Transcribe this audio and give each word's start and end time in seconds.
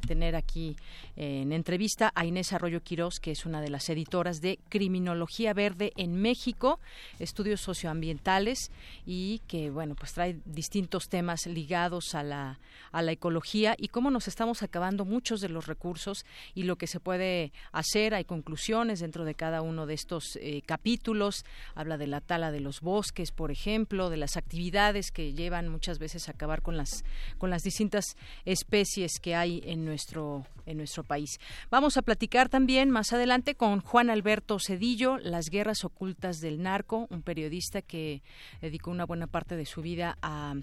tener 0.07 0.35
aquí 0.35 0.75
en 1.15 1.51
entrevista 1.51 2.11
a 2.15 2.25
Inés 2.25 2.53
Arroyo 2.53 2.81
Que 2.99 3.31
es 3.31 3.45
una 3.45 3.61
de 3.61 3.69
las 3.69 3.89
editoras 3.89 4.41
de 4.41 4.59
Criminología 4.67 5.53
Verde 5.53 5.93
en 5.95 6.21
México, 6.21 6.81
estudios 7.17 7.61
socioambientales 7.61 8.71
y 9.05 9.39
que, 9.47 9.69
bueno, 9.69 9.95
pues 9.95 10.11
trae 10.13 10.37
distintos 10.43 11.07
temas 11.07 11.45
ligados 11.45 12.13
a 12.13 12.23
la, 12.23 12.59
a 12.91 13.01
la 13.01 13.13
ecología 13.13 13.73
y 13.77 13.87
cómo 13.87 14.11
nos 14.11 14.27
estamos 14.27 14.63
acabando 14.63 15.05
muchos 15.05 15.39
de 15.39 15.47
los 15.47 15.67
recursos 15.67 16.25
y 16.53 16.63
lo 16.63 16.75
que 16.75 16.87
se 16.87 16.99
puede 16.99 17.53
hacer. 17.71 18.13
Hay 18.13 18.25
conclusiones 18.25 18.99
dentro 18.99 19.23
de 19.23 19.33
cada 19.33 19.61
uno 19.61 19.85
de 19.85 19.93
estos 19.93 20.37
eh, 20.41 20.61
capítulos. 20.65 21.45
Habla 21.75 21.97
de 21.97 22.07
la 22.07 22.19
tala 22.19 22.51
de 22.51 22.59
los 22.59 22.81
bosques, 22.81 23.31
por 23.31 23.49
ejemplo, 23.49 24.09
de 24.09 24.17
las 24.17 24.35
actividades 24.35 25.11
que 25.11 25.31
llevan 25.31 25.69
muchas 25.69 25.99
veces 25.99 26.27
a 26.27 26.31
acabar 26.31 26.61
con 26.61 26.75
las, 26.75 27.05
con 27.37 27.49
las 27.49 27.63
distintas 27.63 28.17
especies 28.43 29.19
que 29.21 29.35
hay 29.35 29.61
en 29.65 29.85
nuestro, 29.85 30.45
en 30.65 30.77
nuestro 30.77 31.03
país. 31.03 31.39
Vamos 31.69 31.97
a 31.97 32.01
platicar 32.01 32.49
también 32.49 32.88
más 32.89 33.13
adelante 33.13 33.55
con 33.55 33.81
Juan 33.81 34.09
Alberto 34.09 34.57
Cedillo, 34.59 35.17
Las 35.17 35.49
guerras 35.49 35.83
ocultas 35.83 36.39
del 36.39 36.61
narco, 36.61 37.07
un 37.09 37.21
periodista 37.21 37.81
que 37.81 38.21
dedicó 38.61 38.91
una 38.91 39.05
buena 39.05 39.27
parte 39.27 39.55
de 39.55 39.65
su 39.65 39.81
vida 39.81 40.17
a 40.21 40.55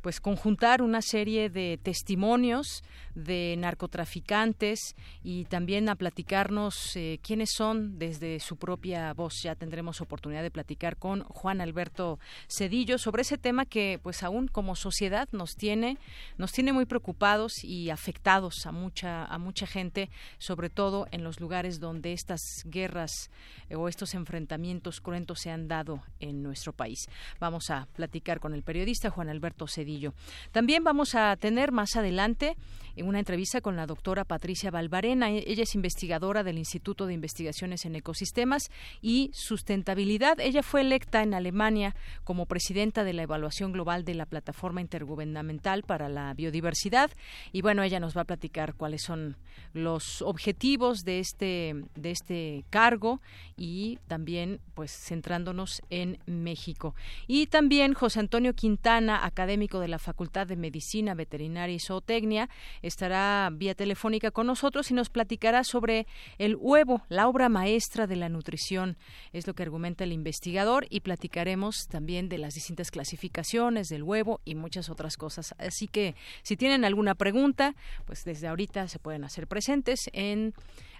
pues 0.00 0.20
conjuntar 0.20 0.82
una 0.82 1.02
serie 1.02 1.50
de 1.50 1.78
testimonios 1.82 2.82
de 3.14 3.54
narcotraficantes 3.58 4.96
y 5.22 5.44
también 5.46 5.88
a 5.88 5.96
platicarnos 5.96 6.96
eh, 6.96 7.18
quiénes 7.22 7.50
son 7.56 7.98
desde 7.98 8.40
su 8.40 8.56
propia 8.56 9.12
voz. 9.14 9.42
Ya 9.42 9.54
tendremos 9.54 10.00
oportunidad 10.00 10.42
de 10.42 10.50
platicar 10.50 10.96
con 10.96 11.24
Juan 11.24 11.60
Alberto 11.60 12.18
Cedillo 12.48 12.98
sobre 12.98 13.22
ese 13.22 13.38
tema 13.38 13.64
que 13.64 13.98
pues 14.02 14.22
aún 14.22 14.48
como 14.48 14.76
sociedad 14.76 15.28
nos 15.32 15.56
tiene 15.56 15.98
nos 16.36 16.52
tiene 16.52 16.72
muy 16.72 16.86
preocupados 16.86 17.64
y 17.64 17.90
afectados 17.90 18.66
a 18.66 18.72
mucha 18.72 19.24
a 19.24 19.38
mucha 19.38 19.66
gente, 19.66 20.10
sobre 20.38 20.70
todo 20.70 21.06
en 21.10 21.24
los 21.24 21.40
lugares 21.40 21.73
donde 21.80 22.12
estas 22.12 22.40
guerras 22.64 23.30
eh, 23.68 23.76
o 23.76 23.88
estos 23.88 24.14
enfrentamientos 24.14 25.00
cruentos 25.00 25.40
se 25.40 25.50
han 25.50 25.68
dado 25.68 26.02
en 26.20 26.42
nuestro 26.42 26.72
país. 26.72 27.06
Vamos 27.40 27.70
a 27.70 27.86
platicar 27.94 28.40
con 28.40 28.54
el 28.54 28.62
periodista 28.62 29.10
Juan 29.10 29.28
Alberto 29.28 29.66
Cedillo. 29.66 30.14
También 30.52 30.84
vamos 30.84 31.14
a 31.14 31.36
tener 31.36 31.72
más 31.72 31.96
adelante 31.96 32.56
una 33.02 33.18
entrevista 33.18 33.60
con 33.60 33.76
la 33.76 33.86
doctora 33.86 34.24
Patricia 34.24 34.70
Valvarena. 34.70 35.30
E-, 35.30 35.44
ella 35.46 35.64
es 35.64 35.74
investigadora 35.74 36.42
del 36.42 36.58
Instituto 36.58 37.06
de 37.06 37.14
Investigaciones 37.14 37.84
en 37.84 37.96
Ecosistemas 37.96 38.70
y 39.02 39.30
Sustentabilidad. 39.34 40.40
Ella 40.40 40.62
fue 40.62 40.82
electa 40.82 41.22
en 41.22 41.34
Alemania 41.34 41.94
como 42.24 42.46
presidenta 42.46 43.04
de 43.04 43.12
la 43.12 43.22
evaluación 43.22 43.72
global 43.72 44.04
de 44.04 44.14
la 44.14 44.26
Plataforma 44.26 44.80
Intergubernamental 44.80 45.82
para 45.82 46.08
la 46.08 46.34
Biodiversidad. 46.34 47.10
Y 47.52 47.62
bueno, 47.62 47.82
ella 47.82 48.00
nos 48.00 48.16
va 48.16 48.22
a 48.22 48.26
platicar 48.26 48.74
cuáles 48.74 49.02
son 49.02 49.36
los 49.72 50.22
objetivos 50.22 51.04
de 51.04 51.20
este 51.20 51.74
de 51.94 52.10
este 52.10 52.64
cargo 52.70 53.20
y 53.56 53.98
también 54.08 54.60
pues 54.74 54.92
centrándonos 54.92 55.82
en 55.90 56.18
México. 56.26 56.94
Y 57.26 57.46
también 57.46 57.94
José 57.94 58.20
Antonio 58.20 58.54
Quintana, 58.54 59.24
académico 59.24 59.80
de 59.80 59.88
la 59.88 59.98
Facultad 59.98 60.46
de 60.46 60.56
Medicina 60.56 61.14
Veterinaria 61.14 61.74
y 61.74 61.80
Zootecnia, 61.80 62.48
estará 62.86 63.48
vía 63.52 63.74
telefónica 63.74 64.30
con 64.30 64.46
nosotros 64.46 64.90
y 64.90 64.94
nos 64.94 65.08
platicará 65.08 65.64
sobre 65.64 66.06
el 66.38 66.56
huevo, 66.56 67.02
la 67.08 67.28
obra 67.28 67.48
maestra 67.48 68.06
de 68.06 68.16
la 68.16 68.28
nutrición. 68.28 68.96
Es 69.32 69.46
lo 69.46 69.54
que 69.54 69.62
argumenta 69.62 70.04
el 70.04 70.12
investigador 70.12 70.86
y 70.90 71.00
platicaremos 71.00 71.86
también 71.88 72.28
de 72.28 72.38
las 72.38 72.54
distintas 72.54 72.90
clasificaciones 72.90 73.88
del 73.88 74.02
huevo 74.02 74.40
y 74.44 74.54
muchas 74.54 74.90
otras 74.90 75.16
cosas. 75.16 75.54
Así 75.58 75.88
que 75.88 76.14
si 76.42 76.56
tienen 76.56 76.84
alguna 76.84 77.14
pregunta, 77.14 77.74
pues 78.04 78.24
desde 78.24 78.48
ahorita 78.48 78.88
se 78.88 78.98
pueden 78.98 79.24
hacer 79.24 79.46
presentes 79.46 80.10
en 80.12 80.54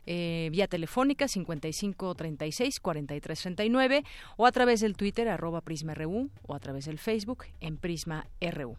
eh, 0.06 0.48
vía 0.50 0.66
telefónica 0.66 1.28
55 1.28 2.15
36 2.15 2.81
43 2.81 3.41
39 3.41 4.04
o 4.37 4.47
a 4.47 4.53
través 4.53 4.81
del 4.81 4.97
Twitter 4.97 5.28
arroba 5.28 5.60
Prisma 5.60 5.94
RU 5.94 6.31
o 6.47 6.54
a 6.54 6.60
través 6.60 6.87
del 6.87 6.98
Facebook 6.98 7.44
en 7.60 7.76
Prisma 7.76 8.26
RU. 8.41 8.76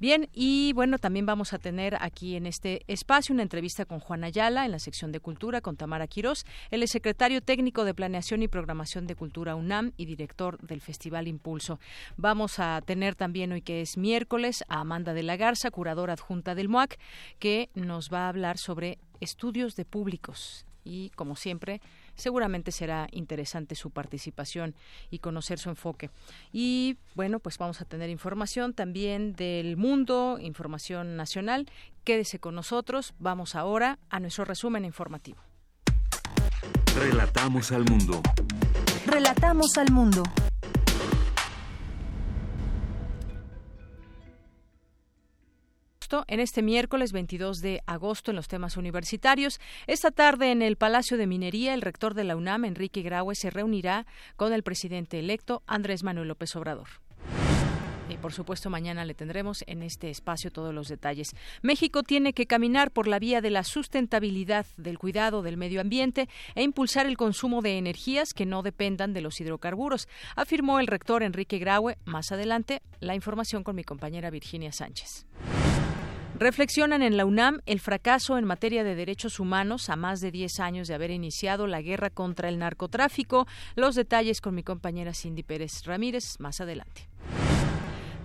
Bien, 0.00 0.28
y 0.32 0.72
bueno, 0.72 0.98
también 0.98 1.26
vamos 1.26 1.52
a 1.52 1.58
tener 1.58 1.96
aquí 2.00 2.34
en 2.34 2.46
este 2.46 2.82
espacio 2.88 3.32
una 3.32 3.42
entrevista 3.42 3.84
con 3.84 4.00
Juan 4.00 4.24
Ayala 4.24 4.64
en 4.64 4.72
la 4.72 4.78
sección 4.78 5.12
de 5.12 5.20
Cultura 5.20 5.60
con 5.60 5.76
Tamara 5.76 6.06
Quirós. 6.06 6.44
Es 6.70 6.88
secretario 6.88 7.42
técnico 7.42 7.84
de 7.84 7.94
Planeación 7.94 8.42
y 8.42 8.48
Programación 8.48 9.06
de 9.06 9.14
Cultura 9.14 9.54
UNAM 9.54 9.92
y 9.96 10.06
director 10.06 10.58
del 10.58 10.80
Festival 10.80 11.28
Impulso. 11.28 11.78
Vamos 12.16 12.58
a 12.58 12.80
tener 12.84 13.14
también 13.14 13.52
hoy 13.52 13.62
que 13.62 13.80
es 13.80 13.96
miércoles 13.96 14.64
a 14.68 14.80
Amanda 14.80 15.12
de 15.12 15.22
la 15.22 15.36
Garza, 15.36 15.70
curadora 15.70 16.14
adjunta 16.14 16.54
del 16.54 16.68
MOAC, 16.68 16.98
que 17.38 17.70
nos 17.74 18.10
va 18.12 18.26
a 18.26 18.28
hablar 18.28 18.58
sobre 18.58 18.98
estudios 19.20 19.76
de 19.76 19.84
públicos 19.84 20.67
y, 20.84 21.10
como 21.10 21.36
siempre, 21.36 21.80
seguramente 22.14 22.72
será 22.72 23.08
interesante 23.12 23.74
su 23.74 23.90
participación 23.90 24.74
y 25.10 25.18
conocer 25.18 25.58
su 25.58 25.70
enfoque. 25.70 26.10
Y 26.52 26.96
bueno, 27.14 27.40
pues 27.40 27.58
vamos 27.58 27.80
a 27.80 27.84
tener 27.84 28.10
información 28.10 28.74
también 28.74 29.34
del 29.34 29.76
mundo, 29.76 30.38
información 30.40 31.16
nacional. 31.16 31.70
Quédese 32.04 32.38
con 32.38 32.54
nosotros. 32.54 33.14
Vamos 33.18 33.54
ahora 33.54 33.98
a 34.10 34.20
nuestro 34.20 34.44
resumen 34.44 34.84
informativo. 34.84 35.38
Relatamos 36.96 37.70
al 37.72 37.84
mundo. 37.84 38.22
Relatamos 39.06 39.76
al 39.78 39.92
mundo. 39.92 40.22
En 46.26 46.40
este 46.40 46.62
miércoles 46.62 47.12
22 47.12 47.58
de 47.58 47.82
agosto 47.86 48.30
en 48.30 48.36
los 48.36 48.48
temas 48.48 48.76
universitarios. 48.76 49.60
Esta 49.86 50.10
tarde 50.10 50.50
en 50.50 50.62
el 50.62 50.76
Palacio 50.76 51.18
de 51.18 51.26
Minería, 51.26 51.74
el 51.74 51.82
rector 51.82 52.14
de 52.14 52.24
la 52.24 52.36
UNAM, 52.36 52.64
Enrique 52.64 53.02
Graue, 53.02 53.34
se 53.34 53.50
reunirá 53.50 54.06
con 54.36 54.52
el 54.52 54.62
presidente 54.62 55.18
electo 55.18 55.62
Andrés 55.66 56.02
Manuel 56.02 56.28
López 56.28 56.56
Obrador. 56.56 56.88
Y 58.08 58.16
por 58.16 58.32
supuesto, 58.32 58.70
mañana 58.70 59.04
le 59.04 59.12
tendremos 59.12 59.62
en 59.66 59.82
este 59.82 60.08
espacio 60.08 60.50
todos 60.50 60.72
los 60.72 60.88
detalles. 60.88 61.36
México 61.60 62.02
tiene 62.02 62.32
que 62.32 62.46
caminar 62.46 62.90
por 62.90 63.06
la 63.06 63.18
vía 63.18 63.42
de 63.42 63.50
la 63.50 63.64
sustentabilidad, 63.64 64.64
del 64.78 64.98
cuidado 64.98 65.42
del 65.42 65.58
medio 65.58 65.82
ambiente 65.82 66.26
e 66.54 66.62
impulsar 66.62 67.06
el 67.06 67.18
consumo 67.18 67.60
de 67.60 67.76
energías 67.76 68.32
que 68.32 68.46
no 68.46 68.62
dependan 68.62 69.12
de 69.12 69.20
los 69.20 69.40
hidrocarburos, 69.40 70.08
afirmó 70.36 70.80
el 70.80 70.86
rector 70.86 71.22
Enrique 71.22 71.58
Graue. 71.58 71.98
Más 72.06 72.32
adelante, 72.32 72.80
la 73.00 73.14
información 73.14 73.62
con 73.62 73.76
mi 73.76 73.84
compañera 73.84 74.30
Virginia 74.30 74.72
Sánchez. 74.72 75.26
Reflexionan 76.36 77.02
en 77.02 77.16
la 77.16 77.24
UNAM 77.24 77.60
el 77.66 77.80
fracaso 77.80 78.38
en 78.38 78.44
materia 78.44 78.84
de 78.84 78.94
derechos 78.94 79.40
humanos 79.40 79.90
a 79.90 79.96
más 79.96 80.20
de 80.20 80.30
10 80.30 80.60
años 80.60 80.88
de 80.88 80.94
haber 80.94 81.10
iniciado 81.10 81.66
la 81.66 81.82
guerra 81.82 82.10
contra 82.10 82.48
el 82.48 82.58
narcotráfico. 82.58 83.46
Los 83.74 83.94
detalles 83.94 84.40
con 84.40 84.54
mi 84.54 84.62
compañera 84.62 85.14
Cindy 85.14 85.42
Pérez 85.42 85.84
Ramírez 85.84 86.38
más 86.38 86.60
adelante. 86.60 87.08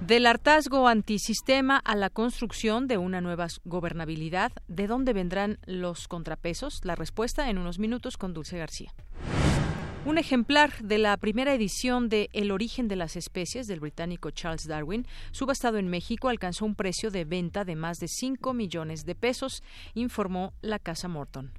Del 0.06 0.26
hartazgo 0.26 0.90
antisistema 0.90 1.78
a 1.78 1.96
la 1.96 2.10
construcción 2.10 2.88
de 2.88 2.98
una 2.98 3.22
nueva 3.22 3.48
gobernabilidad, 3.64 4.52
¿de 4.68 4.88
dónde 4.88 5.14
vendrán 5.14 5.60
los 5.66 6.10
contrapesos? 6.10 6.82
La 6.84 6.96
respuesta 6.96 7.50
en 7.50 7.58
unos 7.58 7.80
minutos 7.80 8.18
con 8.18 8.34
Dulce 8.34 8.58
García. 8.58 8.94
Un 10.06 10.18
ejemplar 10.18 10.84
de 10.84 10.98
la 10.98 11.16
primera 11.16 11.54
edición 11.54 12.10
de 12.10 12.30
El 12.34 12.52
origen 12.52 12.90
de 12.90 12.98
las 12.98 13.16
especies 13.16 13.68
del 13.68 13.80
británico 13.80 14.32
Charles 14.32 14.68
Darwin, 14.68 15.08
subastado 15.32 15.78
en 15.78 15.88
México, 15.88 16.28
alcanzó 16.28 16.66
un 16.66 16.76
precio 16.76 17.10
de 17.10 17.24
venta 17.24 17.64
de 17.64 17.78
más 17.78 18.00
de 18.00 18.10
5 18.10 18.54
millones 18.54 19.06
de 19.06 19.16
pesos, 19.16 19.64
informó 19.94 20.52
la 20.62 20.78
Casa 20.78 21.08
Morton. 21.08 21.54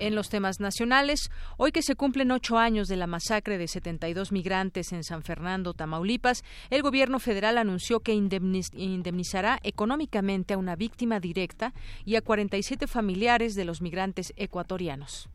En 0.00 0.16
los 0.16 0.28
temas 0.28 0.58
nacionales, 0.58 1.30
hoy 1.56 1.70
que 1.70 1.82
se 1.82 1.94
cumplen 1.94 2.32
ocho 2.32 2.58
años 2.58 2.88
de 2.88 2.96
la 2.96 3.06
masacre 3.06 3.58
de 3.58 3.68
72 3.68 4.32
migrantes 4.32 4.92
en 4.92 5.04
San 5.04 5.22
Fernando, 5.22 5.72
Tamaulipas, 5.72 6.42
el 6.70 6.82
gobierno 6.82 7.20
federal 7.20 7.58
anunció 7.58 8.00
que 8.00 8.12
indemnizará 8.12 9.60
económicamente 9.62 10.54
a 10.54 10.58
una 10.58 10.74
víctima 10.74 11.20
directa 11.20 11.74
y 12.04 12.16
a 12.16 12.22
47 12.22 12.88
familiares 12.88 13.54
de 13.54 13.66
los 13.66 13.82
migrantes 13.82 14.32
ecuatorianos. 14.36 15.28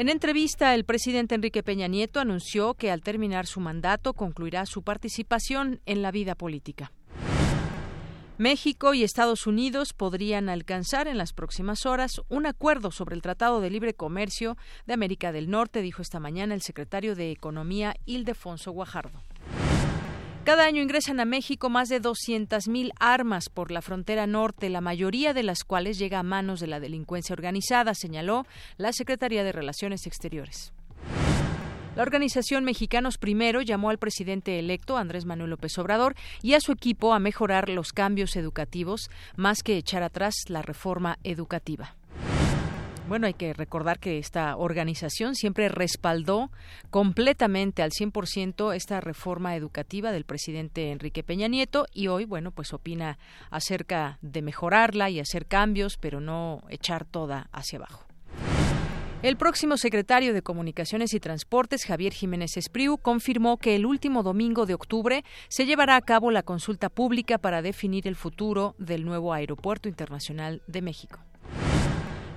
En 0.00 0.08
entrevista, 0.08 0.74
el 0.74 0.86
presidente 0.86 1.34
Enrique 1.34 1.62
Peña 1.62 1.86
Nieto 1.86 2.20
anunció 2.20 2.72
que 2.72 2.90
al 2.90 3.02
terminar 3.02 3.46
su 3.46 3.60
mandato 3.60 4.14
concluirá 4.14 4.64
su 4.64 4.82
participación 4.82 5.82
en 5.84 6.00
la 6.00 6.10
vida 6.10 6.34
política. 6.34 6.90
México 8.38 8.94
y 8.94 9.04
Estados 9.04 9.46
Unidos 9.46 9.92
podrían 9.92 10.48
alcanzar 10.48 11.06
en 11.06 11.18
las 11.18 11.34
próximas 11.34 11.84
horas 11.84 12.22
un 12.30 12.46
acuerdo 12.46 12.92
sobre 12.92 13.14
el 13.14 13.20
Tratado 13.20 13.60
de 13.60 13.68
Libre 13.68 13.92
Comercio 13.92 14.56
de 14.86 14.94
América 14.94 15.32
del 15.32 15.50
Norte, 15.50 15.82
dijo 15.82 16.00
esta 16.00 16.18
mañana 16.18 16.54
el 16.54 16.62
secretario 16.62 17.14
de 17.14 17.30
Economía 17.30 17.94
Ildefonso 18.06 18.72
Guajardo. 18.72 19.20
Cada 20.44 20.64
año 20.64 20.82
ingresan 20.82 21.20
a 21.20 21.26
México 21.26 21.68
más 21.68 21.90
de 21.90 22.00
200.000 22.00 22.92
armas 22.98 23.50
por 23.50 23.70
la 23.70 23.82
frontera 23.82 24.26
norte, 24.26 24.70
la 24.70 24.80
mayoría 24.80 25.34
de 25.34 25.42
las 25.42 25.64
cuales 25.64 25.98
llega 25.98 26.18
a 26.18 26.22
manos 26.22 26.60
de 26.60 26.66
la 26.66 26.80
delincuencia 26.80 27.34
organizada, 27.34 27.94
señaló 27.94 28.46
la 28.78 28.92
Secretaría 28.94 29.44
de 29.44 29.52
Relaciones 29.52 30.06
Exteriores. 30.06 30.72
La 31.94 32.02
organización 32.02 32.64
Mexicanos 32.64 33.18
Primero 33.18 33.60
llamó 33.60 33.90
al 33.90 33.98
presidente 33.98 34.58
electo, 34.58 34.96
Andrés 34.96 35.26
Manuel 35.26 35.50
López 35.50 35.76
Obrador, 35.76 36.14
y 36.40 36.54
a 36.54 36.60
su 36.60 36.72
equipo 36.72 37.12
a 37.12 37.18
mejorar 37.18 37.68
los 37.68 37.92
cambios 37.92 38.34
educativos, 38.34 39.10
más 39.36 39.62
que 39.62 39.76
echar 39.76 40.02
atrás 40.02 40.34
la 40.48 40.62
reforma 40.62 41.18
educativa. 41.22 41.96
Bueno, 43.10 43.26
hay 43.26 43.34
que 43.34 43.52
recordar 43.52 43.98
que 43.98 44.18
esta 44.18 44.56
organización 44.56 45.34
siempre 45.34 45.68
respaldó 45.68 46.52
completamente 46.90 47.82
al 47.82 47.90
100% 47.90 48.72
esta 48.72 49.00
reforma 49.00 49.56
educativa 49.56 50.12
del 50.12 50.22
presidente 50.22 50.92
Enrique 50.92 51.24
Peña 51.24 51.48
Nieto 51.48 51.86
y 51.92 52.06
hoy, 52.06 52.24
bueno, 52.24 52.52
pues 52.52 52.72
opina 52.72 53.18
acerca 53.50 54.20
de 54.22 54.42
mejorarla 54.42 55.10
y 55.10 55.18
hacer 55.18 55.46
cambios, 55.46 55.96
pero 55.96 56.20
no 56.20 56.62
echar 56.68 57.04
toda 57.04 57.48
hacia 57.50 57.80
abajo. 57.80 58.06
El 59.24 59.36
próximo 59.36 59.76
secretario 59.76 60.32
de 60.32 60.42
Comunicaciones 60.42 61.12
y 61.12 61.18
Transportes, 61.18 61.86
Javier 61.86 62.12
Jiménez 62.12 62.56
Espriu, 62.56 62.96
confirmó 62.96 63.56
que 63.56 63.74
el 63.74 63.86
último 63.86 64.22
domingo 64.22 64.66
de 64.66 64.74
octubre 64.74 65.24
se 65.48 65.66
llevará 65.66 65.96
a 65.96 66.02
cabo 66.02 66.30
la 66.30 66.44
consulta 66.44 66.88
pública 66.88 67.38
para 67.38 67.60
definir 67.60 68.06
el 68.06 68.14
futuro 68.14 68.76
del 68.78 69.04
nuevo 69.04 69.32
Aeropuerto 69.32 69.88
Internacional 69.88 70.62
de 70.68 70.82
México. 70.82 71.18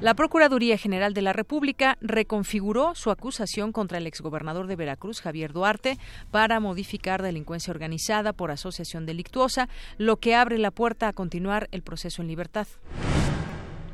La 0.03 0.15
Procuraduría 0.15 0.77
General 0.77 1.13
de 1.13 1.21
la 1.21 1.31
República 1.31 1.97
reconfiguró 2.01 2.93
su 2.93 3.09
acusación 3.09 3.71
contra 3.71 3.99
el 3.99 4.05
exgobernador 4.05 4.67
de 4.67 4.75
Veracruz, 4.75 5.21
Javier 5.21 5.53
Duarte, 5.53 5.97
para 6.29 6.59
modificar 6.59 7.21
delincuencia 7.21 7.71
organizada 7.71 8.33
por 8.33 8.51
asociación 8.51 9.05
delictuosa, 9.05 9.69
lo 9.97 10.17
que 10.17 10.35
abre 10.35 10.57
la 10.57 10.71
puerta 10.71 11.07
a 11.07 11.13
continuar 11.13 11.69
el 11.71 11.83
proceso 11.83 12.21
en 12.21 12.27
libertad. 12.27 12.67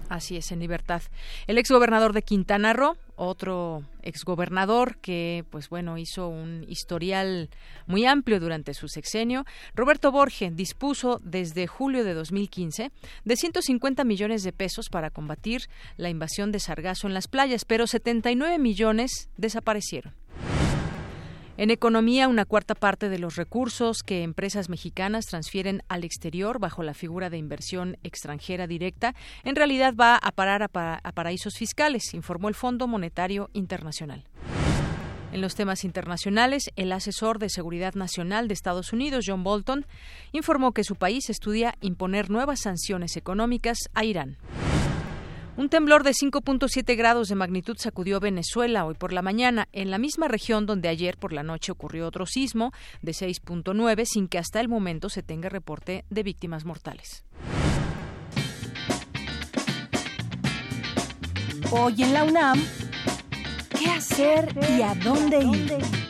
Así 0.09 0.37
es, 0.37 0.51
en 0.51 0.59
libertad. 0.59 1.03
El 1.45 1.59
exgobernador 1.59 2.13
de 2.13 2.23
Quintana 2.23 2.73
Roo, 2.73 2.97
otro 3.15 3.83
exgobernador 4.01 4.97
que, 4.97 5.45
pues 5.51 5.69
bueno, 5.69 5.99
hizo 5.99 6.27
un 6.27 6.65
historial 6.67 7.49
muy 7.85 8.07
amplio 8.07 8.39
durante 8.39 8.73
su 8.73 8.87
sexenio, 8.87 9.45
Roberto 9.75 10.11
Borge 10.11 10.49
dispuso 10.49 11.21
desde 11.23 11.67
julio 11.67 12.03
de 12.03 12.15
2015 12.15 12.91
de 13.23 13.35
150 13.35 14.03
millones 14.03 14.41
de 14.41 14.51
pesos 14.51 14.89
para 14.89 15.11
combatir 15.11 15.69
la 15.95 16.09
invasión 16.09 16.51
de 16.51 16.59
sargazo 16.59 17.05
en 17.05 17.13
las 17.13 17.27
playas, 17.27 17.65
pero 17.65 17.85
79 17.85 18.57
millones 18.57 19.29
desaparecieron. 19.37 20.13
En 21.59 21.71
economía, 21.71 22.29
una 22.29 22.45
cuarta 22.45 22.73
parte 22.73 23.09
de 23.09 23.19
los 23.19 23.35
recursos 23.35 24.01
que 24.01 24.23
empresas 24.23 24.69
mexicanas 24.69 25.25
transfieren 25.25 25.83
al 25.89 26.05
exterior 26.05 26.57
bajo 26.57 26.83
la 26.83 26.93
figura 26.93 27.29
de 27.29 27.37
inversión 27.37 27.97
extranjera 28.01 28.65
directa 28.65 29.13
en 29.43 29.57
realidad 29.57 29.93
va 29.93 30.15
a 30.15 30.31
parar 30.31 30.63
a, 30.63 30.69
paraísos 31.11 31.57
fiscales, 31.57 32.13
informó 32.13 32.47
el 32.47 32.55
Fondo 32.55 32.87
Monetario 32.87 33.49
Internacional. 33.51 34.23
En 35.33 35.41
los 35.41 35.55
temas 35.55 35.83
internacionales, 35.83 36.71
el 36.77 36.93
asesor 36.93 37.39
de 37.39 37.49
Seguridad 37.49 37.93
Nacional 37.93 38.47
de 38.47 38.53
Estados 38.53 38.93
Unidos, 38.93 39.25
John 39.27 39.43
Bolton, 39.43 39.85
informó 40.31 40.71
que 40.71 40.85
su 40.85 40.95
país 40.95 41.29
estudia 41.29 41.75
imponer 41.81 42.29
nuevas 42.29 42.61
sanciones 42.61 43.17
económicas 43.17 43.79
a 43.93 44.05
Irán. 44.05 44.37
Un 45.59 45.67
temblor 45.67 46.05
de 46.05 46.11
5.7 46.11 46.95
grados 46.95 47.27
de 47.27 47.35
magnitud 47.35 47.75
sacudió 47.77 48.21
Venezuela 48.21 48.85
hoy 48.85 48.93
por 48.93 49.11
la 49.11 49.21
mañana, 49.21 49.67
en 49.73 49.91
la 49.91 49.97
misma 49.97 50.29
región 50.29 50.65
donde 50.65 50.87
ayer 50.87 51.17
por 51.17 51.33
la 51.33 51.43
noche 51.43 51.73
ocurrió 51.73 52.07
otro 52.07 52.25
sismo 52.25 52.71
de 53.01 53.11
6.9 53.11 54.05
sin 54.05 54.29
que 54.29 54.37
hasta 54.37 54.61
el 54.61 54.69
momento 54.69 55.09
se 55.09 55.21
tenga 55.21 55.49
reporte 55.49 56.05
de 56.09 56.23
víctimas 56.23 56.63
mortales. 56.63 57.25
Hoy 61.71 62.03
en 62.03 62.13
la 62.13 62.23
UNAM, 62.23 62.63
¿qué 63.77 63.89
hacer 63.89 64.55
y 64.77 64.81
a 64.81 64.95
dónde 64.95 65.39
ir? 65.43 66.08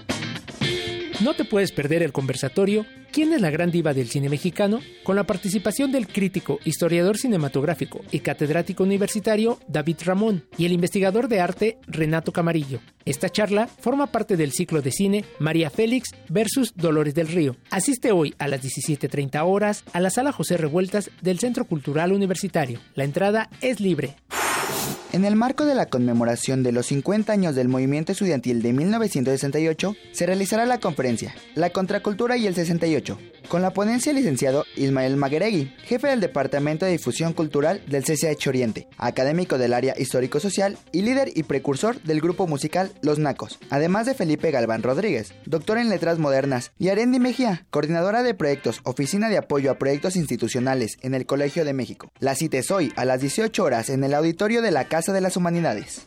No 1.21 1.33
te 1.33 1.43
puedes 1.43 1.71
perder 1.71 2.01
el 2.01 2.13
conversatorio 2.13 2.85
¿Quién 3.11 3.33
es 3.33 3.41
la 3.41 3.49
gran 3.49 3.71
diva 3.71 3.93
del 3.93 4.07
cine 4.07 4.29
mexicano? 4.29 4.79
con 5.03 5.15
la 5.15 5.23
participación 5.23 5.91
del 5.91 6.07
crítico, 6.07 6.59
historiador 6.63 7.17
cinematográfico 7.17 8.01
y 8.11 8.19
catedrático 8.19 8.83
universitario 8.83 9.57
David 9.67 9.97
Ramón 10.05 10.45
y 10.57 10.65
el 10.65 10.71
investigador 10.71 11.27
de 11.27 11.39
arte 11.39 11.79
Renato 11.87 12.31
Camarillo. 12.31 12.79
Esta 13.05 13.29
charla 13.29 13.67
forma 13.67 14.11
parte 14.11 14.37
del 14.37 14.51
ciclo 14.51 14.83
de 14.83 14.91
cine 14.91 15.25
María 15.39 15.71
Félix 15.71 16.11
versus 16.27 16.73
Dolores 16.75 17.15
del 17.15 17.27
Río. 17.27 17.55
Asiste 17.71 18.11
hoy 18.11 18.35
a 18.37 18.47
las 18.47 18.61
17.30 18.61 19.41
horas 19.43 19.83
a 19.93 19.99
la 19.99 20.11
sala 20.11 20.31
José 20.31 20.57
Revueltas 20.57 21.09
del 21.21 21.39
Centro 21.39 21.65
Cultural 21.65 22.11
Universitario. 22.11 22.79
La 22.93 23.05
entrada 23.05 23.49
es 23.61 23.79
libre. 23.79 24.15
En 25.11 25.25
el 25.25 25.35
marco 25.35 25.65
de 25.65 25.73
la 25.73 25.87
conmemoración 25.87 26.61
de 26.61 26.71
los 26.71 26.85
50 26.85 27.33
años 27.33 27.55
del 27.55 27.67
movimiento 27.67 28.11
estudiantil 28.11 28.61
de 28.61 28.73
1968, 28.73 29.95
se 30.11 30.25
realizará 30.27 30.67
la 30.67 30.79
conferencia 30.79 31.33
La 31.55 31.71
Contracultura 31.71 32.37
y 32.37 32.45
el 32.45 32.53
68, 32.53 33.17
con 33.47 33.61
la 33.61 33.71
ponencia 33.71 34.13
licenciado 34.13 34.65
Ismael 34.75 35.15
Magueregui, 35.17 35.73
jefe 35.83 36.07
del 36.07 36.19
Departamento 36.19 36.85
de 36.85 36.91
Difusión 36.91 37.33
Cultural 37.33 37.81
del 37.87 38.03
CCH 38.03 38.47
Oriente, 38.47 38.87
académico 38.97 39.57
del 39.57 39.73
área 39.73 39.95
histórico-social 39.97 40.77
y 40.91 41.01
líder 41.01 41.31
y 41.35 41.43
precursor 41.43 42.01
del 42.03 42.21
grupo 42.21 42.47
musical 42.47 42.91
Los 43.01 43.19
Nacos, 43.19 43.59
además 43.69 44.05
de 44.05 44.15
Felipe 44.15 44.51
Galván 44.51 44.83
Rodríguez, 44.83 45.33
doctor 45.45 45.77
en 45.77 45.89
Letras 45.89 46.19
Modernas, 46.19 46.71
y 46.77 46.89
Arendi 46.89 47.19
Mejía, 47.19 47.65
coordinadora 47.69 48.23
de 48.23 48.33
proyectos 48.33 48.81
Oficina 48.83 49.29
de 49.29 49.37
Apoyo 49.37 49.71
a 49.71 49.77
Proyectos 49.77 50.15
Institucionales 50.15 50.97
en 51.01 51.13
el 51.13 51.25
Colegio 51.25 51.65
de 51.65 51.73
México. 51.73 52.11
La 52.19 52.35
cita 52.35 52.57
es 52.57 52.71
hoy 52.71 52.91
a 52.95 53.05
las 53.05 53.21
18 53.21 53.63
horas 53.63 53.89
en 53.89 54.03
el 54.03 54.13
auditorio 54.13 54.61
de 54.61 54.71
la 54.71 54.85
Casa 54.85 55.13
de 55.13 55.21
las 55.21 55.37
Humanidades. 55.37 56.05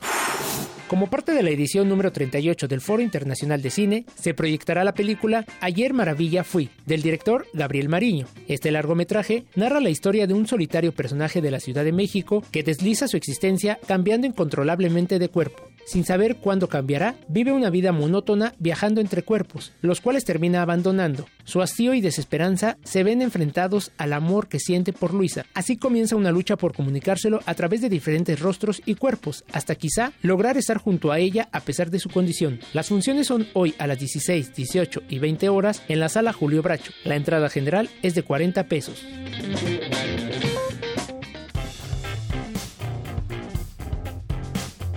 Como 0.93 1.07
parte 1.07 1.33
de 1.33 1.43
la 1.43 1.49
edición 1.49 1.89
número 1.89 2.13
38 2.13 2.69
del 2.69 2.83
Foro 2.83 3.01
Internacional 3.01 3.63
de 3.63 3.71
Cine, 3.71 4.05
se 4.15 4.35
proyectará 4.35 4.85
la 4.85 4.93
película 4.93 5.47
Ayer 5.63 5.95
Maravilla 5.95 6.45
Fui, 6.45 6.69
del 6.85 7.01
director 7.01 7.47
Gabriel 7.55 7.89
Mariño. 7.89 8.27
Este 8.47 8.71
largometraje 8.71 9.45
narra 9.55 9.81
la 9.81 9.89
historia 9.89 10.27
de 10.27 10.35
un 10.35 10.47
solitario 10.47 10.93
personaje 10.93 11.41
de 11.41 11.51
la 11.51 11.61
Ciudad 11.61 11.85
de 11.85 11.93
México 11.93 12.45
que 12.53 12.63
desliza 12.63 13.09
su 13.09 13.17
existencia 13.17 13.81
cambiando 13.89 14.27
incontrolablemente 14.27 15.19
de 15.19 15.31
cuerpo. 15.31 15.72
Sin 15.85 16.05
saber 16.05 16.37
cuándo 16.37 16.69
cambiará, 16.69 17.17
vive 17.29 17.53
una 17.53 17.71
vida 17.71 17.93
monótona 17.93 18.55
viajando 18.59 19.01
entre 19.01 19.23
cuerpos, 19.23 19.73
los 19.81 20.01
cuales 20.01 20.25
termina 20.25 20.63
abandonando. 20.63 21.27
Su 21.45 21.61
hastío 21.61 21.95
y 21.95 22.01
desesperanza 22.01 22.79
se 22.85 23.03
ven 23.03 23.23
enfrentados 23.23 23.91
al 23.99 24.13
amor 24.13 24.49
que 24.49 24.61
siente 24.61 24.93
por 24.93 25.13
Luisa. 25.13 25.45
Así 25.55 25.77
comienza 25.77 26.17
una 26.17 26.31
lucha 26.31 26.57
por 26.57 26.75
comunicárselo 26.75 27.41
a 27.47 27.55
través 27.55 27.81
de 27.81 27.89
diferentes 27.89 28.41
rostros 28.41 28.83
y 28.87 28.95
cuerpos, 28.95 29.45
hasta 29.53 29.75
quizá 29.75 30.13
lograr 30.23 30.57
estar 30.57 30.79
junto 30.79 31.13
a 31.13 31.19
ella 31.19 31.49
a 31.53 31.61
pesar 31.61 31.91
de 31.91 31.99
su 31.99 32.11
condición. 32.11 32.61
Las 32.73 32.89
funciones 32.89 33.27
son 33.27 33.47
hoy 33.55 33.75
a 33.79 33.87
las 33.87 33.99
16, 33.99 34.55
18 34.55 35.03
y 35.09 35.19
20 35.19 35.49
horas 35.49 35.83
en 35.89 36.01
la 36.01 36.09
sala 36.09 36.33
Julio 36.33 36.63
Bracho. 36.63 36.93
La 37.05 37.17
entrada 37.17 37.49
general 37.49 37.91
es 38.03 38.15
de 38.15 38.23
40 38.23 38.65
pesos. 38.65 39.05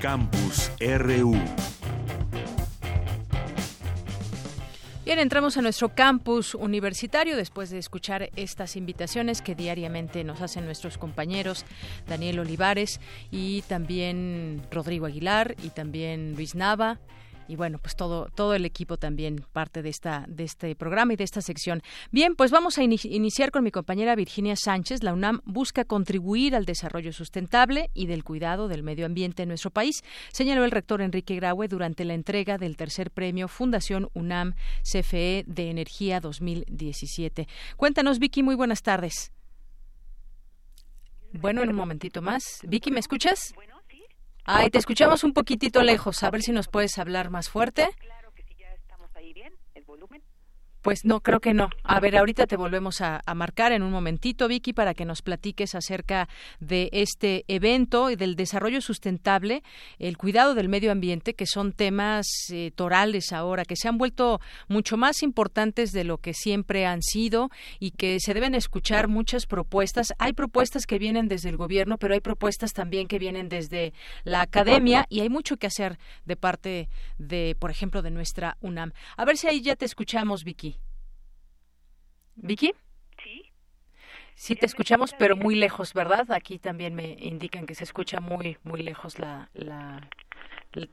Campus 0.02 0.72
RU. 0.80 1.36
Bien, 5.06 5.20
entramos 5.20 5.56
a 5.58 5.62
nuestro 5.62 5.90
campus 5.90 6.56
universitario 6.56 7.38
después 7.38 7.70
de 7.70 7.78
escuchar 7.78 8.32
estas 8.36 8.76
invitaciones 8.76 9.42
que 9.42 9.54
diariamente 9.54 10.24
nos 10.24 10.42
hacen 10.42 10.66
nuestros 10.66 10.98
compañeros 10.98 11.64
Daniel 12.08 12.40
Olivares 12.40 13.00
y 13.30 13.62
también 13.64 14.64
Rodrigo 14.72 15.06
Aguilar 15.06 15.56
y 15.64 15.70
también 15.70 16.34
Luis 16.36 16.56
Nava 16.56 17.00
y 17.48 17.56
bueno, 17.56 17.80
pues 17.80 17.96
todo, 17.96 18.28
todo 18.34 18.54
el 18.54 18.66
equipo 18.66 18.98
también 18.98 19.46
parte 19.54 19.82
de, 19.82 19.90
esta, 19.90 20.26
de 20.28 20.44
este 20.44 20.76
programa 20.76 21.14
y 21.14 21.16
de 21.16 21.24
esta 21.24 21.42
sección. 21.42 21.82
Bien, 22.12 22.36
pues 22.36 22.52
vamos 22.52 22.78
a 22.78 22.84
iniciar 22.84 23.52
con 23.52 23.64
mi 23.64 23.72
compañera 23.72 24.16
Virginia 24.16 24.56
Sánchez. 24.56 25.04
La 25.04 25.14
UNAM 25.14 25.42
busca 25.46 25.86
contribuir 25.86 26.56
al 26.56 26.66
desarrollo 26.66 27.14
sustentable 27.14 27.90
y 27.94 28.08
del 28.08 28.24
cuidado 28.24 28.68
del 28.68 28.84
medio 28.84 29.06
ambiente 29.06 29.44
en 29.44 29.50
nuestro 29.50 29.72
país, 29.72 30.04
señaló 30.32 30.66
el 30.66 30.72
rector 30.72 31.02
Enrique 31.02 31.36
Graue 31.36 31.68
durante 31.68 32.06
la 32.06 32.14
entrega 32.14 32.58
del 32.58 32.78
tercer 32.78 33.12
premio 33.12 33.48
Fundación 33.48 34.10
UNAM 34.14 34.56
CFE 34.84 35.44
de 35.48 35.70
Energía 35.70 36.20
2017. 36.20 37.48
Cuéntanos, 37.78 38.20
Vicky, 38.20 38.44
muy 38.44 38.56
buenas 38.56 38.82
tardes. 38.82 39.32
Bueno, 41.34 41.64
en 41.64 41.70
un 41.70 41.76
momentito 41.76 42.22
más. 42.22 42.60
Vicky, 42.64 42.92
¿me 42.92 43.00
escuchas? 43.00 43.54
Ay, 44.48 44.70
te 44.70 44.78
escuchamos 44.78 45.24
un 45.24 45.34
poquitito 45.34 45.82
lejos. 45.82 46.22
A 46.22 46.30
ver 46.30 46.44
si 46.44 46.52
nos 46.52 46.68
puedes 46.68 47.00
hablar 47.00 47.32
más 47.32 47.50
fuerte. 47.50 47.90
Claro 47.98 48.32
que 48.36 48.44
sí, 48.44 48.56
ya 48.60 48.72
estamos 48.74 49.10
ahí 49.16 49.34
bien, 49.34 49.52
el 49.74 49.84
volumen. 49.86 50.22
Pues 50.86 51.04
no, 51.04 51.22
creo 51.22 51.40
que 51.40 51.56
no. 51.56 51.72
A 51.84 52.00
ver, 52.00 52.16
ahorita 52.16 52.46
te 52.46 52.58
volvemos 52.58 53.02
a, 53.02 53.20
marcar 53.34 53.72
en 53.72 53.82
un 53.82 53.92
momentito, 53.92 54.48
Vicky, 54.48 54.72
para 54.72 54.94
que 54.94 55.04
nos 55.04 55.24
platiques 55.24 55.74
acerca 55.74 56.30
de 56.60 56.90
este 56.92 57.44
evento 57.48 58.12
y 58.12 58.16
del 58.16 58.36
desarrollo 58.36 58.82
sustentable, 58.82 59.64
el 59.98 60.16
cuidado 60.16 60.54
del 60.54 60.70
medio 60.70 60.92
ambiente, 60.92 61.34
que 61.34 61.48
son 61.48 61.74
temas 61.74 62.28
eh, 62.52 62.70
torales 62.76 63.34
ahora, 63.34 63.66
que 63.66 63.76
se 63.76 63.88
han 63.88 63.98
vuelto 63.98 64.40
mucho 64.68 64.96
más 64.96 65.24
importantes 65.24 65.92
de 65.92 66.04
lo 66.04 66.20
que 66.20 66.36
siempre 66.36 66.86
han 66.86 67.02
sido 67.02 67.50
y 67.80 67.90
que 67.90 68.20
se 68.20 68.36
deben 68.36 68.54
escuchar 68.54 69.08
muchas 69.08 69.48
propuestas. 69.48 70.14
Hay 70.20 70.34
propuestas 70.34 70.86
que 70.86 71.00
vienen 71.00 71.28
desde 71.28 71.50
el 71.50 71.58
gobierno, 71.58 71.98
pero 71.98 72.14
hay 72.14 72.20
propuestas 72.20 72.74
también 72.74 73.08
que 73.08 73.18
vienen 73.18 73.50
desde 73.50 73.92
la 74.24 74.42
academia 74.42 75.08
y 75.10 75.22
hay 75.22 75.30
mucho 75.30 75.58
que 75.58 75.66
hacer 75.66 75.98
de 76.26 76.36
parte 76.36 76.90
de, 77.18 77.58
por 77.58 77.72
ejemplo, 77.72 78.04
de 78.04 78.12
nuestra 78.12 78.58
UNAM. 78.62 78.94
A 79.18 79.26
ver 79.26 79.36
si 79.36 79.48
ahí 79.48 79.62
ya 79.62 79.76
te 79.76 79.86
escuchamos, 79.86 80.44
Vicky. 80.44 80.75
Vicky. 82.36 82.74
Sí. 83.24 83.44
Sí, 84.36 84.56
te 84.56 84.66
escuchamos, 84.66 85.14
pero 85.18 85.38
muy 85.38 85.56
lejos, 85.56 85.94
¿verdad? 85.94 86.32
Aquí 86.32 86.60
también 86.60 86.94
me 86.94 87.16
indican 87.20 87.66
que 87.66 87.76
se 87.76 87.86
escucha 87.86 88.20
muy, 88.20 88.58
muy 88.64 88.84
lejos 88.84 89.18
la, 89.18 89.50
la, 89.54 90.10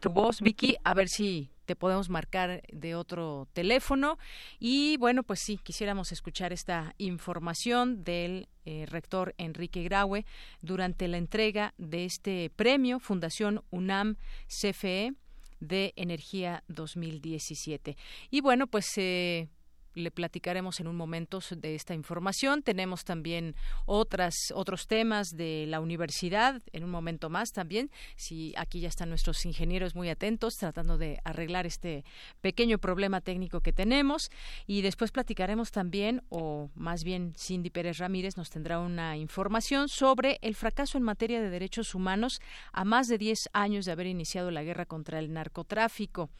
tu 0.00 0.10
voz, 0.10 0.40
Vicky. 0.40 0.76
A 0.84 0.94
ver 0.94 1.08
si 1.08 1.50
te 1.64 1.76
podemos 1.76 2.08
marcar 2.08 2.62
de 2.72 2.94
otro 2.94 3.48
teléfono. 3.52 4.18
Y 4.58 4.96
bueno, 4.98 5.22
pues 5.22 5.40
sí, 5.40 5.58
quisiéramos 5.58 6.12
escuchar 6.12 6.52
esta 6.52 6.94
información 6.98 8.04
del 8.04 8.48
eh, 8.64 8.86
rector 8.88 9.34
Enrique 9.38 9.82
Graue 9.82 10.24
durante 10.60 11.08
la 11.08 11.18
entrega 11.18 11.74
de 11.78 12.04
este 12.04 12.50
premio 12.54 13.00
Fundación 13.00 13.62
UNAM 13.70 14.16
CFE 14.46 15.14
de 15.60 15.92
Energía 15.96 16.62
2017. 16.68 17.96
Y 18.30 18.40
bueno, 18.40 18.66
pues 18.66 18.86
eh, 18.96 19.48
le 19.94 20.10
platicaremos 20.10 20.80
en 20.80 20.88
un 20.88 20.96
momento 20.96 21.40
de 21.50 21.74
esta 21.74 21.94
información. 21.94 22.62
Tenemos 22.62 23.04
también 23.04 23.54
otras 23.86 24.34
otros 24.54 24.86
temas 24.86 25.36
de 25.36 25.66
la 25.68 25.80
universidad 25.80 26.62
en 26.72 26.84
un 26.84 26.90
momento 26.90 27.30
más 27.30 27.52
también. 27.52 27.90
Si 28.16 28.54
aquí 28.56 28.80
ya 28.80 28.88
están 28.88 29.08
nuestros 29.08 29.44
ingenieros 29.44 29.94
muy 29.94 30.08
atentos 30.08 30.56
tratando 30.56 30.98
de 30.98 31.20
arreglar 31.24 31.66
este 31.66 32.04
pequeño 32.40 32.78
problema 32.78 33.20
técnico 33.20 33.60
que 33.60 33.72
tenemos 33.72 34.30
y 34.66 34.82
después 34.82 35.10
platicaremos 35.10 35.70
también 35.70 36.22
o 36.28 36.70
más 36.74 37.04
bien 37.04 37.34
Cindy 37.36 37.70
Pérez 37.70 37.98
Ramírez 37.98 38.36
nos 38.36 38.50
tendrá 38.50 38.78
una 38.78 39.16
información 39.16 39.88
sobre 39.88 40.38
el 40.42 40.54
fracaso 40.54 40.98
en 40.98 41.04
materia 41.04 41.40
de 41.40 41.50
derechos 41.50 41.94
humanos 41.94 42.40
a 42.72 42.84
más 42.84 43.08
de 43.08 43.18
10 43.18 43.50
años 43.52 43.84
de 43.84 43.92
haber 43.92 44.06
iniciado 44.06 44.50
la 44.50 44.62
guerra 44.62 44.86
contra 44.86 45.18
el 45.18 45.32
narcotráfico. 45.32 46.30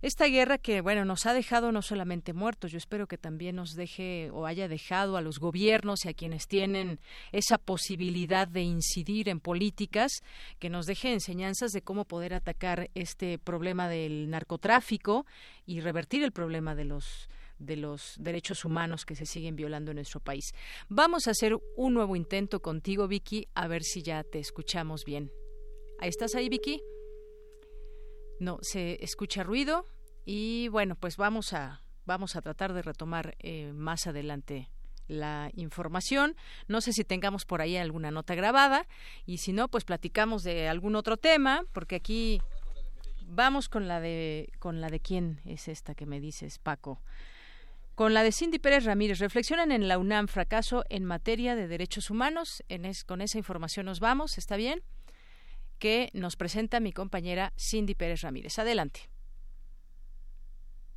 Esta 0.00 0.26
guerra 0.26 0.58
que, 0.58 0.80
bueno, 0.80 1.04
nos 1.04 1.26
ha 1.26 1.34
dejado 1.34 1.72
no 1.72 1.82
solamente 1.82 2.32
muertos, 2.32 2.70
yo 2.70 2.78
espero 2.78 3.08
que 3.08 3.18
también 3.18 3.56
nos 3.56 3.74
deje 3.74 4.30
o 4.30 4.46
haya 4.46 4.68
dejado 4.68 5.16
a 5.16 5.20
los 5.20 5.40
gobiernos 5.40 6.04
y 6.04 6.08
a 6.08 6.14
quienes 6.14 6.46
tienen 6.46 7.00
esa 7.32 7.58
posibilidad 7.58 8.46
de 8.46 8.62
incidir 8.62 9.28
en 9.28 9.40
políticas, 9.40 10.12
que 10.60 10.70
nos 10.70 10.86
deje 10.86 11.12
enseñanzas 11.12 11.72
de 11.72 11.82
cómo 11.82 12.04
poder 12.04 12.32
atacar 12.32 12.90
este 12.94 13.38
problema 13.38 13.88
del 13.88 14.30
narcotráfico 14.30 15.26
y 15.66 15.80
revertir 15.80 16.22
el 16.22 16.32
problema 16.32 16.74
de 16.74 16.84
los 16.84 17.28
de 17.58 17.74
los 17.74 18.14
derechos 18.20 18.64
humanos 18.64 19.04
que 19.04 19.16
se 19.16 19.26
siguen 19.26 19.56
violando 19.56 19.90
en 19.90 19.96
nuestro 19.96 20.20
país. 20.20 20.52
Vamos 20.88 21.26
a 21.26 21.32
hacer 21.32 21.56
un 21.76 21.92
nuevo 21.92 22.14
intento 22.14 22.62
contigo, 22.62 23.08
Vicky, 23.08 23.48
a 23.54 23.66
ver 23.66 23.82
si 23.82 24.02
ya 24.02 24.22
te 24.22 24.38
escuchamos 24.38 25.04
bien. 25.04 25.32
¿Estás 26.00 26.36
ahí, 26.36 26.48
Vicky? 26.48 26.80
No, 28.40 28.58
se 28.62 29.02
escucha 29.04 29.42
ruido 29.42 29.84
y 30.24 30.68
bueno, 30.68 30.94
pues 30.94 31.16
vamos 31.16 31.52
a 31.52 31.82
vamos 32.04 32.36
a 32.36 32.42
tratar 32.42 32.72
de 32.72 32.82
retomar 32.82 33.36
eh, 33.38 33.72
más 33.74 34.06
adelante 34.06 34.70
la 35.08 35.50
información. 35.54 36.36
No 36.66 36.80
sé 36.80 36.92
si 36.92 37.04
tengamos 37.04 37.44
por 37.44 37.60
ahí 37.60 37.76
alguna 37.76 38.10
nota 38.10 38.34
grabada 38.34 38.86
y 39.26 39.38
si 39.38 39.52
no, 39.52 39.68
pues 39.68 39.84
platicamos 39.84 40.42
de 40.42 40.68
algún 40.68 40.94
otro 40.96 41.16
tema, 41.16 41.64
porque 41.72 41.96
aquí 41.96 42.40
vamos 43.26 43.68
con 43.68 43.88
la 43.88 44.00
de 44.00 44.50
con 44.58 44.80
la 44.80 44.88
de 44.88 45.00
quién 45.00 45.40
es 45.44 45.68
esta 45.68 45.94
que 45.94 46.06
me 46.06 46.20
dices, 46.20 46.58
Paco. 46.58 47.02
Con 47.94 48.14
la 48.14 48.22
de 48.22 48.30
Cindy 48.30 48.58
Pérez 48.60 48.84
Ramírez, 48.84 49.18
reflexionan 49.18 49.72
en 49.72 49.88
la 49.88 49.98
UNAM 49.98 50.28
fracaso 50.28 50.84
en 50.88 51.04
materia 51.04 51.56
de 51.56 51.66
derechos 51.66 52.10
humanos. 52.10 52.62
En 52.68 52.90
con 53.06 53.20
esa 53.20 53.38
información 53.38 53.86
nos 53.86 53.98
vamos, 53.98 54.38
¿está 54.38 54.56
bien? 54.56 54.82
Que 55.78 56.10
nos 56.12 56.36
presenta 56.36 56.80
mi 56.80 56.92
compañera 56.92 57.52
Cindy 57.56 57.94
Pérez 57.94 58.22
Ramírez. 58.22 58.58
Adelante. 58.58 59.08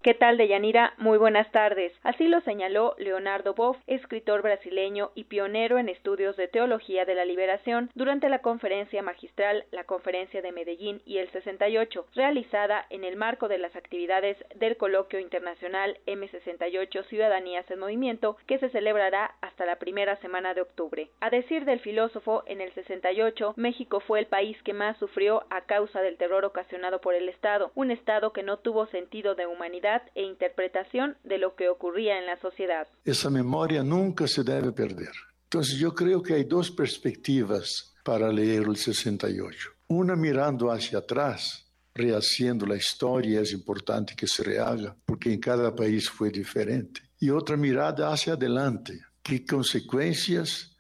¿Qué 0.04 0.16
tal, 0.16 0.38
Deyanira? 0.38 0.96
Muy 0.98 1.20
buenas 1.20 1.52
tardes. 1.52 1.94
Así 2.02 2.28
lo 2.28 2.42
señaló 2.42 2.96
Leonardo 2.98 3.54
Boff, 3.54 3.78
escritor 3.86 4.42
brasileño 4.42 5.12
y 5.14 5.26
pionero 5.26 5.78
en 5.78 5.90
estudios 5.90 6.36
de 6.38 6.48
teología 6.48 7.06
de 7.06 7.14
la 7.14 7.24
liberación, 7.24 7.92
durante 7.94 8.28
la 8.28 8.40
conferencia 8.40 9.04
magistral 9.04 9.66
La 9.70 9.84
Conferencia 9.84 10.42
de 10.42 10.52
Medellín 10.52 11.04
y 11.06 11.20
el 11.20 11.30
68, 11.30 12.08
realizada 12.16 12.88
en 12.90 13.04
el 13.04 13.16
marco 13.16 13.48
de 13.48 13.60
las 13.60 13.76
actividades 13.76 14.38
del 14.56 14.76
Coloquio 14.76 15.20
Internacional 15.20 16.00
M68 16.08 17.06
Ciudadanías 17.06 17.70
en 17.70 17.78
Movimiento, 17.78 18.38
que 18.48 18.58
se 18.58 18.70
celebrará 18.70 19.36
hasta 19.42 19.68
la 19.68 19.76
primera 19.76 20.16
semana 20.16 20.56
de 20.56 20.62
octubre. 20.62 21.10
A 21.20 21.30
decir 21.30 21.64
del 21.66 21.80
filósofo, 21.80 22.42
en 22.48 22.60
el 22.60 22.74
68, 22.74 23.54
México 23.56 24.00
fue 24.00 24.18
el 24.18 24.26
país 24.26 24.58
que 24.64 24.74
más 24.74 24.98
sufrió 24.98 25.44
a 25.52 25.62
causa 25.62 26.02
del 26.02 26.18
terror 26.18 26.44
ocasionado 26.44 27.02
por 27.02 27.14
el 27.14 27.30
Estado, 27.30 27.72
un 27.76 27.92
Estado 27.92 28.34
que 28.34 28.42
no 28.42 28.58
tuvo 28.58 28.88
sentido 28.88 29.36
de 29.36 29.46
humanidad 29.46 29.91
e 30.16 30.24
interpretación 30.24 31.18
de 31.24 31.38
lo 31.38 31.56
que 31.56 31.70
ocurría 31.70 32.18
en 32.20 32.26
la 32.26 32.40
sociedad. 32.40 32.88
Esa 33.04 33.30
memoria 33.30 33.84
nunca 33.84 34.28
se 34.28 34.44
debe 34.44 34.72
perder. 34.72 35.12
Entonces 35.44 35.78
yo 35.78 35.94
creo 35.94 36.22
que 36.22 36.36
hay 36.36 36.46
dos 36.46 36.72
perspectivas 36.72 37.94
para 38.04 38.32
leer 38.32 38.64
el 38.64 38.78
68. 38.78 39.70
Una 39.88 40.16
mirando 40.16 40.72
hacia 40.72 41.00
atrás, 41.00 41.68
rehaciendo 41.94 42.66
la 42.66 42.78
historia, 42.78 43.42
es 43.42 43.52
importante 43.52 44.16
que 44.16 44.28
se 44.28 44.44
rehaga, 44.44 44.96
porque 45.06 45.34
en 45.34 45.40
cada 45.40 45.76
país 45.76 46.10
fue 46.10 46.30
diferente. 46.30 47.02
Y 47.20 47.30
otra 47.30 47.58
mirada 47.58 48.12
hacia 48.14 48.34
adelante, 48.34 49.00
qué 49.22 49.46
consecuencias 49.46 50.78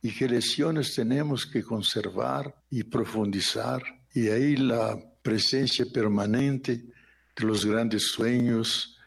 y 0.00 0.14
qué 0.14 0.26
lecciones 0.26 0.94
tenemos 0.94 1.46
que 1.46 1.62
conservar 1.62 2.54
y 2.70 2.82
profundizar. 2.82 3.82
Y 4.14 4.28
ahí 4.28 4.56
la 4.56 4.98
presencia 5.22 5.84
permanente 5.92 6.93
de 7.36 7.46
los 7.46 7.64
grandes 7.64 8.08
sueños, 8.08 8.98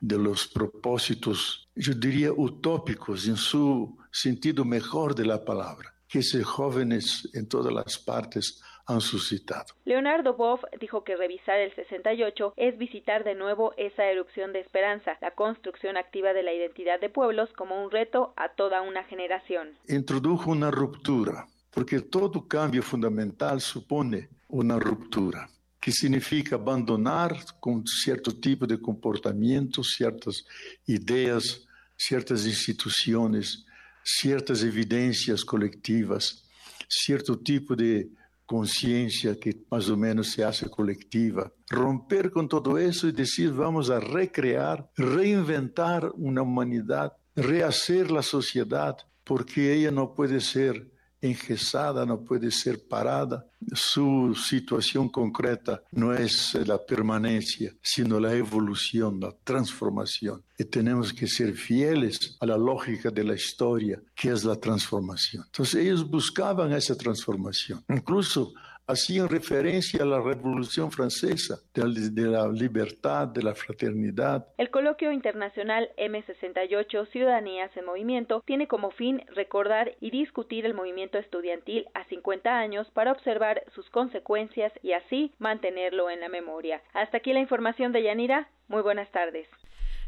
de 0.00 0.18
los 0.18 0.46
propósitos, 0.46 1.68
yo 1.74 1.94
diría 1.94 2.32
utópicos 2.32 3.26
en 3.26 3.36
su 3.36 3.96
sentido 4.10 4.64
mejor 4.64 5.14
de 5.14 5.24
la 5.24 5.44
palabra, 5.44 5.94
que 6.08 6.22
se 6.22 6.42
jóvenes 6.44 7.28
en 7.34 7.48
todas 7.48 7.72
las 7.72 7.98
partes 7.98 8.62
han 8.86 9.00
suscitado. 9.00 9.74
Leonardo 9.84 10.34
Boff 10.34 10.62
dijo 10.78 11.04
que 11.04 11.16
revisar 11.16 11.58
el 11.58 11.74
68 11.74 12.52
es 12.56 12.76
visitar 12.76 13.24
de 13.24 13.34
nuevo 13.34 13.72
esa 13.78 14.04
erupción 14.04 14.52
de 14.52 14.60
esperanza, 14.60 15.16
la 15.22 15.30
construcción 15.30 15.96
activa 15.96 16.34
de 16.34 16.42
la 16.42 16.52
identidad 16.52 17.00
de 17.00 17.08
pueblos 17.08 17.50
como 17.56 17.82
un 17.82 17.90
reto 17.90 18.34
a 18.36 18.50
toda 18.50 18.82
una 18.82 19.04
generación. 19.04 19.70
Introdujo 19.88 20.50
una 20.50 20.70
ruptura, 20.70 21.46
porque 21.70 22.00
todo 22.00 22.46
cambio 22.46 22.82
fundamental 22.82 23.60
supone 23.62 24.28
una 24.48 24.78
ruptura 24.78 25.48
que 25.84 25.92
significa 25.92 26.56
abandonar 26.56 27.36
con 27.60 27.86
cierto 27.86 28.34
tipo 28.34 28.66
de 28.66 28.80
comportamiento, 28.80 29.84
ciertas 29.84 30.42
ideas, 30.86 31.66
ciertas 31.94 32.46
instituciones, 32.46 33.66
ciertas 34.02 34.62
evidencias 34.62 35.44
colectivas, 35.44 36.48
cierto 36.88 37.38
tipo 37.38 37.76
de 37.76 38.08
conciencia 38.46 39.38
que 39.38 39.62
más 39.70 39.86
o 39.90 39.96
menos 39.98 40.30
se 40.30 40.42
hace 40.42 40.70
colectiva. 40.70 41.52
Romper 41.68 42.30
con 42.30 42.48
todo 42.48 42.78
eso 42.78 43.06
y 43.06 43.12
decir 43.12 43.52
vamos 43.52 43.90
a 43.90 44.00
recrear, 44.00 44.90
reinventar 44.96 46.10
una 46.14 46.40
humanidad, 46.40 47.12
rehacer 47.36 48.10
la 48.10 48.22
sociedad, 48.22 48.96
porque 49.22 49.74
ella 49.74 49.90
no 49.90 50.14
puede 50.14 50.40
ser 50.40 50.93
engesada, 51.24 52.04
no 52.04 52.20
puede 52.20 52.50
ser 52.50 52.86
parada. 52.86 53.46
Su 53.72 54.34
situación 54.34 55.08
concreta 55.08 55.82
no 55.92 56.12
es 56.12 56.54
la 56.66 56.78
permanencia, 56.78 57.74
sino 57.82 58.20
la 58.20 58.34
evolución, 58.34 59.20
la 59.20 59.34
transformación. 59.42 60.42
Y 60.58 60.64
tenemos 60.64 61.12
que 61.12 61.26
ser 61.26 61.54
fieles 61.54 62.36
a 62.40 62.46
la 62.46 62.58
lógica 62.58 63.10
de 63.10 63.24
la 63.24 63.34
historia, 63.34 64.02
que 64.14 64.30
es 64.30 64.44
la 64.44 64.56
transformación. 64.56 65.44
Entonces 65.46 65.76
ellos 65.76 66.08
buscaban 66.08 66.72
esa 66.72 66.94
transformación. 66.94 67.82
Incluso 67.88 68.52
hacían 68.86 69.28
referencia 69.28 70.02
a 70.02 70.06
la 70.06 70.20
Revolución 70.20 70.90
Francesa, 70.90 71.58
de 71.74 72.26
la 72.26 72.48
libertad, 72.48 73.28
de 73.28 73.42
la 73.42 73.54
fraternidad. 73.54 74.46
El 74.58 74.70
coloquio 74.70 75.12
internacional 75.12 75.90
M68 75.96 77.08
Ciudadanías 77.10 77.76
en 77.76 77.86
Movimiento 77.86 78.42
tiene 78.46 78.68
como 78.68 78.90
fin 78.90 79.22
recordar 79.34 79.96
y 80.00 80.10
discutir 80.10 80.66
el 80.66 80.74
movimiento 80.74 81.18
estudiantil 81.18 81.86
a 81.94 82.04
50 82.04 82.58
años 82.58 82.90
para 82.92 83.12
observar 83.12 83.64
sus 83.74 83.88
consecuencias 83.90 84.72
y 84.82 84.92
así 84.92 85.32
mantenerlo 85.38 86.10
en 86.10 86.20
la 86.20 86.28
memoria. 86.28 86.82
Hasta 86.92 87.18
aquí 87.18 87.32
la 87.32 87.40
información 87.40 87.92
de 87.92 88.02
Yanira. 88.02 88.48
Muy 88.68 88.82
buenas 88.82 89.10
tardes. 89.10 89.48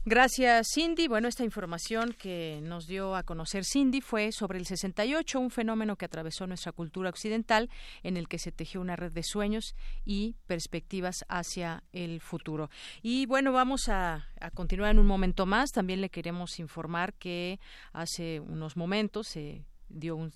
Gracias, 0.09 0.69
Cindy. 0.73 1.09
Bueno, 1.09 1.27
esta 1.27 1.43
información 1.43 2.15
que 2.17 2.61
nos 2.63 2.87
dio 2.87 3.17
a 3.17 3.25
conocer 3.25 3.65
Cindy 3.65 4.01
fue 4.01 4.31
sobre 4.31 4.57
el 4.57 4.65
68, 4.65 5.41
un 5.41 5.51
fenómeno 5.51 5.97
que 5.97 6.05
atravesó 6.05 6.47
nuestra 6.47 6.71
cultura 6.71 7.11
occidental, 7.11 7.69
en 8.05 8.17
el 8.17 8.29
que 8.29 8.39
se 8.39 8.53
tejió 8.53 8.81
una 8.81 8.95
red 8.95 9.11
de 9.11 9.25
sueños 9.25 9.75
y 10.05 10.37
perspectivas 10.47 11.25
hacia 11.29 11.83
el 11.93 12.21
futuro. 12.21 12.71
Y 13.03 13.27
bueno, 13.27 13.51
vamos 13.51 13.89
a, 13.89 14.29
continuar 14.55 14.93
en 14.93 15.01
un 15.01 15.09
momento 15.09 15.45
más. 15.45 15.73
También 15.73 16.01
le 16.01 16.09
queremos 16.09 16.61
informar 16.61 17.13
que 17.15 17.59
hace 17.93 18.39
unos 18.39 18.77
momentos 18.77 19.27
se 19.27 19.65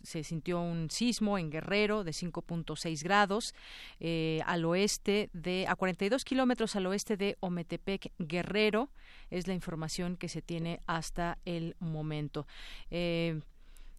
se 0.03 0.25
sintió 0.25 0.61
un 0.61 0.91
sismo 0.91 1.39
en 1.39 1.51
Guerrero 1.51 2.05
de 2.05 2.13
5.6 2.13 3.03
grados 3.03 3.55
eh, 3.99 4.41
al 4.47 4.65
oeste 4.65 5.31
de 5.33 5.67
a 5.69 5.77
42 5.77 6.25
kilómetros 6.25 6.77
al 6.77 6.87
oeste 6.87 7.17
de 7.17 7.37
Ometepec 7.41 8.13
Guerrero 8.19 8.91
es 9.31 9.47
la 9.47 9.55
información 9.55 10.17
que 10.17 10.29
se 10.29 10.43
tiene 10.43 10.81
hasta 10.87 11.39
el 11.45 11.77
momento. 11.79 12.47
Eh, 12.91 13.41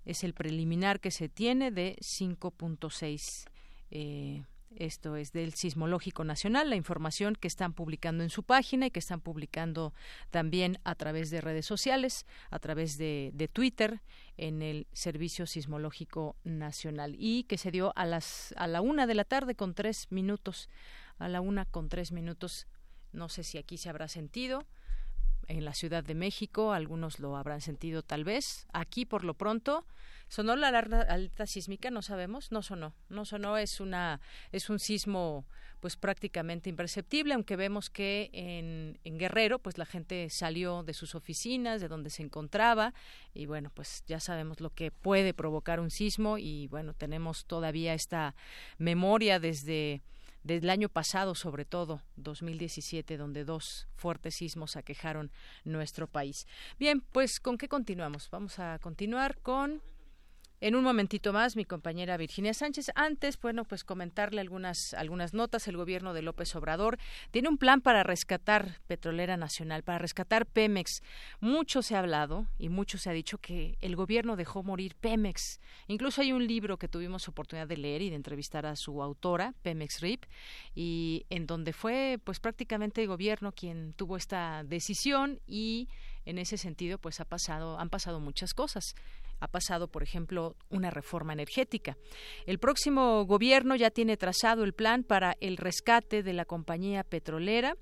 es 0.06 0.24
el 0.24 0.34
preliminar 0.34 1.00
que 1.00 1.12
se 1.12 1.30
tiene 1.30 1.72
de 1.72 1.96
5.6 2.02 3.46
eh, 3.92 4.44
esto 4.76 5.16
es 5.16 5.32
del 5.32 5.54
Sismológico 5.54 6.24
Nacional, 6.24 6.70
la 6.70 6.76
información 6.76 7.36
que 7.36 7.48
están 7.48 7.74
publicando 7.74 8.24
en 8.24 8.30
su 8.30 8.44
página 8.44 8.88
y 8.88 8.92
que 8.92 9.00
están 9.00 9.22
publicando 9.22 9.94
también 10.30 10.80
a 10.84 10.96
través 10.96 11.30
de 11.30 11.42
redes 11.42 11.66
sociales, 11.66 12.26
a 12.50 12.60
través 12.60 12.98
de, 12.98 13.32
de 13.34 13.48
Twitter, 13.48 14.02
en 14.38 14.62
el 14.62 14.88
Servicio 14.94 15.46
Sismológico 15.46 16.36
Nacional 16.44 17.16
y 17.18 17.44
que 17.44 17.58
se 17.58 17.72
dio 17.72 17.94
a 17.96 18.06
las 18.06 18.54
a 18.58 18.68
la 18.68 18.82
una 18.82 19.08
de 19.08 19.16
la 19.16 19.26
tarde 19.26 19.56
con 19.56 19.74
tres 19.74 20.08
minutos, 20.10 20.70
a 21.20 21.28
la 21.28 21.42
una 21.42 21.66
con 21.66 21.90
tres 21.90 22.12
minutos. 22.12 22.68
No 23.12 23.30
sé 23.30 23.44
si 23.44 23.58
aquí 23.58 23.78
se 23.78 23.90
habrá 23.90 24.08
sentido 24.08 24.66
en 25.48 25.66
la 25.66 25.74
Ciudad 25.74 26.04
de 26.04 26.16
México, 26.16 26.74
algunos 26.74 27.20
lo 27.20 27.36
habrán 27.36 27.62
sentido 27.62 28.04
tal 28.04 28.24
vez. 28.24 28.68
Aquí, 28.74 29.06
por 29.06 29.24
lo 29.24 29.34
pronto, 29.34 29.86
¿Sonó 30.32 30.56
la 30.56 30.70
alarma 30.70 31.02
alta 31.02 31.46
sísmica? 31.46 31.92
No 31.92 32.02
sabemos. 32.02 32.54
No 32.54 32.62
sonó. 32.62 32.94
No 33.10 33.26
sonó. 33.26 33.58
Es 33.58 33.82
una 33.82 34.22
es 34.54 34.70
un 34.70 34.80
sismo 34.80 35.46
pues 35.82 35.98
prácticamente 35.98 36.70
imperceptible, 36.70 37.34
aunque 37.34 37.58
vemos 37.58 37.90
que 37.90 38.30
en, 38.32 39.18
Guerrero 39.18 39.60
pues 39.60 39.78
la 39.78 39.86
gente 39.86 40.30
salió 40.30 40.84
de 40.84 40.94
sus 40.94 41.16
oficinas, 41.16 41.82
de 41.82 41.90
donde 41.90 42.10
se 42.10 42.24
encontraba 42.24 42.94
y 43.34 43.46
bueno 43.46 43.72
pues 43.74 44.06
ya 44.08 44.22
sabemos 44.22 44.62
lo 44.62 44.70
que 44.70 44.90
puede 44.90 45.34
provocar 45.34 45.82
un 45.82 45.90
sismo 45.90 46.38
y 46.38 46.68
bueno 46.68 46.94
tenemos 46.94 47.44
todavía 47.44 47.94
esta 47.94 48.34
memoria 48.78 49.38
desde 49.38 50.02
desde 50.44 50.64
el 50.64 50.70
año 50.70 50.90
pasado, 50.90 51.36
sobre 51.36 51.66
todo 51.66 52.02
2017, 52.16 53.18
donde 53.18 53.44
dos 53.44 53.88
fuertes 53.96 54.36
sismos 54.36 54.76
aquejaron 54.76 55.30
nuestro 55.66 56.08
país. 56.08 56.48
Bien, 56.80 57.02
pues 57.02 57.40
¿con 57.40 57.58
qué 57.58 57.68
continuamos? 57.68 58.30
Vamos 58.32 58.58
a 58.58 58.80
continuar 58.80 59.38
con 59.38 59.84
en 60.62 60.76
un 60.76 60.84
momentito 60.84 61.34
más, 61.34 61.56
mi 61.56 61.66
compañera 61.66 62.18
Virginia 62.18 62.54
Sánchez. 62.54 62.92
Antes, 62.94 63.40
bueno, 63.40 63.66
pues 63.66 63.84
comentarle 63.84 64.42
algunas, 64.42 64.94
algunas 64.94 65.34
notas. 65.34 65.68
El 65.68 65.76
gobierno 65.76 66.14
de 66.14 66.22
López 66.22 66.56
Obrador 66.56 67.00
tiene 67.32 67.50
un 67.50 67.58
plan 67.58 67.82
para 67.82 68.04
rescatar 68.04 68.80
Petrolera 68.86 69.38
Nacional, 69.38 69.82
para 69.82 69.98
rescatar 69.98 70.46
Pemex. 70.46 71.02
Mucho 71.40 71.82
se 71.82 71.96
ha 71.96 72.00
hablado 72.00 72.46
y 72.60 72.70
mucho 72.70 73.00
se 73.00 73.10
ha 73.10 73.14
dicho 73.14 73.40
que 73.40 73.80
el 73.82 73.96
gobierno 73.96 74.36
dejó 74.36 74.62
morir 74.62 74.96
Pemex. 74.96 75.60
Incluso 75.88 76.22
hay 76.22 76.32
un 76.32 76.46
libro 76.46 76.78
que 76.78 76.88
tuvimos 76.88 77.28
oportunidad 77.28 77.68
de 77.68 77.78
leer 77.78 78.04
y 78.04 78.12
de 78.12 78.16
entrevistar 78.16 78.68
a 78.68 78.76
su 78.76 79.02
autora, 79.02 79.56
Pemex 79.64 80.00
RIP, 80.00 80.26
y 80.76 81.26
en 81.32 81.48
donde 81.48 81.74
fue 81.74 82.20
pues 82.24 82.40
prácticamente 82.40 83.02
el 83.02 83.08
gobierno 83.08 83.52
quien 83.52 83.94
tuvo 83.94 84.16
esta 84.16 84.64
decisión 84.64 85.42
y 85.48 85.90
en 86.26 86.38
ese 86.38 86.58
sentido 86.58 87.00
pues 87.00 87.20
ha 87.20 87.26
pasado 87.26 87.80
han 87.80 87.90
pasado 87.90 88.20
muchas 88.20 88.54
cosas 88.54 88.94
ha 89.42 89.48
pasado, 89.48 89.90
por 89.90 90.04
ejemplo, 90.04 90.56
una 90.70 90.90
reforma 90.90 91.34
energética. 91.34 91.98
El 92.46 92.60
próximo 92.60 93.26
gobierno 93.26 93.76
ya 93.76 93.92
tiene 93.92 94.16
trazado 94.16 94.64
el 94.64 94.74
plan 94.74 95.04
para 95.04 95.36
el 95.42 95.58
rescate 95.58 96.24
de 96.24 96.34
la 96.34 96.46
compañía 96.46 97.04
petrolera 97.04 97.76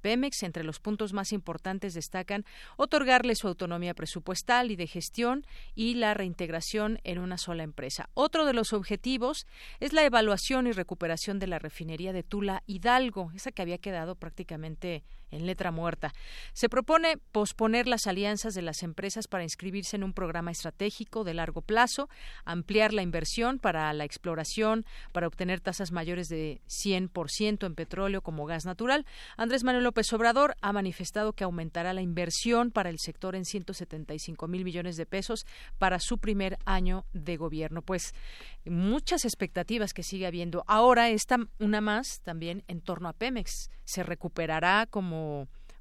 Pemex. 0.00 0.42
Entre 0.42 0.64
los 0.64 0.80
puntos 0.80 1.12
más 1.12 1.32
importantes 1.32 1.94
destacan 1.94 2.44
otorgarle 2.76 3.34
su 3.34 3.48
autonomía 3.48 3.94
presupuestal 3.94 4.70
y 4.70 4.76
de 4.76 4.86
gestión 4.86 5.44
y 5.74 5.94
la 5.94 6.14
reintegración 6.14 7.00
en 7.04 7.18
una 7.18 7.38
sola 7.38 7.62
empresa. 7.62 8.08
Otro 8.14 8.46
de 8.46 8.54
los 8.54 8.72
objetivos 8.72 9.46
es 9.80 9.92
la 9.92 10.04
evaluación 10.04 10.66
y 10.66 10.72
recuperación 10.72 11.38
de 11.38 11.46
la 11.46 11.58
refinería 11.58 12.12
de 12.12 12.22
Tula 12.22 12.62
Hidalgo, 12.66 13.32
esa 13.34 13.52
que 13.52 13.62
había 13.62 13.78
quedado 13.78 14.14
prácticamente 14.14 15.04
en 15.32 15.46
letra 15.46 15.70
muerta. 15.70 16.12
Se 16.52 16.68
propone 16.68 17.16
posponer 17.32 17.88
las 17.88 18.06
alianzas 18.06 18.54
de 18.54 18.62
las 18.62 18.82
empresas 18.82 19.26
para 19.26 19.42
inscribirse 19.42 19.96
en 19.96 20.04
un 20.04 20.12
programa 20.12 20.50
estratégico 20.50 21.24
de 21.24 21.34
largo 21.34 21.62
plazo, 21.62 22.08
ampliar 22.44 22.92
la 22.92 23.02
inversión 23.02 23.58
para 23.58 23.92
la 23.92 24.04
exploración, 24.04 24.84
para 25.12 25.26
obtener 25.26 25.60
tasas 25.60 25.92
mayores 25.92 26.28
de 26.28 26.60
100% 26.68 27.66
en 27.66 27.74
petróleo 27.74 28.22
como 28.22 28.46
gas 28.46 28.64
natural. 28.64 29.06
Andrés 29.36 29.64
Manuel 29.64 29.84
López 29.84 30.12
Obrador 30.12 30.54
ha 30.60 30.72
manifestado 30.72 31.32
que 31.32 31.44
aumentará 31.44 31.92
la 31.92 32.02
inversión 32.02 32.70
para 32.70 32.90
el 32.90 32.98
sector 32.98 33.34
en 33.34 33.44
175 33.44 34.48
mil 34.48 34.64
millones 34.64 34.96
de 34.96 35.06
pesos 35.06 35.46
para 35.78 35.98
su 35.98 36.18
primer 36.18 36.58
año 36.64 37.04
de 37.12 37.36
gobierno. 37.36 37.82
Pues 37.82 38.14
muchas 38.64 39.24
expectativas 39.24 39.92
que 39.92 40.02
sigue 40.02 40.26
habiendo. 40.26 40.64
Ahora 40.66 41.08
está 41.08 41.38
una 41.58 41.80
más 41.80 42.20
también 42.22 42.64
en 42.68 42.80
torno 42.80 43.08
a 43.08 43.12
Pemex. 43.12 43.70
Se 43.84 44.02
recuperará 44.02 44.86
como 44.86 45.21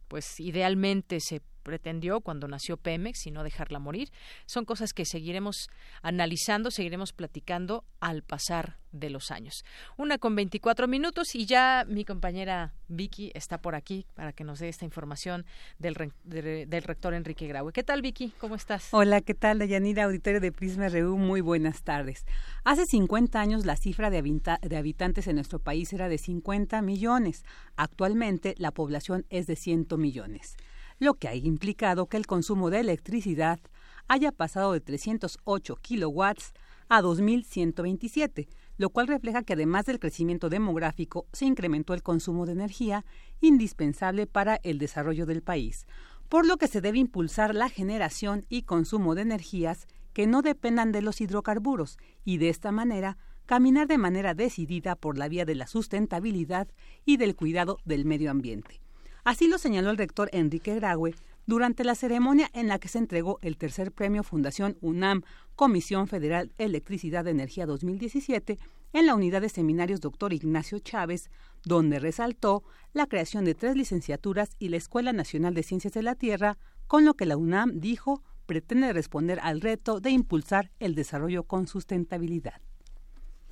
pues 0.08 0.40
idealmente 0.40 1.20
se 1.20 1.42
pretendió 1.62 2.22
cuando 2.22 2.48
nació 2.48 2.78
Pemex 2.78 3.26
y 3.28 3.32
no 3.32 3.44
dejarla 3.44 3.80
morir. 3.80 4.10
Son 4.46 4.66
cosas 4.66 4.94
que 4.94 5.06
seguiremos 5.06 5.70
analizando, 6.02 6.72
seguiremos 6.72 7.14
platicando 7.14 7.86
al 8.00 8.24
pasar 8.24 8.78
de 8.92 9.10
los 9.10 9.32
años. 9.32 9.64
Una 9.98 10.18
con 10.18 10.36
24 10.36 10.88
minutos 10.88 11.36
y 11.36 11.46
ya 11.46 11.86
mi 11.88 12.04
compañera 12.04 12.74
Vicky 12.88 13.32
está 13.34 13.62
por 13.62 13.76
aquí 13.76 14.06
para 14.16 14.34
que 14.34 14.44
nos 14.44 14.60
dé 14.60 14.68
esta 14.68 14.86
información 14.86 15.46
del, 15.80 16.12
del 16.26 16.84
rector 16.84 17.14
Enrique 17.14 17.48
Graue. 17.48 17.72
¿Qué 17.72 17.84
tal, 17.84 18.02
Vicky? 18.02 18.34
¿Cómo 18.40 18.56
estás? 18.56 18.90
Hola, 18.92 19.22
¿qué 19.22 19.34
tal, 19.34 19.60
Dayanira, 19.60 20.04
auditorio 20.04 20.42
de 20.42 20.52
Prisma 20.52 20.90
RU? 20.90 21.18
Muy 21.18 21.42
buenas 21.42 21.84
tardes. 21.84 22.26
Hace 22.64 22.86
50 22.86 23.40
años 23.40 23.66
la 23.66 23.78
cifra 23.78 24.10
de, 24.10 24.22
de 24.22 24.78
habitantes 24.78 25.28
en 25.28 25.36
nuestro 25.36 25.60
país 25.60 25.94
era 25.94 26.10
de 26.10 26.18
50 26.18 26.82
millones. 26.82 27.46
Actualmente 27.78 28.56
la 28.58 28.72
población 28.72 29.26
es 29.30 29.48
de 29.48 29.56
100 29.56 29.88
millones 29.98 30.58
lo 31.02 31.16
que 31.16 31.28
ha 31.28 31.36
implicado 31.36 32.06
que 32.06 32.16
el 32.16 32.28
consumo 32.28 32.70
de 32.70 32.80
electricidad 32.80 33.60
haya 34.08 34.32
pasado 34.32 34.72
de 34.72 34.82
308 34.82 35.76
kilowatts 35.78 36.54
a 36.90 37.02
2.127, 37.02 38.48
lo 38.78 38.92
cual 38.92 39.08
refleja 39.08 39.42
que 39.42 39.54
además 39.54 39.86
del 39.86 39.98
crecimiento 39.98 40.48
demográfico 40.48 41.26
se 41.34 41.46
incrementó 41.46 41.96
el 41.96 42.04
consumo 42.04 42.46
de 42.46 42.52
energía 42.52 43.04
indispensable 43.40 44.28
para 44.28 44.60
el 44.62 44.78
desarrollo 44.78 45.26
del 45.26 45.42
país, 45.42 45.88
por 46.30 46.46
lo 46.46 46.58
que 46.58 46.68
se 46.68 46.82
debe 46.82 47.00
impulsar 47.00 47.56
la 47.56 47.68
generación 47.68 48.46
y 48.48 48.62
consumo 48.62 49.16
de 49.16 49.24
energías 49.24 49.88
que 50.14 50.28
no 50.28 50.44
dependan 50.44 50.92
de 50.92 51.02
los 51.02 51.20
hidrocarburos 51.20 51.98
y 52.24 52.38
de 52.38 52.50
esta 52.50 52.72
manera 52.72 53.18
caminar 53.48 53.88
de 53.88 53.98
manera 53.98 54.36
decidida 54.36 54.96
por 54.96 55.18
la 55.18 55.28
vía 55.30 55.46
de 55.46 55.56
la 55.56 55.66
sustentabilidad 55.66 56.68
y 57.06 57.18
del 57.18 57.36
cuidado 57.36 57.80
del 57.86 58.06
medio 58.06 58.30
ambiente. 58.30 58.81
Así 59.24 59.48
lo 59.48 59.58
señaló 59.58 59.92
el 59.92 59.98
rector 59.98 60.30
Enrique 60.34 60.76
Graue 60.76 61.14
durante 61.46 61.84
la 61.84 61.96
ceremonia 61.96 62.50
en 62.54 62.68
la 62.68 62.80
que 62.80 62.88
se 62.88 62.98
entregó 62.98 63.38
el 63.42 63.58
tercer 63.58 63.92
premio 63.92 64.24
Fundación 64.24 64.78
UNAM 64.82 65.22
Comisión 65.56 66.08
Federal 66.08 66.54
Electricidad 66.58 67.24
de 67.24 67.32
Energía 67.32 67.66
2017 67.66 68.58
en 68.94 69.06
la 69.06 69.16
unidad 69.16 69.42
de 69.42 69.50
seminarios 69.50 70.02
Dr. 70.02 70.34
Ignacio 70.34 70.80
Chávez, 70.80 71.30
donde 71.64 72.00
resaltó 72.00 72.64
la 72.94 73.06
creación 73.06 73.46
de 73.46 73.56
tres 73.56 73.76
licenciaturas 73.76 74.56
y 74.60 74.70
la 74.70 74.78
Escuela 74.78 75.14
Nacional 75.14 75.54
de 75.54 75.64
Ciencias 75.64 75.94
de 75.94 76.04
la 76.04 76.16
Tierra, 76.16 76.58
con 76.88 77.06
lo 77.06 77.14
que 77.14 77.26
la 77.26 77.38
UNAM 77.38 77.80
dijo 77.80 78.24
pretende 78.48 78.92
responder 78.92 79.40
al 79.42 79.62
reto 79.62 80.02
de 80.02 80.10
impulsar 80.10 80.72
el 80.80 80.96
desarrollo 80.96 81.44
con 81.44 81.68
sustentabilidad. 81.68 82.60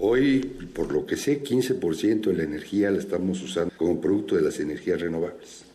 Hoy, 0.02 0.40
por 0.74 0.94
lo 0.94 1.06
que 1.06 1.18
sé, 1.18 1.44
15% 1.44 2.22
de 2.22 2.34
la 2.34 2.44
energía 2.44 2.90
la 2.90 3.00
estamos 3.00 3.42
usando 3.42 3.74
como 3.76 4.00
producto 4.00 4.36
de 4.38 4.42
las 4.42 4.60
energías 4.62 5.02
renovables 5.02 5.66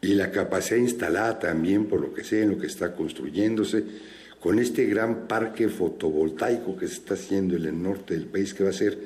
y 0.00 0.14
la 0.14 0.30
capacidad 0.30 0.78
instalada 0.78 1.38
también, 1.40 1.86
por 1.86 2.00
lo 2.00 2.14
que 2.14 2.22
sé, 2.22 2.42
en 2.42 2.50
lo 2.50 2.58
que 2.58 2.68
está 2.68 2.94
construyéndose, 2.94 3.82
con 4.38 4.60
este 4.60 4.84
gran 4.84 5.26
parque 5.26 5.68
fotovoltaico 5.68 6.76
que 6.76 6.86
se 6.86 6.94
está 6.94 7.14
haciendo 7.14 7.56
en 7.56 7.64
el 7.64 7.82
norte 7.82 8.14
del 8.14 8.26
país, 8.26 8.54
que 8.54 8.62
va 8.62 8.70
a 8.70 8.72
ser 8.72 8.96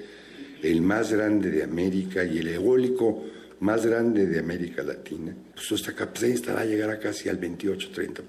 el 0.63 0.83
más 0.83 1.11
grande 1.11 1.51
de 1.51 1.63
América 1.63 2.23
y 2.23 2.39
el 2.39 2.49
eólico 2.49 3.25
más 3.61 3.87
grande 3.87 4.27
de 4.27 4.39
América 4.39 4.83
Latina, 4.83 5.35
pues 5.55 5.73
esta 5.73 5.95
capacidad 5.95 6.31
instalada 6.31 6.67
llegará 6.67 6.99
casi 6.99 7.31
al 7.31 7.41
28-30%. 7.41 8.21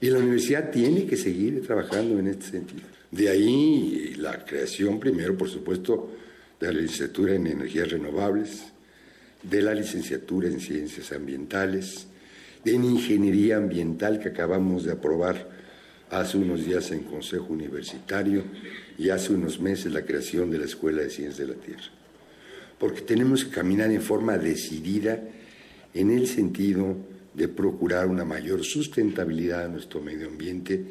Y 0.00 0.10
la 0.10 0.18
universidad 0.18 0.70
tiene 0.70 1.06
que 1.06 1.16
seguir 1.16 1.64
trabajando 1.64 2.18
en 2.18 2.26
este 2.26 2.46
sentido. 2.46 2.93
De 3.14 3.28
ahí 3.28 4.16
la 4.16 4.44
creación, 4.44 4.98
primero, 4.98 5.38
por 5.38 5.48
supuesto, 5.48 6.10
de 6.58 6.66
la 6.66 6.80
licenciatura 6.80 7.36
en 7.36 7.46
energías 7.46 7.88
renovables, 7.88 8.64
de 9.40 9.62
la 9.62 9.72
licenciatura 9.72 10.48
en 10.48 10.58
Ciencias 10.58 11.12
Ambientales, 11.12 12.08
en 12.64 12.82
Ingeniería 12.82 13.58
Ambiental 13.58 14.18
que 14.18 14.30
acabamos 14.30 14.82
de 14.82 14.90
aprobar 14.90 15.48
hace 16.10 16.38
unos 16.38 16.66
días 16.66 16.90
en 16.90 17.04
Consejo 17.04 17.52
Universitario 17.52 18.42
y 18.98 19.10
hace 19.10 19.32
unos 19.32 19.60
meses 19.60 19.92
la 19.92 20.04
creación 20.04 20.50
de 20.50 20.58
la 20.58 20.64
Escuela 20.64 21.02
de 21.02 21.10
Ciencias 21.10 21.38
de 21.38 21.54
la 21.54 21.60
Tierra. 21.60 21.92
Porque 22.80 23.02
tenemos 23.02 23.44
que 23.44 23.52
caminar 23.52 23.92
en 23.92 24.02
forma 24.02 24.38
decidida 24.38 25.22
en 25.94 26.10
el 26.10 26.26
sentido 26.26 26.96
de 27.32 27.46
procurar 27.46 28.08
una 28.08 28.24
mayor 28.24 28.64
sustentabilidad 28.64 29.66
de 29.66 29.68
nuestro 29.68 30.00
medio 30.00 30.26
ambiente 30.26 30.84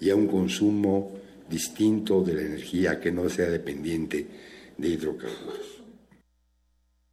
y 0.00 0.08
a 0.08 0.16
un 0.16 0.26
consumo 0.26 1.15
distinto 1.48 2.22
de 2.22 2.34
la 2.34 2.42
energía 2.42 3.00
que 3.00 3.12
no 3.12 3.28
sea 3.28 3.48
dependiente 3.48 4.26
de 4.76 4.88
hidrocarburos. 4.88 5.76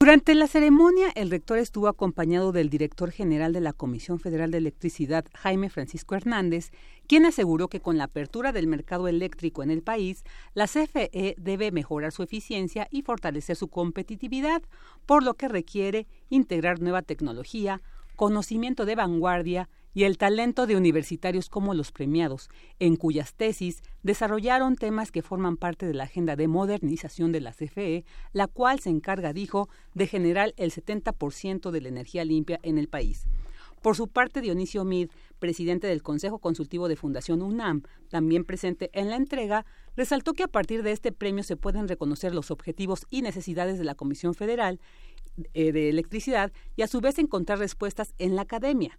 Durante 0.04 0.36
la 0.36 0.48
ceremonia, 0.48 1.12
el 1.16 1.32
rector 1.32 1.60
estuvo 1.60 1.88
acompañado 1.88 2.52
del 2.52 2.70
director 2.70 3.10
general 3.10 3.54
de 3.54 3.62
la 3.62 3.72
Comisión 3.72 4.20
Federal 4.20 4.52
de 4.52 4.58
Electricidad, 4.58 5.24
Jaime 5.34 5.70
Francisco 5.70 6.14
Hernández, 6.14 6.72
quien 7.08 7.26
aseguró 7.26 7.70
que 7.70 7.80
con 7.80 7.98
la 7.98 8.04
apertura 8.04 8.52
del 8.52 8.68
mercado 8.68 9.08
eléctrico 9.08 9.64
en 9.64 9.72
el 9.72 9.82
país, 9.82 10.26
la 10.56 10.68
CFE 10.68 11.36
debe 11.38 11.72
mejorar 11.72 12.12
su 12.12 12.22
eficiencia 12.22 12.90
y 12.92 13.04
fortalecer 13.04 13.56
su 13.56 13.70
competitividad, 13.70 14.62
por 15.06 15.24
lo 15.24 15.36
que 15.36 15.48
requiere 15.48 16.06
integrar 16.30 16.82
nueva 16.82 17.02
tecnología, 17.02 17.82
conocimiento 18.18 18.86
de 18.86 18.96
vanguardia 18.96 19.70
y 19.94 20.04
el 20.04 20.18
talento 20.18 20.68
de 20.68 20.76
universitarios 20.76 21.50
como 21.50 21.74
los 21.74 21.92
premiados, 21.92 22.50
en 22.80 22.96
cuyas 22.96 23.34
tesis 23.36 23.82
desarrollaron 24.02 24.76
temas 24.76 25.12
que 25.12 25.22
forman 25.22 25.58
parte 25.58 25.86
de 25.86 25.94
la 25.94 26.06
agenda 26.06 26.36
de 26.36 26.48
modernización 26.48 27.32
de 27.32 27.42
la 27.42 27.54
CFE, 27.54 28.06
la 28.32 28.48
cual 28.48 28.80
se 28.80 28.90
encarga, 28.90 29.34
dijo, 29.34 29.70
de 29.94 30.08
generar 30.08 30.54
el 30.58 30.72
70% 30.72 31.72
de 31.72 31.82
la 31.82 31.90
energía 31.90 32.26
limpia 32.26 32.60
en 32.64 32.78
el 32.78 32.88
país. 32.88 33.28
Por 33.84 33.98
su 33.98 34.08
parte, 34.08 34.40
Dionisio 34.40 34.86
Mid, 34.86 35.10
presidente 35.40 35.88
del 35.88 36.02
Consejo 36.02 36.40
Consultivo 36.40 36.88
de 36.88 36.96
Fundación 36.96 37.42
UNAM, 37.42 37.84
también 38.10 38.46
presente 38.46 38.90
en 38.94 39.10
la 39.10 39.18
entrega, 39.18 39.66
resaltó 39.98 40.32
que 40.32 40.44
a 40.44 40.48
partir 40.48 40.84
de 40.84 40.94
este 40.94 41.12
premio 41.12 41.44
se 41.44 41.58
pueden 41.58 41.90
reconocer 41.90 42.34
los 42.34 42.50
objetivos 42.50 43.06
y 43.10 43.24
necesidades 43.24 43.78
de 43.78 43.84
la 43.84 43.96
Comisión 43.96 44.36
Federal 44.36 44.80
eh, 45.54 45.74
de 45.74 45.90
Electricidad 45.90 46.54
y 46.78 46.84
a 46.84 46.88
su 46.88 47.02
vez 47.02 47.20
encontrar 47.20 47.60
respuestas 47.60 48.14
en 48.20 48.38
la 48.38 48.44
academia. 48.44 48.98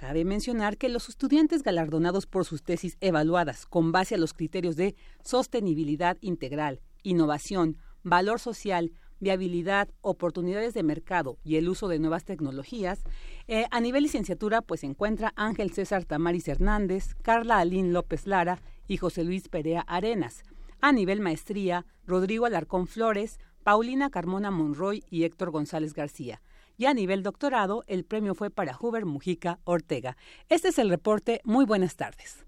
Cabe 0.00 0.24
mencionar 0.24 0.78
que 0.78 0.88
los 0.88 1.10
estudiantes 1.10 1.62
galardonados 1.62 2.24
por 2.24 2.46
sus 2.46 2.62
tesis 2.62 2.96
evaluadas 3.02 3.66
con 3.66 3.92
base 3.92 4.14
a 4.14 4.18
los 4.18 4.32
criterios 4.32 4.74
de 4.74 4.96
sostenibilidad 5.22 6.16
integral, 6.22 6.80
innovación, 7.02 7.76
valor 8.02 8.40
social, 8.40 8.92
viabilidad, 9.18 9.90
oportunidades 10.00 10.72
de 10.72 10.84
mercado 10.84 11.36
y 11.44 11.56
el 11.56 11.68
uso 11.68 11.86
de 11.86 11.98
nuevas 11.98 12.24
tecnologías, 12.24 13.02
eh, 13.46 13.66
a 13.70 13.78
nivel 13.80 14.04
licenciatura 14.04 14.62
pues 14.62 14.80
se 14.80 14.86
encuentra 14.86 15.34
Ángel 15.36 15.70
César 15.70 16.06
Tamaris 16.06 16.48
Hernández, 16.48 17.14
Carla 17.20 17.58
Alín 17.58 17.92
López 17.92 18.26
Lara 18.26 18.62
y 18.88 18.96
José 18.96 19.22
Luis 19.22 19.50
Perea 19.50 19.82
Arenas. 19.82 20.44
A 20.80 20.92
nivel 20.92 21.20
maestría, 21.20 21.84
Rodrigo 22.06 22.46
Alarcón 22.46 22.86
Flores, 22.86 23.38
Paulina 23.64 24.08
Carmona 24.08 24.50
Monroy 24.50 25.04
y 25.10 25.24
Héctor 25.24 25.50
González 25.50 25.92
García 25.92 26.40
y 26.80 26.86
a 26.86 26.94
nivel 26.94 27.22
doctorado 27.22 27.84
el 27.88 28.04
premio 28.04 28.34
fue 28.34 28.48
para 28.48 28.74
Huber 28.80 29.04
Mujica 29.04 29.58
Ortega. 29.64 30.16
Este 30.48 30.68
es 30.68 30.78
el 30.78 30.88
reporte. 30.88 31.42
Muy 31.44 31.66
buenas 31.66 31.94
tardes. 31.94 32.46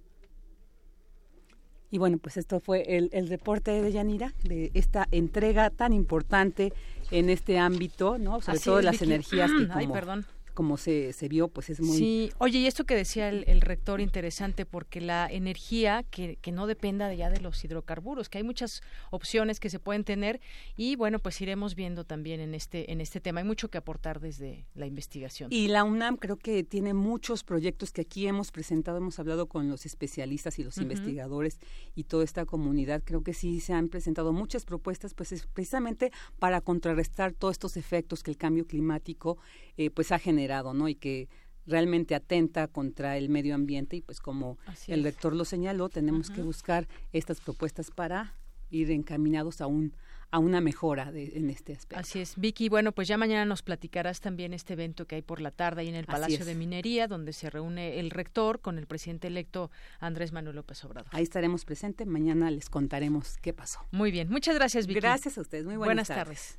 Y 1.90 1.98
bueno, 1.98 2.16
pues 2.16 2.38
esto 2.38 2.58
fue 2.58 2.96
el, 2.96 3.28
reporte 3.28 3.82
de 3.82 3.92
Yanira, 3.92 4.32
de 4.44 4.70
esta 4.72 5.06
entrega 5.10 5.68
tan 5.68 5.92
importante 5.92 6.72
en 7.10 7.28
este 7.28 7.58
ámbito, 7.58 8.16
¿no? 8.16 8.40
Sobre 8.40 8.58
todo 8.60 8.80
las 8.80 9.02
energías 9.02 9.50
que 9.50 9.68
Ay, 9.70 9.86
perdón 9.86 10.24
como 10.52 10.76
se, 10.76 11.12
se 11.12 11.28
vio, 11.28 11.48
pues 11.48 11.70
es 11.70 11.80
muy... 11.80 11.96
Sí, 11.96 12.32
oye, 12.38 12.58
y 12.60 12.66
esto 12.66 12.84
que 12.84 12.94
decía 12.94 13.28
el, 13.28 13.60
rector, 13.60 14.00
interesante, 14.00 14.66
porque 14.66 15.00
la 15.00 15.28
energía 15.30 16.04
que, 16.10 16.36
que 16.40 16.52
no 16.52 16.66
dependa 16.66 17.12
ya 17.14 17.30
de 17.30 17.40
los 17.40 17.64
hidrocarburos, 17.64 18.28
que 18.28 18.38
hay 18.38 18.44
muchas 18.44 18.82
opciones 19.10 19.60
que 19.60 19.70
se 19.70 19.78
pueden 19.78 20.04
tener 20.04 20.40
y 20.76 20.96
bueno, 20.96 21.18
pues 21.18 21.40
iremos 21.40 21.74
viendo 21.74 22.04
también 22.04 22.40
en 22.40 22.54
este, 22.54 22.92
en 22.92 23.00
este 23.00 23.20
tema. 23.20 23.40
Hay 23.40 23.46
mucho 23.46 23.68
que 23.68 23.78
aportar 23.78 24.20
desde 24.20 24.66
la 24.74 24.86
investigación. 24.86 25.52
Y 25.52 25.68
la 25.68 25.84
UNAM 25.84 26.16
creo 26.16 26.36
que 26.36 26.64
tiene 26.64 26.94
muchos 26.94 27.44
proyectos 27.44 27.92
que 27.92 28.02
aquí 28.02 28.26
hemos 28.26 28.50
presentado, 28.50 28.98
hemos 28.98 29.18
hablado 29.18 29.46
con 29.46 29.68
los 29.68 29.86
especialistas 29.86 30.58
y 30.58 30.64
los 30.64 30.78
investigadores 30.78 31.58
y 31.94 32.04
toda 32.04 32.24
esta 32.24 32.44
comunidad. 32.44 33.02
Creo 33.04 33.22
que 33.22 33.34
sí 33.34 33.60
se 33.60 33.72
han 33.72 33.88
presentado 33.88 34.32
muchas 34.32 34.64
propuestas, 34.64 35.14
pues 35.14 35.32
es 35.32 35.46
precisamente 35.46 36.12
para 36.38 36.60
contrarrestar 36.60 37.32
todos 37.32 37.52
estos 37.52 37.76
efectos 37.76 38.22
que 38.22 38.30
el 38.30 38.36
cambio 38.36 38.66
climático 38.66 39.38
eh, 39.76 39.90
pues 39.90 40.12
ha 40.12 40.18
generado 40.18 40.74
¿no? 40.74 40.88
Y 40.88 40.94
que 40.94 41.28
realmente 41.66 42.14
atenta 42.14 42.68
contra 42.68 43.16
el 43.16 43.28
medio 43.28 43.54
ambiente 43.54 43.96
y 43.96 44.02
pues 44.02 44.20
como 44.20 44.58
el 44.88 45.04
rector 45.04 45.34
lo 45.34 45.44
señaló, 45.44 45.88
tenemos 45.88 46.30
que 46.30 46.42
buscar 46.42 46.88
estas 47.12 47.40
propuestas 47.40 47.90
para 47.90 48.34
ir 48.70 48.90
encaminados 48.90 49.60
a 49.60 49.66
un 49.66 49.94
a 50.32 50.38
una 50.38 50.62
mejora 50.62 51.12
de, 51.12 51.36
en 51.36 51.50
este 51.50 51.74
aspecto. 51.74 52.00
Así 52.00 52.18
es, 52.18 52.36
Vicky. 52.36 52.70
Bueno, 52.70 52.92
pues 52.92 53.06
ya 53.06 53.18
mañana 53.18 53.44
nos 53.44 53.60
platicarás 53.60 54.20
también 54.20 54.54
este 54.54 54.72
evento 54.72 55.06
que 55.06 55.16
hay 55.16 55.22
por 55.22 55.42
la 55.42 55.50
tarde 55.50 55.82
ahí 55.82 55.88
en 55.88 55.94
el 55.94 56.06
Palacio 56.06 56.46
de 56.46 56.54
Minería, 56.54 57.06
donde 57.06 57.34
se 57.34 57.50
reúne 57.50 58.00
el 58.00 58.08
rector 58.08 58.60
con 58.60 58.78
el 58.78 58.86
presidente 58.86 59.26
electo 59.28 59.70
Andrés 60.00 60.32
Manuel 60.32 60.56
López 60.56 60.82
Obrador. 60.86 61.10
Ahí 61.14 61.22
estaremos 61.22 61.66
presentes. 61.66 62.06
Mañana 62.06 62.50
les 62.50 62.70
contaremos 62.70 63.36
qué 63.42 63.52
pasó. 63.52 63.80
Muy 63.90 64.10
bien. 64.10 64.30
Muchas 64.30 64.54
gracias, 64.54 64.86
Vicky. 64.86 65.00
Gracias 65.00 65.36
a 65.36 65.42
ustedes. 65.42 65.66
Muy 65.66 65.76
buenas, 65.76 66.08
tardes. 66.08 66.56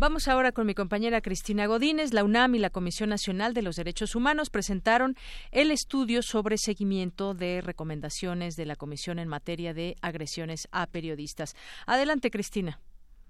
Vamos 0.00 0.26
ahora 0.26 0.50
con 0.50 0.66
mi 0.66 0.74
compañera 0.74 1.20
Cristina 1.20 1.66
Godínez. 1.66 2.12
La 2.12 2.24
UNAM 2.24 2.56
y 2.56 2.58
la 2.58 2.70
Comisión 2.70 3.10
Nacional 3.10 3.54
de 3.54 3.62
los 3.62 3.76
Derechos 3.76 4.16
Humanos 4.16 4.50
presentaron 4.50 5.14
el 5.52 5.70
estudio 5.70 6.20
sobre 6.22 6.58
seguimiento 6.58 7.32
de 7.32 7.60
recomendaciones 7.60 8.56
de 8.56 8.66
la 8.66 8.74
Comisión 8.74 9.18
en 9.18 9.28
materia 9.28 9.72
de 9.72 9.94
agresiones 10.02 10.68
a 10.72 10.86
periodistas. 10.88 11.54
Adelante, 11.86 12.30
Cristina. 12.30 12.80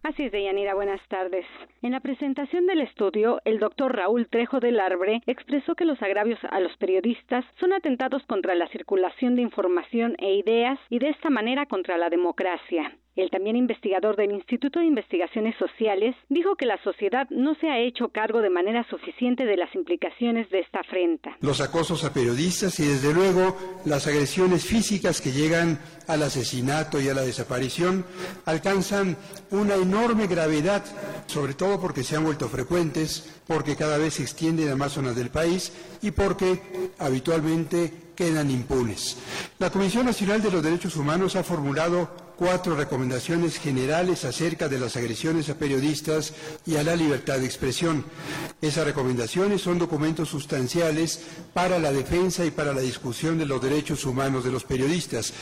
Así 0.05 0.25
es, 0.25 0.33
Deyanira, 0.33 0.75
buenas 0.75 1.01
tardes. 1.09 1.47
En 1.81 1.93
la 1.93 2.01
presentación 2.01 2.67
del 2.67 2.81
estudio, 2.81 3.41
el 3.45 3.59
doctor 3.59 3.95
Raúl 3.97 4.27
Trejo 4.29 4.61
del 4.61 4.81
Arbre 4.81 5.23
expresó 5.27 5.75
que 5.75 5.87
los 5.87 6.03
agravios 6.03 6.39
a 6.51 6.61
los 6.61 6.77
periodistas 6.79 7.45
son 7.61 7.73
atentados 7.73 8.23
contra 8.27 8.55
la 8.55 8.69
circulación 8.69 9.37
de 9.37 9.43
información 9.43 10.17
e 10.19 10.35
ideas 10.35 10.79
y 10.91 10.99
de 10.99 11.11
esta 11.11 11.31
manera 11.31 11.67
contra 11.67 11.97
la 11.97 12.11
democracia. 12.11 12.99
El 13.17 13.31
también 13.31 13.55
investigador 13.55 14.17
del 14.17 14.33
Instituto 14.33 14.81
de 14.81 14.87
Investigaciones 14.87 15.55
Sociales 15.57 16.17
dijo 16.29 16.57
que 16.57 16.67
la 16.67 16.83
sociedad 16.83 17.29
no 17.31 17.55
se 17.55 17.69
ha 17.69 17.79
hecho 17.79 18.09
cargo 18.09 18.41
de 18.41 18.51
manera 18.51 18.85
suficiente 18.91 19.45
de 19.45 19.57
las 19.57 19.73
implicaciones 19.77 20.51
de 20.51 20.59
esta 20.59 20.81
afrenta. 20.81 21.37
Los 21.41 21.61
acosos 21.61 22.03
a 22.03 22.13
periodistas 22.13 22.81
y 22.81 22.85
desde 22.89 23.15
luego 23.15 23.57
las 23.85 24.09
agresiones 24.09 24.67
físicas 24.67 25.21
que 25.21 25.31
llegan 25.31 25.79
al 26.09 26.25
asesinato 26.25 27.01
y 27.01 27.09
a 27.09 27.15
la 27.15 27.23
desaparición 27.23 28.05
alcanzan 28.47 29.17
una 29.53 29.77
enorme 29.77 30.27
gravedad, 30.27 30.85
sobre 31.27 31.55
todo 31.55 31.81
porque 31.81 32.03
se 32.03 32.17
han 32.17 32.25
vuelto 32.25 32.49
frecuentes, 32.49 33.41
porque 33.47 33.77
cada 33.77 33.97
vez 33.97 34.15
se 34.15 34.23
extienden 34.23 34.71
a 34.71 34.77
más 34.77 34.91
zonas 34.91 35.15
del 35.15 35.31
país 35.31 35.73
y 36.03 36.11
porque 36.11 36.61
habitualmente 36.99 37.93
quedan 38.17 38.51
impunes. 38.51 39.19
La 39.61 39.71
Comisión 39.71 40.07
Nacional 40.07 40.43
de 40.43 40.51
los 40.51 40.63
Derechos 40.65 40.97
Humanos 40.97 41.37
ha 41.37 41.45
formulado 41.45 42.24
cuatro 42.37 42.77
recomendaciones 42.77 43.59
generales 43.59 44.25
acerca 44.25 44.69
de 44.69 44.79
las 44.79 44.97
agresiones 44.97 45.49
a 45.49 45.59
periodistas 45.59 46.33
y 46.67 46.77
a 46.77 46.83
la 46.83 46.97
libertad 46.97 47.39
de 47.39 47.47
expresión. 47.47 48.05
Esas 48.61 48.85
recomendaciones 48.85 49.63
son 49.63 49.79
documentos 49.79 50.29
sustanciales 50.29 51.21
para 51.53 51.79
la 51.79 51.93
defensa 51.93 52.45
y 52.45 52.51
para 52.51 52.73
la 52.73 52.81
discusión 52.81 53.39
de 53.39 53.47
los 53.47 53.63
derechos 53.63 54.05
humanos 54.05 54.45
de 54.45 54.53
los 54.53 54.65
periodistas. 54.65 55.33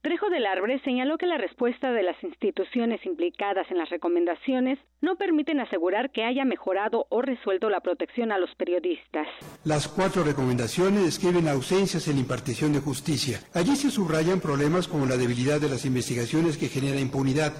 Trejo 0.00 0.30
del 0.30 0.46
Arbre 0.46 0.80
señaló 0.84 1.18
que 1.18 1.26
la 1.26 1.38
respuesta 1.38 1.90
de 1.90 2.04
las 2.04 2.22
instituciones 2.22 3.04
implicadas 3.04 3.68
en 3.68 3.78
las 3.78 3.90
recomendaciones 3.90 4.78
no 5.00 5.16
permiten 5.16 5.58
asegurar 5.58 6.12
que 6.12 6.22
haya 6.22 6.44
mejorado 6.44 7.06
o 7.08 7.20
resuelto 7.20 7.68
la 7.68 7.80
protección 7.80 8.30
a 8.30 8.38
los 8.38 8.54
periodistas. 8.54 9.26
Las 9.64 9.88
cuatro 9.88 10.22
recomendaciones 10.22 11.04
describen 11.04 11.48
ausencias 11.48 12.06
en 12.06 12.14
la 12.14 12.20
impartición 12.20 12.72
de 12.72 12.78
justicia. 12.78 13.40
Allí 13.54 13.74
se 13.74 13.90
subrayan 13.90 14.40
problemas 14.40 14.86
como 14.86 15.04
la 15.04 15.16
debilidad 15.16 15.60
de 15.60 15.68
las 15.68 15.84
investigaciones 15.84 16.58
que 16.58 16.68
genera 16.68 17.00
impunidad, 17.00 17.52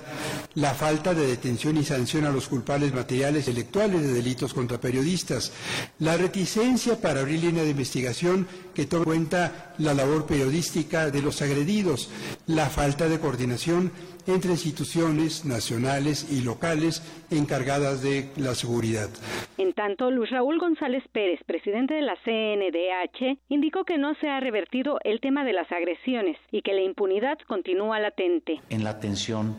la 0.55 0.75
falta 0.75 1.15
de 1.15 1.27
detención 1.27 1.77
y 1.77 1.83
sanción 1.83 2.25
a 2.25 2.31
los 2.31 2.49
culpables 2.49 2.95
materiales 2.95 3.49
intelectuales 3.49 4.03
de 4.03 4.13
delitos 4.13 4.55
contra 4.55 4.81
periodistas, 4.81 5.53
la 5.99 6.17
reticencia 6.17 7.01
para 7.01 7.21
abrir 7.21 7.41
línea 7.41 7.65
de 7.65 7.71
investigación 7.71 8.47
que 8.79 8.87
tome 8.87 9.03
en 9.03 9.07
cuenta 9.07 9.75
la 9.79 9.93
labor 9.93 10.25
periodística 10.25 11.11
de 11.11 11.21
los 11.21 11.43
agredidos, 11.43 12.11
la 12.47 12.71
falta 12.71 13.09
de 13.09 13.19
coordinación 13.19 13.91
entre 14.29 14.51
instituciones 14.51 15.45
nacionales 15.47 16.31
y 16.31 16.43
locales 16.43 17.03
encargadas 17.31 18.03
de 18.03 18.29
la 18.37 18.55
seguridad. 18.55 19.09
En 19.57 19.73
tanto, 19.73 20.11
Luis 20.11 20.31
Raúl 20.31 20.59
González 20.59 21.03
Pérez, 21.13 21.41
presidente 21.47 21.95
de 21.95 22.03
la 22.03 22.15
CNDH, 22.25 23.39
indicó 23.49 23.85
que 23.85 23.97
no 23.97 24.15
se 24.21 24.29
ha 24.29 24.39
revertido 24.39 24.99
el 25.03 25.21
tema 25.21 25.45
de 25.45 25.55
las 25.55 25.71
agresiones 25.73 26.37
y 26.53 26.63
que 26.63 26.75
la 26.75 26.83
impunidad 26.83 27.39
continúa 27.47 27.99
latente. 27.99 28.61
En 28.69 28.85
la 28.85 28.91
atención 28.91 29.57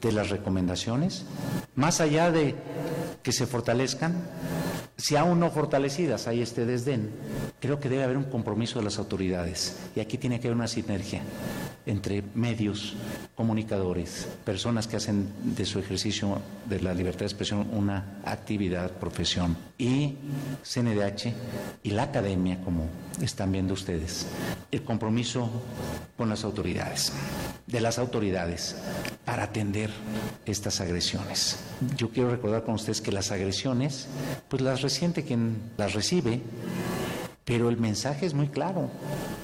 de 0.00 0.12
las 0.12 0.30
recomendaciones, 0.30 1.26
más 1.76 2.00
allá 2.00 2.30
de 2.30 2.54
que 3.22 3.32
se 3.32 3.46
fortalezcan, 3.46 4.14
si 4.96 5.14
aún 5.14 5.38
no 5.38 5.50
fortalecidas 5.50 6.26
hay 6.26 6.42
este 6.42 6.66
desdén, 6.66 7.10
creo 7.60 7.78
que 7.78 7.88
debe 7.88 8.02
haber 8.02 8.16
un 8.16 8.24
compromiso 8.24 8.80
de 8.80 8.84
las 8.84 8.98
autoridades 8.98 9.90
y 9.94 10.00
aquí 10.00 10.18
tiene 10.18 10.40
que 10.40 10.48
haber 10.48 10.56
una 10.56 10.66
sinergia 10.66 11.22
entre 11.86 12.22
medios, 12.34 12.96
comunicadores, 13.36 13.97
personas 14.44 14.86
que 14.86 14.96
hacen 14.96 15.28
de 15.42 15.64
su 15.64 15.78
ejercicio 15.78 16.40
de 16.66 16.80
la 16.80 16.94
libertad 16.94 17.20
de 17.20 17.26
expresión 17.26 17.68
una 17.72 18.20
actividad, 18.24 18.90
profesión 18.92 19.56
y 19.76 20.14
CNDH 20.62 21.32
y 21.82 21.90
la 21.90 22.04
academia, 22.04 22.60
como 22.64 22.88
están 23.22 23.52
viendo 23.52 23.74
ustedes, 23.74 24.26
el 24.70 24.82
compromiso 24.82 25.50
con 26.16 26.28
las 26.28 26.44
autoridades, 26.44 27.12
de 27.66 27.80
las 27.80 27.98
autoridades 27.98 28.76
para 29.24 29.44
atender 29.44 29.90
estas 30.46 30.80
agresiones. 30.80 31.58
Yo 31.96 32.10
quiero 32.10 32.30
recordar 32.30 32.64
con 32.64 32.74
ustedes 32.74 33.00
que 33.00 33.12
las 33.12 33.30
agresiones, 33.30 34.08
pues 34.48 34.62
las 34.62 34.82
resiente 34.82 35.24
quien 35.24 35.56
las 35.76 35.94
recibe, 35.94 36.40
pero 37.44 37.70
el 37.70 37.78
mensaje 37.78 38.26
es 38.26 38.34
muy 38.34 38.48
claro, 38.48 38.90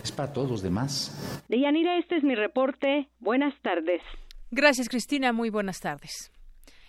es 0.03 0.13
para 0.13 0.33
todos 0.33 0.51
los 0.51 0.63
demás. 0.63 1.43
Deyanira, 1.49 1.97
este 1.97 2.17
es 2.17 2.23
mi 2.23 2.35
reporte. 2.35 3.09
Buenas 3.19 3.55
tardes. 3.63 4.03
Gracias, 4.57 4.89
Cristina. 4.89 5.33
Muy 5.33 5.51
buenas 5.51 5.81
tardes. 5.81 6.31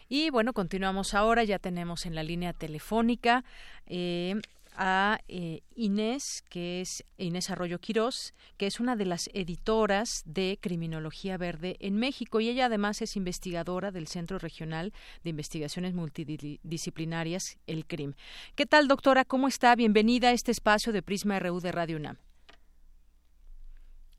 Y 0.07 0.29
bueno, 0.29 0.53
continuamos 0.53 1.15
ahora, 1.15 1.43
ya 1.43 1.57
tenemos 1.57 2.05
en 2.05 2.13
la 2.13 2.21
línea 2.21 2.53
telefónica 2.53 3.43
eh, 3.87 4.39
a 4.75 5.17
eh, 5.27 5.61
Inés, 5.75 6.43
que 6.47 6.81
es 6.81 7.03
Inés 7.17 7.49
Arroyo 7.49 7.79
Quirós, 7.79 8.35
que 8.57 8.67
es 8.67 8.79
una 8.79 8.95
de 8.95 9.05
las 9.05 9.31
editoras 9.33 10.21
de 10.25 10.59
Criminología 10.61 11.39
Verde 11.39 11.75
en 11.79 11.95
México 11.95 12.39
y 12.39 12.49
ella 12.49 12.67
además 12.67 13.01
es 13.01 13.15
investigadora 13.15 13.89
del 13.89 14.05
Centro 14.05 14.37
Regional 14.37 14.93
de 15.23 15.31
Investigaciones 15.31 15.95
Multidisciplinarias, 15.95 17.57
el 17.65 17.87
CRIM. 17.87 18.13
¿Qué 18.53 18.67
tal, 18.67 18.87
doctora? 18.87 19.25
¿Cómo 19.25 19.47
está? 19.47 19.75
Bienvenida 19.75 20.27
a 20.27 20.33
este 20.33 20.51
espacio 20.51 20.93
de 20.93 21.01
Prisma 21.01 21.39
RU 21.39 21.61
de 21.61 21.71
Radio 21.71 21.97
UNAM. 21.97 22.17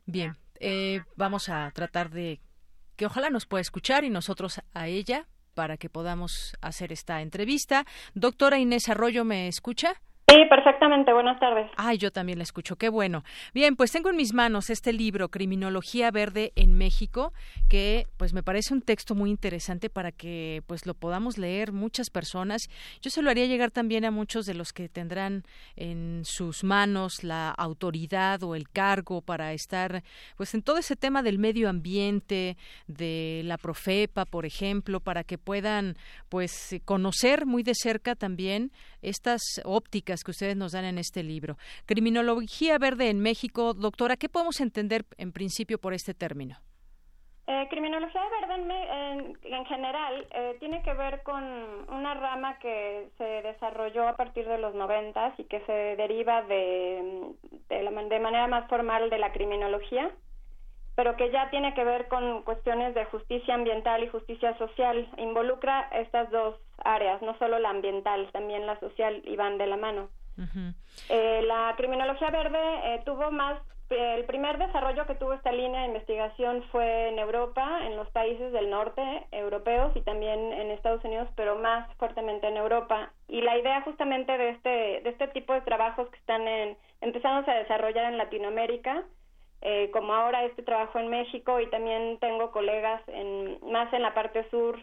Bien, 0.04 0.36
eh, 0.58 1.02
vamos 1.14 1.48
a 1.48 1.70
tratar 1.70 2.10
de 2.10 2.40
que 2.96 3.06
ojalá 3.06 3.30
nos 3.30 3.46
pueda 3.46 3.60
escuchar 3.60 4.04
y 4.04 4.10
nosotros 4.10 4.60
a 4.74 4.88
ella 4.88 5.26
para 5.54 5.76
que 5.76 5.88
podamos 5.88 6.56
hacer 6.60 6.92
esta 6.92 7.22
entrevista. 7.22 7.86
Doctora 8.14 8.58
Inés 8.58 8.88
Arroyo, 8.88 9.24
¿me 9.24 9.48
escucha? 9.48 10.00
Sí, 10.28 10.44
perfectamente. 10.50 11.12
Buenas 11.12 11.38
tardes. 11.38 11.70
Ay, 11.76 11.98
yo 11.98 12.10
también 12.10 12.38
la 12.38 12.42
escucho. 12.42 12.74
Qué 12.74 12.88
bueno. 12.88 13.22
Bien, 13.54 13.76
pues 13.76 13.92
tengo 13.92 14.10
en 14.10 14.16
mis 14.16 14.34
manos 14.34 14.70
este 14.70 14.92
libro, 14.92 15.28
Criminología 15.28 16.10
Verde 16.10 16.52
en 16.56 16.74
México, 16.74 17.32
que 17.68 18.08
pues 18.16 18.32
me 18.32 18.42
parece 18.42 18.74
un 18.74 18.82
texto 18.82 19.14
muy 19.14 19.30
interesante 19.30 19.88
para 19.88 20.10
que 20.10 20.64
pues 20.66 20.84
lo 20.84 20.94
podamos 20.94 21.38
leer 21.38 21.70
muchas 21.70 22.10
personas. 22.10 22.62
Yo 23.00 23.10
se 23.10 23.22
lo 23.22 23.30
haría 23.30 23.46
llegar 23.46 23.70
también 23.70 24.04
a 24.04 24.10
muchos 24.10 24.46
de 24.46 24.54
los 24.54 24.72
que 24.72 24.88
tendrán 24.88 25.44
en 25.76 26.22
sus 26.24 26.64
manos 26.64 27.22
la 27.22 27.50
autoridad 27.50 28.42
o 28.42 28.56
el 28.56 28.68
cargo 28.68 29.20
para 29.20 29.52
estar 29.52 30.02
pues 30.36 30.54
en 30.54 30.62
todo 30.62 30.78
ese 30.78 30.96
tema 30.96 31.22
del 31.22 31.38
medio 31.38 31.68
ambiente, 31.68 32.56
de 32.88 33.42
la 33.44 33.58
Profepa, 33.58 34.24
por 34.24 34.44
ejemplo, 34.44 34.98
para 34.98 35.22
que 35.22 35.38
puedan 35.38 35.96
pues 36.28 36.74
conocer 36.84 37.46
muy 37.46 37.62
de 37.62 37.76
cerca 37.76 38.16
también 38.16 38.72
estas 39.02 39.40
ópticas 39.64 40.15
que 40.24 40.30
ustedes 40.30 40.56
nos 40.56 40.72
dan 40.72 40.84
en 40.84 40.98
este 40.98 41.22
libro. 41.22 41.56
Criminología 41.86 42.78
verde 42.78 43.10
en 43.10 43.20
México, 43.20 43.74
doctora, 43.74 44.16
¿qué 44.16 44.28
podemos 44.28 44.60
entender 44.60 45.04
en 45.18 45.32
principio 45.32 45.78
por 45.78 45.94
este 45.94 46.14
término? 46.14 46.56
Eh, 47.48 47.66
criminología 47.70 48.22
verde 48.40 49.36
en, 49.44 49.64
general 49.66 50.26
eh, 50.34 50.56
tiene 50.58 50.82
que 50.82 50.92
ver 50.94 51.22
con 51.22 51.44
una 51.88 52.14
rama 52.14 52.58
que 52.58 53.08
se 53.18 53.24
desarrolló 53.24 54.08
a 54.08 54.16
partir 54.16 54.48
de 54.48 54.58
los 54.58 54.74
noventas 54.74 55.32
y 55.38 55.44
que 55.44 55.60
se 55.60 55.72
deriva 55.72 56.42
de, 56.42 57.34
de 57.68 58.18
manera 58.18 58.48
más 58.48 58.68
formal 58.68 59.10
de 59.10 59.18
la 59.18 59.32
criminología 59.32 60.10
pero 60.96 61.14
que 61.16 61.30
ya 61.30 61.50
tiene 61.50 61.74
que 61.74 61.84
ver 61.84 62.08
con 62.08 62.42
cuestiones 62.42 62.94
de 62.94 63.04
justicia 63.04 63.54
ambiental 63.54 64.02
y 64.02 64.08
justicia 64.08 64.56
social. 64.56 65.08
Involucra 65.18 65.88
estas 65.92 66.30
dos 66.30 66.56
áreas, 66.78 67.20
no 67.22 67.38
solo 67.38 67.58
la 67.58 67.68
ambiental, 67.70 68.28
también 68.32 68.66
la 68.66 68.80
social, 68.80 69.22
y 69.24 69.36
van 69.36 69.58
de 69.58 69.66
la 69.66 69.76
mano. 69.76 70.08
eh, 71.10 71.42
la 71.42 71.74
criminología 71.76 72.30
verde 72.30 72.58
eh, 72.84 73.02
tuvo 73.04 73.30
más, 73.30 73.60
el 73.90 74.24
primer 74.24 74.58
desarrollo 74.58 75.06
que 75.06 75.14
tuvo 75.14 75.34
esta 75.34 75.52
línea 75.52 75.82
de 75.82 75.88
investigación 75.88 76.64
fue 76.72 77.08
en 77.08 77.18
Europa, 77.18 77.80
en 77.84 77.96
los 77.96 78.08
países 78.10 78.50
del 78.52 78.70
norte 78.70 79.02
europeos 79.32 79.94
y 79.96 80.00
también 80.00 80.52
en 80.52 80.70
Estados 80.70 81.04
Unidos, 81.04 81.28
pero 81.36 81.56
más 81.56 81.94
fuertemente 81.96 82.48
en 82.48 82.56
Europa. 82.56 83.12
Y 83.28 83.42
la 83.42 83.56
idea 83.58 83.82
justamente 83.82 84.36
de 84.36 84.48
este, 84.50 85.00
de 85.02 85.10
este 85.10 85.28
tipo 85.28 85.52
de 85.52 85.60
trabajos 85.60 86.08
que 86.08 86.16
están 86.16 86.48
en, 86.48 86.76
empezándose 87.02 87.50
a 87.50 87.58
desarrollar 87.58 88.06
en 88.06 88.18
Latinoamérica, 88.18 89.04
eh, 89.62 89.90
como 89.92 90.14
ahora 90.14 90.44
este 90.44 90.62
trabajo 90.62 90.98
en 90.98 91.08
México 91.08 91.60
y 91.60 91.68
también 91.70 92.18
tengo 92.20 92.50
colegas 92.50 93.02
en, 93.08 93.58
más 93.70 93.92
en 93.92 94.02
la 94.02 94.14
parte 94.14 94.48
sur 94.50 94.78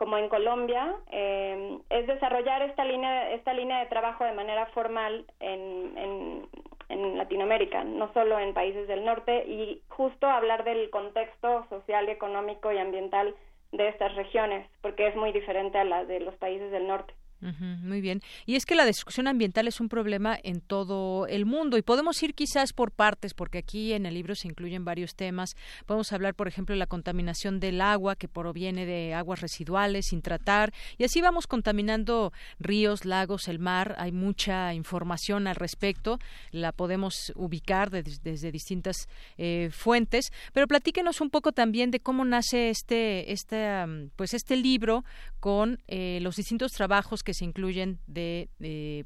como 0.00 0.16
en 0.16 0.30
Colombia, 0.30 0.96
eh, 1.10 1.78
es 1.90 2.06
desarrollar 2.06 2.62
esta 2.62 2.86
línea, 2.86 3.32
esta 3.32 3.52
línea 3.52 3.80
de 3.80 3.86
trabajo 3.86 4.24
de 4.24 4.32
manera 4.32 4.64
formal 4.68 5.26
en, 5.40 5.92
en, 5.98 6.48
en, 6.88 7.18
Latinoamérica, 7.18 7.84
no 7.84 8.10
solo 8.14 8.38
en 8.38 8.54
países 8.54 8.88
del 8.88 9.04
norte, 9.04 9.44
y 9.46 9.82
justo 9.88 10.26
hablar 10.26 10.64
del 10.64 10.88
contexto 10.88 11.66
social, 11.68 12.08
económico 12.08 12.72
y 12.72 12.78
ambiental 12.78 13.34
de 13.72 13.88
estas 13.88 14.14
regiones, 14.14 14.66
porque 14.80 15.06
es 15.06 15.16
muy 15.16 15.32
diferente 15.32 15.76
a 15.76 15.84
la 15.84 16.06
de 16.06 16.20
los 16.20 16.34
países 16.36 16.70
del 16.70 16.86
norte. 16.86 17.12
Muy 17.40 18.00
bien. 18.00 18.20
Y 18.46 18.56
es 18.56 18.66
que 18.66 18.74
la 18.74 18.84
destrucción 18.84 19.26
ambiental 19.26 19.66
es 19.68 19.80
un 19.80 19.88
problema 19.88 20.38
en 20.42 20.60
todo 20.60 21.26
el 21.26 21.46
mundo 21.46 21.78
y 21.78 21.82
podemos 21.82 22.22
ir 22.22 22.34
quizás 22.34 22.72
por 22.72 22.92
partes, 22.92 23.34
porque 23.34 23.58
aquí 23.58 23.92
en 23.92 24.06
el 24.06 24.14
libro 24.14 24.34
se 24.34 24.48
incluyen 24.48 24.84
varios 24.84 25.14
temas. 25.14 25.56
Podemos 25.86 26.12
hablar, 26.12 26.34
por 26.34 26.48
ejemplo, 26.48 26.74
de 26.74 26.78
la 26.78 26.86
contaminación 26.86 27.60
del 27.60 27.80
agua 27.80 28.16
que 28.16 28.28
proviene 28.28 28.86
de 28.86 29.14
aguas 29.14 29.40
residuales 29.40 30.06
sin 30.10 30.22
tratar 30.22 30.40
y 30.98 31.04
así 31.04 31.20
vamos 31.20 31.46
contaminando 31.46 32.32
ríos, 32.58 33.04
lagos, 33.04 33.48
el 33.48 33.58
mar. 33.58 33.94
Hay 33.98 34.12
mucha 34.12 34.74
información 34.74 35.46
al 35.46 35.56
respecto. 35.56 36.18
La 36.50 36.72
podemos 36.72 37.32
ubicar 37.36 37.90
desde 37.90 38.52
distintas 38.52 39.08
eh, 39.38 39.70
fuentes. 39.72 40.32
Pero 40.52 40.66
platíquenos 40.66 41.20
un 41.20 41.30
poco 41.30 41.52
también 41.52 41.90
de 41.90 42.00
cómo 42.00 42.24
nace 42.24 42.70
este, 42.70 43.32
este, 43.32 44.10
pues 44.16 44.34
este 44.34 44.56
libro 44.56 45.04
con 45.40 45.78
eh, 45.88 46.18
los 46.20 46.36
distintos 46.36 46.72
trabajos 46.72 47.22
que 47.22 47.29
se 47.34 47.44
incluyen 47.44 47.98
de, 48.06 48.48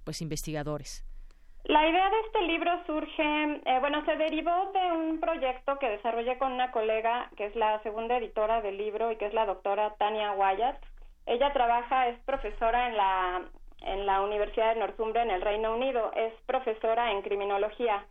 pues 0.04 0.22
investigadores. 0.22 1.04
La 1.64 1.88
idea 1.88 2.10
de 2.10 2.20
este 2.26 2.42
libro 2.42 2.70
surge, 2.86 3.62
eh, 3.64 3.78
bueno, 3.80 4.04
se 4.04 4.16
derivó 4.16 4.70
de 4.72 4.92
un 4.92 5.18
proyecto 5.18 5.78
que 5.78 5.88
desarrollé 5.88 6.36
con 6.36 6.52
una 6.52 6.70
colega 6.70 7.30
que 7.36 7.46
es 7.46 7.56
la 7.56 7.82
segunda 7.82 8.18
editora 8.18 8.60
del 8.60 8.76
libro 8.76 9.10
y 9.10 9.16
que 9.16 9.26
es 9.26 9.32
la 9.32 9.46
doctora 9.46 9.94
Tania 9.94 10.32
Wyatt. 10.32 10.76
Ella 11.24 11.54
trabaja, 11.54 12.08
es 12.08 12.18
profesora 12.24 12.88
en 12.88 12.96
la, 12.98 13.42
en 13.80 14.04
la 14.04 14.20
Universidad 14.20 14.74
de 14.74 14.80
Northumbria 14.80 15.22
en 15.22 15.30
el 15.30 15.40
Reino 15.40 15.74
Unido, 15.74 16.12
es 16.14 16.34
profesora 16.44 17.12
en 17.12 17.22
criminología. 17.22 18.06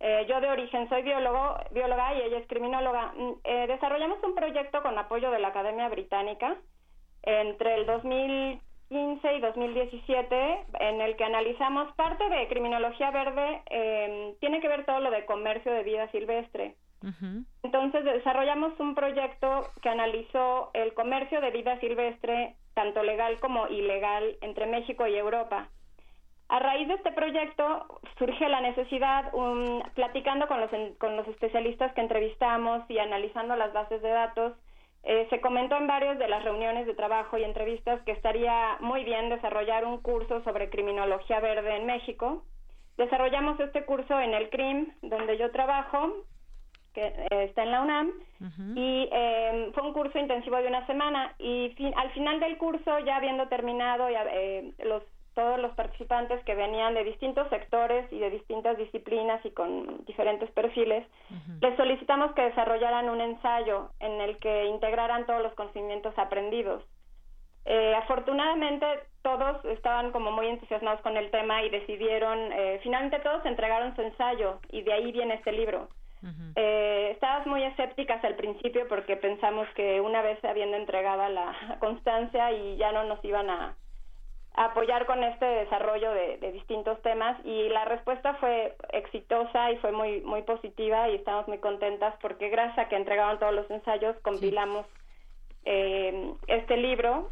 Eh, 0.00 0.26
yo 0.28 0.40
de 0.40 0.48
origen 0.48 0.88
soy 0.88 1.02
biólogo, 1.02 1.56
bióloga 1.72 2.14
y 2.14 2.22
ella 2.22 2.38
es 2.38 2.46
criminóloga. 2.46 3.12
Mm, 3.16 3.32
eh, 3.44 3.66
desarrollamos 3.66 4.22
un 4.22 4.34
proyecto 4.34 4.82
con 4.82 4.98
apoyo 4.98 5.30
de 5.30 5.38
la 5.38 5.48
Academia 5.48 5.88
Británica 5.88 6.56
entre 7.22 7.74
el 7.74 7.86
2000 7.86 8.60
2015 8.90 9.36
y 9.36 9.40
2017 9.40 10.64
en 10.80 11.00
el 11.00 11.16
que 11.16 11.24
analizamos 11.24 11.92
parte 11.94 12.28
de 12.28 12.48
criminología 12.48 13.10
verde, 13.10 13.62
eh, 13.70 14.34
tiene 14.40 14.60
que 14.60 14.68
ver 14.68 14.84
todo 14.84 15.00
lo 15.00 15.10
de 15.10 15.24
comercio 15.24 15.72
de 15.72 15.82
vida 15.82 16.10
silvestre. 16.10 16.76
Entonces 17.62 18.04
desarrollamos 18.04 18.78
un 18.80 18.94
proyecto 18.94 19.68
que 19.80 19.88
analizó 19.88 20.70
el 20.74 20.92
comercio 20.94 21.40
de 21.40 21.50
vida 21.52 21.78
silvestre, 21.78 22.56
tanto 22.74 23.02
legal 23.02 23.38
como 23.38 23.68
ilegal, 23.68 24.36
entre 24.40 24.66
México 24.66 25.06
y 25.06 25.14
Europa. 25.14 25.68
A 26.48 26.58
raíz 26.58 26.88
de 26.88 26.94
este 26.94 27.12
proyecto 27.12 28.00
surge 28.18 28.48
la 28.48 28.60
necesidad, 28.60 29.32
um, 29.34 29.82
platicando 29.94 30.48
con 30.48 30.60
los, 30.60 30.70
con 30.98 31.16
los 31.16 31.28
especialistas 31.28 31.92
que 31.94 32.00
entrevistamos 32.00 32.88
y 32.88 32.98
analizando 32.98 33.56
las 33.56 33.72
bases 33.72 34.00
de 34.02 34.10
datos, 34.10 34.54
eh, 35.08 35.28
se 35.30 35.40
comentó 35.40 35.76
en 35.76 35.86
varias 35.86 36.18
de 36.18 36.26
las 36.26 36.42
reuniones 36.42 36.84
de 36.84 36.94
trabajo 36.94 37.38
y 37.38 37.44
entrevistas 37.44 38.02
que 38.02 38.10
estaría 38.10 38.76
muy 38.80 39.04
bien 39.04 39.28
desarrollar 39.28 39.84
un 39.84 39.98
curso 39.98 40.42
sobre 40.42 40.68
criminología 40.68 41.38
verde 41.38 41.76
en 41.76 41.86
México. 41.86 42.42
Desarrollamos 42.96 43.60
este 43.60 43.84
curso 43.84 44.20
en 44.20 44.34
el 44.34 44.50
CRIM, 44.50 44.90
donde 45.02 45.38
yo 45.38 45.52
trabajo, 45.52 46.12
que 46.92 47.02
eh, 47.02 47.44
está 47.44 47.62
en 47.62 47.70
la 47.70 47.82
UNAM, 47.82 48.12
y 48.74 49.08
eh, 49.12 49.70
fue 49.74 49.84
un 49.84 49.92
curso 49.92 50.18
intensivo 50.18 50.56
de 50.56 50.66
una 50.66 50.84
semana. 50.88 51.36
Y 51.38 51.72
al 51.94 52.10
final 52.10 52.40
del 52.40 52.58
curso, 52.58 52.98
ya 52.98 53.16
habiendo 53.16 53.46
terminado 53.46 54.08
los 54.84 55.04
todos 55.36 55.60
los 55.60 55.72
participantes 55.74 56.42
que 56.44 56.54
venían 56.54 56.94
de 56.94 57.04
distintos 57.04 57.46
sectores 57.50 58.10
y 58.10 58.18
de 58.18 58.30
distintas 58.30 58.78
disciplinas 58.78 59.44
y 59.44 59.50
con 59.50 60.02
diferentes 60.06 60.50
perfiles, 60.52 61.06
les 61.60 61.76
solicitamos 61.76 62.32
que 62.32 62.40
desarrollaran 62.40 63.10
un 63.10 63.20
ensayo 63.20 63.90
en 64.00 64.18
el 64.22 64.38
que 64.38 64.64
integraran 64.64 65.26
todos 65.26 65.42
los 65.42 65.52
conocimientos 65.52 66.14
aprendidos. 66.16 66.82
Eh, 67.66 67.94
afortunadamente 67.96 68.86
todos 69.22 69.62
estaban 69.66 70.10
como 70.10 70.30
muy 70.32 70.46
entusiasmados 70.46 71.02
con 71.02 71.18
el 71.18 71.30
tema 71.30 71.62
y 71.64 71.68
decidieron, 71.68 72.38
eh, 72.52 72.80
finalmente 72.82 73.18
todos 73.18 73.44
entregaron 73.44 73.94
su 73.94 74.02
ensayo 74.02 74.60
y 74.70 74.82
de 74.82 74.92
ahí 74.94 75.12
viene 75.12 75.34
este 75.34 75.52
libro. 75.52 75.88
eh, 76.56 77.10
estábamos 77.12 77.46
muy 77.46 77.62
escépticas 77.62 78.24
al 78.24 78.36
principio 78.36 78.88
porque 78.88 79.16
pensamos 79.16 79.68
que 79.76 80.00
una 80.00 80.22
vez 80.22 80.42
habiendo 80.44 80.78
entregado 80.78 81.28
la 81.28 81.76
constancia 81.78 82.52
y 82.52 82.78
ya 82.78 82.90
no 82.92 83.04
nos 83.04 83.22
iban 83.22 83.50
a, 83.50 83.76
apoyar 84.56 85.04
con 85.04 85.22
este 85.22 85.44
desarrollo 85.44 86.10
de, 86.12 86.38
distintos 86.52 87.00
temas 87.02 87.38
y 87.44 87.68
la 87.68 87.84
respuesta 87.84 88.34
fue 88.34 88.74
exitosa 88.92 89.70
y 89.70 89.76
fue 89.78 89.92
muy 89.92 90.22
muy 90.22 90.42
positiva 90.42 91.08
y 91.10 91.16
estamos 91.16 91.46
muy 91.46 91.58
contentas 91.58 92.14
porque 92.22 92.48
gracias 92.48 92.78
a 92.78 92.88
que 92.88 92.96
entregaron 92.96 93.38
todos 93.38 93.54
los 93.54 93.70
ensayos 93.70 94.16
compilamos 94.22 94.86
eh, 95.66 96.32
este 96.46 96.76
libro 96.78 97.28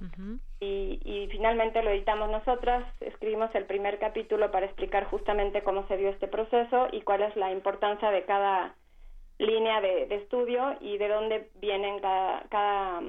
y, 0.60 1.00
y, 1.04 1.28
finalmente 1.28 1.82
lo 1.82 1.90
editamos 1.90 2.28
nosotras. 2.30 2.84
Escribimos 3.00 3.54
el 3.54 3.64
primer 3.64 3.98
capítulo 4.00 4.50
para 4.50 4.66
explicar 4.66 5.04
justamente 5.04 5.62
cómo 5.62 5.86
se 5.86 5.96
dio 5.96 6.08
este 6.08 6.26
proceso 6.26 6.88
y 6.90 7.02
cuál 7.02 7.22
es 7.22 7.36
la 7.36 7.52
importancia 7.52 8.10
de 8.10 8.24
cada 8.24 8.74
línea 9.38 9.80
de, 9.80 10.06
de 10.06 10.16
estudio 10.16 10.76
y 10.80 10.98
de 10.98 11.08
dónde 11.08 11.50
vienen 11.60 12.00
cada, 12.00 12.42
cada 12.48 13.02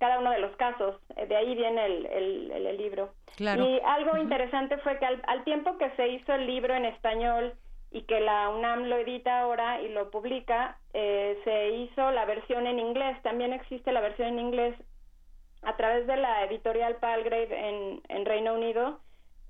cada 0.00 0.18
uno 0.18 0.30
de 0.32 0.38
los 0.38 0.56
casos. 0.56 0.96
Eh, 1.16 1.26
de 1.26 1.36
ahí 1.36 1.54
viene 1.54 1.84
el, 1.84 2.50
el, 2.50 2.76
libro. 2.78 3.12
Y 3.38 3.80
algo 3.84 4.16
interesante 4.16 4.78
fue 4.78 4.98
que 4.98 5.06
al, 5.06 5.44
tiempo 5.44 5.78
que 5.78 5.90
se 5.90 6.08
hizo 6.08 6.32
el 6.32 6.46
libro 6.46 6.74
en 6.74 6.86
español 6.86 7.54
y 7.92 8.02
que 8.02 8.20
la 8.20 8.48
UNAM 8.48 8.84
lo 8.84 8.96
edita 8.96 9.40
ahora 9.40 9.80
y 9.82 9.88
lo 9.88 10.10
publica, 10.10 10.78
eh, 10.94 11.38
se 11.44 11.70
hizo 11.70 12.10
la 12.10 12.24
versión 12.24 12.66
en 12.66 12.78
inglés. 12.78 13.20
También 13.22 13.52
existe 13.52 13.92
la 13.92 14.00
versión 14.00 14.28
en 14.28 14.38
inglés 14.40 14.74
a 15.62 15.76
través 15.76 16.06
de 16.06 16.16
la 16.16 16.44
editorial 16.44 16.96
Palgrave 16.96 17.68
en, 17.68 18.00
en 18.08 18.24
Reino 18.24 18.54
Unido 18.54 19.00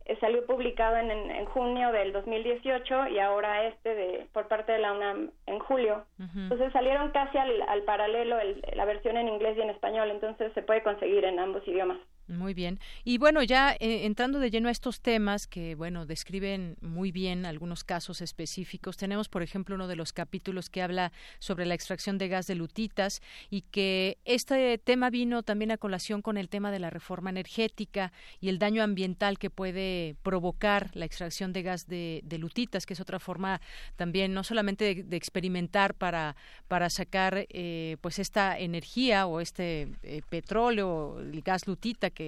eh, 0.06 0.16
salió 0.20 0.44
publicado 0.46 0.96
en, 0.96 1.10
en, 1.10 1.44
junio 1.46 1.92
del 1.92 2.12
2018 2.12 3.08
y 3.08 3.18
ahora 3.18 3.66
este 3.66 3.94
de 3.94 4.26
por 4.32 4.48
parte 4.48 4.72
de 4.72 4.78
la 4.78 4.92
UNAM 4.92 5.30
en 5.46 5.58
julio. 5.58 6.04
Entonces 6.18 6.72
salieron 6.72 7.10
casi 7.10 7.38
al, 7.38 7.62
al 7.62 7.82
paralelo 7.82 8.36
la 8.74 8.84
versión 8.84 9.16
en 9.16 9.28
inglés 9.28 9.56
y 9.56 9.62
en 9.62 9.70
español, 9.70 10.10
entonces 10.10 10.52
se 10.54 10.62
puede 10.62 10.82
conseguir 10.82 11.24
en 11.24 11.38
ambos 11.38 11.66
idiomas. 11.66 11.98
Muy 12.30 12.54
bien. 12.54 12.78
Y 13.02 13.18
bueno, 13.18 13.42
ya 13.42 13.72
eh, 13.72 14.06
entrando 14.06 14.38
de 14.38 14.52
lleno 14.52 14.68
a 14.68 14.70
estos 14.70 15.00
temas 15.00 15.48
que, 15.48 15.74
bueno, 15.74 16.06
describen 16.06 16.76
muy 16.80 17.10
bien 17.10 17.44
algunos 17.44 17.82
casos 17.82 18.20
específicos, 18.20 18.96
tenemos, 18.96 19.28
por 19.28 19.42
ejemplo, 19.42 19.74
uno 19.74 19.88
de 19.88 19.96
los 19.96 20.12
capítulos 20.12 20.70
que 20.70 20.80
habla 20.80 21.10
sobre 21.40 21.66
la 21.66 21.74
extracción 21.74 22.18
de 22.18 22.28
gas 22.28 22.46
de 22.46 22.54
lutitas 22.54 23.20
y 23.50 23.62
que 23.62 24.18
este 24.24 24.78
tema 24.78 25.10
vino 25.10 25.42
también 25.42 25.72
a 25.72 25.76
colación 25.76 26.22
con 26.22 26.36
el 26.36 26.48
tema 26.48 26.70
de 26.70 26.78
la 26.78 26.88
reforma 26.88 27.30
energética 27.30 28.12
y 28.40 28.48
el 28.48 28.60
daño 28.60 28.84
ambiental 28.84 29.36
que 29.36 29.50
puede 29.50 30.14
provocar 30.22 30.90
la 30.94 31.06
extracción 31.06 31.52
de 31.52 31.62
gas 31.62 31.88
de, 31.88 32.22
lutitas, 32.38 32.86
que 32.86 32.94
es 32.94 33.00
otra 33.00 33.18
forma 33.18 33.60
también 33.96 34.34
no 34.34 34.44
solamente 34.44 35.02
de, 35.02 35.16
experimentar 35.16 35.94
para, 35.94 36.36
para 36.68 36.90
sacar 36.90 37.46
eh, 37.48 37.96
pues 38.00 38.20
esta 38.20 38.56
energía 38.56 39.26
o 39.26 39.40
este 39.40 39.88
eh, 40.04 40.22
petróleo, 40.28 41.18
el 41.18 41.42
gas 41.42 41.66
lutita 41.66 42.10
que, 42.10 42.19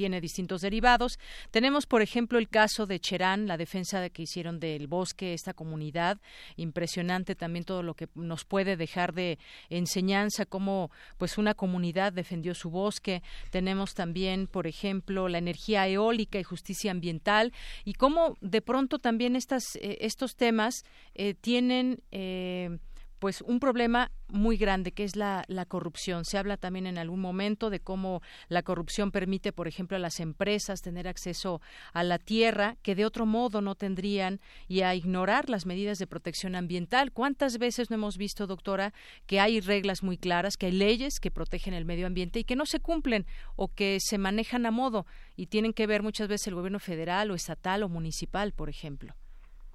tiene 0.00 0.22
distintos 0.22 0.62
derivados. 0.62 1.18
Tenemos, 1.50 1.84
por 1.84 2.00
ejemplo, 2.00 2.38
el 2.38 2.48
caso 2.48 2.86
de 2.86 3.00
Cherán, 3.00 3.46
la 3.46 3.58
defensa 3.58 4.08
que 4.08 4.22
hicieron 4.22 4.58
del 4.58 4.86
bosque, 4.86 5.34
esta 5.34 5.52
comunidad. 5.52 6.18
Impresionante 6.56 7.34
también 7.34 7.66
todo 7.66 7.82
lo 7.82 7.92
que 7.92 8.08
nos 8.14 8.46
puede 8.46 8.78
dejar 8.78 9.12
de 9.12 9.38
enseñanza, 9.68 10.46
cómo 10.46 10.90
pues 11.18 11.36
una 11.36 11.52
comunidad 11.52 12.14
defendió 12.14 12.54
su 12.54 12.70
bosque. 12.70 13.22
Tenemos 13.50 13.92
también, 13.92 14.46
por 14.46 14.66
ejemplo, 14.66 15.28
la 15.28 15.36
energía 15.36 15.86
eólica 15.86 16.38
y 16.38 16.44
justicia 16.44 16.90
ambiental 16.90 17.52
y 17.84 17.92
cómo 17.92 18.38
de 18.40 18.62
pronto 18.62 19.00
también 19.00 19.36
estas, 19.36 19.76
eh, 19.76 19.98
estos 20.00 20.34
temas 20.34 20.84
eh, 21.14 21.34
tienen 21.34 22.02
eh, 22.10 22.78
pues 23.20 23.42
un 23.42 23.60
problema 23.60 24.10
muy 24.28 24.56
grande 24.56 24.92
que 24.92 25.04
es 25.04 25.14
la, 25.14 25.44
la, 25.46 25.66
corrupción. 25.66 26.24
Se 26.24 26.38
habla 26.38 26.56
también 26.56 26.86
en 26.86 26.98
algún 26.98 27.20
momento 27.20 27.68
de 27.68 27.80
cómo 27.80 28.22
la 28.48 28.62
corrupción 28.62 29.10
permite, 29.10 29.52
por 29.52 29.68
ejemplo, 29.68 29.96
a 29.96 30.00
las 30.00 30.20
empresas 30.20 30.80
tener 30.80 31.06
acceso 31.06 31.60
a 31.92 32.02
la 32.02 32.18
tierra 32.18 32.76
que 32.82 32.94
de 32.94 33.04
otro 33.04 33.26
modo 33.26 33.60
no 33.60 33.74
tendrían 33.74 34.40
y 34.68 34.80
a 34.80 34.94
ignorar 34.94 35.50
las 35.50 35.66
medidas 35.66 35.98
de 35.98 36.06
protección 36.06 36.54
ambiental. 36.54 37.12
¿Cuántas 37.12 37.58
veces 37.58 37.90
no 37.90 37.96
hemos 37.96 38.16
visto, 38.16 38.46
doctora, 38.46 38.94
que 39.26 39.38
hay 39.38 39.60
reglas 39.60 40.02
muy 40.02 40.16
claras, 40.16 40.56
que 40.56 40.66
hay 40.66 40.72
leyes 40.72 41.20
que 41.20 41.30
protegen 41.30 41.74
el 41.74 41.84
medio 41.84 42.06
ambiente 42.06 42.38
y 42.38 42.44
que 42.44 42.56
no 42.56 42.64
se 42.64 42.80
cumplen 42.80 43.26
o 43.54 43.68
que 43.68 43.98
se 44.00 44.16
manejan 44.16 44.64
a 44.64 44.70
modo 44.70 45.04
y 45.36 45.46
tienen 45.46 45.74
que 45.74 45.86
ver 45.86 46.02
muchas 46.02 46.28
veces 46.28 46.48
el 46.48 46.54
gobierno 46.54 46.78
federal 46.78 47.30
o 47.30 47.34
estatal 47.34 47.82
o 47.82 47.88
municipal, 47.90 48.52
por 48.52 48.70
ejemplo? 48.70 49.14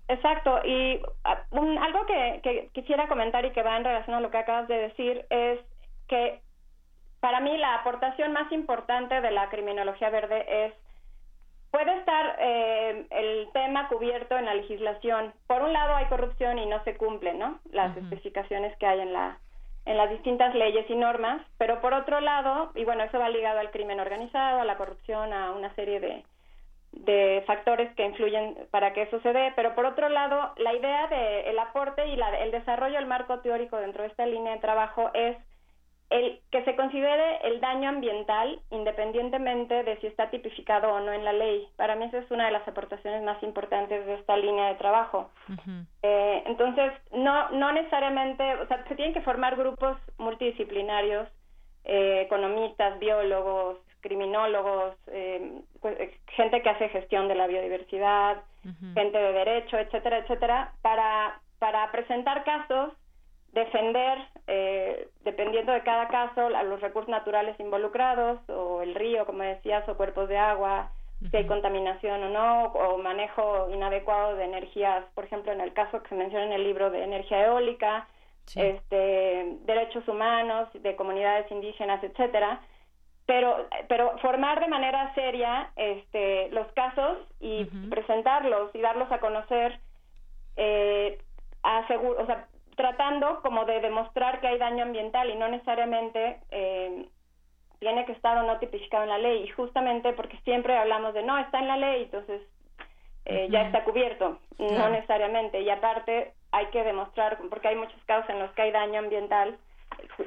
Exacto, 0.07 0.61
y 0.63 1.01
ah, 1.23 1.41
algo 1.51 2.05
que, 2.05 2.69
quisiera 2.73 3.07
comentar 3.07 3.43
y 3.45 3.51
que 3.51 3.63
va 3.63 3.75
en 3.75 3.83
relación 3.83 4.15
a 4.15 4.19
lo 4.19 4.29
que 4.29 4.37
acabas 4.37 4.67
de 4.67 4.77
decir 4.77 5.25
es 5.29 5.59
que 6.07 6.41
para 7.19 7.39
mí 7.39 7.57
la 7.57 7.75
aportación 7.75 8.31
más 8.31 8.51
importante 8.51 9.19
de 9.19 9.31
la 9.31 9.49
criminología 9.49 10.11
verde 10.11 10.65
es 10.65 10.73
puede 11.71 11.97
estar 11.97 12.37
eh, 12.39 13.07
el 13.09 13.49
tema 13.51 13.87
cubierto 13.89 14.37
en 14.37 14.45
la 14.45 14.53
legislación. 14.53 15.33
Por 15.47 15.63
un 15.63 15.73
lado 15.73 15.95
hay 15.95 16.05
corrupción 16.05 16.59
y 16.59 16.67
no 16.67 16.83
se 16.83 16.95
cumplen, 16.95 17.39
¿no? 17.39 17.59
Las 17.71 17.97
especificaciones 17.97 18.77
que 18.77 18.85
hay 18.85 18.99
en 19.01 19.11
la 19.11 19.39
en 19.85 19.97
las 19.97 20.09
distintas 20.09 20.55
leyes 20.55 20.89
y 20.89 20.95
normas, 20.95 21.45
pero 21.59 21.79
por 21.79 21.93
otro 21.93 22.19
lado, 22.19 22.71
y 22.73 22.83
bueno, 22.85 23.03
eso 23.03 23.19
va 23.19 23.29
ligado 23.29 23.59
al 23.59 23.69
crimen 23.69 23.99
organizado, 23.99 24.61
a 24.61 24.65
la 24.65 24.77
corrupción, 24.77 25.31
a 25.31 25.51
una 25.51 25.73
serie 25.75 25.99
de, 25.99 26.23
de 26.95 27.43
factores 27.45 27.93
que 27.95 28.05
influyen 28.05 28.55
para 28.71 28.93
que 28.93 29.03
eso 29.03 29.19
se 29.21 29.33
dé, 29.33 29.51
pero 29.55 29.75
por 29.75 29.85
otro 29.85 30.09
lado, 30.09 30.53
la 30.57 30.73
idea 30.73 31.07
del 31.07 31.45
el 31.45 31.59
aporte 31.59 32.07
y 32.07 32.15
la, 32.15 32.39
el 32.39 32.51
desarrollo 32.51 32.95
del 32.95 33.05
marco 33.05 33.39
teórico 33.39 33.77
dentro 33.77 34.03
de 34.03 34.09
esta 34.09 34.25
línea 34.25 34.53
de 34.53 34.59
trabajo 34.59 35.11
es 35.13 35.37
el 36.09 36.39
que 36.51 36.63
se 36.63 36.75
considere 36.75 37.39
el 37.43 37.59
daño 37.59 37.89
ambiental 37.89 38.59
independientemente 38.69 39.83
de 39.83 39.97
si 39.97 40.07
está 40.07 40.29
tipificado 40.29 40.93
o 40.93 40.99
no 40.99 41.11
en 41.11 41.25
la 41.25 41.33
ley. 41.33 41.67
Para 41.77 41.95
mí 41.95 42.05
esa 42.05 42.19
es 42.19 42.31
una 42.31 42.45
de 42.45 42.51
las 42.51 42.67
aportaciones 42.67 43.23
más 43.23 43.41
importantes 43.43 44.05
de 44.05 44.13
esta 44.15 44.37
línea 44.37 44.67
de 44.67 44.75
trabajo. 44.75 45.31
eh, 46.03 46.43
entonces, 46.45 46.91
no, 47.11 47.49
no 47.49 47.71
necesariamente, 47.71 48.55
o 48.55 48.67
sea, 48.67 48.85
se 48.87 48.95
tienen 48.95 49.13
que 49.13 49.21
formar 49.21 49.55
grupos 49.55 49.97
multidisciplinarios, 50.17 51.27
eh, 51.83 52.21
economistas, 52.21 52.99
biólogos, 52.99 53.77
criminólogos, 54.05 54.95
eh, 55.07 55.61
pues, 55.81 55.99
eh, 55.99 56.15
gente 56.27 56.61
que 56.61 56.69
hace 56.69 56.89
gestión 56.89 57.27
de 57.27 57.33
la 57.33 57.47
biodiversidad, 57.47 58.43
gente 58.93 59.17
de 59.17 59.33
derecho, 59.33 59.79
etcétera, 59.79 60.19
etcétera, 60.19 60.73
para, 60.83 61.39
para 61.57 61.91
presentar 61.91 62.43
casos 62.43 62.93
defender, 63.51 64.17
eh, 64.47 65.07
dependiendo 65.23 65.71
de 65.71 65.81
cada 65.81 66.07
caso, 66.09 66.47
a 66.47 66.63
los 66.63 66.81
recursos 66.81 67.09
naturales 67.09 67.59
involucrados, 67.59 68.37
o 68.49 68.83
el 68.83 68.93
río, 68.93 69.25
como 69.25 69.41
decías, 69.41 69.87
o 69.89 69.95
cuerpos 69.95 70.29
de 70.29 70.37
agua, 70.37 70.91
si 71.31 71.37
hay 71.37 71.47
contaminación 71.47 72.21
o 72.23 72.29
no, 72.29 72.65
o 72.65 72.97
manejo 72.97 73.69
inadecuado 73.71 74.35
de 74.35 74.43
energías, 74.43 75.05
por 75.15 75.23
ejemplo, 75.23 75.51
en 75.51 75.61
el 75.61 75.73
caso 75.73 76.03
que 76.03 76.09
se 76.09 76.15
menciona 76.15 76.45
en 76.45 76.51
el 76.51 76.63
libro 76.63 76.91
de 76.91 77.03
energía 77.03 77.45
eólica, 77.45 78.07
este, 78.55 79.57
derechos 79.65 80.07
humanos, 80.07 80.67
de 80.73 80.95
comunidades 80.95 81.49
indígenas, 81.49 82.03
etcétera. 82.03 82.61
Pero, 83.25 83.67
pero 83.87 84.17
formar 84.19 84.59
de 84.59 84.67
manera 84.67 85.13
seria 85.15 85.71
este, 85.75 86.49
los 86.51 86.71
casos 86.73 87.17
y 87.39 87.65
presentarlos 87.89 88.69
y 88.75 88.81
darlos 88.81 89.11
a 89.11 89.19
conocer, 89.19 89.79
eh, 90.57 91.17
asegur 91.63 92.21
o 92.21 92.25
sea, 92.27 92.47
tratando 92.75 93.41
como 93.41 93.65
de 93.65 93.81
demostrar 93.81 94.41
que 94.41 94.47
hay 94.47 94.59
daño 94.59 94.83
ambiental 94.83 95.29
y 95.29 95.35
no 95.35 95.47
necesariamente 95.47 96.39
eh, 96.51 97.07
tiene 97.79 98.05
que 98.05 98.11
estar 98.11 98.37
o 98.37 98.43
no 98.43 98.59
tipificado 98.59 99.03
en 99.03 99.09
la 99.09 99.17
ley. 99.17 99.43
Y 99.43 99.47
justamente 99.49 100.13
porque 100.13 100.37
siempre 100.43 100.77
hablamos 100.77 101.13
de 101.13 101.23
no 101.23 101.37
está 101.39 101.59
en 101.59 101.67
la 101.67 101.77
ley 101.77 102.03
entonces 102.03 102.41
eh, 103.25 103.47
ya 103.49 103.63
está 103.63 103.83
cubierto. 103.83 104.39
No 104.59 104.89
necesariamente. 104.89 105.61
Y 105.61 105.69
aparte 105.69 106.33
hay 106.51 106.67
que 106.67 106.83
demostrar 106.83 107.37
porque 107.49 107.69
hay 107.69 107.75
muchos 107.75 108.01
casos 108.05 108.29
en 108.29 108.39
los 108.39 108.51
que 108.51 108.61
hay 108.61 108.71
daño 108.71 108.99
ambiental 108.99 109.57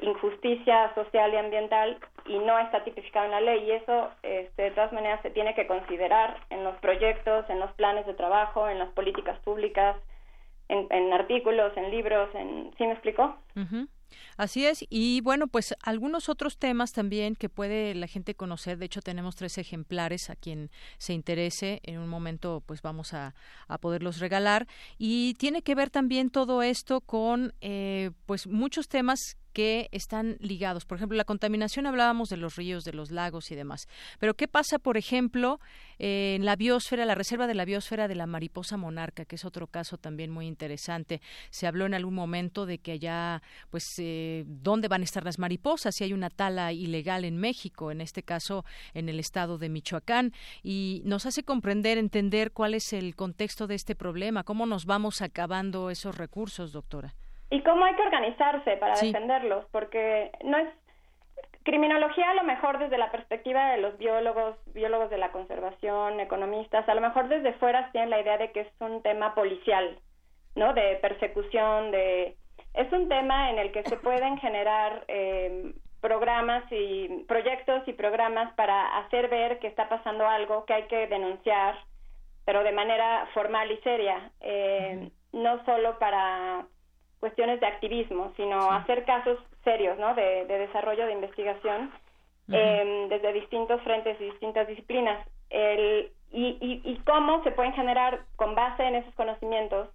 injusticia 0.03 0.95
social 0.95 1.33
y 1.33 1.37
ambiental 1.37 1.99
y 2.27 2.39
no 2.39 2.59
está 2.59 2.85
tipificado 2.85 3.27
en 3.27 3.31
la 3.33 3.41
ley 3.41 3.65
y 3.65 3.73
eso 3.73 4.11
este, 4.23 4.63
de 4.63 4.71
todas 4.73 4.93
maneras 4.93 5.21
se 5.23 5.31
tiene 5.31 5.55
que 5.55 5.67
considerar 5.67 6.37
en 6.51 6.65
los 6.65 6.77
proyectos 6.77 7.49
en 7.49 7.61
los 7.61 7.73
planes 7.73 8.07
de 8.07 8.15
trabajo 8.15 8.69
en 8.69 8.79
las 8.79 8.91
políticas 8.91 9.39
públicas 9.41 9.97
en, 10.69 11.13
artículos, 11.13 11.77
en 11.77 11.91
libros, 11.91 12.29
en... 12.35 12.71
¿sí 12.77 12.85
me 12.85 12.93
explicó? 12.93 13.37
Así 14.37 14.65
es, 14.65 14.87
y 14.89 15.21
bueno, 15.21 15.49
pues 15.49 15.75
algunos 15.83 16.29
otros 16.29 16.59
temas 16.59 16.93
también 16.93 17.35
que 17.35 17.49
puede 17.49 17.95
la 17.95 18.07
gente 18.07 18.35
conocer. 18.35 18.79
De 18.79 18.87
hecho, 18.87 19.03
tenemos 19.03 19.37
tres 19.37 19.59
ejemplares 19.59 20.31
a 20.31 20.37
quien 20.37 20.71
se 20.97 21.13
interese. 21.13 21.81
En 21.83 21.99
un 21.99 22.09
momento, 22.09 22.63
pues 22.65 22.81
vamos 22.81 23.13
a, 23.15 23.35
a 23.67 23.79
poderlos 23.79 24.21
regalar. 24.21 24.67
Y 24.97 25.35
tiene 25.35 25.63
que 25.63 25.75
ver 25.75 25.91
también 25.91 26.31
todo 26.31 26.63
esto 26.63 27.01
con, 27.01 27.53
eh, 27.61 28.13
pues, 28.27 28.47
muchos 28.47 28.89
temas 28.89 29.38
que 29.53 29.89
están 29.93 30.37
ligados. 30.41 30.85
Por 30.85 30.97
ejemplo, 30.97 31.17
la 31.17 31.25
contaminación 31.25 31.87
hablábamos 31.87 32.29
de 32.29 32.37
los 32.37 32.57
ríos, 32.57 32.85
de 32.85 32.93
los 32.93 33.11
lagos 33.11 33.51
y 33.51 33.55
demás. 33.55 33.89
Pero 34.19 34.35
¿qué 34.35 34.49
pasa, 34.49 34.79
por 34.79 34.97
ejemplo, 34.97 35.61
en 35.99 36.45
la 36.45 36.57
biosfera, 36.57 37.05
la 37.05 37.15
reserva 37.15 37.47
de 37.47 37.55
la 37.55 37.65
biosfera 37.65 38.09
de 38.09 38.15
la 38.15 38.27
mariposa 38.27 38.77
monarca, 38.77 39.25
que 39.25 39.37
es 39.37 39.45
otro 39.45 39.67
caso 39.67 39.99
también 39.99 40.31
muy 40.31 40.47
interesante? 40.47 41.21
Se 41.51 41.67
habló 41.67 41.87
en 41.87 41.95
algún 41.95 42.15
momento 42.15 42.67
de 42.67 42.79
que 42.79 42.93
allá, 42.93 43.43
pues, 43.71 43.85
eh, 43.99 44.45
¿dónde 44.47 44.89
van 44.89 45.03
a 45.03 45.05
estar 45.05 45.25
las 45.25 45.39
mariposas? 45.39 45.95
Si 45.95 46.05
hay 46.05 46.13
una 46.13 46.31
tala 46.31 46.73
ilegal 46.73 47.25
en 47.25 47.37
México, 47.37 47.91
en 47.91 48.01
este 48.01 48.23
caso 48.23 48.65
en 48.95 49.09
el 49.09 49.21
estado 49.21 49.59
de 49.59 49.69
Michoacán, 49.69 50.33
y 50.63 51.03
nos 51.05 51.27
hace 51.27 51.43
comprender, 51.43 51.99
entender 51.99 52.53
cuál 52.53 52.75
es 52.75 52.93
el 52.93 53.15
contexto 53.17 53.67
de 53.67 53.75
este 53.75 53.95
problema, 53.95 54.45
cómo 54.45 54.67
nos 54.67 54.85
vamos 54.85 55.23
acabando 55.23 55.91
esos 55.91 56.17
recursos, 56.17 56.73
doctora. 56.73 57.15
Y 57.51 57.63
cómo 57.63 57.85
hay 57.85 57.95
que 57.95 58.03
organizarse 58.03 58.77
para 58.77 58.95
defenderlos, 58.95 59.65
porque 59.71 60.31
no 60.45 60.59
es 60.59 60.69
criminología 61.69 62.31
a 62.31 62.35
lo 62.35 62.45
mejor 62.45 62.79
desde 62.79 62.97
la 62.97 63.11
perspectiva 63.11 63.73
de 63.73 63.79
los 63.79 63.99
biólogos, 63.99 64.57
biólogos 64.73 65.11
de 65.11 65.19
la 65.19 65.33
conservación, 65.33 66.19
economistas, 66.19 66.89
a 66.89 66.95
lo 66.95 67.01
mejor 67.01 67.29
desde 67.29 67.53
fuera 67.55 67.91
tienen 67.93 68.11
la 68.11 68.21
idea 68.21 68.39
de 68.39 68.53
que 68.53 68.61
es 68.61 68.69
un 68.81 69.03
tema 69.03 69.35
policial, 69.35 69.99
¿no? 70.55 70.73
De 70.73 70.97
persecución, 70.97 71.91
de... 71.91 72.37
Es 72.73 72.91
un 72.93 73.09
tema 73.09 73.51
en 73.51 73.59
el 73.59 73.73
que 73.73 73.83
se 73.83 73.97
pueden 74.09 74.39
generar 74.39 75.05
eh, 75.09 75.73
programas 76.01 76.65
y 76.71 77.25
proyectos 77.29 77.87
y 77.87 77.93
programas 77.93 78.53
para 78.55 78.99
hacer 78.99 79.29
ver 79.29 79.59
que 79.59 79.67
está 79.67 79.89
pasando 79.89 80.27
algo 80.27 80.65
que 80.65 80.75
hay 80.75 80.85
que 80.85 81.07
denunciar, 81.07 81.77
pero 82.45 82.63
de 82.63 82.73
manera 82.73 83.29
formal 83.35 83.71
y 83.71 83.77
seria, 83.79 84.31
eh, 84.41 85.11
no 85.33 85.63
solo 85.67 85.99
para 85.99 86.65
cuestiones 87.21 87.61
de 87.61 87.67
activismo, 87.67 88.33
sino 88.37 88.71
hacer 88.73 89.05
casos 89.05 89.39
serios, 89.65 89.99
¿no? 89.99 90.15
De, 90.15 90.45
desarrollo 90.47 91.07
de 91.07 91.13
investigación 91.13 91.93
em, 92.51 93.09
desde 93.09 93.33
distintos 93.33 93.81
frentes 93.83 94.21
y 94.21 94.25
distintas 94.25 94.67
disciplinas. 94.67 95.27
El, 95.51 96.11
y, 96.31 96.81
y, 96.85 96.97
cómo 97.07 97.43
se 97.43 97.53
pueden 97.53 97.73
generar, 97.73 98.21
con 98.37 98.55
base 98.55 98.83
en 98.83 98.97
esos 98.97 99.15
conocimientos, 99.15 99.89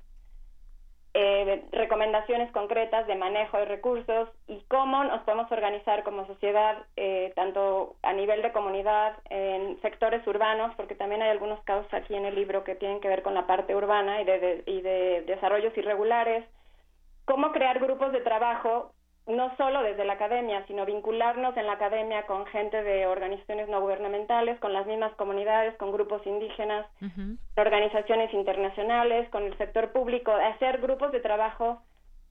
eh, 1.15 1.63
recomendaciones 1.71 2.51
concretas 2.51 3.05
de 3.05 3.13
manejo 3.13 3.57
de 3.57 3.65
recursos 3.65 4.29
y 4.47 4.59
cómo 4.67 5.03
nos 5.03 5.21
podemos 5.21 5.51
organizar 5.51 6.03
como 6.03 6.25
sociedad, 6.25 6.87
eh, 6.95 7.31
tanto 7.35 7.95
a 8.01 8.13
nivel 8.13 8.41
de 8.41 8.51
comunidad, 8.51 9.15
en 9.29 9.79
sectores 9.83 10.25
urbanos, 10.25 10.73
porque 10.75 10.95
también 10.95 11.21
hay 11.21 11.29
algunos 11.29 11.63
casos 11.65 11.85
aquí 11.93 12.15
en 12.15 12.25
el 12.25 12.33
libro 12.33 12.63
que 12.63 12.73
tienen 12.73 12.99
que 12.99 13.09
ver 13.09 13.21
con 13.21 13.35
la 13.35 13.45
parte 13.45 13.75
urbana 13.75 14.21
y 14.21 14.25
de, 14.25 14.63
y 14.65 14.81
de 14.81 15.21
desarrollos 15.27 15.77
irregulares, 15.77 16.45
cómo 17.25 17.51
crear 17.51 17.79
grupos 17.79 18.11
de 18.11 18.21
trabajo 18.21 18.93
no 19.25 19.55
solo 19.55 19.81
desde 19.83 20.03
la 20.03 20.13
academia, 20.13 20.65
sino 20.67 20.85
vincularnos 20.85 21.55
en 21.55 21.65
la 21.65 21.73
academia 21.73 22.25
con 22.25 22.45
gente 22.47 22.83
de 22.83 23.07
organizaciones 23.07 23.69
no 23.69 23.79
gubernamentales, 23.79 24.59
con 24.59 24.73
las 24.73 24.85
mismas 24.85 25.13
comunidades, 25.15 25.75
con 25.77 25.93
grupos 25.93 26.25
indígenas, 26.27 26.85
organizaciones 27.55 28.33
internacionales, 28.33 29.29
con 29.29 29.43
el 29.43 29.57
sector 29.57 29.93
público, 29.93 30.31
hacer 30.31 30.81
grupos 30.81 31.13
de 31.13 31.21
trabajo 31.21 31.81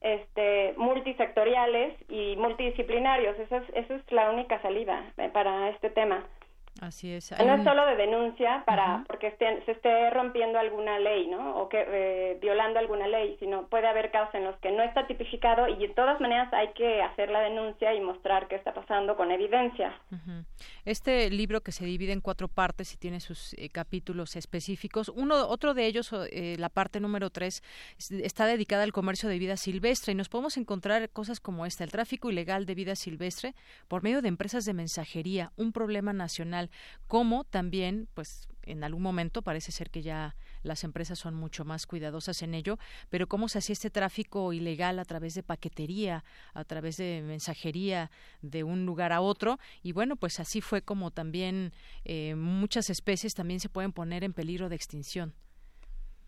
este, 0.03 0.75
multisectoriales 0.77 1.95
y 2.11 2.37
multidisciplinarios. 2.37 3.39
Esa 3.39 3.59
es, 3.59 3.65
esa 3.75 3.95
es 3.95 4.13
la 4.13 4.31
única 4.31 4.61
salida 4.61 5.13
eh, 5.17 5.31
para 5.33 5.71
este 5.71 5.89
tema. 5.91 6.27
Así 6.81 7.13
es. 7.13 7.31
No 7.39 7.55
es 7.55 7.65
solo 7.65 7.87
de 7.87 7.97
denuncia 7.97 8.65
para 8.67 9.05
porque 9.07 9.37
se 9.39 9.71
esté 9.71 10.11
rompiendo 10.11 10.59
alguna 10.59 10.99
ley, 10.99 11.29
¿no? 11.29 11.59
O 11.59 11.69
que 11.69 11.85
eh, 11.87 12.39
violando 12.41 12.79
alguna 12.79 13.07
ley, 13.07 13.37
sino 13.39 13.67
puede 13.69 13.87
haber 13.87 14.11
casos 14.11 14.35
en 14.35 14.45
los 14.45 14.57
que 14.57 14.73
no 14.73 14.83
está 14.83 15.07
tipificado 15.07 15.69
y 15.69 15.77
de 15.77 15.95
todas 15.95 16.21
maneras 16.21 16.53
hay 16.53 16.73
que 16.73 17.03
hacer 17.03 17.31
la 17.31 17.41
denuncia 17.41 17.95
y 17.95 18.01
mostrar 18.01 18.49
qué 18.49 18.57
está 18.57 18.73
pasando 18.75 19.17
con 19.17 19.31
evidencia. 19.31 19.95
Este 20.85 21.31
libro 21.31 21.61
que 21.61 21.73
se 21.73 21.85
divide 21.85 22.13
en 22.13 22.21
cuatro 22.21 22.49
partes 22.49 22.93
y 22.95 22.97
tiene 22.97 23.21
sus 23.21 23.55
eh, 23.55 23.69
capítulos 23.69 24.35
específicos, 24.35 25.09
uno 25.09 25.37
otro 25.49 25.75
de 25.75 25.87
ellos, 25.87 26.13
eh, 26.33 26.57
la 26.59 26.69
parte 26.69 27.01
número 27.01 27.31
tres, 27.31 27.63
está 28.11 28.47
dedicada 28.47 28.83
al 28.83 28.93
comercio 28.93 29.29
de 29.29 29.39
vida 29.39 29.57
silvestre 29.57 30.13
y 30.13 30.17
nos 30.17 30.29
podemos 30.29 30.57
encontrar 30.57 31.11
cosas 31.11 31.39
como 31.39 31.67
esta: 31.67 31.85
el 31.85 31.93
tráfico 31.93 32.31
ilegal 32.31 32.67
de 32.67 32.75
vida 32.75 32.97
silvestre 32.97 33.55
por 33.89 34.03
medio 34.03 34.23
de 34.23 34.29
empresas 34.29 34.65
de 34.65 34.75
mensajería, 34.75 35.53
un 35.57 35.73
problema 35.73 36.13
nacional 36.13 36.62
como 37.07 37.45
también, 37.45 38.09
pues 38.15 38.49
en 38.65 38.85
algún 38.85 39.03
momento 39.03 39.43
parece 39.43 39.73
ser 39.73 39.91
que 39.91 40.03
ya 40.03 40.37
las 40.63 40.85
empresas 40.85 41.19
son 41.19 41.35
mucho 41.35 41.65
más 41.65 41.87
cuidadosas 41.87 42.43
en 42.43 42.55
ello, 42.55 42.79
pero 43.11 43.27
cómo 43.27 43.49
se 43.49 43.59
hacía 43.59 43.73
este 43.73 43.91
tráfico 43.91 44.53
ilegal 44.53 44.99
a 44.99 45.05
través 45.05 45.35
de 45.35 45.43
paquetería, 45.43 46.25
a 46.55 46.65
través 46.65 46.97
de 46.97 47.23
mensajería 47.25 48.11
de 48.41 48.65
un 48.65 48.87
lugar 48.87 49.13
a 49.13 49.21
otro, 49.21 49.59
y 49.83 49.93
bueno, 49.93 50.17
pues 50.17 50.41
así 50.41 50.61
fue 50.61 50.83
como 50.83 51.11
también 51.11 51.73
eh, 52.05 52.35
muchas 52.35 52.91
especies 52.91 53.35
también 53.35 53.61
se 53.61 53.69
pueden 53.69 53.93
poner 53.93 54.25
en 54.25 54.33
peligro 54.33 54.69
de 54.69 54.77
extinción. 54.77 55.35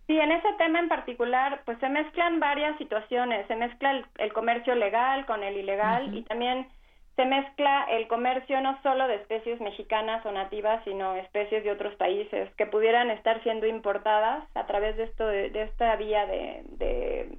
Sí, 0.07 0.19
en 0.19 0.33
ese 0.33 0.53
tema 0.59 0.81
en 0.81 0.89
particular, 0.89 1.63
pues 1.65 1.79
se 1.79 1.89
mezclan 1.89 2.39
varias 2.39 2.77
situaciones, 2.77 3.47
se 3.47 3.57
mezcla 3.57 4.05
el, 4.19 4.33
comercio 4.35 4.75
legal 4.75 5.25
con 5.25 5.43
el 5.43 5.57
ilegal 5.57 6.15
y 6.15 6.23
también 6.23 6.69
se 7.17 7.25
mezcla 7.25 7.87
el 7.91 8.09
comercio 8.09 8.61
no 8.61 8.81
solo 8.83 9.07
de 9.07 9.17
especies 9.17 9.61
mexicanas 9.61 10.25
o 10.27 10.33
nativas, 10.33 10.83
sino 10.85 11.15
especies 11.15 11.63
de 11.63 11.71
otros 11.71 11.95
países 11.95 12.53
que 12.57 12.67
pudieran 12.67 13.11
estar 13.11 13.41
siendo 13.45 13.67
importadas 13.67 14.45
a 14.57 14.67
través 14.67 14.97
de 14.97 15.05
esto 15.05 15.27
de, 15.27 15.63
esta 15.63 15.95
vía 15.97 16.27
de, 16.27 17.39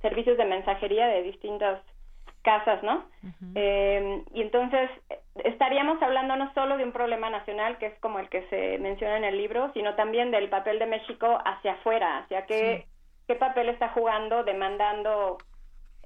servicios 0.00 0.38
de 0.38 0.44
mensajería 0.46 1.06
de 1.08 1.22
distintos 1.22 1.80
casas, 2.42 2.82
¿no? 2.82 3.04
Eh, 3.54 4.22
y 4.32 4.40
entonces 4.40 4.88
estaríamos 5.44 6.00
hablando 6.02 6.36
no 6.36 6.50
solo 6.54 6.78
de 6.78 6.84
un 6.84 6.92
problema 6.92 7.28
nacional, 7.28 7.76
que 7.76 7.86
es 7.86 7.98
como 8.00 8.18
el 8.18 8.30
que 8.30 8.48
se 8.48 8.78
menciona 8.78 9.18
en 9.18 9.24
el 9.24 9.36
libro, 9.36 9.70
sino 9.74 9.94
también 9.96 10.30
del 10.30 10.48
papel 10.48 10.78
de 10.78 10.86
México 10.86 11.38
hacia 11.44 11.72
afuera, 11.72 12.20
hacia 12.20 12.46
qué, 12.46 12.86
qué 13.26 13.34
papel 13.34 13.68
está 13.68 13.88
jugando, 13.90 14.44
demandando 14.44 15.36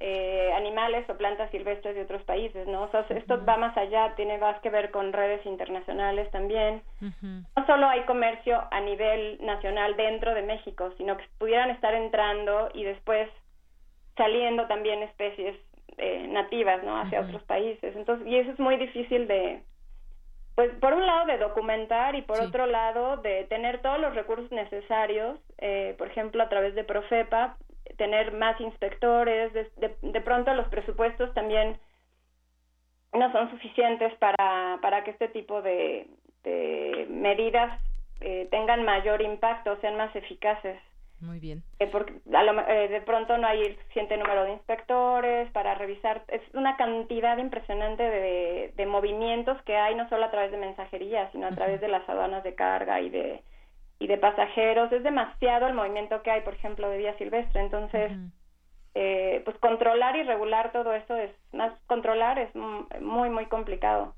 eh, 0.00 0.52
animales 0.54 1.08
o 1.08 1.16
plantas 1.16 1.50
silvestres 1.50 1.94
de 1.94 2.02
otros 2.02 2.22
países, 2.24 2.66
¿no? 2.66 2.90
esto 3.10 3.44
va 3.44 3.56
más 3.56 3.76
allá, 3.76 4.14
tiene 4.16 4.38
más 4.38 4.60
que 4.60 4.70
ver 4.70 4.90
con 4.90 5.12
redes 5.12 5.44
internacionales 5.46 6.30
también. 6.30 6.82
No 7.00 7.66
solo 7.66 7.86
hay 7.88 8.02
comercio 8.02 8.62
a 8.70 8.80
nivel 8.80 9.38
nacional 9.40 9.96
dentro 9.96 10.34
de 10.34 10.42
México, 10.42 10.92
sino 10.96 11.16
que 11.16 11.24
pudieran 11.38 11.70
estar 11.70 11.94
entrando 11.94 12.70
y 12.74 12.84
después 12.84 13.28
saliendo 14.16 14.66
también 14.66 15.02
especies 15.02 15.56
eh, 15.96 16.26
nativas, 16.28 16.82
¿no? 16.82 16.96
Hacia 17.00 17.20
otros 17.20 17.42
países. 17.44 17.94
Entonces, 17.94 18.26
y 18.26 18.36
eso 18.36 18.50
es 18.50 18.58
muy 18.58 18.76
difícil 18.76 19.28
de, 19.28 19.62
pues 20.54 20.70
por 20.80 20.92
un 20.92 21.06
lado 21.06 21.26
de 21.26 21.38
documentar 21.38 22.14
y 22.14 22.22
por 22.22 22.40
otro 22.40 22.66
lado 22.66 23.16
de 23.18 23.44
tener 23.44 23.80
todos 23.80 24.00
los 24.00 24.14
recursos 24.14 24.50
necesarios, 24.50 25.38
eh, 25.58 25.94
por 25.98 26.08
ejemplo 26.08 26.42
a 26.42 26.48
través 26.48 26.74
de 26.74 26.84
Profepa, 26.84 27.56
tener 27.96 28.32
más 28.32 28.60
inspectores, 28.60 29.52
de, 29.52 29.96
de, 30.02 30.20
pronto 30.20 30.52
los 30.54 30.68
presupuestos 30.68 31.32
también 31.34 31.78
no 33.12 33.30
son 33.32 33.50
suficientes 33.50 34.12
para, 34.14 34.78
para 34.82 35.04
que 35.04 35.12
este 35.12 35.28
tipo 35.28 35.62
de, 35.62 36.08
de 36.42 37.06
medidas 37.08 37.80
eh, 38.20 38.48
tengan 38.50 38.84
mayor 38.84 39.22
impacto, 39.22 39.76
sean 39.80 39.96
más 39.96 40.14
eficaces. 40.16 40.78
Muy 41.20 41.38
bien. 41.38 41.62
Eh, 41.78 41.86
porque 41.86 42.12
eh, 42.12 42.88
de 42.88 43.00
pronto 43.02 43.38
no 43.38 43.46
hay 43.46 43.74
suficiente 43.76 44.16
número 44.16 44.44
de 44.44 44.52
inspectores 44.52 45.50
para 45.52 45.74
revisar. 45.74 46.24
Es 46.28 46.42
una 46.54 46.76
cantidad 46.76 47.38
impresionante 47.38 48.02
de, 48.02 48.72
de 48.76 48.86
movimientos 48.86 49.60
que 49.62 49.76
hay, 49.76 49.94
no 49.94 50.08
solo 50.08 50.24
a 50.24 50.30
través 50.30 50.50
de 50.50 50.58
mensajería, 50.58 51.30
sino 51.32 51.46
a 51.46 51.52
través 51.52 51.80
de 51.80 51.88
las 51.88 52.06
aduanas 52.08 52.42
de 52.44 52.54
carga 52.54 53.00
y 53.00 53.10
de, 53.10 53.42
y 54.04 54.06
de 54.06 54.18
pasajeros. 54.18 54.92
Es 54.92 55.02
demasiado 55.02 55.66
el 55.66 55.74
movimiento 55.74 56.22
que 56.22 56.30
hay, 56.30 56.42
por 56.42 56.54
ejemplo, 56.54 56.88
de 56.90 56.98
vía 56.98 57.16
silvestre. 57.16 57.62
Entonces, 57.62 58.12
eh, 58.94 59.40
pues 59.44 59.56
controlar 59.58 60.14
y 60.16 60.22
regular 60.22 60.72
todo 60.72 60.92
esto 60.92 61.16
es 61.16 61.30
más 61.52 61.72
controlar 61.86 62.38
es 62.38 62.54
muy, 62.54 63.30
muy 63.30 63.46
complicado. 63.46 64.14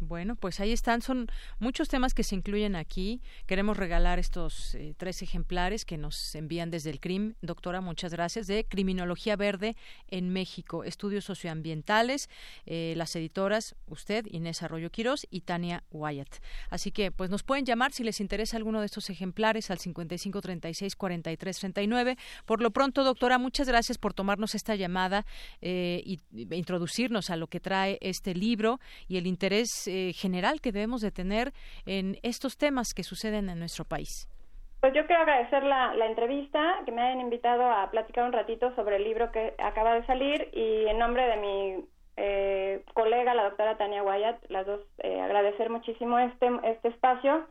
Bueno, 0.00 0.36
pues 0.36 0.60
ahí 0.60 0.72
están, 0.72 1.02
son 1.02 1.28
muchos 1.58 1.88
temas 1.88 2.14
que 2.14 2.24
se 2.24 2.34
incluyen 2.34 2.76
aquí. 2.76 3.20
Queremos 3.46 3.76
regalar 3.76 4.18
estos 4.18 4.74
eh, 4.74 4.94
tres 4.96 5.22
ejemplares 5.22 5.84
que 5.84 5.96
nos 5.96 6.34
envían 6.34 6.70
desde 6.70 6.90
el 6.90 7.00
CRIM. 7.00 7.34
Doctora, 7.42 7.80
muchas 7.80 8.12
gracias. 8.12 8.46
De 8.46 8.64
Criminología 8.64 9.36
Verde 9.36 9.76
en 10.08 10.30
México, 10.30 10.84
Estudios 10.84 11.24
Socioambientales, 11.24 12.28
eh, 12.66 12.94
las 12.96 13.14
editoras, 13.14 13.76
usted, 13.86 14.26
Inés 14.30 14.62
Arroyo 14.62 14.90
Quirós 14.90 15.26
y 15.30 15.42
Tania 15.42 15.84
Wyatt. 15.90 16.36
Así 16.70 16.90
que, 16.90 17.12
pues 17.12 17.30
nos 17.30 17.42
pueden 17.42 17.64
llamar 17.64 17.92
si 17.92 18.02
les 18.02 18.20
interesa 18.20 18.56
alguno 18.56 18.80
de 18.80 18.86
estos 18.86 19.10
ejemplares 19.10 19.70
al 19.70 19.78
5536-4339. 19.78 22.16
Por 22.44 22.62
lo 22.62 22.72
pronto, 22.72 23.04
doctora, 23.04 23.38
muchas 23.38 23.68
gracias 23.68 23.98
por 23.98 24.12
tomarnos 24.12 24.54
esta 24.54 24.74
llamada 24.74 25.26
eh, 25.60 26.02
y 26.04 26.20
introducirnos 26.50 27.30
a 27.30 27.36
lo 27.36 27.46
que 27.46 27.60
trae 27.60 27.98
este 28.00 28.34
libro 28.34 28.80
y 29.08 29.18
el 29.18 29.26
interés 29.26 29.83
eh, 29.86 30.12
general 30.14 30.60
que 30.60 30.72
debemos 30.72 31.00
de 31.00 31.10
tener 31.10 31.52
en 31.86 32.18
estos 32.22 32.56
temas 32.56 32.94
que 32.94 33.02
suceden 33.02 33.48
en 33.48 33.58
nuestro 33.58 33.84
país. 33.84 34.28
Pues 34.84 34.92
yo 34.92 35.06
quiero 35.06 35.22
agradecer 35.22 35.62
la, 35.62 35.94
entrevista, 36.06 36.82
que 36.84 36.92
me 36.92 37.00
hayan 37.00 37.22
invitado 37.22 37.64
a 37.64 37.90
platicar 37.90 38.24
un 38.24 38.32
ratito 38.32 38.74
sobre 38.74 38.96
el 38.96 39.04
libro 39.04 39.32
que 39.32 39.54
acaba 39.56 39.94
de 39.94 40.04
salir 40.04 40.50
y 40.52 40.86
en 40.86 40.98
nombre 40.98 41.26
de 41.26 41.36
mi 41.38 41.84
eh, 42.18 42.82
colega, 42.92 43.32
la 43.32 43.44
doctora 43.44 43.78
Tania 43.78 44.02
Wyatt, 44.02 44.44
las 44.50 44.66
dos, 44.66 44.80
eh, 44.98 45.22
agradecer 45.22 45.70
muchísimo 45.70 46.18
este, 46.18 46.50
este 46.64 46.88
espacio. 46.88 47.46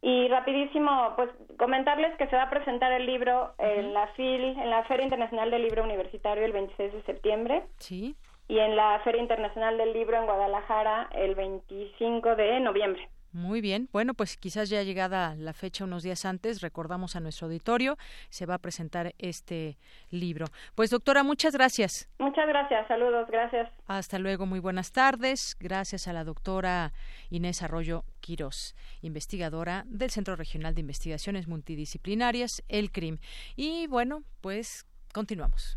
Y 0.00 0.28
rapidísimo, 0.28 1.14
pues 1.16 1.28
comentarles 1.58 2.16
que 2.18 2.28
se 2.28 2.36
va 2.36 2.44
a 2.44 2.50
presentar 2.50 2.92
el 2.92 3.04
libro 3.04 3.54
en 3.58 3.92
la 3.92 4.06
FIL, 4.08 4.44
en 4.44 4.70
la 4.70 4.84
Feria 4.84 5.02
Internacional 5.02 5.50
del 5.50 5.62
Libro 5.62 5.82
Universitario 5.82 6.44
el 6.44 6.52
26 6.52 6.92
de 6.92 7.02
septiembre. 7.02 7.64
Sí 7.78 8.14
y 8.48 8.58
en 8.58 8.76
la 8.76 9.00
Feria 9.00 9.22
Internacional 9.22 9.76
del 9.78 9.92
Libro 9.92 10.16
en 10.16 10.26
Guadalajara 10.26 11.08
el 11.12 11.34
25 11.34 12.36
de 12.36 12.60
noviembre. 12.60 13.08
Muy 13.36 13.60
bien. 13.60 13.90
Bueno, 13.92 14.14
pues 14.14 14.38
quizás 14.38 14.70
ya 14.70 14.82
llegada 14.82 15.34
la 15.34 15.52
fecha 15.52 15.84
unos 15.84 16.02
días 16.02 16.24
antes, 16.24 16.62
recordamos 16.62 17.16
a 17.16 17.20
nuestro 17.20 17.48
auditorio, 17.48 17.98
se 18.30 18.46
va 18.46 18.54
a 18.54 18.58
presentar 18.58 19.12
este 19.18 19.76
libro. 20.10 20.46
Pues 20.74 20.88
doctora, 20.88 21.22
muchas 21.22 21.52
gracias. 21.52 22.08
Muchas 22.18 22.48
gracias. 22.48 22.88
Saludos. 22.88 23.28
Gracias. 23.28 23.70
Hasta 23.88 24.18
luego. 24.18 24.46
Muy 24.46 24.58
buenas 24.58 24.90
tardes. 24.90 25.54
Gracias 25.60 26.08
a 26.08 26.14
la 26.14 26.24
doctora 26.24 26.94
Inés 27.28 27.62
Arroyo 27.62 28.04
Quirós, 28.20 28.74
investigadora 29.02 29.84
del 29.86 30.10
Centro 30.10 30.34
Regional 30.34 30.74
de 30.74 30.80
Investigaciones 30.80 31.46
Multidisciplinarias, 31.46 32.64
el 32.70 32.90
CRIM. 32.90 33.18
Y 33.54 33.86
bueno, 33.86 34.22
pues 34.40 34.86
continuamos. 35.12 35.76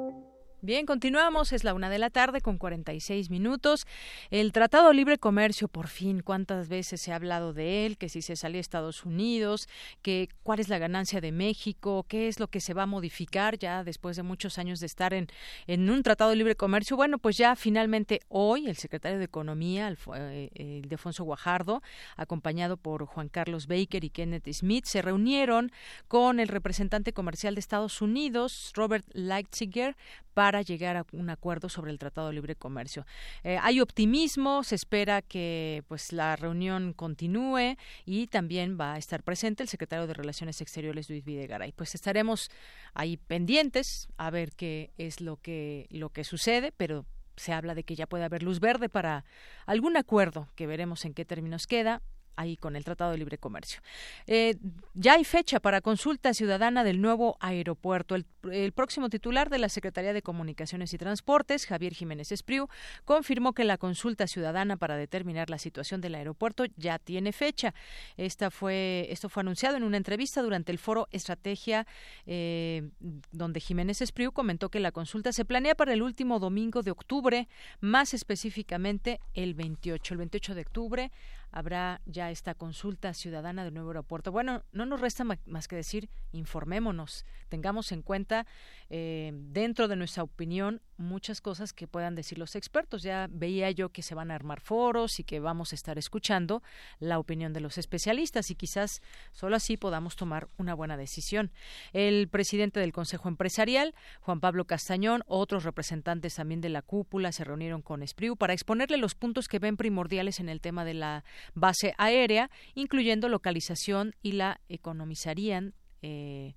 Bien, 0.63 0.85
continuamos. 0.85 1.53
Es 1.53 1.63
la 1.63 1.73
una 1.73 1.89
de 1.89 1.97
la 1.97 2.11
tarde 2.11 2.39
con 2.39 2.59
46 2.59 3.31
minutos. 3.31 3.87
El 4.29 4.51
Tratado 4.51 4.93
Libre 4.93 5.17
Comercio, 5.17 5.67
por 5.67 5.87
fin, 5.87 6.21
¿cuántas 6.21 6.69
veces 6.69 7.01
se 7.01 7.11
ha 7.11 7.15
hablado 7.15 7.51
de 7.51 7.87
él? 7.87 7.97
Que 7.97 8.09
si 8.09 8.21
se 8.21 8.35
sale 8.35 8.59
a 8.59 8.61
Estados 8.61 9.03
Unidos, 9.03 9.67
que 10.03 10.29
cuál 10.43 10.59
es 10.59 10.69
la 10.69 10.77
ganancia 10.77 11.19
de 11.19 11.31
México, 11.31 12.05
qué 12.07 12.27
es 12.27 12.39
lo 12.39 12.47
que 12.47 12.59
se 12.59 12.75
va 12.75 12.83
a 12.83 12.85
modificar 12.85 13.57
ya 13.57 13.83
después 13.83 14.17
de 14.17 14.21
muchos 14.21 14.59
años 14.59 14.79
de 14.79 14.85
estar 14.85 15.15
en, 15.15 15.29
en 15.65 15.89
un 15.89 16.03
Tratado 16.03 16.29
de 16.29 16.35
Libre 16.35 16.55
Comercio. 16.55 16.95
Bueno, 16.95 17.17
pues 17.17 17.37
ya 17.37 17.55
finalmente 17.55 18.19
hoy 18.29 18.67
el 18.67 18.75
secretario 18.75 19.17
de 19.17 19.25
Economía, 19.25 19.87
el, 19.87 19.97
eh, 20.13 20.83
Defonso 20.85 21.23
Guajardo, 21.23 21.81
acompañado 22.17 22.77
por 22.77 23.07
Juan 23.07 23.29
Carlos 23.29 23.65
Baker 23.65 24.03
y 24.03 24.11
Kenneth 24.11 24.47
Smith, 24.53 24.85
se 24.85 25.01
reunieron 25.01 25.71
con 26.07 26.39
el 26.39 26.49
representante 26.49 27.13
comercial 27.13 27.55
de 27.55 27.61
Estados 27.61 27.99
Unidos, 27.99 28.71
Robert 28.75 29.07
Leitziger, 29.13 29.95
para 30.33 30.50
llegar 30.59 30.97
a 30.97 31.05
un 31.13 31.29
acuerdo 31.29 31.69
sobre 31.69 31.91
el 31.91 31.99
Tratado 31.99 32.27
de 32.27 32.33
Libre 32.33 32.55
Comercio. 32.57 33.05
Eh, 33.43 33.57
hay 33.61 33.79
optimismo, 33.79 34.63
se 34.63 34.75
espera 34.75 35.21
que 35.21 35.83
pues 35.87 36.11
la 36.11 36.35
reunión 36.35 36.91
continúe 36.91 37.77
y 38.05 38.27
también 38.27 38.77
va 38.79 38.95
a 38.95 38.97
estar 38.97 39.23
presente 39.23 39.63
el 39.63 39.69
secretario 39.69 40.07
de 40.07 40.13
Relaciones 40.13 40.59
Exteriores 40.59 41.09
Luis 41.09 41.23
Videgaray. 41.23 41.71
Pues 41.71 41.95
estaremos 41.95 42.51
ahí 42.93 43.15
pendientes 43.15 44.09
a 44.17 44.29
ver 44.29 44.51
qué 44.51 44.91
es 44.97 45.21
lo 45.21 45.37
que 45.37 45.87
lo 45.89 46.09
que 46.09 46.25
sucede, 46.25 46.73
pero 46.75 47.05
se 47.37 47.53
habla 47.53 47.75
de 47.75 47.83
que 47.83 47.95
ya 47.95 48.07
puede 48.07 48.25
haber 48.25 48.43
luz 48.43 48.59
verde 48.59 48.89
para 48.89 49.23
algún 49.65 49.97
acuerdo 49.97 50.49
que 50.55 50.67
veremos 50.67 51.05
en 51.05 51.13
qué 51.13 51.25
términos 51.25 51.67
queda 51.67 52.01
ahí 52.35 52.57
con 52.57 52.75
el 52.75 52.83
Tratado 52.83 53.11
de 53.11 53.17
Libre 53.17 53.37
Comercio. 53.37 53.81
Eh, 54.27 54.55
ya 54.93 55.13
hay 55.13 55.23
fecha 55.23 55.59
para 55.59 55.81
consulta 55.81 56.33
ciudadana 56.33 56.83
del 56.83 57.01
nuevo 57.01 57.37
aeropuerto. 57.39 58.15
El, 58.15 58.71
próximo 58.73 59.09
titular 59.09 59.49
de 59.49 59.59
la 59.59 59.69
Secretaría 59.69 60.13
de 60.13 60.21
Comunicaciones 60.21 60.93
y 60.93 60.97
Transportes, 60.97 61.65
Javier 61.65 61.93
Jiménez 61.93 62.31
Espriu, 62.31 62.67
confirmó 63.05 63.53
que 63.53 63.63
la 63.63 63.77
consulta 63.77 64.27
ciudadana 64.27 64.77
para 64.77 64.95
determinar 64.95 65.49
la 65.49 65.57
situación 65.57 66.01
del 66.01 66.15
aeropuerto 66.15 66.65
ya 66.77 66.97
tiene 66.99 67.33
fecha. 67.33 67.73
Esta 68.17 68.49
fue, 68.49 69.07
esto 69.09 69.29
fue 69.29 69.41
anunciado 69.41 69.77
en 69.77 69.83
una 69.83 69.97
entrevista 69.97 70.41
durante 70.41 70.71
el 70.71 70.79
foro 70.79 71.07
Estrategia, 71.11 71.85
eh, 72.25 72.89
donde 73.31 73.59
Jiménez 73.59 74.01
Espriu 74.01 74.31
comentó 74.31 74.69
que 74.69 74.79
la 74.79 74.91
consulta 74.91 75.31
se 75.33 75.45
planea 75.45 75.75
para 75.75 75.93
el 75.93 76.01
último 76.01 76.39
domingo 76.39 76.81
de 76.81 76.91
octubre, 76.91 77.47
más 77.79 78.13
específicamente 78.13 79.19
el 79.33 79.53
28. 79.53 80.13
El 80.13 80.17
28 80.17 80.55
de 80.55 80.61
octubre 80.61 81.11
habrá 81.51 82.01
ya 82.05 82.31
esta 82.31 82.55
consulta 82.55 83.13
ciudadana 83.13 83.63
del 83.63 83.73
nuevo 83.73 83.89
aeropuerto. 83.89 84.31
Bueno, 84.31 84.63
no 84.71 84.85
nos 84.85 85.01
resta 85.01 85.23
más 85.23 85.67
que 85.67 85.75
decir, 85.75 86.09
informémonos, 86.31 87.25
tengamos 87.49 87.91
en 87.91 88.01
cuenta, 88.01 88.45
eh, 88.89 89.31
dentro 89.33 89.87
de 89.87 89.95
nuestra 89.95 90.23
opinión, 90.23 90.81
muchas 91.01 91.41
cosas 91.41 91.73
que 91.73 91.87
puedan 91.87 92.15
decir 92.15 92.37
los 92.37 92.55
expertos. 92.55 93.03
Ya 93.03 93.27
veía 93.29 93.71
yo 93.71 93.89
que 93.89 94.01
se 94.01 94.15
van 94.15 94.31
a 94.31 94.35
armar 94.35 94.61
foros 94.61 95.19
y 95.19 95.23
que 95.23 95.39
vamos 95.39 95.71
a 95.71 95.75
estar 95.75 95.97
escuchando 95.97 96.61
la 96.99 97.19
opinión 97.19 97.53
de 97.53 97.61
los 97.61 97.77
especialistas 97.77 98.51
y 98.51 98.55
quizás 98.55 99.01
solo 99.31 99.55
así 99.55 99.77
podamos 99.77 100.15
tomar 100.15 100.47
una 100.57 100.73
buena 100.73 100.97
decisión. 100.97 101.51
El 101.93 102.27
presidente 102.27 102.79
del 102.79 102.93
Consejo 102.93 103.29
Empresarial, 103.29 103.93
Juan 104.21 104.39
Pablo 104.39 104.65
Castañón, 104.65 105.23
otros 105.27 105.63
representantes 105.63 106.35
también 106.35 106.61
de 106.61 106.69
la 106.69 106.81
cúpula 106.81 107.31
se 107.31 107.43
reunieron 107.43 107.81
con 107.81 108.03
Espriu 108.03 108.35
para 108.35 108.53
exponerle 108.53 108.97
los 108.97 109.15
puntos 109.15 109.47
que 109.47 109.59
ven 109.59 109.77
primordiales 109.77 110.39
en 110.39 110.49
el 110.49 110.61
tema 110.61 110.85
de 110.85 110.93
la 110.93 111.23
base 111.53 111.93
aérea, 111.97 112.49
incluyendo 112.75 113.29
localización 113.29 114.15
y 114.21 114.33
la 114.33 114.61
economizarían 114.69 115.73
eh, 116.01 116.55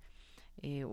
eh, 0.63 0.85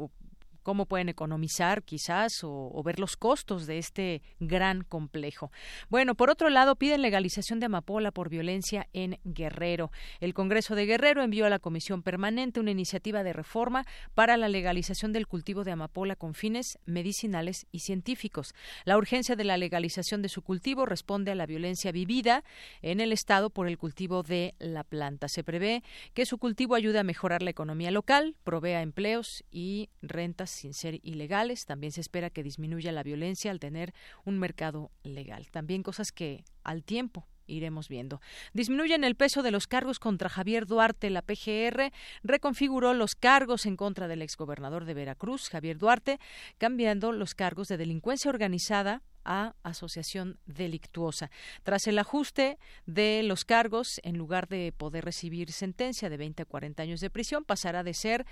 cómo 0.63 0.85
pueden 0.85 1.09
economizar 1.09 1.83
quizás 1.83 2.43
o, 2.43 2.81
ver 2.83 2.99
los 2.99 3.17
costos 3.17 3.67
de 3.67 3.77
este 3.77 4.21
gran 4.39 4.83
complejo. 4.83 5.51
Bueno, 5.89 6.15
por 6.15 6.29
otro 6.29 6.49
lado, 6.49 6.75
piden 6.75 7.01
legalización 7.01 7.59
de 7.59 7.67
amapola 7.67 8.11
por 8.11 8.29
violencia 8.29 8.87
en 8.93 9.19
Guerrero. 9.23 9.91
El 10.19 10.33
Congreso 10.33 10.75
de 10.75 10.85
Guerrero 10.85 11.23
envió 11.23 11.45
a 11.45 11.49
la 11.49 11.59
Comisión 11.59 12.03
Permanente 12.03 12.59
una 12.59 12.71
iniciativa 12.71 13.23
de 13.23 13.33
reforma 13.33 13.85
para 14.13 14.37
la 14.37 14.49
legalización 14.49 15.13
del 15.13 15.27
cultivo 15.27 15.63
de 15.63 15.71
amapola 15.71 16.15
con 16.15 16.33
fines 16.33 16.79
medicinales 16.85 17.67
y 17.71 17.79
científicos. 17.79 18.53
La 18.85 18.97
urgencia 18.97 19.35
de 19.35 19.43
la 19.43 19.57
legalización 19.57 20.21
de 20.21 20.29
su 20.29 20.41
cultivo 20.41 20.85
responde 20.85 21.31
a 21.31 21.35
la 21.35 21.45
violencia 21.45 21.91
vivida 21.91 22.43
en 22.81 22.99
el 22.99 23.11
Estado 23.11 23.49
por 23.49 23.67
el 23.67 23.77
cultivo 23.77 24.23
de 24.23 24.55
la 24.59 24.83
planta. 24.83 25.27
Se 25.27 25.43
prevé 25.43 25.83
que 26.13 26.25
su 26.25 26.37
cultivo 26.37 26.75
ayude 26.75 26.99
a 26.99 27.03
mejorar 27.03 27.41
la 27.41 27.51
economía 27.51 27.91
local, 27.91 28.35
provea 28.43 28.81
empleos 28.81 29.43
y 29.51 29.89
rentas 30.01 30.50
sin 30.51 30.73
ser 30.73 30.99
ilegales. 31.03 31.65
También 31.65 31.91
se 31.91 32.01
espera 32.01 32.29
que 32.29 32.43
disminuya 32.43 32.91
la 32.91 33.03
violencia 33.03 33.51
al 33.51 33.59
tener 33.59 33.93
un 34.25 34.39
mercado 34.39 34.91
legal. 35.03 35.47
También 35.51 35.83
cosas 35.83 36.11
que 36.11 36.43
al 36.63 36.83
tiempo 36.83 37.27
iremos 37.47 37.89
viendo. 37.89 38.21
Disminuyen 38.53 39.03
el 39.03 39.15
peso 39.15 39.43
de 39.43 39.51
los 39.51 39.67
cargos 39.67 39.99
contra 39.99 40.29
Javier 40.29 40.65
Duarte. 40.65 41.09
La 41.09 41.21
PGR 41.21 41.91
reconfiguró 42.23 42.93
los 42.93 43.15
cargos 43.15 43.65
en 43.65 43.75
contra 43.75 44.07
del 44.07 44.21
exgobernador 44.21 44.85
de 44.85 44.93
Veracruz, 44.93 45.49
Javier 45.49 45.77
Duarte, 45.77 46.19
cambiando 46.57 47.11
los 47.11 47.35
cargos 47.35 47.67
de 47.67 47.77
delincuencia 47.77 48.29
organizada 48.29 49.01
a 49.25 49.55
asociación 49.63 50.39
delictuosa. 50.45 51.31
Tras 51.63 51.87
el 51.87 51.99
ajuste 51.99 52.57
de 52.85 53.23
los 53.23 53.45
cargos, 53.45 53.99
en 54.03 54.17
lugar 54.17 54.47
de 54.47 54.73
poder 54.75 55.05
recibir 55.05 55.51
sentencia 55.51 56.09
de 56.09 56.17
20 56.17 56.43
a 56.43 56.45
40 56.45 56.83
años 56.83 56.99
de 56.99 57.09
prisión, 57.09 57.43
pasará 57.43 57.83
de 57.83 57.93
ser 57.93 58.25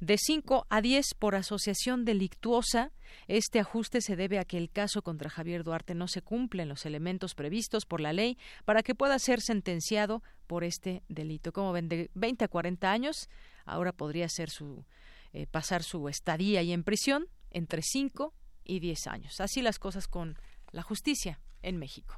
de 0.00 0.16
5 0.18 0.66
a 0.68 0.80
10 0.80 1.14
por 1.18 1.34
asociación 1.34 2.04
delictuosa. 2.04 2.92
Este 3.28 3.60
ajuste 3.60 4.00
se 4.00 4.16
debe 4.16 4.38
a 4.38 4.44
que 4.44 4.58
el 4.58 4.70
caso 4.70 5.02
contra 5.02 5.30
Javier 5.30 5.64
Duarte 5.64 5.94
no 5.94 6.08
se 6.08 6.22
cumplen 6.22 6.68
los 6.68 6.86
elementos 6.86 7.34
previstos 7.34 7.86
por 7.86 8.00
la 8.00 8.12
ley 8.12 8.38
para 8.64 8.82
que 8.82 8.94
pueda 8.94 9.18
ser 9.18 9.40
sentenciado 9.40 10.22
por 10.46 10.64
este 10.64 11.02
delito. 11.08 11.52
Como 11.52 11.72
ven, 11.72 11.88
de 11.88 12.10
20 12.14 12.44
a 12.44 12.48
40 12.48 12.90
años, 12.90 13.28
ahora 13.64 13.92
podría 13.92 14.28
ser 14.28 14.50
su 14.50 14.84
eh, 15.32 15.46
pasar 15.46 15.82
su 15.82 16.08
estadía 16.08 16.62
y 16.62 16.72
en 16.72 16.82
prisión 16.82 17.28
entre 17.50 17.82
5 17.82 18.32
y 18.66 18.80
10 18.80 19.06
años. 19.06 19.40
Así 19.40 19.62
las 19.62 19.78
cosas 19.78 20.08
con 20.08 20.36
la 20.72 20.82
justicia 20.82 21.40
en 21.62 21.78
México. 21.78 22.16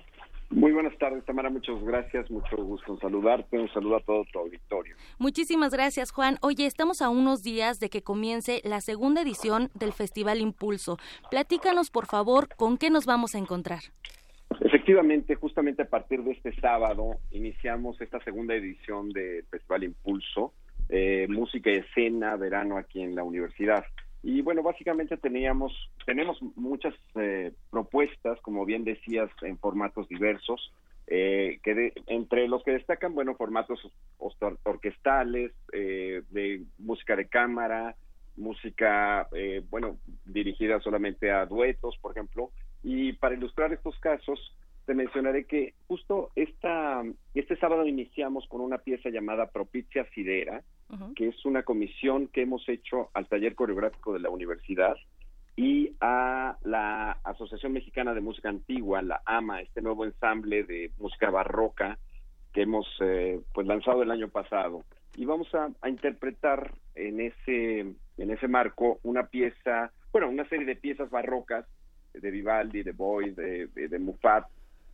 Muy 0.55 0.71
buenas 0.71 0.97
tardes, 0.97 1.25
Tamara. 1.25 1.49
Muchas 1.49 1.83
gracias. 1.83 2.31
Mucho 2.31 2.55
gusto 2.55 2.93
en 2.93 2.99
saludarte. 2.99 3.59
Un 3.59 3.67
saludo 3.73 3.97
a 3.97 3.99
todo 3.99 4.23
tu 4.31 4.39
auditorio. 4.39 4.95
Muchísimas 5.19 5.73
gracias, 5.73 6.11
Juan. 6.11 6.37
Oye, 6.41 6.65
estamos 6.65 7.01
a 7.01 7.09
unos 7.09 7.43
días 7.43 7.81
de 7.81 7.89
que 7.89 8.03
comience 8.03 8.61
la 8.63 8.79
segunda 8.79 9.21
edición 9.21 9.69
del 9.73 9.91
Festival 9.91 10.39
Impulso. 10.39 10.97
Platícanos, 11.29 11.91
por 11.91 12.05
favor, 12.05 12.47
con 12.55 12.77
qué 12.77 12.89
nos 12.89 13.05
vamos 13.05 13.35
a 13.35 13.37
encontrar. 13.37 13.81
Efectivamente, 14.61 15.35
justamente 15.35 15.81
a 15.81 15.89
partir 15.89 16.23
de 16.23 16.31
este 16.31 16.55
sábado 16.61 17.17
iniciamos 17.31 17.99
esta 17.99 18.23
segunda 18.23 18.55
edición 18.55 19.09
del 19.09 19.43
Festival 19.47 19.83
Impulso, 19.83 20.53
eh, 20.87 21.27
música 21.27 21.69
y 21.69 21.79
escena, 21.79 22.37
verano 22.37 22.77
aquí 22.77 23.01
en 23.01 23.13
la 23.13 23.25
universidad. 23.25 23.83
Y 24.27 24.41
bueno, 24.41 24.63
básicamente 24.63 25.17
teníamos, 25.17 25.71
tenemos 26.03 26.41
muchas 26.55 26.95
eh, 27.13 27.51
propuestas, 27.69 28.41
como 28.41 28.65
bien 28.65 28.83
decías, 28.83 29.29
en 29.43 29.59
formatos 29.59 30.07
diversos, 30.07 30.73
eh, 31.05 31.59
que 31.61 31.93
entre 32.07 32.47
los 32.47 32.63
que 32.63 32.71
destacan, 32.71 33.13
bueno, 33.13 33.35
formatos 33.35 33.79
orquestales, 34.63 35.51
eh, 35.73 36.23
de 36.31 36.63
música 36.79 37.15
de 37.15 37.27
cámara, 37.27 37.95
música, 38.35 39.29
bueno, 39.69 39.99
dirigida 40.25 40.79
solamente 40.79 41.29
a 41.29 41.45
duetos, 41.45 41.95
por 42.01 42.13
ejemplo. 42.13 42.49
Y 42.81 43.13
para 43.13 43.35
ilustrar 43.35 43.73
estos 43.73 43.97
casos, 43.99 44.39
te 44.85 44.93
mencionaré 44.93 45.45
que 45.45 45.73
justo 45.87 46.29
esta, 46.35 47.03
este 47.33 47.55
sábado 47.57 47.85
iniciamos 47.85 48.47
con 48.47 48.61
una 48.61 48.77
pieza 48.77 49.09
llamada 49.09 49.49
Propicia 49.49 50.05
Sidera, 50.11 50.63
que 51.15 51.29
es 51.29 51.45
una 51.45 51.63
comisión 51.63 52.27
que 52.27 52.43
hemos 52.43 52.67
hecho 52.69 53.09
al 53.13 53.27
taller 53.27 53.55
coreográfico 53.55 54.13
de 54.13 54.19
la 54.19 54.29
universidad 54.29 54.95
y 55.55 55.95
a 56.01 56.57
la 56.63 57.11
Asociación 57.23 57.73
Mexicana 57.73 58.13
de 58.13 58.21
Música 58.21 58.49
Antigua, 58.49 59.01
la 59.01 59.21
AMA, 59.25 59.61
este 59.61 59.81
nuevo 59.81 60.05
ensamble 60.05 60.63
de 60.63 60.91
música 60.99 61.29
barroca 61.29 61.97
que 62.53 62.61
hemos 62.61 62.87
eh, 63.01 63.41
pues 63.53 63.65
lanzado 63.65 64.03
el 64.03 64.11
año 64.11 64.29
pasado. 64.29 64.83
Y 65.15 65.25
vamos 65.25 65.47
a, 65.55 65.69
interpretar 65.87 66.73
en 66.93 67.21
ese, 67.21 67.79
en 67.79 68.31
ese 68.31 68.47
marco 68.47 68.99
una 69.03 69.27
pieza, 69.27 69.91
bueno, 70.11 70.29
una 70.29 70.47
serie 70.47 70.65
de 70.65 70.75
piezas 70.75 71.09
barrocas 71.09 71.65
de 72.13 72.31
Vivaldi, 72.31 72.83
de 72.83 72.91
Boyd, 72.91 73.35
de, 73.35 73.67
de, 73.67 73.87
de 73.87 73.99
Muffat, 73.99 74.45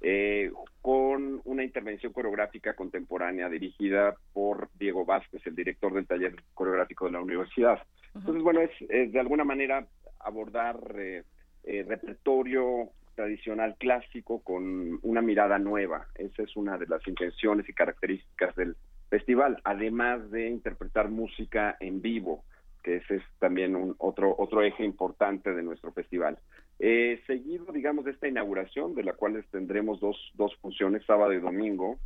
eh, 0.02 0.52
con 0.82 1.42
una 1.46 1.64
intervención 1.64 2.12
coreográfica 2.12 2.74
contemporánea 2.74 3.48
dirigida 3.50 4.16
por 4.34 4.70
Diego 4.80 5.06
Vázquez, 5.06 5.46
el 5.46 5.56
director 5.56 5.94
del 5.94 6.08
taller 6.08 6.36
coreográfico 6.56 7.06
de 7.06 7.12
la 7.12 7.22
universidad. 7.22 7.80
Entonces, 8.16 8.42
bueno, 8.44 8.62
es, 8.62 8.72
de 9.12 9.20
alguna 9.20 9.44
manera 9.44 9.86
abordar 10.20 10.80
eh, 10.98 11.24
eh, 11.64 11.86
repertorio 11.88 12.90
tradicional 13.16 13.76
clásico 13.78 14.42
con 14.42 15.00
una 15.04 15.22
mirada 15.22 15.60
nueva. 15.60 16.08
Esa 16.16 16.44
es 16.44 16.56
una 16.56 16.78
de 16.78 16.88
las 16.88 17.08
intenciones 17.08 17.70
y 17.70 17.74
características 17.74 18.56
del 18.56 18.76
festival, 19.10 19.60
además 19.64 20.32
de 20.32 20.50
interpretar 20.50 21.10
música 21.10 21.78
en 21.80 22.02
vivo, 22.02 22.44
que 22.82 22.98
ese 22.98 23.18
es 23.18 23.24
también 23.38 23.76
un 23.76 23.94
otro 24.00 24.34
otro 24.36 24.64
eje 24.64 24.84
importante 24.84 25.54
de 25.54 25.62
nuestro 25.62 25.92
festival. 25.92 26.40
Eh, 26.84 27.22
seguido, 27.28 27.72
digamos, 27.72 28.06
de 28.06 28.12
esta 28.12 28.28
inauguración, 28.28 28.96
de 28.96 29.04
la 29.04 29.14
cual 29.14 29.46
tendremos 29.52 30.00
dos, 30.00 30.18
dos 30.34 30.56
funciones, 30.56 31.06
sábado 31.06 31.32
y 31.32 31.40
domingo, 31.40 32.00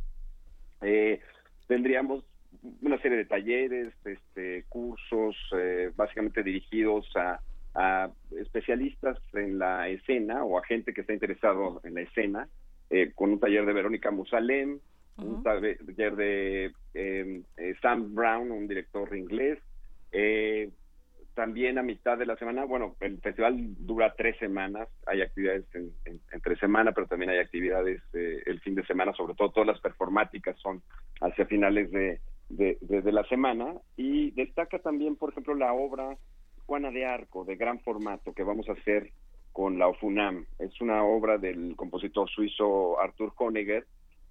Eh, 0.82 1.20
tendríamos 1.66 2.22
una 2.82 3.00
serie 3.00 3.16
de 3.16 3.24
talleres, 3.24 3.94
este, 4.04 4.66
cursos, 4.68 5.34
eh, 5.56 5.90
básicamente 5.96 6.42
dirigidos 6.42 7.10
a, 7.16 7.40
especialistas 8.38 9.18
en 9.34 9.58
la 9.58 9.88
escena 9.88 10.44
o 10.44 10.58
a 10.58 10.64
gente 10.64 10.92
que 10.92 11.02
está 11.02 11.12
interesado 11.12 11.80
en 11.84 11.94
la 11.94 12.02
escena, 12.02 12.48
con 13.14 13.32
un 13.32 13.38
taller 13.38 13.66
de 13.66 13.72
Verónica 13.74 14.10
Musalem, 14.10 14.78
un 15.18 15.42
taller 15.42 16.16
de 16.16 16.72
em, 16.94 17.42
Sam 17.82 18.14
Brown, 18.14 18.50
un 18.50 18.66
director 18.66 19.14
inglés, 19.14 19.58
también 21.36 21.76
a 21.76 21.82
mitad 21.82 22.16
de 22.16 22.24
la 22.24 22.34
semana, 22.36 22.64
bueno, 22.64 22.96
el 22.98 23.20
festival 23.20 23.54
dura 23.86 24.14
tres 24.16 24.38
semanas, 24.38 24.88
hay 25.06 25.20
actividades 25.20 25.66
en, 25.74 25.92
entre 26.32 26.56
semana, 26.56 26.92
pero 26.92 27.06
también 27.06 27.30
hay 27.30 27.38
actividades 27.38 28.00
eh, 28.14 28.42
el 28.46 28.58
fin 28.62 28.74
de 28.74 28.86
semana, 28.86 29.12
sobre 29.12 29.34
todo 29.34 29.50
todas 29.50 29.66
las 29.66 29.80
performáticas 29.80 30.58
son 30.58 30.82
hacia 31.20 31.44
finales 31.44 31.90
de, 31.90 32.20
de, 32.48 33.12
la 33.12 33.22
semana. 33.24 33.74
Y 33.98 34.30
destaca 34.30 34.78
también, 34.78 35.16
por 35.16 35.30
ejemplo, 35.30 35.54
la 35.54 35.74
obra 35.74 36.16
Juana 36.64 36.90
de 36.90 37.04
Arco, 37.04 37.44
de 37.44 37.56
gran 37.56 37.80
formato, 37.80 38.32
que 38.32 38.42
vamos 38.42 38.66
a 38.70 38.72
hacer 38.72 39.10
con 39.52 39.78
la 39.78 39.88
OFUNAM. 39.88 40.46
Es 40.58 40.80
una 40.80 41.04
obra 41.04 41.36
del 41.36 41.76
compositor 41.76 42.30
suizo 42.30 42.98
Arthur 42.98 43.34
Honegger, 43.36 43.86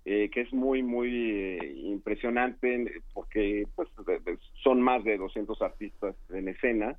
eh, 0.08 0.30
que 0.30 0.42
es 0.42 0.54
muy, 0.54 0.84
muy 0.84 1.32
eh, 1.32 1.74
impresionante 1.78 3.02
porque 3.12 3.64
pues, 3.74 3.90
son 4.62 4.80
más 4.80 5.04
de 5.04 5.18
200 5.18 5.60
artistas 5.64 6.16
en 6.30 6.48
escena, 6.48 6.96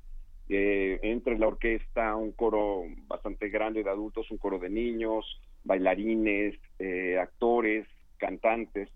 eh, 0.49 0.99
entre 1.03 1.39
la 1.39 1.47
orquesta, 1.47 2.17
un 2.17 2.33
coro 2.33 2.83
bastante 3.07 3.47
grande 3.47 3.81
de 3.81 3.89
adultos, 3.89 4.29
un 4.29 4.37
coro 4.37 4.59
de 4.59 4.69
niños, 4.69 5.39
bailarines, 5.63 6.55
actores, 7.17 7.87
cantantes. 8.17 8.89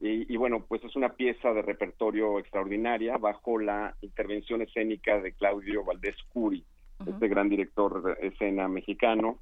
Y, 0.00 0.36
bueno, 0.36 0.64
pues 0.66 0.82
es 0.84 0.94
una 0.96 1.14
pieza 1.14 1.52
de 1.52 1.60
repertorio 1.60 2.38
extraordinaria 2.38 3.18
bajo 3.18 3.58
la 3.58 3.96
intervención 4.00 4.62
escénica 4.62 5.20
de 5.20 5.32
Claudio 5.32 5.84
Valdés 5.84 6.16
Curi, 6.32 6.64
este 7.06 7.28
gran 7.28 7.48
director 7.48 8.02
de 8.02 8.28
escena 8.28 8.68
mexicano, 8.68 9.38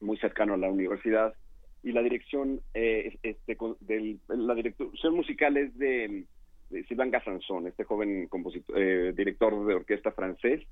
muy 0.00 0.18
cercano 0.18 0.54
a 0.54 0.58
la 0.58 0.70
universidad 0.70 1.34
y 1.84 1.92
la 1.92 2.02
dirección 2.02 2.60
eh, 2.72 3.18
este, 3.22 3.56
del, 3.80 4.18
la 4.28 4.54
dirección 4.54 5.14
musical 5.14 5.56
es 5.58 5.76
de, 5.76 6.24
de 6.70 6.84
Sylvain 6.84 7.10
Gassanson, 7.10 7.66
este 7.66 7.84
joven 7.84 8.26
compositor, 8.28 8.76
eh, 8.80 9.12
director 9.12 9.66
de 9.66 9.74
orquesta 9.74 10.10
francés, 10.10 10.62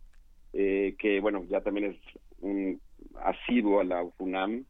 eh, 0.55 0.97
que 0.99 1.21
bueno, 1.21 1.45
ya 1.51 1.61
también 1.61 1.93
es 1.93 1.97
un 2.41 2.81
asiduo 3.23 3.81
a 3.81 3.85
la 3.85 4.03
UFUNAM 4.03 4.65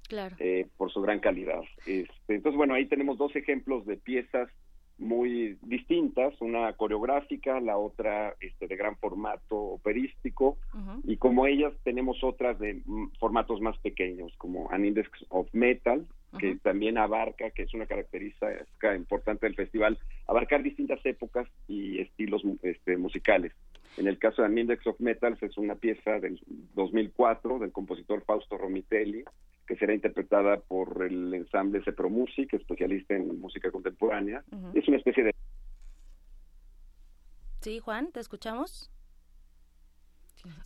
por 0.76 0.92
su 0.92 1.00
gran 1.00 1.20
calidad. 1.20 1.62
Este, 1.86 2.34
entonces, 2.34 2.56
bueno, 2.56 2.74
ahí 2.74 2.86
tenemos 2.86 3.18
dos 3.18 3.34
ejemplos 3.36 3.86
de 3.86 3.96
piezas 3.96 4.50
muy 4.98 5.58
distintas, 5.62 6.34
una 6.40 6.72
coreográfica, 6.72 7.60
la 7.60 7.78
otra 7.78 8.34
este, 8.40 8.66
de 8.66 8.76
gran 8.76 8.96
formato 8.96 9.56
operístico, 9.56 10.58
y 11.04 11.16
como 11.18 11.46
ellas 11.46 11.72
tenemos 11.84 12.22
otras 12.24 12.58
de 12.58 12.82
mm, 12.84 13.12
formatos 13.20 13.60
más 13.60 13.78
pequeños, 13.78 14.32
como 14.38 14.70
An 14.72 14.84
Index 14.84 15.08
of 15.28 15.48
Metal, 15.52 16.04
que 16.38 16.56
también 16.56 16.98
abarca, 16.98 17.50
que 17.50 17.62
es 17.62 17.74
una 17.74 17.86
característica 17.86 18.94
importante 18.94 19.46
del 19.46 19.54
festival, 19.54 19.98
abarcar 20.26 20.62
distintas 20.62 21.04
épocas 21.04 21.48
y 21.68 22.00
estilos 22.00 22.42
este, 22.62 22.96
musicales. 22.96 23.52
En 23.96 24.06
el 24.06 24.18
caso 24.18 24.42
de 24.42 24.48
An 24.48 24.56
Index 24.56 24.86
of 24.86 25.00
Metals 25.00 25.42
es 25.42 25.56
una 25.58 25.74
pieza 25.74 26.18
del 26.18 26.40
2004 26.74 27.58
del 27.58 27.72
compositor 27.72 28.24
Fausto 28.24 28.56
Romitelli, 28.56 29.24
que 29.66 29.76
será 29.76 29.94
interpretada 29.94 30.58
por 30.60 31.04
el 31.04 31.32
ensamble 31.34 31.82
Cepro 31.84 32.08
Music, 32.08 32.52
especialista 32.54 33.14
en 33.14 33.40
música 33.40 33.70
contemporánea. 33.70 34.42
Es 34.74 34.88
una 34.88 34.96
especie 34.96 35.24
de... 35.24 35.34
Sí, 37.60 37.78
Juan, 37.78 38.10
¿te 38.10 38.20
escuchamos? 38.20 38.90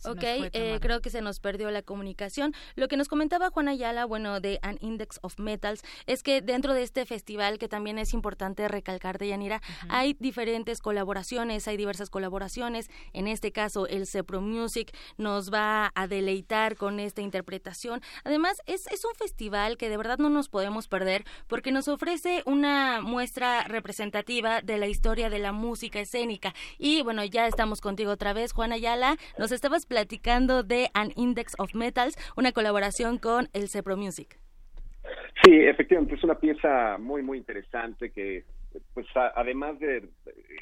Ok, 0.05 0.23
eh, 0.23 0.79
creo 0.81 1.01
que 1.01 1.09
se 1.09 1.21
nos 1.21 1.39
perdió 1.39 1.71
la 1.71 1.81
comunicación. 1.81 2.53
Lo 2.75 2.87
que 2.87 2.97
nos 2.97 3.07
comentaba 3.07 3.49
Juan 3.49 3.67
Ayala, 3.67 4.05
bueno, 4.05 4.39
de 4.39 4.59
An 4.61 4.77
Index 4.81 5.19
of 5.21 5.39
Metals, 5.39 5.83
es 6.05 6.23
que 6.23 6.41
dentro 6.41 6.73
de 6.73 6.83
este 6.83 7.05
festival, 7.05 7.57
que 7.57 7.67
también 7.67 7.99
es 7.99 8.13
importante 8.13 8.67
recalcar 8.67 9.17
de 9.17 9.29
Yanira, 9.29 9.61
hay 9.89 10.15
diferentes 10.19 10.79
colaboraciones, 10.79 11.67
hay 11.67 11.77
diversas 11.77 12.09
colaboraciones. 12.09 12.89
En 13.13 13.27
este 13.27 13.51
caso, 13.51 13.87
el 13.87 14.07
Cepro 14.07 14.41
Music 14.41 14.95
nos 15.17 15.51
va 15.51 15.91
a 15.95 16.07
deleitar 16.07 16.75
con 16.75 16.99
esta 16.99 17.21
interpretación. 17.21 18.01
Además, 18.23 18.61
es, 18.65 18.87
es 18.87 19.05
un 19.05 19.15
festival 19.15 19.77
que 19.77 19.89
de 19.89 19.97
verdad 19.97 20.17
no 20.17 20.29
nos 20.29 20.49
podemos 20.49 20.87
perder 20.87 21.25
porque 21.47 21.71
nos 21.71 21.87
ofrece 21.87 22.43
una 22.45 23.01
muestra 23.01 23.63
representativa 23.63 24.61
de 24.61 24.77
la 24.77 24.87
historia 24.87 25.29
de 25.29 25.39
la 25.39 25.51
música 25.51 25.99
escénica. 25.99 26.53
Y 26.77 27.01
bueno, 27.01 27.23
ya 27.23 27.47
estamos 27.47 27.81
contigo 27.81 28.11
otra 28.11 28.33
vez, 28.33 28.53
Juan 28.53 28.71
Ayala. 28.71 29.17
Nos 29.37 29.51
está 29.51 29.66
estabas 29.67 29.85
platicando 29.85 30.63
de 30.63 30.87
An 30.93 31.09
Index 31.17 31.53
of 31.57 31.75
Metals, 31.75 32.15
una 32.37 32.53
colaboración 32.53 33.17
con 33.17 33.49
el 33.51 33.67
Cepro 33.67 33.97
Music. 33.97 34.39
Sí, 35.43 35.51
efectivamente, 35.55 36.15
es 36.15 36.23
una 36.23 36.35
pieza 36.35 36.97
muy, 36.97 37.21
muy 37.21 37.37
interesante 37.37 38.11
que, 38.11 38.45
pues, 38.93 39.05
además 39.35 39.77
de 39.79 40.07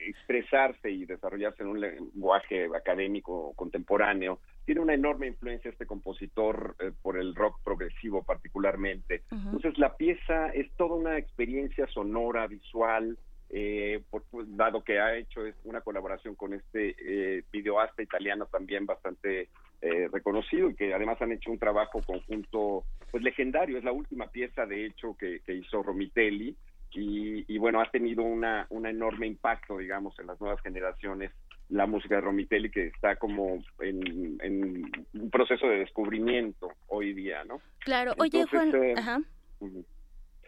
expresarse 0.08 0.89
y 0.89 1.06
desarrollarse 1.06 1.62
en 1.62 1.70
un 1.70 1.82
lenguaje 1.82 2.68
académico 2.76 3.53
contemporáneo, 3.56 4.39
tiene 4.66 4.82
una 4.82 4.95
enorme 4.95 5.28
influencia 5.28 5.70
este 5.70 5.86
compositor 5.86 6.76
eh, 6.80 6.91
por 7.03 7.20
el 7.20 7.36
rock 7.36 7.60
progresivo 7.64 8.24
particularmente. 8.24 9.22
Entonces, 9.30 9.78
la 9.78 9.95
pieza 9.97 10.47
es 10.49 10.72
toda 10.78 10.95
una 10.95 11.20
experiencia 11.20 11.86
sonora, 11.93 12.47
visual, 12.47 13.20
eh, 13.49 14.01
por, 14.09 14.23
dado 14.55 14.83
que 14.83 14.99
ha 14.99 15.15
hecho 15.15 15.41
una 15.63 15.81
colaboración 15.81 16.35
con 16.35 16.53
este 16.53 16.95
eh, 16.99 17.43
videoasta 17.51 18.01
italiano 18.01 18.47
también 18.47 18.85
bastante 18.85 19.49
eh, 19.81 20.07
reconocido 20.11 20.69
y 20.69 20.75
que 20.75 20.93
además 20.93 21.21
han 21.21 21.31
hecho 21.31 21.51
un 21.51 21.59
trabajo 21.59 22.01
conjunto 22.01 22.83
pues 23.11 23.23
legendario, 23.23 23.77
es 23.77 23.83
la 23.83 23.91
última 23.91 24.27
pieza 24.27 24.65
de 24.65 24.85
hecho 24.85 25.15
que, 25.17 25.41
hizo 25.47 25.83
Romitelli 25.83 26.55
y, 26.97 27.57
bueno, 27.57 27.81
ha 27.81 27.91
tenido 27.91 28.23
una, 28.23 28.67
un 28.69 28.85
enorme 28.85 29.27
impacto, 29.27 29.77
digamos, 29.77 30.17
en 30.17 30.27
las 30.27 30.39
nuevas 30.39 30.61
generaciones 30.61 31.29
la 31.67 31.87
música 31.87 32.15
de 32.15 32.21
Romitelli 32.21 32.71
que 32.71 32.87
está 32.87 33.17
como 33.17 33.61
en, 33.79 34.89
un 35.13 35.29
proceso 35.29 35.67
de 35.67 35.79
descubrimiento 35.79 36.71
hoy 36.87 37.13
día, 37.13 37.43
¿no? 37.43 37.59
Claro, 37.79 38.13
oye 38.17 38.45
Juan, 38.45 38.71
eh. 38.75 38.95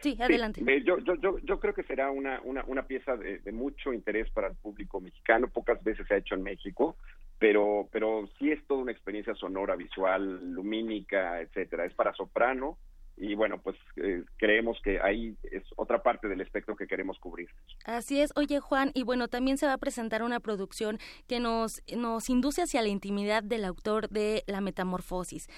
Sí, 0.00 0.16
adelante. 0.20 0.62
yo, 0.84 0.98
yo, 0.98 1.14
yo, 1.16 1.38
yo, 1.38 1.58
creo 1.58 1.74
que 1.74 1.82
será 1.82 2.10
una, 2.10 2.40
una, 2.44 2.64
una 2.66 2.86
pieza 2.86 3.16
de, 3.16 3.38
de, 3.38 3.52
mucho 3.52 3.92
interés 3.92 4.30
para 4.30 4.48
el 4.48 4.54
público 4.54 5.00
mexicano. 5.00 5.48
Pocas 5.48 5.82
veces 5.82 6.06
se 6.06 6.14
ha 6.14 6.18
hecho 6.18 6.36
en 6.36 6.42
México, 6.44 6.96
pero, 7.38 7.88
pero 7.90 8.28
sí 8.38 8.52
es 8.52 8.64
toda 8.66 8.82
una 8.82 8.92
experiencia 8.92 9.34
sonora, 9.34 9.74
visual, 9.74 10.52
lumínica, 10.52 11.40
etcétera. 11.40 11.84
Es 11.84 11.94
para 11.94 12.14
soprano, 12.14 12.78
y 13.20 13.34
bueno, 13.34 13.60
pues 13.60 13.76
eh, 13.96 14.22
creemos 14.36 14.78
que 14.82 15.00
ahí 15.00 15.36
es 15.50 15.62
otra 15.76 16.02
parte 16.02 16.28
del 16.28 16.40
espectro 16.40 16.76
que 16.76 16.86
queremos 16.86 17.18
cubrir. 17.18 17.48
Así 17.84 18.20
es. 18.20 18.32
Oye, 18.36 18.60
Juan, 18.60 18.90
y 18.94 19.02
bueno, 19.02 19.28
también 19.28 19.58
se 19.58 19.66
va 19.66 19.74
a 19.74 19.78
presentar 19.78 20.22
una 20.22 20.40
producción 20.40 20.98
que 21.26 21.40
nos, 21.40 21.82
nos 21.96 22.30
induce 22.30 22.62
hacia 22.62 22.82
la 22.82 22.88
intimidad 22.88 23.42
del 23.42 23.64
autor 23.64 24.08
de 24.08 24.44
La 24.46 24.60
Metamorfosis, 24.60 25.48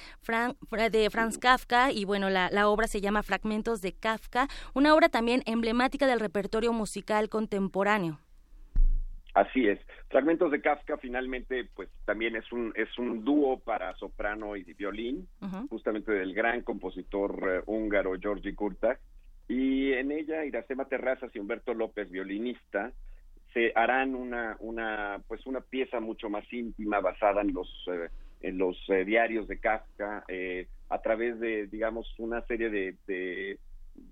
de 0.91 1.11
Franz 1.11 1.39
Kafka, 1.39 1.93
y 1.93 2.05
bueno, 2.05 2.31
la, 2.31 2.51
la 2.51 2.69
obra 2.69 2.87
se 2.87 3.01
llama 3.01 3.23
Fragmentos 3.23 3.83
de 3.83 3.93
Kafka, 3.93 4.49
una 4.75 4.95
obra 4.95 5.09
también 5.09 5.43
emblemática 5.47 6.07
del 6.07 6.21
repertorio 6.21 6.73
musical 6.73 7.29
contemporáneo. 7.29 8.21
Así 9.41 9.67
es. 9.67 9.79
Fragmentos 10.11 10.51
de 10.51 10.61
Kafka 10.61 10.99
finalmente 10.99 11.67
pues 11.75 11.89
también 12.05 12.37
es 12.37 12.53
un 12.53 12.75
es 12.77 12.99
un 12.99 13.25
dúo 13.25 13.59
para 13.59 13.95
soprano 13.97 14.55
y 14.55 14.65
violín, 14.75 15.27
justamente 15.71 16.13
del 16.13 16.35
gran 16.35 16.61
compositor 16.61 17.39
eh, 17.49 17.63
húngaro 17.65 18.19
Georgi 18.21 18.53
Kurtak 18.53 19.01
y 19.49 19.95
en 19.95 20.13
ella 20.13 20.45
Iracema 20.45 20.85
Terrazas 20.85 21.35
y 21.35 21.39
Humberto 21.39 21.73
López 21.73 22.11
violinista 22.11 22.93
se 23.55 23.73
harán 23.75 24.15
una 24.15 24.57
una 24.61 25.23
pues 25.27 25.47
una 25.47 25.63
pieza 25.63 26.01
mucho 26.01 26.29
más 26.29 26.45
íntima 26.53 27.01
basada 27.01 27.41
en 27.41 27.55
los 27.55 27.69
eh, 27.91 28.11
en 28.43 28.59
los 28.59 28.77
eh, 28.91 29.07
diarios 29.07 29.49
de 29.49 29.59
Kafka 29.59 30.25
a 30.91 30.99
través 31.01 31.41
de 31.41 31.67
digamos 31.67 32.07
una 32.19 32.43
serie 32.43 32.69
de, 32.69 33.59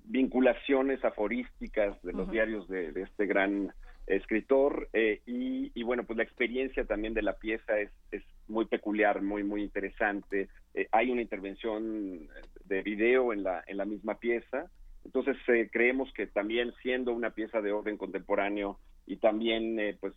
vinculaciones 0.04 1.04
aforísticas 1.04 2.00
de 2.02 2.12
los 2.14 2.30
diarios 2.30 2.66
de, 2.68 2.92
de 2.92 3.02
este 3.02 3.26
gran 3.26 3.72
escritor 4.08 4.88
eh, 4.92 5.20
y, 5.26 5.82
bueno 5.82 6.04
pues 6.04 6.16
la 6.16 6.22
experiencia 6.22 6.84
también 6.84 7.14
de 7.14 7.22
la 7.22 7.34
pieza 7.34 7.78
es, 7.78 7.90
es 8.10 8.22
muy 8.46 8.64
peculiar 8.66 9.22
muy 9.22 9.44
muy 9.44 9.62
interesante. 9.62 10.48
Eh, 10.74 10.88
hay 10.92 11.10
una 11.10 11.22
intervención 11.22 12.28
de 12.64 12.82
video 12.82 13.32
en 13.32 13.42
la 13.42 13.62
en 13.66 13.76
la 13.76 13.84
misma 13.84 14.18
pieza. 14.18 14.70
Entonces 15.04 15.36
eh, 15.48 15.68
creemos 15.72 16.12
que 16.12 16.26
también 16.26 16.72
siendo 16.82 17.12
una 17.12 17.30
pieza 17.30 17.60
de 17.60 17.72
orden 17.72 17.96
contemporáneo 17.96 18.78
y 19.06 19.16
también 19.16 19.96
pues 20.00 20.12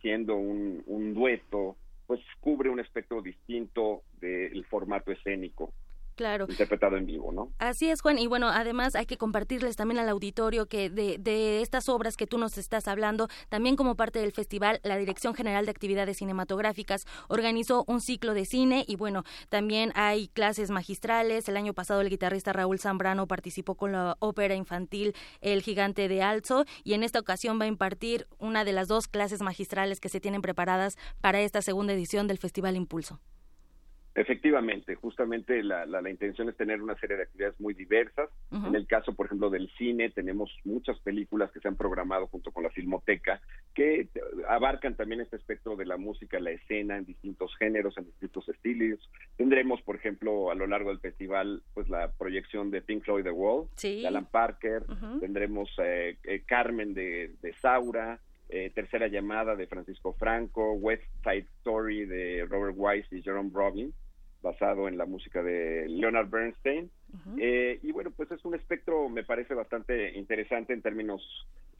siendo 0.00 0.34
un, 0.34 0.82
un, 0.86 1.14
dueto 1.14 1.76
pues 2.08 2.20
cubre 2.40 2.70
un 2.70 2.80
espectro 2.80 3.22
distinto 3.22 4.02
del 4.20 4.64
formato 4.64 5.12
escénico 5.12 5.72
claro. 6.14 6.46
interpretado 6.48 6.96
en 6.96 7.06
vivo, 7.06 7.32
¿no? 7.32 7.52
Así 7.58 7.90
es, 7.90 8.00
Juan. 8.00 8.18
Y 8.18 8.26
bueno, 8.26 8.48
además 8.48 8.94
hay 8.94 9.06
que 9.06 9.16
compartirles 9.16 9.76
también 9.76 9.98
al 9.98 10.08
auditorio 10.08 10.66
que 10.66 10.90
de, 10.90 11.18
de 11.18 11.62
estas 11.62 11.88
obras 11.88 12.16
que 12.16 12.26
tú 12.26 12.38
nos 12.38 12.58
estás 12.58 12.88
hablando, 12.88 13.28
también 13.48 13.76
como 13.76 13.96
parte 13.96 14.18
del 14.18 14.32
festival, 14.32 14.80
la 14.82 14.96
Dirección 14.96 15.34
General 15.34 15.64
de 15.64 15.70
Actividades 15.70 16.18
Cinematográficas 16.18 17.06
organizó 17.28 17.84
un 17.86 18.00
ciclo 18.00 18.34
de 18.34 18.44
cine 18.44 18.84
y 18.86 18.96
bueno, 18.96 19.24
también 19.48 19.92
hay 19.94 20.28
clases 20.28 20.70
magistrales. 20.70 21.48
El 21.48 21.56
año 21.56 21.74
pasado 21.74 22.00
el 22.00 22.10
guitarrista 22.10 22.52
Raúl 22.52 22.78
Zambrano 22.78 23.26
participó 23.26 23.74
con 23.74 23.92
la 23.92 24.16
ópera 24.18 24.54
infantil 24.54 25.14
El 25.40 25.62
Gigante 25.62 26.08
de 26.08 26.22
Alzo 26.22 26.64
y 26.84 26.94
en 26.94 27.02
esta 27.02 27.20
ocasión 27.20 27.60
va 27.60 27.64
a 27.64 27.68
impartir 27.68 28.26
una 28.38 28.64
de 28.64 28.72
las 28.72 28.88
dos 28.88 29.08
clases 29.08 29.40
magistrales 29.42 30.00
que 30.00 30.08
se 30.08 30.20
tienen 30.20 30.42
preparadas 30.42 30.96
para 31.20 31.40
esta 31.40 31.62
segunda 31.62 31.92
edición 31.92 32.26
del 32.26 32.38
Festival 32.38 32.76
Impulso. 32.76 33.20
Efectivamente, 34.14 34.94
justamente 34.94 35.62
la, 35.62 35.86
la, 35.86 36.10
intención 36.10 36.48
es 36.48 36.56
tener 36.56 36.82
una 36.82 36.94
serie 36.96 37.16
de 37.16 37.22
actividades 37.22 37.58
muy 37.58 37.72
diversas. 37.72 38.28
En 38.50 38.74
el 38.74 38.86
caso, 38.86 39.14
por 39.14 39.26
ejemplo, 39.26 39.48
del 39.48 39.70
cine, 39.78 40.10
tenemos 40.10 40.54
muchas 40.64 40.98
películas 41.00 41.50
que 41.50 41.60
se 41.60 41.68
han 41.68 41.76
programado 41.76 42.26
junto 42.26 42.52
con 42.52 42.62
la 42.62 42.70
Filmoteca 42.70 43.40
que 43.74 44.08
abarcan 44.48 44.96
también 44.96 45.22
este 45.22 45.36
espectro 45.36 45.76
de 45.76 45.86
la 45.86 45.96
música, 45.96 46.38
la 46.40 46.50
escena 46.50 46.98
en 46.98 47.06
distintos 47.06 47.56
géneros, 47.56 47.96
en 47.96 48.04
distintos 48.04 48.46
estilos. 48.50 49.00
Tendremos, 49.36 49.80
por 49.80 49.96
ejemplo, 49.96 50.50
a 50.50 50.54
lo 50.54 50.66
largo 50.66 50.90
del 50.90 51.00
festival, 51.00 51.62
pues 51.72 51.88
la 51.88 52.12
proyección 52.12 52.70
de 52.70 52.82
Pink 52.82 53.04
Floyd 53.04 53.24
The 53.24 53.30
Wall, 53.30 53.68
de 53.80 54.06
Alan 54.06 54.26
Parker. 54.26 54.84
Tendremos 55.20 55.70
eh, 55.82 56.18
eh, 56.24 56.42
Carmen 56.46 56.92
de, 56.92 57.34
de 57.40 57.54
Saura. 57.54 58.20
Eh, 58.54 58.70
tercera 58.74 59.08
llamada 59.08 59.56
de 59.56 59.66
Francisco 59.66 60.12
Franco, 60.12 60.74
West 60.74 61.04
Side 61.24 61.46
Story 61.60 62.04
de 62.04 62.44
Robert 62.46 62.74
Wise 62.76 63.08
y 63.16 63.22
Jerome 63.22 63.48
Robbins, 63.50 63.94
basado 64.42 64.88
en 64.88 64.98
la 64.98 65.06
música 65.06 65.42
de 65.42 65.88
Leonard 65.88 66.28
Bernstein. 66.28 66.90
eh, 67.38 67.78
y 67.82 67.92
bueno, 67.92 68.10
pues 68.10 68.30
es 68.30 68.44
un 68.44 68.54
espectro, 68.54 69.08
me 69.08 69.24
parece 69.24 69.54
bastante 69.54 70.12
interesante 70.18 70.74
en 70.74 70.82
términos 70.82 71.22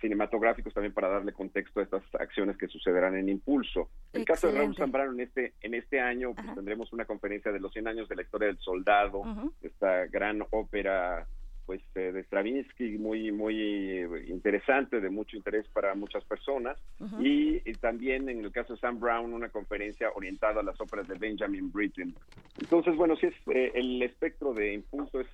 cinematográficos 0.01 0.73
también 0.73 0.95
para 0.95 1.09
darle 1.09 1.35
contexto 1.35 1.81
a 1.81 1.83
estas 1.83 2.03
acciones 2.19 2.57
que 2.57 2.69
sucederán 2.69 3.19
en 3.19 3.29
Impulso. 3.29 3.91
En 4.15 4.21
el 4.21 4.27
caso 4.27 4.51
de 4.51 4.57
Raúl 4.57 4.75
Zambrano, 4.75 5.13
en 5.13 5.21
este, 5.21 5.53
en 5.61 5.75
este 5.75 6.01
año 6.01 6.33
pues, 6.33 6.55
tendremos 6.55 6.91
una 6.95 7.05
conferencia 7.05 7.53
de 7.53 7.61
los 7.61 7.71
100 7.75 7.87
años 7.87 8.09
de 8.09 8.17
la 8.17 8.23
historia 8.23 8.49
del 8.49 8.59
soldado, 8.59 9.25
esta 9.61 10.07
gran 10.07 10.43
ópera 10.51 11.27
pues 11.73 11.81
eh, 11.95 12.13
de 12.13 12.23
Stravinsky 12.25 12.99
muy 12.99 13.33
muy 13.33 14.05
interesante 14.29 15.01
de 15.01 15.09
mucho 15.09 15.39
interés 15.39 15.67
para 15.69 15.95
muchas 15.95 16.23
personas. 16.25 16.77
Y, 17.19 17.63
y, 17.65 17.73
también 17.81 18.29
en 18.29 18.45
el 18.45 18.53
caso 18.53 18.75
de 18.75 18.81
Sam 18.81 19.01
Brown 19.01 19.33
una 19.33 19.49
conferencia 19.49 20.11
orientada 20.15 20.61
a 20.61 20.63
las 20.63 20.79
óperas 20.83 21.09
de 21.09 21.17
Benjamin 21.17 21.73
Britten. 21.73 22.15
Entonces 22.61 22.95
bueno 22.95 23.17
sí 23.17 23.29
es 23.29 23.35
eh, 23.55 23.73
el 23.75 24.03
espectro 24.03 24.53
de 24.53 24.75
impulso 24.75 25.21
es 25.21 25.29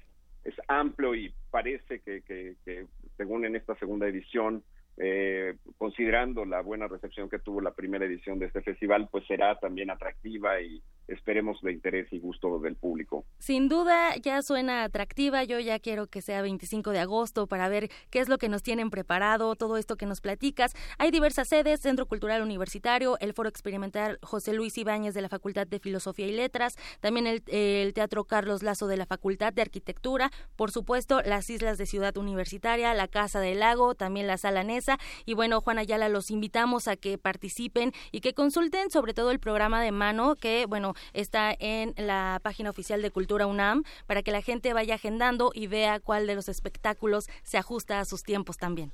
es 0.44 0.54
amplio 0.68 1.16
y 1.16 1.34
parece 1.50 1.98
que, 1.98 2.22
que, 2.22 2.54
que 2.64 2.86
según 3.16 3.44
en 3.44 3.56
esta 3.56 3.74
segunda 3.74 4.06
edición 4.06 4.62
eh, 5.00 5.54
considerando 5.76 6.44
la 6.44 6.60
buena 6.60 6.88
recepción 6.88 7.28
que 7.28 7.38
tuvo 7.38 7.60
la 7.60 7.70
primera 7.70 8.04
edición 8.04 8.40
de 8.40 8.46
este 8.46 8.62
festival, 8.62 9.08
pues 9.10 9.24
será 9.26 9.56
también 9.60 9.90
atractiva 9.90 10.60
y 10.60 10.82
esperemos 11.06 11.60
de 11.62 11.72
interés 11.72 12.12
y 12.12 12.18
gusto 12.18 12.58
del 12.58 12.74
público. 12.74 13.24
Sin 13.38 13.68
duda 13.68 14.16
ya 14.16 14.42
suena 14.42 14.82
atractiva, 14.82 15.44
yo 15.44 15.60
ya 15.60 15.78
quiero 15.78 16.08
que 16.08 16.20
sea 16.20 16.42
25 16.42 16.90
de 16.90 16.98
agosto 16.98 17.46
para 17.46 17.68
ver 17.68 17.88
qué 18.10 18.18
es 18.18 18.28
lo 18.28 18.38
que 18.38 18.48
nos 18.48 18.62
tienen 18.62 18.90
preparado, 18.90 19.54
todo 19.54 19.76
esto 19.76 19.96
que 19.96 20.04
nos 20.04 20.20
platicas. 20.20 20.74
Hay 20.98 21.12
diversas 21.12 21.48
sedes, 21.48 21.80
Centro 21.80 22.06
Cultural 22.06 22.42
Universitario, 22.42 23.18
el 23.20 23.34
Foro 23.34 23.48
Experimental 23.48 24.18
José 24.22 24.52
Luis 24.52 24.76
Ibáñez 24.78 25.14
de 25.14 25.22
la 25.22 25.28
Facultad 25.28 25.66
de 25.68 25.78
Filosofía 25.78 26.26
y 26.26 26.32
Letras, 26.32 26.76
también 27.00 27.26
el, 27.28 27.42
el 27.46 27.94
Teatro 27.94 28.24
Carlos 28.24 28.64
Lazo 28.64 28.88
de 28.88 28.96
la 28.96 29.06
Facultad 29.06 29.52
de 29.52 29.62
Arquitectura, 29.62 30.30
por 30.56 30.72
supuesto 30.72 31.22
las 31.22 31.48
Islas 31.50 31.78
de 31.78 31.86
Ciudad 31.86 32.16
Universitaria, 32.16 32.92
la 32.94 33.06
Casa 33.06 33.40
del 33.40 33.60
Lago, 33.60 33.94
también 33.94 34.26
la 34.26 34.38
Sala 34.38 34.64
Nesa 34.64 34.87
y 35.26 35.34
bueno, 35.34 35.60
Juan 35.60 35.78
Ayala, 35.78 36.08
los 36.08 36.30
invitamos 36.30 36.88
a 36.88 36.96
que 36.96 37.18
participen 37.18 37.92
y 38.12 38.20
que 38.20 38.32
consulten 38.32 38.90
sobre 38.90 39.14
todo 39.14 39.30
el 39.30 39.40
programa 39.40 39.82
de 39.82 39.92
mano 39.92 40.36
que, 40.36 40.66
bueno, 40.66 40.94
está 41.12 41.54
en 41.58 41.94
la 41.96 42.40
página 42.42 42.70
oficial 42.70 43.02
de 43.02 43.10
Cultura 43.10 43.46
UNAM 43.46 43.82
para 44.06 44.22
que 44.22 44.30
la 44.30 44.42
gente 44.42 44.72
vaya 44.72 44.94
agendando 44.94 45.50
y 45.54 45.66
vea 45.66 46.00
cuál 46.00 46.26
de 46.26 46.34
los 46.34 46.48
espectáculos 46.48 47.28
se 47.42 47.58
ajusta 47.58 48.00
a 48.00 48.04
sus 48.04 48.22
tiempos 48.22 48.56
también. 48.56 48.92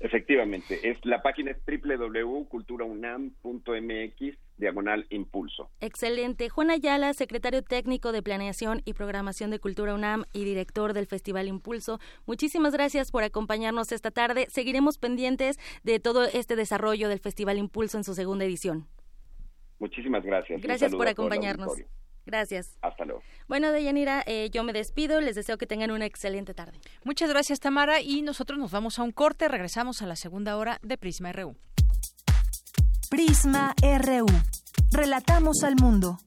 Efectivamente, 0.00 0.80
la 1.02 1.22
página 1.22 1.50
es 1.50 1.58
www.culturaunam.mx 1.66 4.38
diagonal 4.60 5.06
impulso. 5.10 5.70
Excelente. 5.80 6.48
Juan 6.48 6.70
Ayala, 6.70 7.12
secretario 7.14 7.62
técnico 7.62 8.12
de 8.12 8.22
Planeación 8.22 8.82
y 8.84 8.94
Programación 8.94 9.50
de 9.50 9.58
Cultura 9.58 9.94
UNAM 9.94 10.24
y 10.32 10.44
director 10.44 10.92
del 10.92 11.06
Festival 11.06 11.48
Impulso, 11.48 11.98
muchísimas 12.26 12.72
gracias 12.72 13.10
por 13.10 13.24
acompañarnos 13.24 13.92
esta 13.92 14.10
tarde. 14.10 14.46
Seguiremos 14.50 14.98
pendientes 14.98 15.58
de 15.82 15.98
todo 15.98 16.24
este 16.24 16.54
desarrollo 16.56 17.08
del 17.08 17.18
Festival 17.18 17.58
Impulso 17.58 17.98
en 17.98 18.04
su 18.04 18.14
segunda 18.14 18.44
edición. 18.44 18.86
Muchísimas 19.78 20.22
gracias. 20.22 20.60
Gracias 20.60 20.94
por 20.94 21.08
acompañarnos. 21.08 21.72
Gracias. 22.26 22.78
Hasta 22.82 23.04
luego. 23.04 23.22
Bueno, 23.48 23.72
Deyanira, 23.72 24.22
eh, 24.26 24.50
yo 24.52 24.62
me 24.62 24.72
despido. 24.72 25.20
Les 25.20 25.34
deseo 25.34 25.58
que 25.58 25.66
tengan 25.66 25.90
una 25.90 26.06
excelente 26.06 26.54
tarde. 26.54 26.78
Muchas 27.02 27.30
gracias, 27.30 27.60
Tamara. 27.60 28.00
Y 28.00 28.22
nosotros 28.22 28.58
nos 28.58 28.70
vamos 28.70 28.98
a 28.98 29.02
un 29.02 29.10
corte. 29.10 29.48
Regresamos 29.48 30.02
a 30.02 30.06
la 30.06 30.16
segunda 30.16 30.56
hora 30.56 30.78
de 30.82 30.98
Prisma 30.98 31.32
RU. 31.32 31.56
Prisma 33.10 33.74
RU. 33.82 34.26
Relatamos 34.92 35.64
al 35.64 35.74
mundo. 35.74 36.20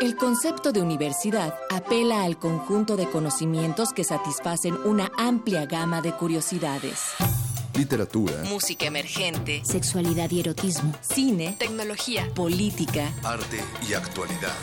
El 0.00 0.16
concepto 0.16 0.72
de 0.72 0.82
universidad 0.82 1.54
apela 1.70 2.24
al 2.24 2.36
conjunto 2.36 2.96
de 2.96 3.08
conocimientos 3.08 3.92
que 3.92 4.02
satisfacen 4.02 4.74
una 4.84 5.12
amplia 5.16 5.66
gama 5.66 6.00
de 6.00 6.12
curiosidades. 6.16 6.98
Literatura, 7.76 8.42
música 8.48 8.86
emergente, 8.86 9.62
sexualidad 9.64 10.32
y 10.32 10.40
erotismo, 10.40 10.92
cine, 11.00 11.54
tecnología, 11.56 12.28
política, 12.34 13.12
arte 13.22 13.60
y 13.88 13.94
actualidad. 13.94 14.56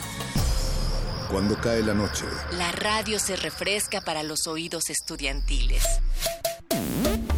Cuando 1.30 1.60
cae 1.60 1.82
la 1.82 1.92
noche, 1.92 2.24
la 2.52 2.72
radio 2.72 3.18
se 3.18 3.36
refresca 3.36 4.00
para 4.00 4.22
los 4.22 4.46
oídos 4.46 4.88
estudiantiles. 4.88 5.84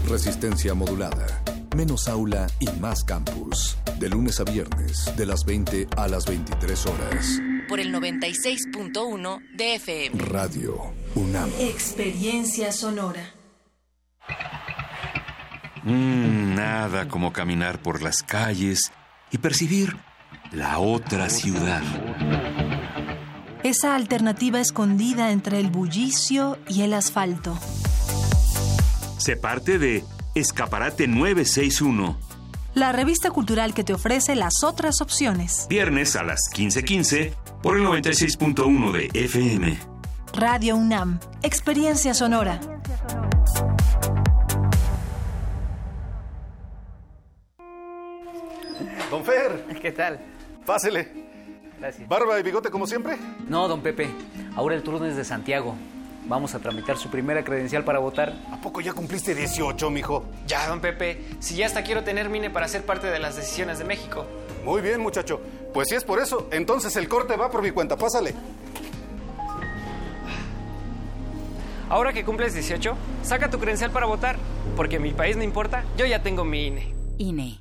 Resistencia 0.09 0.75
modulada. 0.75 1.43
Menos 1.75 2.07
aula 2.07 2.47
y 2.61 2.69
más 2.79 3.03
campus. 3.03 3.77
De 3.99 4.09
lunes 4.09 4.39
a 4.39 4.45
viernes, 4.45 5.13
de 5.17 5.27
las 5.27 5.45
20 5.45 5.89
a 5.97 6.07
las 6.07 6.25
23 6.27 6.87
horas. 6.87 7.41
Por 7.69 7.81
el 7.81 7.93
96.1 7.93 9.41
de 9.57 9.75
FM. 9.75 10.25
Radio 10.25 10.93
UNAM. 11.17 11.51
Experiencia 11.59 12.71
sonora. 12.71 13.35
Mm, 15.83 16.55
nada 16.55 17.09
como 17.09 17.33
caminar 17.33 17.83
por 17.83 18.03
las 18.03 18.23
calles 18.23 18.93
y 19.33 19.39
percibir 19.39 19.97
la 20.53 20.79
otra 20.79 21.29
ciudad. 21.29 21.83
Esa 23.63 23.95
alternativa 23.95 24.59
escondida 24.59 25.33
entre 25.33 25.61
el 25.61 25.69
bullicio 25.69 26.57
y 26.67 26.81
el 26.81 26.95
asfalto. 26.95 27.59
Se 29.19 29.37
parte 29.37 29.79
de 29.79 30.03
Escaparate 30.35 31.07
961. 31.07 32.19
La 32.73 32.93
revista 32.93 33.31
cultural 33.31 33.75
que 33.75 33.85
te 33.85 33.93
ofrece 33.93 34.35
las 34.35 34.65
otras 34.65 35.03
opciones. 35.03 35.67
Viernes 35.69 36.17
a 36.17 36.23
las 36.23 36.49
15:15 36.55 37.35
por 37.63 37.77
el 37.77 37.85
96.1 37.85 38.93
de 38.93 39.11
FM. 39.13 39.79
Radio 40.33 40.77
UNAM. 40.77 41.21
Experiencia 41.43 42.15
sonora. 42.15 42.61
Don 49.11 49.23
Fer. 49.23 49.67
¿Qué 49.83 49.93
tal? 49.93 50.19
Pásele. 50.65 51.30
Gracias. 51.81 52.09
¿Barba 52.09 52.39
y 52.39 52.43
bigote 52.43 52.71
como 52.71 52.87
siempre? 52.87 53.17
No, 53.49 53.67
don 53.67 53.81
Pepe. 53.81 54.09
Ahora 54.55 54.75
el 54.75 54.83
turno 54.83 55.07
es 55.07 55.17
de 55.17 55.25
Santiago. 55.25 55.75
Vamos 56.27 56.55
a 56.55 56.59
tramitar 56.61 56.97
su 56.99 57.09
primera 57.09 57.43
credencial 57.43 57.85
para 57.85 57.99
votar. 57.99 58.35
¿A 58.53 58.61
poco 58.61 58.81
ya 58.81 58.93
cumpliste 58.93 59.35
18, 59.35 59.91
mijo? 59.91 60.25
Ya, 60.47 60.69
don 60.69 60.81
Pepe. 60.81 61.25
Si 61.41 61.57
ya 61.57 61.67
hasta 61.67 61.83
quiero 61.83 62.05
tener 62.05 62.29
mine 62.29 62.51
para 62.51 62.69
ser 62.69 62.85
parte 62.85 63.07
de 63.09 63.19
las 63.19 63.37
decisiones 63.37 63.79
de 63.79 63.85
México. 63.85 64.27
Muy 64.65 64.83
bien, 64.83 65.01
muchacho. 65.01 65.41
Pues 65.73 65.89
si 65.89 65.95
es 65.95 66.05
por 66.05 66.21
eso, 66.21 66.49
entonces 66.53 66.95
el 66.97 67.09
corte 67.09 67.37
va 67.37 67.51
por 67.51 67.63
mi 67.63 67.71
cuenta. 67.71 67.97
Pásale. 67.97 68.35
Ahora 71.89 72.13
que 72.13 72.25
cumples 72.25 72.55
18, 72.55 72.95
saca 73.23 73.51
tu 73.51 73.59
credencial 73.59 73.91
para 73.91 74.07
votar. 74.07 74.37
Porque 74.77 75.01
mi 75.01 75.13
país 75.13 75.37
no 75.37 75.43
importa, 75.43 75.85
yo 75.97 76.07
ya 76.07 76.23
tengo 76.23 76.45
mi 76.45 76.67
INE. 76.67 76.95
INE. 77.19 77.61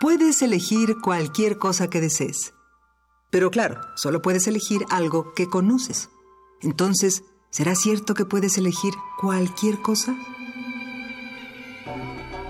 Puedes 0.00 0.42
elegir 0.42 1.00
cualquier 1.02 1.58
cosa 1.58 1.90
que 1.90 2.00
desees. 2.00 2.54
Pero 3.30 3.50
claro, 3.50 3.80
solo 3.96 4.22
puedes 4.22 4.46
elegir 4.46 4.84
algo 4.90 5.34
que 5.34 5.48
conoces. 5.48 6.08
Entonces, 6.62 7.24
¿será 7.50 7.74
cierto 7.74 8.14
que 8.14 8.24
puedes 8.24 8.58
elegir 8.58 8.94
cualquier 9.20 9.82
cosa? 9.82 10.16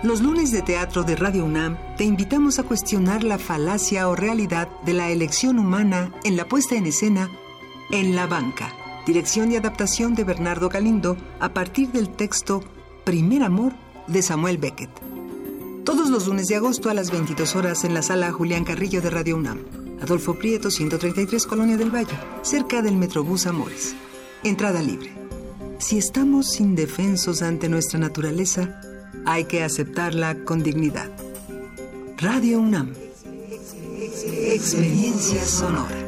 Los 0.03 0.21
lunes 0.21 0.53
de 0.53 0.61
teatro 0.61 1.05
de 1.05 1.17
Radio 1.17 1.47
UNAM 1.47 1.79
te 1.97 2.05
invitamos 2.05 2.59
a 2.59 2.65
cuestionar 2.65 3.25
la 3.25 3.39
falacia 3.39 4.09
o 4.09 4.15
realidad 4.15 4.69
de 4.85 4.93
la 4.93 5.09
elección 5.09 5.59
humana 5.59 6.13
en 6.25 6.37
la 6.37 6.47
puesta 6.47 6.77
en 6.77 6.85
escena 6.85 7.31
En 7.91 8.15
la 8.15 8.27
banca, 8.27 8.75
dirección 9.07 9.51
y 9.51 9.57
adaptación 9.57 10.15
de 10.15 10.25
Bernardo 10.25 10.69
Galindo 10.69 11.17
a 11.41 11.49
partir 11.55 11.93
del 11.93 12.11
texto 12.11 12.63
Primer 13.05 13.43
Amor 13.43 13.73
de 14.07 14.21
Samuel 14.21 14.59
Beckett. 14.59 14.91
Todos 15.89 16.11
los 16.11 16.27
lunes 16.27 16.49
de 16.49 16.57
agosto 16.57 16.91
a 16.91 16.95
las 16.95 17.11
22 17.11 17.57
horas 17.57 17.83
en 17.83 17.95
la 17.95 18.03
sala 18.03 18.31
Julián 18.31 18.63
Carrillo 18.63 19.01
de 19.01 19.09
Radio 19.09 19.39
UNAM. 19.39 19.65
Adolfo 20.03 20.35
Prieto, 20.35 20.71
133, 20.71 21.47
Colonia 21.47 21.79
del 21.79 21.91
Valle, 21.91 22.13
cerca 22.43 22.83
del 22.83 22.95
Metrobús 22.95 23.47
Amores. 23.47 23.95
Entrada 24.45 24.83
libre. 24.83 25.15
Si 25.79 25.97
estamos 25.97 26.61
indefensos 26.61 27.41
ante 27.41 27.71
nuestra 27.71 27.99
naturaleza, 27.99 28.83
hay 29.25 29.47
que 29.47 29.63
aceptarla 29.63 30.45
con 30.45 30.63
dignidad. 30.63 31.11
Radio 32.19 32.61
UNAM. 32.61 32.93
Experiencia 34.53 35.43
sonora. 35.43 36.08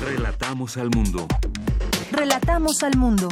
Relatamos 0.00 0.78
al 0.78 0.90
mundo. 0.90 1.28
Relatamos 2.12 2.82
al 2.82 2.98
mundo. 2.98 3.28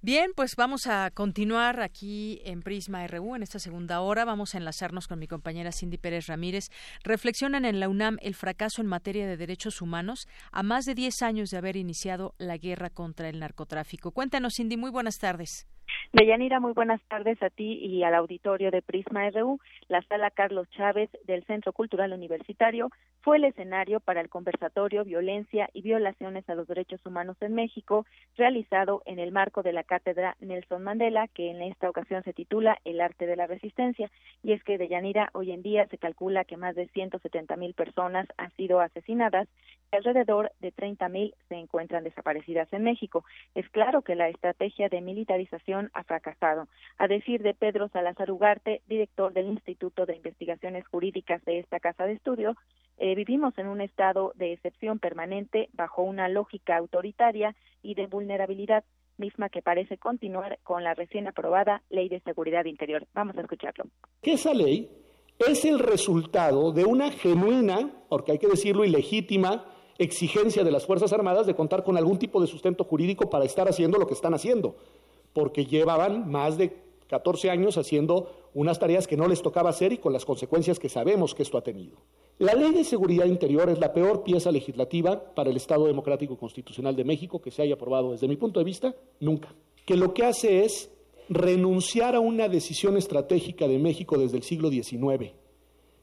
Bien, 0.00 0.30
pues 0.36 0.54
vamos 0.56 0.86
a 0.86 1.10
continuar 1.10 1.80
aquí 1.80 2.40
en 2.44 2.62
Prisma 2.62 3.04
RU 3.08 3.34
en 3.34 3.42
esta 3.42 3.58
segunda 3.58 4.00
hora. 4.00 4.24
Vamos 4.24 4.54
a 4.54 4.58
enlazarnos 4.58 5.08
con 5.08 5.18
mi 5.18 5.26
compañera 5.26 5.72
Cindy 5.72 5.98
Pérez 5.98 6.28
Ramírez. 6.28 6.70
Reflexionan 7.02 7.64
en 7.64 7.80
la 7.80 7.88
UNAM 7.88 8.16
el 8.22 8.34
fracaso 8.34 8.80
en 8.80 8.86
materia 8.86 9.26
de 9.26 9.36
derechos 9.36 9.82
humanos 9.82 10.28
a 10.52 10.62
más 10.62 10.84
de 10.84 10.94
10 10.94 11.20
años 11.22 11.50
de 11.50 11.58
haber 11.58 11.76
iniciado 11.76 12.34
la 12.38 12.56
guerra 12.58 12.90
contra 12.90 13.28
el 13.28 13.40
narcotráfico. 13.40 14.12
Cuéntanos, 14.12 14.54
Cindy, 14.56 14.76
muy 14.76 14.92
buenas 14.92 15.18
tardes. 15.18 15.66
Deyanira, 16.12 16.60
muy 16.60 16.72
buenas 16.72 17.00
tardes 17.08 17.42
a 17.42 17.50
ti 17.50 17.72
y 17.82 18.02
al 18.04 18.14
auditorio 18.14 18.70
de 18.70 18.82
Prisma 18.82 19.28
RU. 19.30 19.58
La 19.90 20.02
sala 20.02 20.30
Carlos 20.30 20.70
Chávez 20.70 21.10
del 21.24 21.42
Centro 21.46 21.72
Cultural 21.72 22.12
Universitario 22.12 22.90
fue 23.22 23.38
el 23.38 23.44
escenario 23.44 23.98
para 23.98 24.20
el 24.20 24.28
conversatorio 24.28 25.04
Violencia 25.04 25.68
y 25.72 25.82
Violaciones 25.82 26.48
a 26.48 26.54
los 26.54 26.68
Derechos 26.68 27.04
Humanos 27.04 27.36
en 27.40 27.54
México, 27.54 28.06
realizado 28.36 29.02
en 29.04 29.18
el 29.18 29.32
marco 29.32 29.64
de 29.64 29.72
la 29.72 29.82
cátedra 29.82 30.36
Nelson 30.38 30.84
Mandela, 30.84 31.26
que 31.26 31.50
en 31.50 31.60
esta 31.60 31.90
ocasión 31.90 32.22
se 32.22 32.32
titula 32.32 32.78
El 32.84 33.00
arte 33.00 33.26
de 33.26 33.34
la 33.34 33.48
resistencia. 33.48 34.08
Y 34.44 34.52
es 34.52 34.62
que 34.62 34.78
Deyanira, 34.78 35.28
hoy 35.32 35.50
en 35.50 35.60
día 35.60 35.88
se 35.88 35.98
calcula 35.98 36.44
que 36.44 36.56
más 36.56 36.76
de 36.76 36.86
170 36.86 37.56
mil 37.56 37.74
personas 37.74 38.28
han 38.36 38.52
sido 38.52 38.78
asesinadas 38.78 39.48
alrededor 39.92 40.52
de 40.60 40.72
30 40.72 41.08
mil 41.08 41.34
se 41.48 41.56
encuentran 41.56 42.04
desaparecidas 42.04 42.72
en 42.72 42.84
México. 42.84 43.24
Es 43.54 43.68
claro 43.70 44.02
que 44.02 44.14
la 44.14 44.28
estrategia 44.28 44.88
de 44.88 45.00
militarización 45.00 45.90
ha 45.94 46.04
fracasado. 46.04 46.68
A 46.98 47.08
decir 47.08 47.42
de 47.42 47.54
Pedro 47.54 47.88
Salazar 47.88 48.30
Ugarte, 48.30 48.82
director 48.86 49.32
del 49.32 49.46
Instituto 49.46 50.06
de 50.06 50.16
Investigaciones 50.16 50.86
Jurídicas 50.88 51.44
de 51.44 51.58
esta 51.58 51.80
casa 51.80 52.04
de 52.04 52.14
estudio, 52.14 52.56
eh, 52.98 53.14
vivimos 53.14 53.56
en 53.58 53.66
un 53.66 53.80
estado 53.80 54.32
de 54.36 54.52
excepción 54.52 54.98
permanente 54.98 55.68
bajo 55.72 56.02
una 56.02 56.28
lógica 56.28 56.76
autoritaria 56.76 57.56
y 57.82 57.94
de 57.94 58.06
vulnerabilidad 58.06 58.84
misma 59.16 59.48
que 59.48 59.62
parece 59.62 59.98
continuar 59.98 60.58
con 60.62 60.82
la 60.84 60.94
recién 60.94 61.26
aprobada 61.26 61.82
Ley 61.90 62.08
de 62.08 62.20
Seguridad 62.20 62.64
Interior. 62.64 63.06
Vamos 63.14 63.36
a 63.36 63.42
escucharlo. 63.42 63.84
Esa 64.22 64.54
ley 64.54 64.88
es 65.38 65.64
el 65.64 65.78
resultado 65.78 66.72
de 66.72 66.84
una 66.84 67.10
genuina, 67.10 68.04
porque 68.08 68.32
hay 68.32 68.38
que 68.38 68.48
decirlo, 68.48 68.84
ilegítima 68.84 69.64
exigencia 70.02 70.64
de 70.64 70.70
las 70.70 70.86
Fuerzas 70.86 71.12
Armadas 71.12 71.46
de 71.46 71.54
contar 71.54 71.84
con 71.84 71.96
algún 71.96 72.18
tipo 72.18 72.40
de 72.40 72.46
sustento 72.46 72.84
jurídico 72.84 73.30
para 73.30 73.44
estar 73.44 73.68
haciendo 73.68 73.98
lo 73.98 74.06
que 74.06 74.14
están 74.14 74.34
haciendo 74.34 74.74
porque 75.32 75.64
llevaban 75.64 76.30
más 76.30 76.58
de 76.58 76.76
14 77.08 77.50
años 77.50 77.76
haciendo 77.76 78.30
unas 78.54 78.78
tareas 78.78 79.06
que 79.06 79.16
no 79.16 79.28
les 79.28 79.42
tocaba 79.42 79.70
hacer 79.70 79.92
y 79.92 79.98
con 79.98 80.12
las 80.12 80.24
consecuencias 80.24 80.78
que 80.78 80.88
sabemos 80.88 81.34
que 81.34 81.42
esto 81.42 81.58
ha 81.58 81.62
tenido. 81.62 81.98
La 82.38 82.54
Ley 82.54 82.72
de 82.72 82.84
Seguridad 82.84 83.26
Interior 83.26 83.68
es 83.68 83.78
la 83.78 83.92
peor 83.92 84.22
pieza 84.24 84.50
legislativa 84.50 85.34
para 85.34 85.50
el 85.50 85.56
Estado 85.56 85.86
Democrático 85.86 86.38
Constitucional 86.38 86.96
de 86.96 87.04
México 87.04 87.40
que 87.40 87.50
se 87.50 87.62
haya 87.62 87.74
aprobado 87.74 88.12
desde 88.12 88.28
mi 88.28 88.36
punto 88.36 88.60
de 88.60 88.64
vista, 88.64 88.94
nunca. 89.18 89.54
Que 89.84 89.96
lo 89.96 90.14
que 90.14 90.24
hace 90.24 90.64
es 90.64 90.90
renunciar 91.28 92.14
a 92.14 92.20
una 92.20 92.48
decisión 92.48 92.96
estratégica 92.96 93.68
de 93.68 93.78
México 93.78 94.16
desde 94.16 94.38
el 94.38 94.42
siglo 94.42 94.70
XIX, 94.70 95.32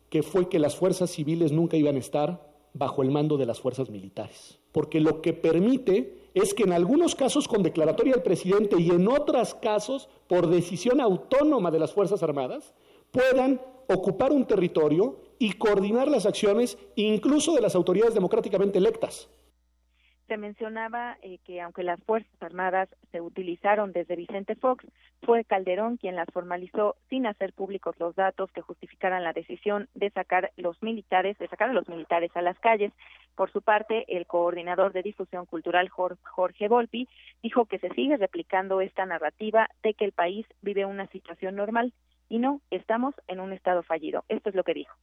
que 0.10 0.24
fue 0.24 0.48
que 0.48 0.60
las 0.60 0.76
fuerzas 0.76 1.10
civiles 1.10 1.52
nunca 1.52 1.76
iban 1.76 1.96
a 1.96 2.00
estar 2.00 2.47
bajo 2.78 3.02
el 3.02 3.12
mando 3.12 3.38
de 3.38 3.46
las 3.46 3.60
fuerzas 3.60 3.90
militares. 3.90 4.60
Porque 4.72 5.00
lo 5.00 5.22
que 5.22 5.34
permite 5.34 6.30
es 6.34 6.54
que 6.54 6.64
en 6.64 6.74
algunos 6.74 7.16
casos 7.16 7.48
con 7.48 7.64
declaratoria 7.64 8.14
del 8.14 8.24
presidente 8.24 8.80
y 8.80 8.90
en 8.90 9.08
otros 9.08 9.56
casos 9.56 10.10
por 10.28 10.48
decisión 10.48 11.02
autónoma 11.02 11.72
de 11.72 11.80
las 11.80 11.94
Fuerzas 11.94 12.22
Armadas 12.22 12.74
puedan 13.12 13.62
ocupar 13.88 14.32
un 14.32 14.46
territorio 14.46 15.18
y 15.40 15.54
coordinar 15.54 16.08
las 16.10 16.26
acciones 16.26 16.78
incluso 16.96 17.54
de 17.54 17.62
las 17.62 17.76
autoridades 17.76 18.14
democráticamente 18.14 18.78
electas 18.78 19.30
se 20.28 20.38
mencionaba 20.38 21.18
eh, 21.22 21.40
que 21.46 21.62
aunque 21.62 21.84
las 21.84 22.02
Fuerzas 22.04 22.32
Armadas 22.42 22.90
se 23.12 23.22
utilizaron 23.22 23.92
desde 23.92 24.16
Vicente 24.16 24.56
Fox, 24.56 24.86
fue 25.24 25.46
Calderón 25.46 25.98
quien 25.98 26.16
las 26.16 26.28
formalizó 26.32 26.96
sin 27.10 27.26
hacer 27.26 27.54
públicos 27.54 27.96
los 28.00 28.16
datos 28.16 28.52
que 28.52 28.62
justificaran 28.62 29.24
la 29.24 29.34
decisión 29.34 29.88
de 29.96 30.10
sacar 30.12 30.52
los 30.58 30.82
militares, 30.84 31.38
de 31.38 31.48
sacar 31.48 31.70
a 31.70 31.74
los 31.74 31.88
militares 31.88 32.32
a 32.36 32.42
las 32.42 32.60
calles. 32.60 32.92
Por 33.36 33.52
su 33.52 33.62
parte, 33.62 34.06
el 34.08 34.26
coordinador 34.28 34.94
de 34.94 35.04
difusión 35.04 35.46
cultural 35.46 35.90
Jorge 35.90 36.68
Volpi 36.68 37.08
dijo 37.42 37.66
que 37.66 37.80
se 37.80 37.90
sigue 37.90 38.18
replicando 38.18 38.82
esta 38.82 39.06
narrativa 39.06 39.70
de 39.84 39.94
que 39.94 40.06
el 40.06 40.12
país 40.12 40.46
vive 40.62 40.86
una 40.86 41.08
situación 41.08 41.56
normal 41.56 41.94
y 42.30 42.40
no, 42.40 42.62
estamos 42.72 43.16
en 43.28 43.40
un 43.40 43.54
estado 43.54 43.84
fallido. 43.84 44.26
Esto 44.28 44.50
es 44.50 44.56
lo 44.56 44.64
que 44.64 44.74
dijo. 44.74 44.96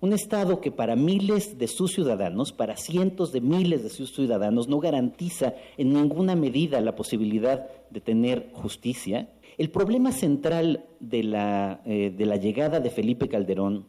Un 0.00 0.12
Estado 0.12 0.60
que 0.60 0.70
para 0.70 0.94
miles 0.94 1.58
de 1.58 1.66
sus 1.66 1.92
ciudadanos, 1.92 2.52
para 2.52 2.76
cientos 2.76 3.32
de 3.32 3.40
miles 3.40 3.82
de 3.82 3.88
sus 3.88 4.14
ciudadanos, 4.14 4.68
no 4.68 4.78
garantiza 4.78 5.54
en 5.76 5.92
ninguna 5.92 6.36
medida 6.36 6.80
la 6.80 6.94
posibilidad 6.94 7.66
de 7.90 8.00
tener 8.00 8.50
justicia. 8.52 9.28
El 9.56 9.70
problema 9.70 10.12
central 10.12 10.84
de 11.00 11.24
la, 11.24 11.80
eh, 11.84 12.14
de 12.16 12.26
la 12.26 12.36
llegada 12.36 12.78
de 12.78 12.90
Felipe 12.90 13.28
Calderón 13.28 13.86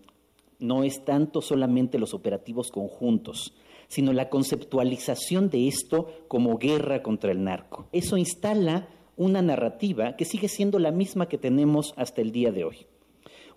no 0.58 0.84
es 0.84 1.06
tanto 1.06 1.42
solamente 1.42 2.00
los 2.00 2.16
operativos 2.16 2.72
conjuntos, 2.72 3.54
sino 3.88 4.12
la 4.12 4.30
conceptualización 4.30 5.52
de 5.52 5.68
esto 5.68 6.08
como 6.28 6.58
guerra 6.58 7.04
contra 7.04 7.32
el 7.32 7.44
narco. 7.44 7.88
Eso 7.92 8.18
instala 8.18 8.90
una 9.16 9.44
narrativa 9.44 10.16
que 10.16 10.26
sigue 10.26 10.48
siendo 10.48 10.80
la 10.80 10.92
misma 10.92 11.28
que 11.28 11.38
tenemos 11.38 11.94
hasta 11.98 12.22
el 12.22 12.32
día 12.32 12.52
de 12.52 12.64
hoy 12.64 12.88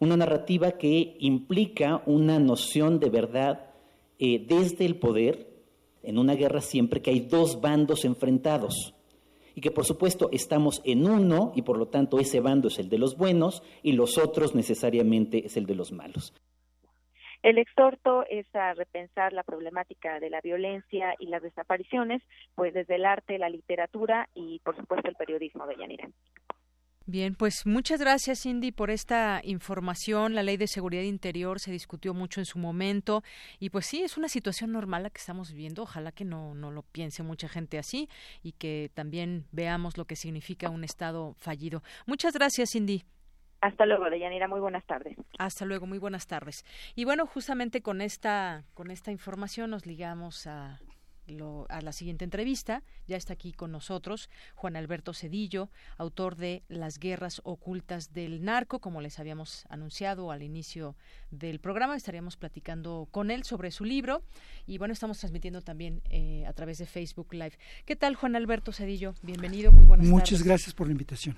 una 0.03 0.17
narrativa 0.17 0.73
que 0.73 1.17
implica 1.21 2.03
una 2.07 2.41
noción 2.41 2.99
de 2.99 3.09
verdad 3.09 3.71
eh, 4.19 4.45
desde 4.45 4.85
el 4.85 4.97
poder, 4.97 5.47
en 6.03 6.19
una 6.19 6.35
guerra 6.35 6.61
siempre 6.61 7.01
que 7.01 7.11
hay 7.11 7.21
dos 7.21 7.61
bandos 7.61 8.05
enfrentados 8.05 8.97
y 9.55 9.61
que 9.61 9.71
por 9.71 9.85
supuesto 9.85 10.29
estamos 10.33 10.83
en 10.85 11.09
uno 11.09 11.53
y 11.55 11.63
por 11.63 11.79
lo 11.79 11.87
tanto 11.87 12.19
ese 12.19 12.41
bando 12.41 12.67
es 12.67 12.81
el 12.81 12.89
de 12.89 12.99
los 12.99 13.17
buenos 13.17 13.63
y 13.85 13.93
los 13.93 14.19
otros 14.19 14.57
necesariamente 14.57 15.47
es 15.47 15.57
el 15.57 15.67
de 15.67 15.77
los 15.77 15.93
malos. 15.93 16.35
El 17.45 17.59
exhorto 17.59 18.25
es 18.29 18.47
a 18.55 18.75
repensar 18.75 19.33
la 19.33 19.45
problemática 19.45 20.19
de 20.19 20.31
la 20.31 20.41
violencia 20.41 21.15
y 21.19 21.27
las 21.27 21.43
desapariciones, 21.43 22.23
pues 22.55 22.75
desde 22.75 22.97
el 22.97 23.05
arte, 23.05 23.39
la 23.39 23.49
literatura 23.49 24.29
y 24.35 24.61
por 24.65 24.77
supuesto 24.77 25.09
el 25.09 25.17
periodismo 25.17 25.67
de 25.67 25.77
Yanira. 25.77 26.09
Bien, 27.07 27.35
pues 27.35 27.67
muchas 27.67 28.01
gracias 28.01 28.43
Cindy 28.43 28.71
por 28.71 28.91
esta 28.91 29.41
información. 29.45 30.35
La 30.35 30.43
ley 30.43 30.57
de 30.57 30.69
seguridad 30.69 31.03
interior 31.03 31.59
se 31.59 31.73
discutió 31.73 32.15
mucho 32.15 32.41
en 32.41 32.47
su 32.47 32.59
momento 32.59 33.23
y 33.59 33.71
pues 33.71 33.87
sí, 33.87 34.03
es 34.03 34.17
una 34.17 34.29
situación 34.29 34.73
normal 34.73 35.03
la 35.03 35.11
que 35.11 35.19
estamos 35.19 35.51
viviendo. 35.51 35.83
Ojalá 35.83 36.13
que 36.13 36.25
no, 36.25 36.55
no 36.55 36.71
lo 36.71 36.83
piense 36.83 37.23
mucha 37.23 37.49
gente 37.49 37.79
así 37.79 38.09
y 38.43 38.53
que 38.53 38.91
también 38.95 39.47
veamos 39.51 39.99
lo 39.99 40.05
que 40.05 40.17
significa 40.17 40.71
un 40.71 40.85
Estado 40.85 41.35
fallido. 41.39 41.83
Muchas 42.07 42.35
gracias 42.35 42.71
Cindy. 42.73 43.05
Hasta 43.61 43.87
luego, 43.87 44.11
Deyanira. 44.11 44.49
Muy 44.49 44.61
buenas 44.61 44.85
tardes. 44.85 45.17
Hasta 45.39 45.65
luego, 45.65 45.87
muy 45.87 45.99
buenas 45.99 46.27
tardes. 46.27 46.65
Y 46.97 47.05
bueno, 47.05 47.27
justamente 47.27 47.81
con 47.81 48.01
esta, 48.01 48.65
con 48.75 48.91
esta 48.91 49.13
información 49.13 49.71
nos 49.71 49.87
ligamos 49.87 50.49
a 50.49 50.81
a 51.69 51.81
la 51.81 51.93
siguiente 51.93 52.25
entrevista. 52.25 52.83
Ya 53.07 53.17
está 53.17 53.33
aquí 53.33 53.53
con 53.53 53.73
nosotros 53.73 54.29
Juan 54.55 54.77
Alberto 54.77 55.15
Cedillo, 55.15 55.71
autor 55.97 56.37
de 56.37 56.63
Las 56.69 56.99
guerras 56.99 57.41
ocultas 57.45 58.13
del 58.13 58.45
narco, 58.45 58.81
como 58.81 59.01
les 59.01 59.19
habíamos 59.19 59.65
anunciado 59.69 60.31
al 60.31 60.43
inicio 60.43 60.97
del 61.31 61.61
programa. 61.61 61.97
Estaríamos 61.97 62.37
platicando 62.37 63.09
con 63.11 63.31
él 63.31 63.45
sobre 63.45 63.71
su 63.71 63.85
libro 63.85 64.23
y 64.67 64.79
bueno, 64.79 64.93
estamos 64.93 65.19
transmitiendo 65.19 65.63
también 65.63 66.03
eh, 66.11 66.45
a 66.47 66.53
través 66.53 66.79
de 66.79 66.87
Facebook 66.87 67.33
Live. 67.33 67.59
¿Qué 67.85 67.97
tal, 67.97 68.15
Juan 68.15 68.37
Alberto 68.37 68.73
Cedillo? 68.73 69.15
Bienvenido, 69.23 69.73
muy 69.73 69.85
buenas 69.85 70.07
Muchas 70.07 70.43
gracias 70.43 70.75
por 70.75 70.87
la 70.87 70.93
invitación. 70.93 71.37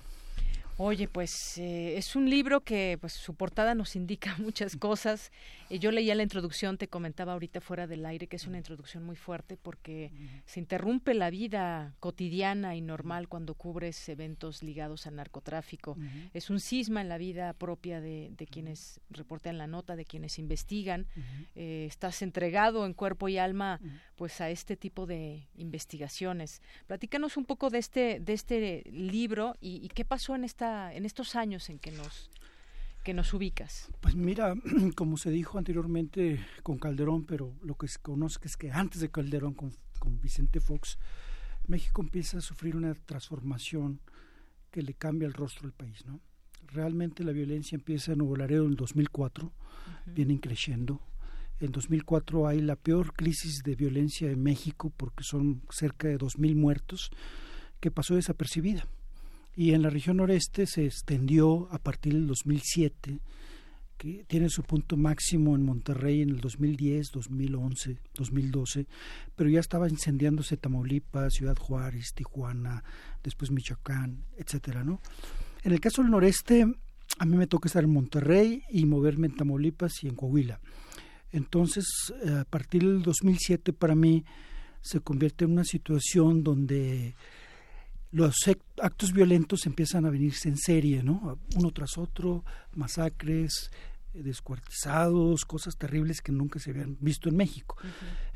Oye, 0.76 1.06
pues 1.06 1.56
eh, 1.58 1.96
es 1.96 2.16
un 2.16 2.28
libro 2.28 2.62
que 2.62 2.98
pues 3.00 3.12
su 3.12 3.34
portada 3.34 3.76
nos 3.76 3.94
indica 3.96 4.36
muchas 4.38 4.76
cosas. 4.76 5.30
Eh, 5.70 5.78
yo 5.78 5.92
leía 5.92 6.16
la 6.16 6.24
introducción, 6.24 6.78
te 6.78 6.88
comentaba 6.88 7.34
ahorita 7.34 7.60
fuera 7.60 7.86
del 7.86 8.04
aire 8.04 8.26
que 8.26 8.36
es 8.36 8.46
una 8.48 8.58
introducción 8.58 9.04
muy 9.04 9.14
fuerte 9.14 9.56
porque 9.56 10.10
se 10.46 10.58
interrumpe 10.58 11.14
la 11.14 11.30
vida 11.30 11.94
cotidiana 12.00 12.74
y 12.74 12.80
normal 12.80 13.28
cuando 13.28 13.54
cubres 13.54 14.08
eventos 14.08 14.64
ligados 14.64 15.06
al 15.06 15.14
narcotráfico. 15.14 15.96
Es 16.32 16.50
un 16.50 16.58
cisma 16.58 17.00
en 17.00 17.08
la 17.08 17.18
vida 17.18 17.52
propia 17.52 18.00
de, 18.00 18.32
quienes 18.50 19.00
reportan 19.10 19.58
la 19.58 19.66
nota, 19.66 19.94
de 19.94 20.04
quienes 20.04 20.38
investigan. 20.38 21.06
Eh, 21.54 21.86
estás 21.88 22.20
entregado 22.22 22.84
en 22.84 22.94
cuerpo 22.94 23.28
y 23.28 23.38
alma 23.38 23.80
pues 24.16 24.40
a 24.40 24.50
este 24.50 24.76
tipo 24.76 25.06
de 25.06 25.46
investigaciones. 25.56 26.62
Platícanos 26.86 27.36
un 27.36 27.44
poco 27.44 27.70
de 27.70 27.78
este 27.78 28.20
de 28.20 28.32
este 28.32 28.82
libro 28.90 29.54
y 29.60 29.88
qué 29.88 30.04
pasó 30.04 30.34
en 30.34 30.44
esta 30.44 30.63
en 30.64 31.04
estos 31.04 31.36
años 31.36 31.68
en 31.70 31.78
que 31.78 31.90
nos 31.90 32.30
que 33.04 33.12
nos 33.12 33.34
ubicas? 33.34 33.90
Pues 34.00 34.16
mira, 34.16 34.54
como 34.96 35.18
se 35.18 35.30
dijo 35.30 35.58
anteriormente 35.58 36.44
con 36.62 36.78
Calderón, 36.78 37.26
pero 37.26 37.52
lo 37.62 37.74
que 37.74 37.86
se 37.86 37.98
conoce 37.98 38.38
es 38.42 38.56
que 38.56 38.72
antes 38.72 39.00
de 39.00 39.10
Calderón 39.10 39.52
con, 39.52 39.72
Vicente 40.22 40.60
Fox, 40.60 40.98
México 41.66 42.02
empieza 42.02 42.38
a 42.38 42.40
sufrir 42.40 42.76
una 42.76 42.94
transformación 42.94 44.00
que 44.70 44.82
le 44.82 44.94
cambia 44.94 45.26
el 45.26 45.34
rostro 45.34 45.62
del 45.62 45.72
país, 45.72 46.04
¿no? 46.06 46.20
Realmente 46.66 47.24
la 47.24 47.32
violencia 47.32 47.76
empieza 47.76 48.12
en 48.12 48.18
Nuevo 48.18 48.36
Laredo 48.36 48.64
en 48.64 48.70
el 48.70 48.76
2004, 48.76 49.52
vienen 50.06 50.38
creciendo. 50.38 51.00
En 51.60 51.72
2004 51.72 52.48
hay 52.48 52.60
la 52.60 52.76
peor 52.76 53.14
crisis 53.14 53.62
de 53.62 53.76
violencia 53.76 54.30
en 54.30 54.42
México 54.42 54.92
porque 54.96 55.24
son 55.24 55.62
cerca 55.70 56.08
de 56.08 56.18
2.000 56.18 56.56
muertos 56.56 57.10
que 57.80 57.90
pasó 57.90 58.14
desapercibida 58.14 58.86
y 59.56 59.72
en 59.72 59.82
la 59.82 59.90
región 59.90 60.16
noreste 60.18 60.66
se 60.66 60.86
extendió 60.86 61.68
a 61.70 61.78
partir 61.78 62.14
del 62.14 62.26
2007, 62.26 63.20
que 63.96 64.24
tiene 64.26 64.48
su 64.48 64.62
punto 64.62 64.96
máximo 64.96 65.54
en 65.54 65.64
Monterrey 65.64 66.22
en 66.22 66.30
el 66.30 66.40
2010, 66.40 67.10
2011, 67.12 67.98
2012, 68.14 68.86
pero 69.36 69.48
ya 69.48 69.60
estaba 69.60 69.88
incendiándose 69.88 70.56
Tamaulipas, 70.56 71.34
Ciudad 71.34 71.56
Juárez, 71.56 72.12
Tijuana, 72.14 72.82
después 73.22 73.50
Michoacán, 73.50 74.24
etcétera, 74.36 74.82
¿no? 74.82 75.00
En 75.62 75.72
el 75.72 75.80
caso 75.80 76.02
del 76.02 76.10
noreste, 76.10 76.66
a 77.18 77.24
mí 77.24 77.36
me 77.36 77.46
toca 77.46 77.68
estar 77.68 77.84
en 77.84 77.92
Monterrey 77.92 78.62
y 78.70 78.84
moverme 78.86 79.28
en 79.28 79.36
Tamaulipas 79.36 80.02
y 80.02 80.08
en 80.08 80.16
Coahuila. 80.16 80.60
Entonces, 81.30 81.86
eh, 82.24 82.30
a 82.40 82.44
partir 82.44 82.82
del 82.82 83.02
2007 83.02 83.72
para 83.72 83.94
mí 83.94 84.24
se 84.80 85.00
convierte 85.00 85.44
en 85.44 85.52
una 85.52 85.64
situación 85.64 86.42
donde 86.42 87.14
los 88.14 88.36
actos 88.80 89.12
violentos 89.12 89.66
empiezan 89.66 90.06
a 90.06 90.10
venirse 90.10 90.48
en 90.48 90.56
serie, 90.56 91.02
¿no? 91.02 91.36
Uno 91.56 91.72
tras 91.72 91.98
otro, 91.98 92.44
masacres, 92.72 93.72
descuartizados, 94.12 95.44
cosas 95.44 95.76
terribles 95.76 96.20
que 96.22 96.30
nunca 96.30 96.60
se 96.60 96.70
habían 96.70 96.96
visto 97.00 97.28
en 97.28 97.36
México. 97.36 97.76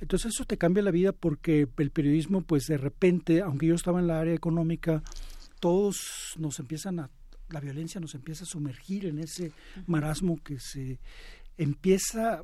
Entonces 0.00 0.32
eso 0.34 0.44
te 0.44 0.58
cambia 0.58 0.82
la 0.82 0.90
vida 0.90 1.12
porque 1.12 1.68
el 1.76 1.90
periodismo, 1.92 2.42
pues 2.42 2.64
de 2.66 2.76
repente, 2.76 3.40
aunque 3.40 3.68
yo 3.68 3.76
estaba 3.76 4.00
en 4.00 4.08
la 4.08 4.18
área 4.18 4.34
económica, 4.34 5.00
todos 5.60 6.34
nos 6.38 6.58
empiezan 6.58 6.98
a, 6.98 7.10
la 7.48 7.60
violencia 7.60 8.00
nos 8.00 8.16
empieza 8.16 8.42
a 8.42 8.48
sumergir 8.48 9.06
en 9.06 9.20
ese 9.20 9.52
marasmo 9.86 10.42
que 10.42 10.58
se 10.58 10.98
empieza 11.56 12.42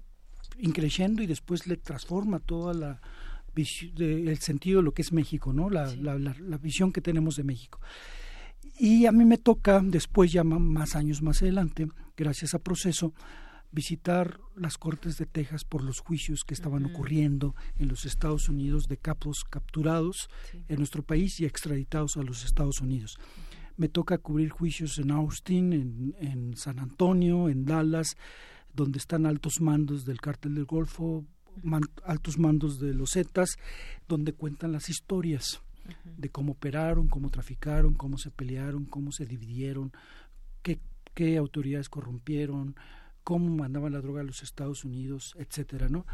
increciendo 0.59 1.20
y 1.20 1.27
después 1.27 1.66
le 1.66 1.78
transforma 1.78 2.39
toda 2.39 2.74
la 2.74 3.01
el 3.56 4.39
sentido 4.39 4.81
de 4.81 4.85
lo 4.85 4.93
que 4.93 5.02
es 5.02 5.12
México, 5.12 5.52
¿no? 5.52 5.70
La, 5.70 5.94
la, 5.97 6.18
la, 6.18 6.59
visión 6.59 6.93
que 6.93 7.01
tenemos 7.01 7.36
de 7.36 7.44
México. 7.44 7.81
Y 8.78 9.06
a 9.06 9.12
mí 9.12 9.24
me 9.24 9.39
toca, 9.39 9.81
después 9.82 10.32
ya 10.32 10.43
más 10.44 10.97
años 10.97 11.22
más 11.22 11.43
adelante, 11.43 11.89
gracias 12.16 12.55
a 12.55 12.59
proceso, 12.59 13.14
visitar 13.70 14.40
las 14.56 14.78
Cortes 14.78 15.18
de 15.18 15.26
Texas 15.26 15.64
por 15.64 15.82
los 15.82 16.01
juicios 16.01 16.44
que 16.44 16.55
estaban 16.55 16.85
ocurriendo 16.85 17.55
en 17.76 17.89
los 17.89 18.05
Estados 18.06 18.48
Unidos 18.48 18.86
de 18.86 18.97
capos 18.97 19.44
capturados 19.44 20.28
en 20.68 20.78
nuestro 20.78 21.02
país 21.02 21.40
y 21.40 21.44
extraditados 21.44 22.16
a 22.16 22.22
los 22.22 22.44
Estados 22.44 22.81
Unidos. 22.81 23.18
Me 23.76 23.89
toca 23.89 24.18
cubrir 24.18 24.51
juicios 24.51 24.98
en 24.98 25.10
Austin, 25.10 25.72
en, 25.72 26.14
en 26.20 26.56
San 26.56 26.78
Antonio, 26.78 27.48
en 27.48 27.64
Dallas, 27.64 28.16
donde 28.72 28.98
están 28.98 29.26
altos 29.26 29.60
mandos 29.60 30.05
del 30.05 30.20
cártel 30.20 30.55
del 30.55 30.66
Golfo, 30.66 31.24
altos 32.05 32.39
mandos 32.39 32.81
de 32.81 32.94
los 32.94 33.12
Zetas, 33.12 33.56
donde 34.09 34.32
cuentan 34.32 34.72
las 34.72 34.89
historias 34.89 35.60
de 36.05 36.31
cómo 36.31 36.52
operaron, 36.52 37.09
cómo 37.09 37.31
traficaron, 37.31 37.94
cómo 37.94 38.18
se 38.18 38.31
pelearon, 38.31 38.86
cómo 38.86 39.12
se 39.12 39.26
dividieron, 39.26 39.93
qué, 40.62 40.81
qué 41.14 41.36
autoridades 41.36 41.89
corrompieron, 41.89 42.76
cómo 43.22 43.55
mandaban 43.55 43.93
la 43.93 44.01
droga 44.01 44.20
a 44.20 44.24
los 44.24 44.43
Estados 44.43 44.85
Unidos, 44.85 45.35
etcétera, 45.39 45.89
¿no? 45.89 46.06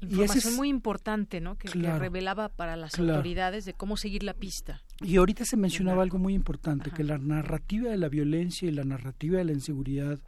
Información 0.00 0.52
es, 0.52 0.56
muy 0.56 0.68
importante, 0.68 1.40
¿no? 1.40 1.56
Que, 1.58 1.68
revelaba 1.68 2.48
para 2.50 2.76
las 2.76 2.96
autoridades 2.98 3.64
de 3.64 3.74
cómo 3.74 3.96
seguir 3.96 4.22
la 4.22 4.34
pista. 4.34 4.80
Y 5.00 5.16
ahorita 5.16 5.44
se 5.44 5.56
mencionaba 5.56 6.02
algo 6.02 6.18
muy 6.18 6.34
importante, 6.34 6.92
que 6.92 7.02
la 7.02 7.18
narrativa 7.18 7.90
de 7.90 7.96
la 7.96 8.08
violencia 8.08 8.68
y 8.68 8.72
la 8.72 8.84
narrativa 8.84 9.38
de 9.38 9.44
la 9.44 9.52
inseguridad 9.52 10.20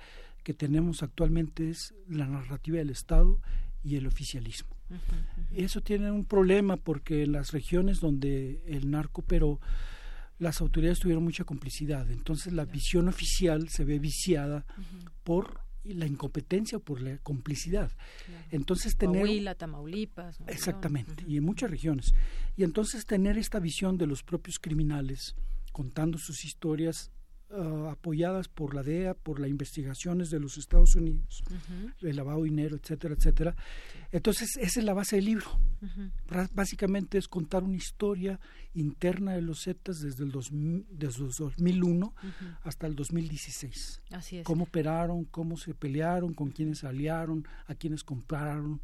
que 0.43 0.55
tenemos 0.55 1.05
actualmente 1.05 1.71
es 1.71 1.95
la 2.09 2.27
narrativa 2.27 2.79
del 2.79 2.91
Estado 2.91 3.39
y 3.83 3.97
el 3.97 4.07
oficialismo. 4.07 4.77
Y 5.53 5.65
eso 5.65 5.81
tiene 5.81 6.11
un 6.11 6.25
problema 6.25 6.77
porque 6.77 7.23
en 7.23 7.33
las 7.33 7.53
regiones 7.53 8.01
donde 8.01 8.63
el 8.67 8.91
narco 8.91 9.23
pero 9.23 9.61
las 10.39 10.61
autoridades 10.61 10.99
tuvieron 10.99 11.23
mucha 11.23 11.45
complicidad. 11.45 12.11
Entonces 12.11 12.53
la 12.53 12.65
visión 12.65 13.09
oficial 13.09 13.69
se 13.69 13.85
ve 13.85 13.99
viciada 13.99 14.65
por 15.23 15.61
la 15.85 16.07
incompetencia 16.07 16.79
o 16.79 16.81
por 16.81 17.01
la 17.01 17.19
complicidad. 17.19 17.91
Entonces 18.51 18.97
tener 18.97 19.23
Coahuila, 19.23 19.55
Tamaulipas, 19.55 20.39
exactamente 20.47 21.25
y 21.27 21.37
en 21.37 21.45
muchas 21.45 21.71
regiones. 21.71 22.15
Y 22.57 22.65
entonces 22.65 23.07
tener 23.07 23.39
esta 23.39 23.61
visión 23.61 23.97
de 23.97 24.07
los 24.07 24.23
propios 24.23 24.59
criminales 24.59 25.37
contando 25.73 26.19
sus 26.19 26.45
historias 26.45 27.13
Ah, 27.53 27.91
apoyadas 27.91 28.47
por 28.47 28.75
la 28.75 28.85
DEA, 28.85 29.15
por 29.15 29.41
las 29.41 29.51
investigaciones 29.51 30.31
de 30.31 30.39
los 30.39 30.57
Estados 30.57 30.95
Unidos, 30.95 31.43
el 32.01 32.15
lavado 32.15 32.43
de 32.43 32.45
dinero, 32.45 32.77
etcétera, 32.77 33.15
etcétera. 33.19 33.57
Entonces, 34.13 34.57
esa 34.57 34.79
es 34.79 34.87
la 34.87 34.95
base 34.95 35.17
del 35.17 35.25
libro. 35.25 35.47
Básicamente 36.55 37.19
es 37.19 37.27
contar 37.27 37.65
una 37.65 37.77
historia 37.77 38.39
interna 38.75 39.33
de 39.33 39.43
los 39.43 39.65
Zetas 39.65 40.01
desde 40.01 40.23
el, 40.23 40.33
desde 40.91 41.25
el 41.25 41.33
2001 41.33 42.15
hasta 42.63 42.87
el 42.87 42.95
2016. 42.95 44.03
Así 44.13 44.39
es. 44.39 44.45
Cómo 44.45 44.65
operaron, 44.65 45.25
cómo 45.25 45.57
se 45.57 45.75
pelearon, 45.75 46.35
con 46.35 46.51
quiénes 46.51 46.85
aliaron, 46.85 47.49
a 47.67 47.75
quiénes 47.75 48.05
compraron, 48.05 48.81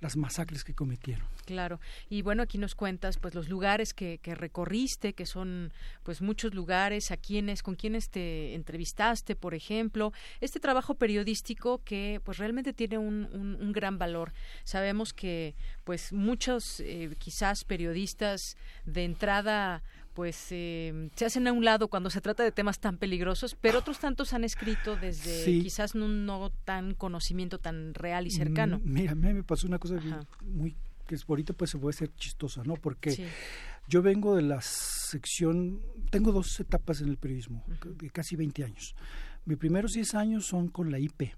las 0.00 0.16
masacres 0.16 0.64
que 0.64 0.74
cometieron. 0.74 1.26
Claro. 1.44 1.80
Y 2.08 2.22
bueno, 2.22 2.42
aquí 2.42 2.58
nos 2.58 2.74
cuentas 2.74 3.18
pues 3.18 3.34
los 3.34 3.48
lugares 3.48 3.92
que, 3.92 4.18
que 4.18 4.34
recorriste, 4.34 5.12
que 5.12 5.26
son 5.26 5.72
pues 6.02 6.22
muchos 6.22 6.54
lugares, 6.54 7.10
a 7.10 7.16
quienes, 7.16 7.62
con 7.62 7.74
quienes 7.74 8.08
te 8.08 8.54
entrevistaste, 8.54 9.36
por 9.36 9.54
ejemplo. 9.54 10.12
Este 10.40 10.60
trabajo 10.60 10.94
periodístico 10.94 11.82
que 11.84 12.20
pues 12.24 12.38
realmente 12.38 12.72
tiene 12.72 12.98
un, 12.98 13.28
un, 13.32 13.72
gran 13.72 13.98
valor. 13.98 14.32
Sabemos 14.64 15.12
que 15.12 15.54
pues 15.84 16.12
muchos 16.12 16.80
eh, 16.80 17.14
quizás 17.18 17.64
periodistas 17.64 18.56
de 18.84 19.04
entrada 19.04 19.82
pues 20.14 20.48
eh, 20.50 21.10
se 21.14 21.24
hacen 21.24 21.46
a 21.46 21.52
un 21.52 21.64
lado 21.64 21.88
cuando 21.88 22.10
se 22.10 22.20
trata 22.20 22.42
de 22.42 22.52
temas 22.52 22.80
tan 22.80 22.98
peligrosos, 22.98 23.56
pero 23.60 23.78
otros 23.78 23.98
tantos 23.98 24.32
han 24.32 24.44
escrito 24.44 24.96
desde 24.96 25.44
quizás 25.60 25.94
no 25.94 26.50
tan 26.64 26.94
conocimiento 26.94 27.58
tan 27.58 27.94
real 27.94 28.26
y 28.26 28.30
cercano. 28.30 28.78
Mm, 28.78 28.92
mira, 28.92 29.12
a 29.12 29.14
mí 29.14 29.32
me 29.32 29.42
pasó 29.42 29.66
una 29.66 29.78
cosa 29.78 30.00
muy 30.44 30.76
que 31.10 31.16
es 31.16 31.24
ahorita 31.28 31.54
pues 31.54 31.70
se 31.70 31.78
puede 31.78 31.92
ser 31.92 32.14
chistosa, 32.14 32.62
¿no? 32.62 32.74
Porque 32.74 33.28
yo 33.88 34.00
vengo 34.00 34.36
de 34.36 34.42
la 34.42 34.60
sección, 34.62 35.80
tengo 36.08 36.30
dos 36.30 36.60
etapas 36.60 37.00
en 37.00 37.08
el 37.08 37.16
periodismo, 37.16 37.64
de 37.84 38.10
casi 38.10 38.36
20 38.36 38.62
años. 38.62 38.94
Mis 39.44 39.58
primeros 39.58 39.90
10 39.90 40.14
años 40.14 40.46
son 40.46 40.68
con 40.68 40.92
la 40.92 41.00
IP, 41.00 41.34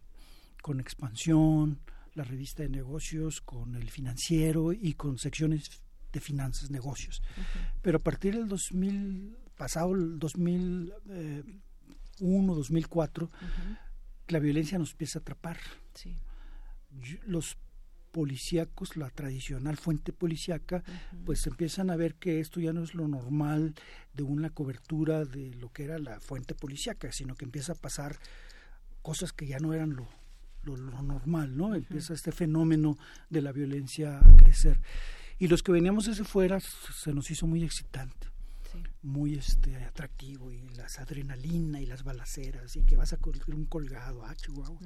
con 0.61 0.78
Expansión, 0.78 1.81
la 2.15 2.24
revista 2.24 2.62
de 2.62 2.69
negocios, 2.69 3.40
con 3.40 3.74
el 3.74 3.89
financiero 3.89 4.74
y 4.74 4.93
con 4.93 5.16
secciones 5.16 5.81
de 6.12 6.20
finanzas, 6.20 6.70
negocios. 6.70 7.22
Pero 7.80 7.97
a 7.98 8.02
partir 8.02 8.36
del 8.36 8.48
2000, 8.48 9.36
pasado 9.56 9.94
el 9.94 10.18
2001, 10.18 12.55
2004, 12.55 13.30
la 14.28 14.39
violencia 14.39 14.78
nos 14.78 14.93
empieza 14.93 15.18
a 15.18 15.22
atrapar. 15.22 15.59
Los 17.26 17.56
policíacos, 18.12 18.97
la 18.97 19.10
tradicional 19.10 19.78
fuente 19.78 20.12
policíaca, 20.12 20.84
pues 21.24 21.47
empiezan 21.47 21.90
a 21.90 21.97
ver 21.97 22.14
que 22.16 22.40
esto 22.40 22.60
ya 22.60 22.72
no 22.72 22.84
es 22.84 22.94
lo 22.94 23.09
normal 23.09 23.74
de 24.12 24.22
una 24.22 24.51
cobertura 24.51 25.24
de 25.24 25.55
lo 25.55 25.72
que 25.72 25.84
era 25.84 25.98
la 25.98 26.20
fuente 26.20 26.55
policíaca, 26.55 27.10
sino 27.10 27.34
que 27.34 27.47
empieza 27.47 27.72
a 27.72 27.76
pasar 27.76 28.16
cosas 29.01 29.32
que 29.32 29.47
ya 29.47 29.59
no 29.59 29.72
eran 29.72 29.97
lo, 29.97 30.09
lo, 30.62 30.76
normal, 30.76 31.56
¿no? 31.56 31.74
Empieza 31.74 32.14
este 32.14 32.32
fenómeno 32.32 32.98
de 33.30 33.43
la 33.43 33.52
violencia 33.52 34.18
a 34.18 34.36
crecer. 34.36 34.80
Y 35.38 35.48
los 35.48 35.62
que 35.62 35.72
veníamos 35.72 36.06
desde 36.06 36.24
fuera 36.24 36.60
se 36.60 37.12
nos 37.12 37.30
hizo 37.30 37.46
muy 37.46 37.64
excitante, 37.64 38.28
muy 39.02 39.34
este 39.34 39.76
atractivo, 39.84 40.52
y 40.52 40.60
las 40.76 40.98
adrenalina 40.98 41.80
y 41.80 41.86
las 41.86 42.04
balaceras, 42.04 42.76
y 42.76 42.82
que 42.82 42.96
vas 42.96 43.12
a 43.12 43.16
correr 43.16 43.54
un 43.54 43.64
colgado, 43.64 44.24
ah, 44.24 44.34
chihuahua. 44.34 44.80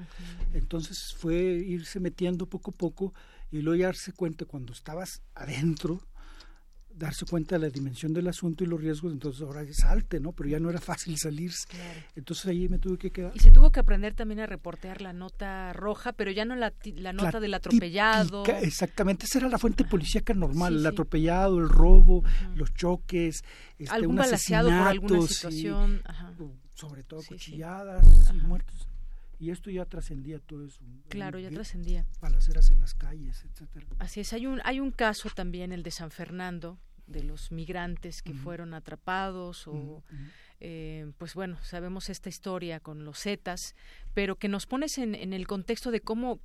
Entonces 0.55 1.15
fue 1.15 1.35
irse 1.35 2.01
metiendo 2.01 2.47
poco 2.47 2.71
a 2.71 2.75
poco 2.75 3.13
y 3.51 3.61
luego 3.61 3.85
darse 3.85 4.13
cuenta 4.13 4.45
cuando 4.45 4.73
estabas 4.73 5.23
adentro, 5.35 6.01
darse 6.97 7.27
cuenta 7.27 7.57
de 7.57 7.67
la 7.67 7.71
dimensión 7.71 8.13
del 8.13 8.27
asunto 8.29 8.65
y 8.65 8.67
los 8.67 8.81
riesgos, 8.81 9.13
entonces 9.13 9.43
ahora 9.43 9.63
salte, 9.73 10.19
¿no? 10.19 10.33
Pero 10.33 10.49
ya 10.49 10.59
no 10.59 10.71
era 10.71 10.81
fácil 10.81 11.17
salirse. 11.19 11.67
Entonces 12.15 12.47
ahí 12.47 12.69
me 12.69 12.79
tuve 12.79 12.99
que 12.99 13.11
quedar. 13.11 13.33
Y 13.35 13.41
se 13.41 13.51
tuvo 13.51 13.71
que 13.71 13.81
aprender 13.81 14.15
también 14.15 14.41
a 14.41 14.47
reportear 14.47 15.01
la 15.03 15.13
nota 15.13 15.73
roja, 15.73 16.13
pero 16.13 16.31
ya 16.31 16.45
no 16.45 16.57
la, 16.57 16.73
la 16.97 17.13
nota 17.13 17.41
del 17.41 17.55
atropellado. 17.55 18.45
exactamente, 18.63 19.27
esa 19.27 19.39
era 19.39 19.49
la 19.49 19.59
fuente 19.59 19.85
policíaca 19.85 20.35
normal, 20.35 20.77
el 20.77 20.87
atropellado, 20.87 21.59
el 21.59 21.69
robo, 21.69 22.25
los 22.55 22.73
choques, 22.75 23.45
este, 23.79 23.95
algún 23.95 24.17
balaseado 24.17 24.69
por 24.69 24.89
alguna 24.89 25.23
situación. 25.23 26.03
sobre 26.75 27.03
todo 27.03 27.23
cuchilladas 27.23 28.05
y 28.33 28.39
muertos. 28.39 28.89
Y 29.39 29.51
esto 29.51 29.71
ya 29.71 29.85
trascendía 29.85 30.39
todo 30.39 30.65
eso. 30.65 30.81
Claro, 31.09 31.39
ya 31.39 31.51
trascendía. 31.51 32.07
Balaceras 32.21 32.71
en 32.71 32.81
las 32.81 32.95
calles, 32.95 33.45
etcétera. 33.45 33.87
Así 33.99 34.21
es, 34.21 34.33
hay 34.33 34.47
un, 34.47 34.63
hay 34.65 34.81
un 34.81 34.91
caso 34.91 35.29
también, 35.35 35.73
el 35.73 35.83
de 35.83 35.91
San 35.91 36.11
Fernando, 36.11 36.79
de 37.07 37.23
los 37.23 37.53
migrantes 37.53 38.23
que 38.23 38.35
fueron 38.35 38.75
atrapados 38.75 39.67
o 39.69 40.03
eh, 40.61 41.11
pues 41.19 41.35
bueno 41.35 41.59
sabemos 41.63 42.09
esta 42.09 42.29
historia 42.29 42.81
con 42.81 43.05
los 43.05 43.21
zetas 43.21 43.77
pero 44.15 44.37
que 44.37 44.49
nos 44.49 44.67
pones 44.67 44.99
en, 44.99 45.15
en 45.15 45.33
el 45.33 45.47
contexto 45.47 45.91
de 45.91 46.01
cómo 46.01 46.41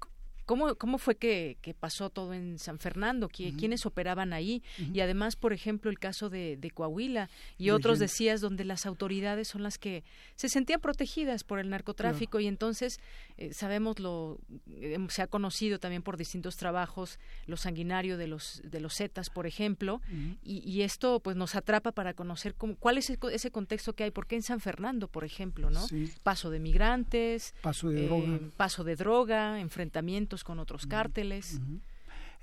¿cómo, 0.51 0.75
cómo 0.75 0.97
fue 0.97 1.15
que, 1.15 1.55
pasó 1.79 2.09
todo 2.09 2.33
en 2.33 2.59
San 2.59 2.77
Fernando? 2.77 3.29
¿Quiénes 3.29 3.85
operaban 3.85 4.33
ahí? 4.33 4.61
Y 4.93 4.99
además, 4.99 5.37
por 5.37 5.53
ejemplo, 5.53 5.89
el 5.89 5.97
caso 5.97 6.29
de, 6.29 6.71
Coahuila 6.73 7.29
y 7.57 7.69
otros 7.69 7.99
decías 7.99 8.41
donde 8.41 8.65
las 8.65 8.85
autoridades 8.85 9.47
son 9.47 9.63
las 9.63 9.77
que 9.77 10.03
se 10.35 10.49
sentían 10.49 10.81
protegidas 10.81 11.45
por 11.45 11.59
el 11.59 11.69
narcotráfico 11.69 12.41
y 12.41 12.47
entonces 12.47 12.99
eh, 13.37 13.53
sabemos 13.53 13.99
lo 13.99 14.39
em, 14.67 15.07
se 15.09 15.21
ha 15.21 15.27
conocido 15.27 15.79
también 15.79 16.01
por 16.01 16.17
distintos 16.17 16.57
trabajos 16.57 17.19
lo 17.45 17.55
sanguinario 17.55 18.17
de 18.17 18.27
los 18.27 18.61
de 18.63 18.79
los 18.81 18.95
Zetas, 18.95 19.29
por 19.29 19.47
ejemplo, 19.47 20.01
y, 20.43 20.81
esto 20.81 21.19
pues 21.19 21.37
nos 21.37 21.55
atrapa 21.55 21.91
para 21.91 22.13
conocer 22.13 22.55
cómo, 22.55 22.75
cuál 22.75 22.97
es 22.97 23.09
ese 23.09 23.51
contexto 23.51 23.93
que 23.93 24.03
hay, 24.05 24.11
por 24.11 24.27
qué 24.27 24.35
en 24.35 24.43
San 24.43 24.59
Fernando, 24.59 25.07
por 25.07 25.23
ejemplo, 25.23 25.69
¿no? 25.69 25.85
Paso 26.23 26.49
de 26.49 26.59
migrantes, 26.59 27.53
paso 27.61 27.89
de 27.89 28.05
droga, 28.05 28.35
eh, 28.35 28.39
paso 28.57 28.83
de 28.83 28.95
droga, 28.95 29.59
enfrentamientos 29.59 30.40
con 30.43 30.59
otros 30.59 30.85
cárteles. 30.85 31.59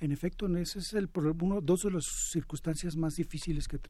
En 0.00 0.12
efecto, 0.12 0.46
ese 0.56 0.78
es 0.78 0.92
el 0.92 1.08
uno, 1.40 1.60
dos 1.60 1.80
de 1.82 1.90
las 1.90 2.04
circunstancias 2.30 2.96
más 2.96 3.16
difíciles 3.16 3.66
que, 3.66 3.80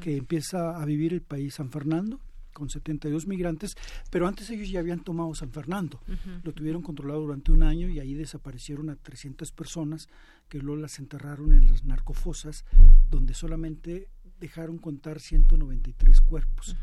que, 0.00 0.16
empieza 0.16 0.76
a 0.80 0.84
vivir 0.84 1.12
el 1.12 1.22
país 1.22 1.54
San 1.54 1.70
Fernando 1.70 2.20
con 2.52 2.70
72 2.70 3.26
migrantes, 3.26 3.76
pero 4.10 4.26
antes 4.28 4.48
ellos 4.50 4.70
ya 4.70 4.80
habían 4.80 5.00
tomado 5.00 5.34
San 5.34 5.50
Fernando. 5.50 6.00
Lo 6.42 6.52
tuvieron 6.52 6.82
controlado 6.82 7.20
durante 7.20 7.52
un 7.52 7.62
año 7.62 7.88
y 7.88 7.98
ahí 7.98 8.14
desaparecieron 8.14 8.90
a 8.90 8.96
300 8.96 9.50
personas 9.52 10.08
que 10.48 10.58
luego 10.58 10.80
las 10.80 10.98
enterraron 10.98 11.52
en 11.52 11.66
las 11.66 11.84
narcofosas, 11.84 12.64
donde 13.10 13.34
solamente 13.34 14.08
dejaron 14.40 14.78
contar 14.78 15.20
193 15.20 16.20
cuerpos. 16.20 16.76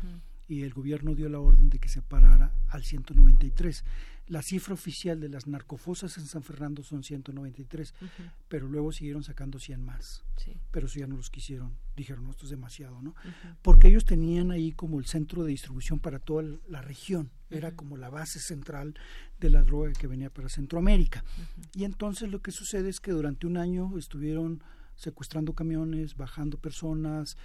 Y 0.46 0.62
el 0.62 0.74
gobierno 0.74 1.14
dio 1.14 1.28
la 1.28 1.40
orden 1.40 1.70
de 1.70 1.78
que 1.78 1.88
se 1.88 2.02
parara 2.02 2.52
al 2.68 2.84
193. 2.84 3.84
La 4.32 4.40
cifra 4.40 4.72
oficial 4.72 5.20
de 5.20 5.28
las 5.28 5.46
narcofosas 5.46 6.16
en 6.16 6.24
San 6.24 6.42
Fernando 6.42 6.82
son 6.82 7.02
193, 7.02 7.92
pero 8.48 8.66
luego 8.66 8.90
siguieron 8.90 9.22
sacando 9.22 9.58
100 9.58 9.84
más. 9.84 10.24
Pero 10.70 10.86
eso 10.86 10.98
ya 10.98 11.06
no 11.06 11.18
los 11.18 11.28
quisieron, 11.28 11.76
dijeron, 11.94 12.24
no, 12.24 12.30
esto 12.30 12.46
es 12.46 12.50
demasiado, 12.50 13.02
¿no? 13.02 13.14
Porque 13.60 13.88
ellos 13.88 14.06
tenían 14.06 14.50
ahí 14.50 14.72
como 14.72 15.00
el 15.00 15.04
centro 15.04 15.44
de 15.44 15.50
distribución 15.50 15.98
para 15.98 16.18
toda 16.18 16.44
la 16.66 16.80
región, 16.80 17.30
era 17.50 17.76
como 17.76 17.98
la 17.98 18.08
base 18.08 18.40
central 18.40 18.94
de 19.38 19.50
la 19.50 19.64
droga 19.64 19.92
que 19.92 20.06
venía 20.06 20.30
para 20.30 20.48
Centroamérica. 20.48 21.22
Y 21.74 21.84
entonces 21.84 22.30
lo 22.30 22.40
que 22.40 22.52
sucede 22.52 22.88
es 22.88 23.00
que 23.00 23.12
durante 23.12 23.46
un 23.46 23.58
año 23.58 23.98
estuvieron 23.98 24.62
secuestrando 24.96 25.52
camiones, 25.52 26.16
bajando 26.16 26.56
personas, 26.56 27.36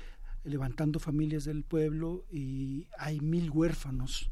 levantando 0.45 0.99
familias 0.99 1.43
del 1.43 1.65
pueblo 1.65 2.23
y 2.31 2.88
hay 2.97 3.19
mil 3.19 3.51
huérfanos 3.51 4.31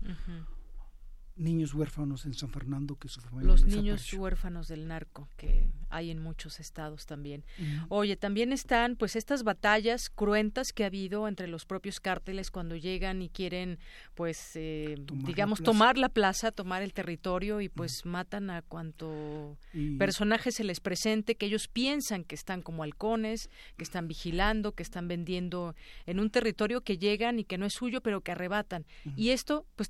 niños 1.37 1.73
huérfanos 1.73 2.25
en 2.25 2.33
San 2.33 2.49
Fernando 2.49 2.95
que 2.95 3.09
su 3.09 3.19
familia 3.19 3.47
Los 3.47 3.65
niños 3.65 4.13
huérfanos 4.13 4.67
del 4.67 4.87
narco 4.87 5.27
que 5.35 5.67
hay 5.89 6.09
en 6.09 6.19
muchos 6.19 6.59
estados 6.59 7.05
también. 7.05 7.43
Oye, 7.89 8.15
también 8.15 8.53
están 8.53 8.95
pues 8.95 9.15
estas 9.15 9.43
batallas 9.43 10.09
cruentas 10.09 10.71
que 10.73 10.83
ha 10.83 10.87
habido 10.87 11.27
entre 11.27 11.47
los 11.47 11.65
propios 11.65 11.99
cárteles 11.99 12.51
cuando 12.51 12.75
llegan 12.75 13.21
y 13.21 13.29
quieren 13.29 13.79
pues 14.13 14.51
eh, 14.55 14.95
digamos 15.25 15.61
tomar 15.61 15.97
la 15.97 16.09
plaza, 16.09 16.51
tomar 16.51 16.81
el 16.81 16.93
territorio 16.93 17.59
y 17.59 17.69
pues 17.69 18.05
matan 18.05 18.49
a 18.49 18.61
cuanto 18.61 19.57
personaje 19.97 20.51
se 20.51 20.63
les 20.63 20.79
presente 20.79 21.35
que 21.35 21.47
ellos 21.47 21.67
piensan 21.67 22.23
que 22.23 22.35
están 22.35 22.61
como 22.61 22.83
halcones, 22.83 23.49
que 23.77 23.83
están 23.83 24.07
vigilando, 24.07 24.71
que 24.71 24.83
están 24.83 25.07
vendiendo 25.07 25.75
en 26.05 26.19
un 26.19 26.29
territorio 26.29 26.81
que 26.81 26.97
llegan 26.97 27.39
y 27.39 27.43
que 27.43 27.57
no 27.57 27.65
es 27.65 27.73
suyo 27.73 28.01
pero 28.01 28.21
que 28.21 28.31
arrebatan. 28.31 28.85
Y 29.15 29.29
esto 29.29 29.65
pues 29.75 29.89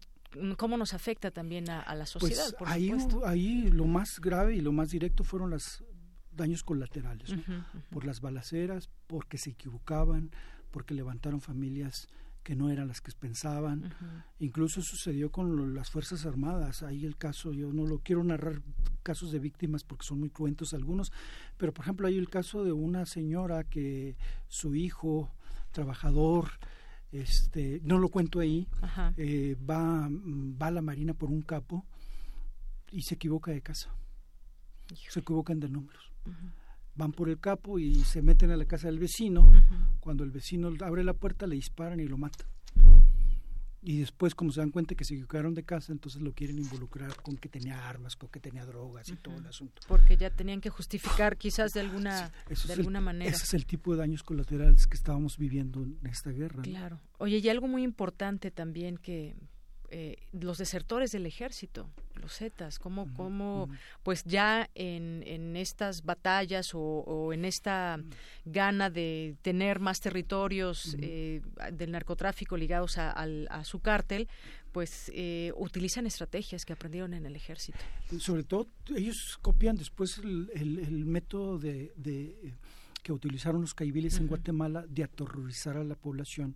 cómo 0.58 0.78
nos 0.78 0.94
afecta 0.94 1.32
también 1.32 1.70
a, 1.70 1.84
la 1.96 2.06
pues 2.06 2.10
sociedad. 2.10 2.54
ahí, 2.66 2.92
ahí 3.26 3.70
lo 3.72 3.86
más 3.86 4.20
grave 4.20 4.56
y 4.56 4.62
lo 4.62 4.72
más 4.72 4.90
directo 4.90 5.24
fueron 5.24 5.50
los 5.50 5.84
daños 6.32 6.64
colaterales, 6.64 7.34
por 7.90 8.06
las 8.06 8.22
balaceras, 8.22 8.90
porque 9.08 9.38
se 9.38 9.52
equivocaban, 9.52 10.32
porque 10.72 10.94
levantaron 10.94 11.42
familias 11.42 12.08
que 12.44 12.56
no 12.56 12.70
eran 12.70 12.88
las 12.88 13.02
que 13.02 13.12
pensaban. 13.20 13.96
Incluso 14.38 14.82
sucedió 14.82 15.32
con 15.32 15.74
las 15.74 15.90
Fuerzas 15.90 16.28
Armadas. 16.28 16.84
Ahí 16.84 17.04
el 17.04 17.18
caso, 17.18 17.52
yo 17.52 17.74
no 17.74 17.88
lo 17.88 18.00
quiero 18.00 18.24
narrar 18.24 18.62
casos 19.02 19.32
de 19.32 19.40
víctimas 19.40 19.84
porque 19.84 20.06
son 20.06 20.20
muy 20.20 20.30
cruentos 20.30 20.74
algunos, 20.74 21.12
pero 21.58 21.74
por 21.74 21.86
ejemplo 21.86 22.08
hay 22.08 22.18
el 22.18 22.30
caso 22.30 22.64
de 22.64 22.72
una 22.72 23.06
señora 23.06 23.64
que 23.64 24.16
su 24.48 24.76
hijo, 24.76 25.34
trabajador, 25.72 26.52
este, 27.22 27.82
no 27.84 27.98
lo 27.98 28.10
cuento 28.10 28.40
ahí, 28.40 28.68
eh, 29.18 29.56
va, 29.70 30.10
va 30.10 30.68
a 30.68 30.72
la 30.72 30.82
Marina 30.82 31.14
por 31.14 31.32
un 31.32 31.42
capo 31.42 31.86
y 32.92 33.02
se 33.02 33.16
equivoca 33.16 33.52
de 33.52 33.62
casa. 33.62 33.94
Se 35.10 35.20
equivocan 35.20 35.60
de 35.60 35.70
números. 35.70 36.12
Van 36.96 37.12
por 37.12 37.30
el 37.30 37.40
capo 37.40 37.80
y 37.80 37.96
se 38.04 38.22
meten 38.22 38.52
a 38.52 38.58
la 38.58 38.66
casa 38.66 38.88
del 38.88 39.00
vecino. 39.00 39.52
Cuando 40.00 40.24
el 40.24 40.32
vecino 40.32 40.72
abre 40.82 41.04
la 41.04 41.14
puerta, 41.14 41.48
le 41.48 41.56
disparan 41.56 42.00
y 42.00 42.08
lo 42.08 42.18
matan 42.18 42.48
y 43.86 44.00
después 44.00 44.34
como 44.34 44.52
se 44.52 44.62
dan 44.62 44.72
cuenta 44.72 44.96
que 44.96 45.06
se 45.06 45.14
equivocaron 45.14 45.54
de 45.54 45.64
casa, 45.64 45.94
entonces 45.94 46.20
lo 46.20 46.34
quieren 46.34 46.58
involucrar 46.58 47.16
con 47.22 47.38
que 47.38 47.48
tenía 47.50 47.88
armas, 47.88 48.16
con 48.16 48.30
que 48.30 48.40
tenía 48.40 48.66
drogas 48.66 49.08
y 49.10 49.16
todo 49.16 49.38
el 49.38 49.46
asunto. 49.46 49.84
Porque 49.88 50.18
ya 50.18 50.32
tenían 50.32 50.60
que 50.60 50.72
justificar 50.72 51.38
quizás 51.38 51.72
de 51.74 51.82
alguna, 51.82 52.32
de 52.68 52.74
alguna 52.74 53.00
manera. 53.00 53.30
Ese 53.30 53.44
es 53.44 53.54
el 53.54 53.68
tipo 53.68 53.92
de 53.94 54.00
daños 54.00 54.24
colaterales 54.24 54.88
que 54.88 54.96
estábamos 54.96 55.38
viviendo 55.38 55.84
en 55.84 56.00
esta 56.08 56.32
guerra. 56.32 56.64
Claro. 56.64 57.00
Oye, 57.20 57.38
y 57.38 57.48
algo 57.48 57.68
muy 57.68 57.84
importante 57.84 58.50
también 58.50 58.98
que 58.98 59.36
eh, 59.92 60.18
los 60.32 60.58
desertores 60.58 61.12
del 61.12 61.28
ejército, 61.28 61.88
los 62.20 62.38
Zetas, 62.38 62.80
cómo, 62.80 63.12
cómo 63.14 63.70
pues 64.04 64.24
ya 64.24 64.70
en, 64.76 65.24
en 65.26 65.56
estas 65.56 66.04
batallas 66.04 66.72
o, 66.74 67.32
en 67.34 67.46
esta 67.46 68.00
gana 68.46 68.90
de 68.90 69.36
tener 69.42 69.80
más 69.80 70.00
territorios 70.00 70.96
eh, 71.00 71.42
del 71.72 71.92
narcotráfico 71.92 72.58
ligados 72.58 72.98
a, 72.98 73.64
su 73.64 73.80
cártel, 73.80 74.28
pues 74.72 75.12
eh, 75.14 75.52
utilizan 75.56 76.06
estrategias 76.06 76.66
que 76.66 76.74
aprendieron 76.74 77.14
en 77.14 77.26
el 77.26 77.36
ejército. 77.36 77.80
Sobre 78.20 78.44
todo, 78.44 78.68
ellos 78.96 79.38
copian 79.42 79.76
después 79.76 80.18
el, 80.20 80.50
el, 80.54 81.06
método 81.06 81.58
de 81.60 81.94
que 83.06 83.14
utilizaron 83.14 83.62
los 83.62 83.76
caibiles 83.76 84.18
en 84.18 84.26
Guatemala 84.26 84.84
de 84.90 85.04
aterrorizar 85.04 85.78
a 85.78 85.84
la 85.84 85.94
población 85.94 86.56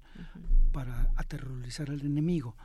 para 0.71 1.11
aterrorizar 1.15 1.91
al 1.91 2.01
enemigo. 2.01 2.57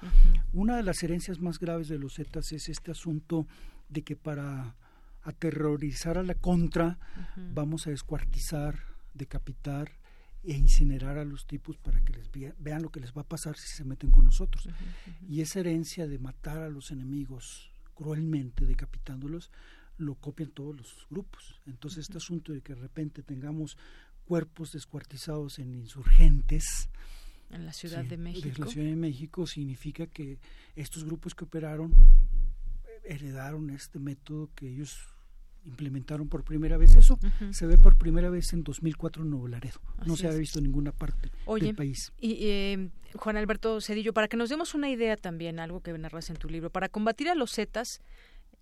Una 0.54 0.78
de 0.78 0.82
las 0.82 1.02
herencias 1.02 1.38
más 1.38 1.58
graves 1.58 1.88
de 1.88 1.98
los 1.98 2.14
Zetas 2.14 2.50
es 2.52 2.70
este 2.70 2.92
asunto 2.92 3.46
de 3.90 4.00
que 4.00 4.16
para 4.16 4.74
aterrorizar 5.20 6.16
a 6.16 6.22
la 6.22 6.34
contra 6.34 6.98
vamos 7.52 7.86
a 7.86 7.90
descuartizar, 7.90 8.78
decapitar 9.12 9.90
e 10.44 10.54
incinerar 10.54 11.18
a 11.18 11.26
los 11.26 11.46
tipos 11.46 11.76
para 11.76 12.00
que 12.00 12.14
les 12.14 12.30
vean 12.58 12.82
lo 12.82 12.90
que 12.90 13.00
les 13.00 13.12
va 13.12 13.20
a 13.20 13.28
pasar 13.28 13.58
si 13.58 13.68
se 13.68 13.84
meten 13.84 14.10
con 14.10 14.24
nosotros. 14.24 14.66
Y 15.28 15.42
esa 15.42 15.60
herencia 15.60 16.06
de 16.06 16.18
matar 16.18 16.62
a 16.62 16.70
los 16.70 16.90
enemigos 16.90 17.70
cruelmente, 17.92 18.64
decapitándolos, 18.64 19.50
lo 19.96 20.14
copian 20.14 20.50
todos 20.50 20.76
los 20.76 21.06
grupos. 21.10 21.60
Entonces, 21.66 22.00
este 22.00 22.18
asunto 22.18 22.52
de 22.52 22.60
que 22.60 22.74
de 22.74 22.80
repente 22.80 23.22
tengamos 23.22 23.76
cuerpos 24.24 24.72
descuartizados 24.72 25.58
en 25.58 25.74
insurgentes, 25.74 26.88
en 27.50 27.66
la 27.66 27.72
Ciudad 27.72 28.04
de 28.04 28.16
México. 28.16 28.48
En 28.48 28.60
la 28.64 28.66
Ciudad 28.66 28.88
de 28.88 28.96
México 28.96 29.46
significa 29.46 30.06
que 30.06 30.38
estos 30.74 31.04
grupos 31.04 31.34
que 31.34 31.44
operaron 31.44 31.94
heredaron 33.04 33.70
este 33.70 33.98
método 33.98 34.50
que 34.54 34.68
ellos 34.68 35.14
implementaron 35.64 36.28
por 36.28 36.44
primera 36.44 36.76
vez. 36.76 36.94
Eso 36.96 37.18
se 37.50 37.66
ve 37.66 37.78
por 37.78 37.96
primera 37.96 38.28
vez 38.28 38.52
en 38.52 38.64
2004 38.64 39.22
en 39.22 39.30
Nuevo 39.30 39.48
Laredo. 39.48 39.80
no 40.04 40.16
se 40.16 40.26
ha 40.26 40.32
visto 40.32 40.58
en 40.58 40.64
ninguna 40.64 40.92
parte 40.92 41.30
del 41.60 41.74
país. 41.74 42.12
Y 42.20 42.36
eh, 42.40 42.90
Juan 43.14 43.36
Alberto 43.36 43.80
Cedillo, 43.80 44.12
para 44.12 44.28
que 44.28 44.36
nos 44.36 44.50
demos 44.50 44.74
una 44.74 44.90
idea 44.90 45.16
también, 45.16 45.60
algo 45.60 45.80
que 45.80 45.96
narras 45.96 46.30
en 46.30 46.36
tu 46.36 46.48
libro, 46.48 46.70
para 46.70 46.88
combatir 46.88 47.28
a 47.28 47.34
los 47.34 47.52
Zetas, 47.52 48.00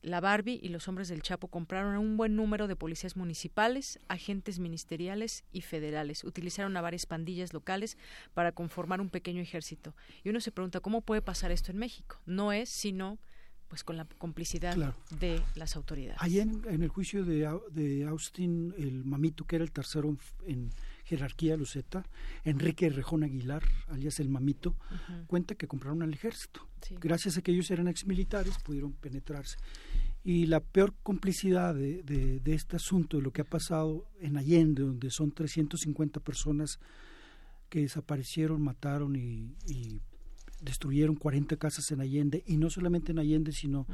la 0.03 0.21
Barbie 0.21 0.61
y 0.63 0.69
los 0.69 0.89
hombres 0.89 1.09
del 1.09 1.23
Chapo 1.23 1.49
compraron 1.49 1.95
a 1.95 2.01
un 2.01 2.17
buen 2.17 2.37
número 2.37 2.67
de 2.67 2.77
policías 2.77 3.17
municipales, 3.17 3.99
agentes 4.09 4.59
ministeriales 4.59 5.45
y 5.53 5.63
federales. 5.63 6.25
Utilizaron 6.25 6.77
a 6.77 6.81
varias 6.81 7.07
pandillas 7.07 7.53
locales 7.53 7.97
para 8.35 8.53
conformar 8.53 9.01
un 9.01 9.11
pequeño 9.11 9.41
ejército. 9.41 9.95
Y 10.25 10.31
uno 10.31 10.41
se 10.41 10.53
pregunta, 10.53 10.81
¿cómo 10.81 11.01
puede 11.01 11.23
pasar 11.23 11.53
esto 11.53 11.71
en 11.71 11.79
México? 11.79 12.21
No 12.27 12.53
es 12.53 12.69
sino 12.69 13.19
pues 13.69 13.85
con 13.85 13.97
la 13.97 14.05
complicidad 14.19 14.77
de 15.19 15.43
las 15.55 15.77
autoridades. 15.77 16.21
Ahí 16.21 16.41
en, 16.41 16.63
el 16.67 16.89
juicio 16.89 17.25
de, 17.25 17.49
de, 17.71 18.05
Austin, 18.05 18.75
el 18.77 19.03
mamito, 19.03 19.47
que 19.47 19.57
era 19.57 19.65
el 19.65 19.73
tercero 19.73 20.15
en, 20.47 20.69
jerarquía 21.05 21.57
Luceta, 21.57 22.05
Enrique 22.45 22.89
Rejón 22.89 23.25
Aguilar, 23.25 23.63
alias 23.89 24.21
el 24.21 24.29
mamito, 24.29 24.77
cuenta 25.27 25.55
que 25.55 25.67
compraron 25.67 26.03
al 26.03 26.13
ejército. 26.13 26.67
Gracias 27.01 27.37
a 27.37 27.43
que 27.43 27.53
ellos 27.53 27.71
eran 27.71 27.89
exmilitares, 27.89 28.59
pudieron 28.59 28.93
penetrarse. 28.93 29.57
Y 30.25 30.47
la 30.47 30.61
peor 30.61 30.95
complicidad 31.03 31.75
de, 31.75 32.03
de, 32.03 32.55
este 32.55 32.77
asunto, 32.77 33.17
de 33.17 33.23
lo 33.25 33.33
que 33.33 33.43
ha 33.43 33.45
pasado 33.45 34.09
en 34.21 34.37
Allende, 34.37 34.83
donde 34.83 35.11
son 35.11 35.33
350 35.33 36.21
personas 36.21 36.79
que 37.69 37.81
desaparecieron, 37.81 38.63
mataron 38.63 39.17
y, 39.17 40.01
destruyeron 40.61 41.17
40 41.17 41.57
casas 41.57 41.91
en 41.91 42.01
Allende 42.01 42.45
y 42.47 42.57
no 42.57 42.71
solamente 42.71 43.11
en 43.11 43.19
Allende, 43.19 43.51
sino 43.51 43.85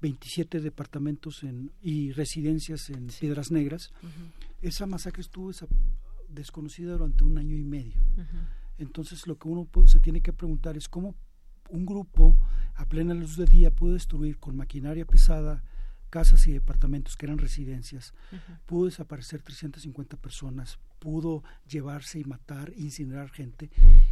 27 0.00 0.60
departamentos 0.60 1.42
en, 1.42 1.70
y 1.82 2.12
residencias 2.12 2.88
en 2.88 3.08
Piedras 3.08 3.50
Negras. 3.50 3.92
Esa 4.62 4.86
masacre 4.86 5.20
estuvo 5.20 5.50
desconocida 6.34 6.92
durante 6.92 7.24
un 7.24 7.38
año 7.38 7.56
y 7.56 7.64
medio. 7.64 8.02
Entonces 8.78 9.26
lo 9.26 9.38
que 9.38 9.48
uno 9.48 9.68
se 9.86 10.00
tiene 10.00 10.20
que 10.20 10.32
preguntar 10.32 10.76
es 10.76 10.88
cómo 10.88 11.14
un 11.70 11.86
grupo 11.86 12.36
a 12.74 12.86
plena 12.86 13.14
luz 13.14 13.36
del 13.36 13.48
día 13.48 13.70
pudo 13.70 13.94
destruir 13.94 14.38
con 14.38 14.56
maquinaria 14.56 15.04
pesada 15.04 15.62
casas 16.14 16.46
y 16.46 16.52
departamentos 16.52 17.16
que 17.16 17.26
eran 17.26 17.38
residencias, 17.38 18.14
pudo 18.66 18.84
desaparecer 18.84 19.42
350 19.42 20.16
personas, 20.16 20.78
pudo 21.00 21.42
llevarse 21.66 22.20
y 22.20 22.24
matar, 22.24 22.72
incinerar 22.76 23.30
gente, 23.30 23.68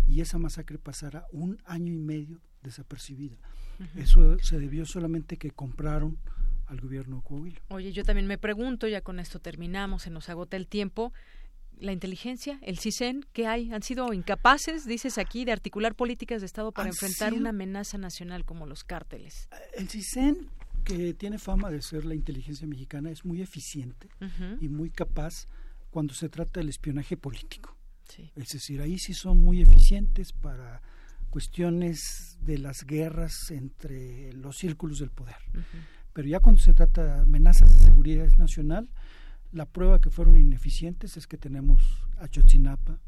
y 0.09 0.20
esa 0.20 0.36
masacre 0.36 0.78
pasara 0.78 1.27
un 1.31 1.62
año 1.65 1.93
y 1.93 1.99
medio 1.99 2.40
desapercibida. 2.61 3.36
Eso 3.94 4.36
se 4.40 4.59
debió 4.59 4.85
solamente 4.85 5.36
que 5.36 5.53
compraron 5.53 6.19
al 6.66 6.81
gobierno 6.81 7.19
de 7.19 7.23
Coahuila. 7.23 7.61
Oye, 7.69 7.93
yo 7.93 8.03
también 8.03 8.27
me 8.27 8.36
pregunto, 8.36 8.89
ya 8.89 9.03
con 9.03 9.20
esto 9.20 9.39
terminamos, 9.39 10.03
se 10.03 10.11
nos 10.11 10.28
agota 10.28 10.57
el 10.57 10.66
tiempo, 10.66 11.12
la 11.83 11.93
inteligencia, 11.93 12.59
el 12.63 12.79
CISEN, 12.79 13.27
¿qué 13.33 13.47
hay? 13.47 13.73
¿Han 13.73 13.83
sido 13.83 14.13
incapaces, 14.13 14.87
dices 14.87 15.19
aquí, 15.19 15.45
de 15.45 15.53
articular 15.53 15.95
políticas 15.95 16.41
de 16.41 16.47
Estado 16.47 16.73
para 16.73 16.89
enfrentar 16.89 17.35
una 17.35 17.51
amenaza 17.51 17.99
nacional 17.99 18.45
como 18.45 18.67
los 18.67 18.85
cárteles? 18.85 19.49
El 19.75 19.89
CISEN, 19.89 20.49
que 20.85 21.15
tiene 21.15 21.39
fama 21.39 21.71
de 21.71 21.83
ser 21.83 22.05
la 22.05 22.15
inteligencia 22.15 22.67
mexicana, 22.67 23.11
es 23.11 23.25
muy 23.25 23.43
eficiente 23.43 24.09
y 24.61 24.69
muy 24.69 24.91
capaz 24.91 25.49
cuando 25.91 26.15
se 26.15 26.29
trata 26.29 26.61
del 26.61 26.69
espionaje 26.69 27.17
político. 27.17 27.77
Es 28.37 28.49
decir, 28.49 28.81
ahí 28.81 28.99
sí 28.99 29.15
son 29.15 29.39
muy 29.39 29.63
eficientes 29.63 30.33
para 30.33 30.83
cuestiones 31.31 32.39
de 32.43 32.59
las 32.59 32.85
guerras 32.85 33.51
entre 33.51 34.33
los 34.35 34.59
círculos 34.59 34.99
del 34.99 35.11
poder. 35.11 35.37
Pero 36.13 36.29
ya 36.29 36.41
cuando 36.41 36.61
se 36.61 36.75
trata 36.75 37.05
de 37.05 37.23
amenazas 37.23 37.73
de 37.73 37.87
seguridad 37.87 38.31
nacional, 38.37 38.89
la 39.53 39.66
prueba 39.66 40.01
que 40.01 40.11
fueron 40.11 40.37
ineficientes 40.37 41.16
es 41.16 41.27
que 41.27 41.37
tenemos 41.37 41.83
Ayotzinapa, 42.23 43.01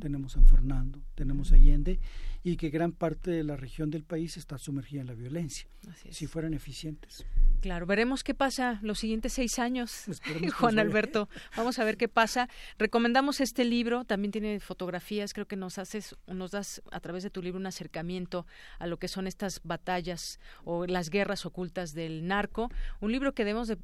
tenemos 0.00 0.32
San 0.32 0.46
Fernando, 0.46 1.02
tenemos 1.14 1.52
Allende 1.52 2.00
y 2.42 2.56
que 2.56 2.70
gran 2.70 2.92
parte 2.92 3.30
de 3.30 3.44
la 3.44 3.54
región 3.54 3.90
del 3.90 4.02
país 4.02 4.36
está 4.38 4.56
sumergida 4.56 5.02
en 5.02 5.08
la 5.08 5.14
violencia. 5.14 5.68
Si 6.10 6.26
fueran 6.26 6.54
eficientes. 6.54 7.26
Claro, 7.60 7.86
veremos 7.86 8.24
qué 8.24 8.34
pasa 8.34 8.78
los 8.82 8.98
siguientes 9.00 9.34
seis 9.34 9.58
años, 9.58 10.06
Juan 10.58 10.78
Alberto. 10.78 11.28
Vamos 11.56 11.78
a 11.78 11.84
ver 11.84 11.96
qué 11.96 12.08
pasa. 12.08 12.48
Recomendamos 12.78 13.40
este 13.40 13.64
libro, 13.64 14.04
también 14.04 14.32
tiene 14.32 14.58
fotografías, 14.58 15.32
creo 15.32 15.46
que 15.46 15.56
nos 15.56 15.78
haces, 15.78 16.16
nos 16.26 16.52
das 16.52 16.82
a 16.90 17.00
través 17.00 17.22
de 17.22 17.30
tu 17.30 17.42
libro 17.42 17.58
un 17.60 17.66
acercamiento 17.66 18.46
a 18.78 18.86
lo 18.86 18.98
que 18.98 19.08
son 19.08 19.26
estas 19.26 19.60
batallas 19.64 20.40
o 20.64 20.86
las 20.86 21.10
guerras 21.10 21.46
ocultas 21.46 21.92
del 21.92 22.26
narco. 22.26 22.70
Un 23.00 23.12
libro 23.12 23.34
que 23.34 23.44
debemos 23.44 23.68
de, 23.68 23.76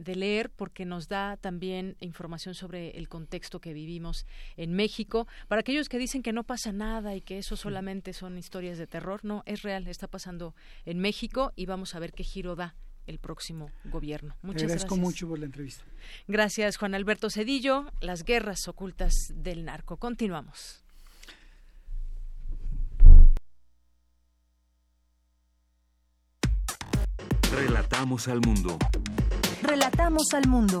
de 0.00 0.14
leer 0.16 0.50
porque 0.50 0.84
nos 0.84 1.08
da 1.08 1.36
también 1.36 1.96
información 2.00 2.54
sobre 2.54 2.90
el 2.98 3.08
contexto 3.08 3.60
que 3.60 3.72
vivimos 3.72 4.26
en 4.56 4.72
México. 4.74 5.26
Para 5.48 5.60
aquellos 5.60 5.88
que 5.88 5.98
dicen 5.98 6.22
que 6.22 6.32
no 6.32 6.44
pasa 6.44 6.72
nada 6.72 7.14
y 7.14 7.20
que 7.20 7.38
eso 7.38 7.56
solamente 7.56 8.12
son 8.12 8.38
historias 8.38 8.78
de 8.78 8.86
terror, 8.86 9.24
no, 9.24 9.42
es 9.46 9.62
real, 9.62 9.86
está 9.86 10.08
pasando 10.08 10.54
en 10.84 10.98
México 10.98 11.52
y 11.56 11.66
vamos 11.66 11.94
a 11.94 11.98
ver 11.98 12.12
qué 12.12 12.24
giro 12.24 12.56
da 12.56 12.74
el 13.06 13.18
próximo 13.18 13.70
gobierno. 13.84 14.34
Muchas 14.42 14.64
Agradezco 14.64 14.96
mucho 14.96 15.28
por 15.28 15.38
la 15.38 15.46
entrevista. 15.46 15.84
Gracias, 16.26 16.76
Juan 16.76 16.94
Alberto 16.94 17.30
Cedillo. 17.30 17.90
Las 18.00 18.24
guerras 18.24 18.66
ocultas 18.68 19.12
del 19.34 19.64
narco. 19.64 19.96
Continuamos. 19.98 20.84
Relatamos 27.52 28.26
al 28.28 28.40
mundo. 28.40 28.78
Relatamos 29.62 30.34
al 30.34 30.48
mundo. 30.48 30.80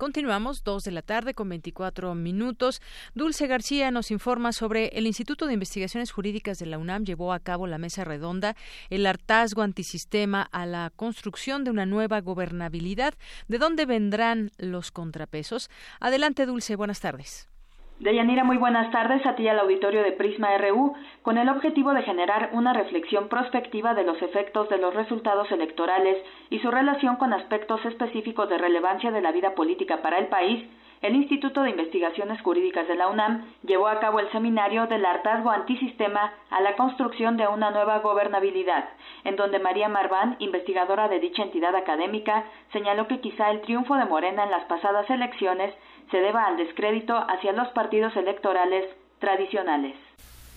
Continuamos, 0.00 0.64
dos 0.64 0.84
de 0.84 0.92
la 0.92 1.02
tarde 1.02 1.34
con 1.34 1.50
24 1.50 2.14
minutos. 2.14 2.80
Dulce 3.14 3.46
García 3.46 3.90
nos 3.90 4.10
informa 4.10 4.54
sobre 4.54 4.86
el 4.94 5.06
Instituto 5.06 5.46
de 5.46 5.52
Investigaciones 5.52 6.10
Jurídicas 6.10 6.58
de 6.58 6.64
la 6.64 6.78
UNAM 6.78 7.04
llevó 7.04 7.34
a 7.34 7.38
cabo 7.38 7.66
la 7.66 7.76
mesa 7.76 8.02
redonda, 8.02 8.56
el 8.88 9.04
hartazgo 9.04 9.60
antisistema 9.60 10.48
a 10.52 10.64
la 10.64 10.90
construcción 10.96 11.64
de 11.64 11.70
una 11.70 11.84
nueva 11.84 12.22
gobernabilidad. 12.22 13.12
¿De 13.46 13.58
dónde 13.58 13.84
vendrán 13.84 14.52
los 14.56 14.90
contrapesos? 14.90 15.68
Adelante, 16.00 16.46
Dulce, 16.46 16.76
buenas 16.76 17.00
tardes. 17.00 17.49
Deyanira, 18.00 18.44
muy 18.44 18.56
buenas 18.56 18.90
tardes 18.92 19.26
a 19.26 19.34
ti 19.34 19.46
al 19.46 19.58
auditorio 19.58 20.02
de 20.02 20.12
Prisma 20.12 20.56
RU, 20.56 20.94
con 21.20 21.36
el 21.36 21.50
objetivo 21.50 21.92
de 21.92 22.00
generar 22.00 22.48
una 22.54 22.72
reflexión 22.72 23.28
prospectiva 23.28 23.92
de 23.92 24.04
los 24.04 24.22
efectos 24.22 24.70
de 24.70 24.78
los 24.78 24.94
resultados 24.94 25.52
electorales 25.52 26.16
y 26.48 26.60
su 26.60 26.70
relación 26.70 27.16
con 27.16 27.34
aspectos 27.34 27.84
específicos 27.84 28.48
de 28.48 28.56
relevancia 28.56 29.10
de 29.10 29.20
la 29.20 29.32
vida 29.32 29.54
política 29.54 30.00
para 30.00 30.16
el 30.16 30.28
país. 30.28 30.66
El 31.02 31.14
Instituto 31.14 31.62
de 31.62 31.70
Investigaciones 31.70 32.40
Jurídicas 32.40 32.88
de 32.88 32.94
la 32.94 33.08
UNAM 33.08 33.44
llevó 33.64 33.88
a 33.88 34.00
cabo 34.00 34.18
el 34.18 34.30
seminario 34.32 34.86
del 34.86 35.04
hartazgo 35.04 35.50
antisistema 35.50 36.32
a 36.48 36.62
la 36.62 36.76
construcción 36.76 37.36
de 37.36 37.48
una 37.48 37.70
nueva 37.70 37.98
gobernabilidad, 37.98 38.88
en 39.24 39.36
donde 39.36 39.58
María 39.58 39.90
Marván, 39.90 40.36
investigadora 40.38 41.08
de 41.08 41.20
dicha 41.20 41.42
entidad 41.42 41.76
académica, 41.76 42.44
señaló 42.72 43.08
que 43.08 43.20
quizá 43.20 43.50
el 43.50 43.60
triunfo 43.60 43.94
de 43.96 44.06
Morena 44.06 44.44
en 44.44 44.50
las 44.50 44.64
pasadas 44.64 45.08
elecciones 45.10 45.74
se 46.10 46.18
deba 46.18 46.46
al 46.46 46.56
descrédito 46.56 47.14
hacia 47.14 47.52
los 47.52 47.68
partidos 47.68 48.16
electorales 48.16 48.84
tradicionales. 49.18 49.96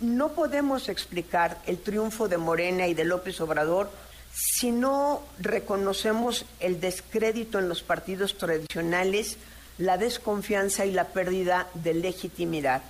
No 0.02 0.30
podemos 0.30 0.90
explicar 0.90 1.58
el 1.68 1.78
triunfo 1.80 2.28
de 2.28 2.38
Morena 2.38 2.88
y 2.88 2.94
de 2.94 3.06
López 3.06 3.40
Obrador 3.42 3.90
si 4.34 4.72
no 4.72 5.22
reconocemos 5.40 6.46
el 6.60 6.82
descrédito 6.82 7.60
en 7.60 7.70
los 7.70 7.84
partidos 7.84 8.38
tradicionales, 8.38 9.38
la 9.78 9.98
desconfianza 9.98 10.86
y 10.86 10.92
la 10.92 11.06
pérdida 11.06 11.68
de 11.76 11.94
legitimidad. 11.94 12.82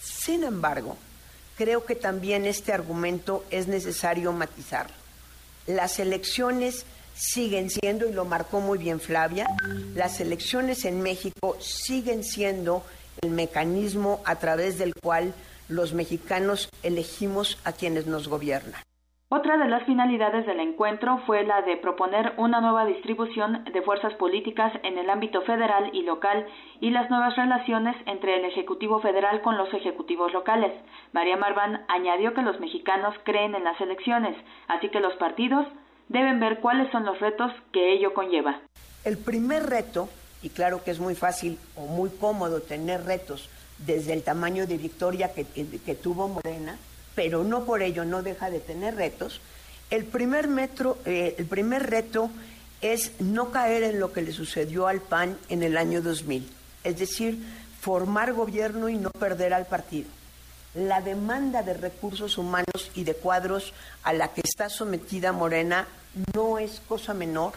Sin 0.00 0.42
embargo, 0.42 0.96
creo 1.56 1.84
que 1.84 1.94
también 1.94 2.46
este 2.46 2.72
argumento 2.72 3.44
es 3.50 3.68
necesario 3.68 4.32
matizarlo. 4.32 4.94
Las 5.66 6.00
elecciones 6.00 6.84
siguen 7.16 7.70
siendo, 7.70 8.06
y 8.06 8.12
lo 8.12 8.24
marcó 8.24 8.60
muy 8.60 8.78
bien 8.78 9.00
Flavia, 9.00 9.46
las 9.94 10.20
elecciones 10.20 10.84
en 10.84 11.02
México 11.02 11.56
siguen 11.58 12.22
siendo 12.22 12.82
el 13.22 13.30
mecanismo 13.30 14.20
a 14.26 14.36
través 14.36 14.78
del 14.78 14.94
cual 14.94 15.32
los 15.68 15.94
mexicanos 15.94 16.68
elegimos 16.82 17.58
a 17.64 17.72
quienes 17.72 18.06
nos 18.06 18.28
gobiernan. 18.28 18.80
Otra 19.28 19.56
de 19.56 19.66
las 19.66 19.82
finalidades 19.86 20.46
del 20.46 20.60
encuentro 20.60 21.18
fue 21.26 21.42
la 21.42 21.62
de 21.62 21.76
proponer 21.78 22.34
una 22.36 22.60
nueva 22.60 22.84
distribución 22.84 23.64
de 23.64 23.82
fuerzas 23.82 24.14
políticas 24.14 24.72
en 24.84 24.98
el 24.98 25.10
ámbito 25.10 25.42
federal 25.42 25.90
y 25.92 26.02
local 26.02 26.46
y 26.80 26.90
las 26.90 27.10
nuevas 27.10 27.34
relaciones 27.34 27.96
entre 28.06 28.36
el 28.36 28.44
Ejecutivo 28.44 29.00
federal 29.00 29.42
con 29.42 29.58
los 29.58 29.72
ejecutivos 29.74 30.32
locales. 30.32 30.72
María 31.12 31.36
Marván 31.36 31.84
añadió 31.88 32.34
que 32.34 32.42
los 32.42 32.60
mexicanos 32.60 33.16
creen 33.24 33.56
en 33.56 33.64
las 33.64 33.80
elecciones, 33.80 34.36
así 34.68 34.90
que 34.90 35.00
los 35.00 35.14
partidos 35.14 35.66
deben 36.08 36.40
ver 36.40 36.60
cuáles 36.60 36.90
son 36.92 37.04
los 37.04 37.18
retos 37.20 37.52
que 37.72 37.94
ello 37.94 38.14
conlleva. 38.14 38.60
El 39.04 39.18
primer 39.18 39.66
reto, 39.66 40.08
y 40.42 40.50
claro 40.50 40.82
que 40.82 40.90
es 40.90 41.00
muy 41.00 41.14
fácil 41.14 41.58
o 41.76 41.86
muy 41.86 42.10
cómodo 42.10 42.60
tener 42.60 43.04
retos 43.04 43.48
desde 43.78 44.12
el 44.12 44.22
tamaño 44.22 44.66
de 44.66 44.78
victoria 44.78 45.32
que, 45.32 45.94
tuvo 45.94 46.28
Morena, 46.28 46.78
pero 47.14 47.44
no 47.44 47.64
por 47.64 47.82
ello 47.82 48.04
no 48.04 48.22
deja 48.22 48.50
de 48.50 48.60
tener 48.60 48.96
retos, 48.96 49.40
el 49.90 50.04
primer, 50.04 50.48
metro, 50.48 50.98
eh, 51.04 51.34
el 51.38 51.46
primer 51.46 51.88
reto 51.88 52.30
es 52.80 53.20
no 53.20 53.50
caer 53.50 53.82
en 53.84 54.00
lo 54.00 54.12
que 54.12 54.22
le 54.22 54.32
sucedió 54.32 54.86
al 54.86 55.00
PAN 55.00 55.38
en 55.48 55.62
el 55.62 55.76
año 55.76 56.02
2000, 56.02 56.48
es 56.84 56.98
decir, 56.98 57.38
formar 57.80 58.32
gobierno 58.32 58.88
y 58.88 58.96
no 58.96 59.10
perder 59.10 59.54
al 59.54 59.66
partido 59.66 60.15
la 60.76 61.00
demanda 61.00 61.62
de 61.62 61.74
recursos 61.74 62.36
humanos 62.38 62.90
y 62.94 63.04
de 63.04 63.14
cuadros 63.14 63.72
a 64.02 64.12
la 64.12 64.28
que 64.28 64.42
está 64.42 64.68
sometida 64.68 65.32
Morena 65.32 65.88
no 66.34 66.58
es 66.58 66.80
cosa 66.86 67.14
menor 67.14 67.54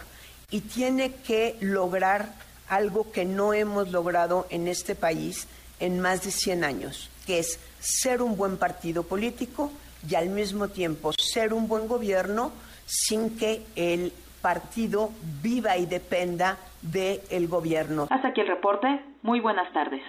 y 0.50 0.62
tiene 0.62 1.12
que 1.12 1.56
lograr 1.60 2.34
algo 2.68 3.12
que 3.12 3.24
no 3.24 3.52
hemos 3.52 3.90
logrado 3.90 4.46
en 4.50 4.68
este 4.68 4.94
país 4.94 5.48
en 5.80 6.00
más 6.00 6.22
de 6.24 6.30
100 6.30 6.64
años, 6.64 7.10
que 7.26 7.38
es 7.38 7.58
ser 7.78 8.22
un 8.22 8.36
buen 8.36 8.56
partido 8.56 9.02
político 9.02 9.70
y 10.08 10.14
al 10.14 10.30
mismo 10.30 10.68
tiempo 10.68 11.12
ser 11.12 11.52
un 11.52 11.68
buen 11.68 11.88
gobierno 11.88 12.52
sin 12.86 13.36
que 13.36 13.64
el 13.76 14.12
partido 14.40 15.10
viva 15.42 15.76
y 15.76 15.86
dependa 15.86 16.56
del 16.80 17.48
gobierno. 17.48 18.08
Hasta 18.10 18.28
aquí 18.28 18.40
el 18.40 18.48
reporte. 18.48 18.88
Muy 19.22 19.40
buenas 19.40 19.70
tardes. 19.72 20.02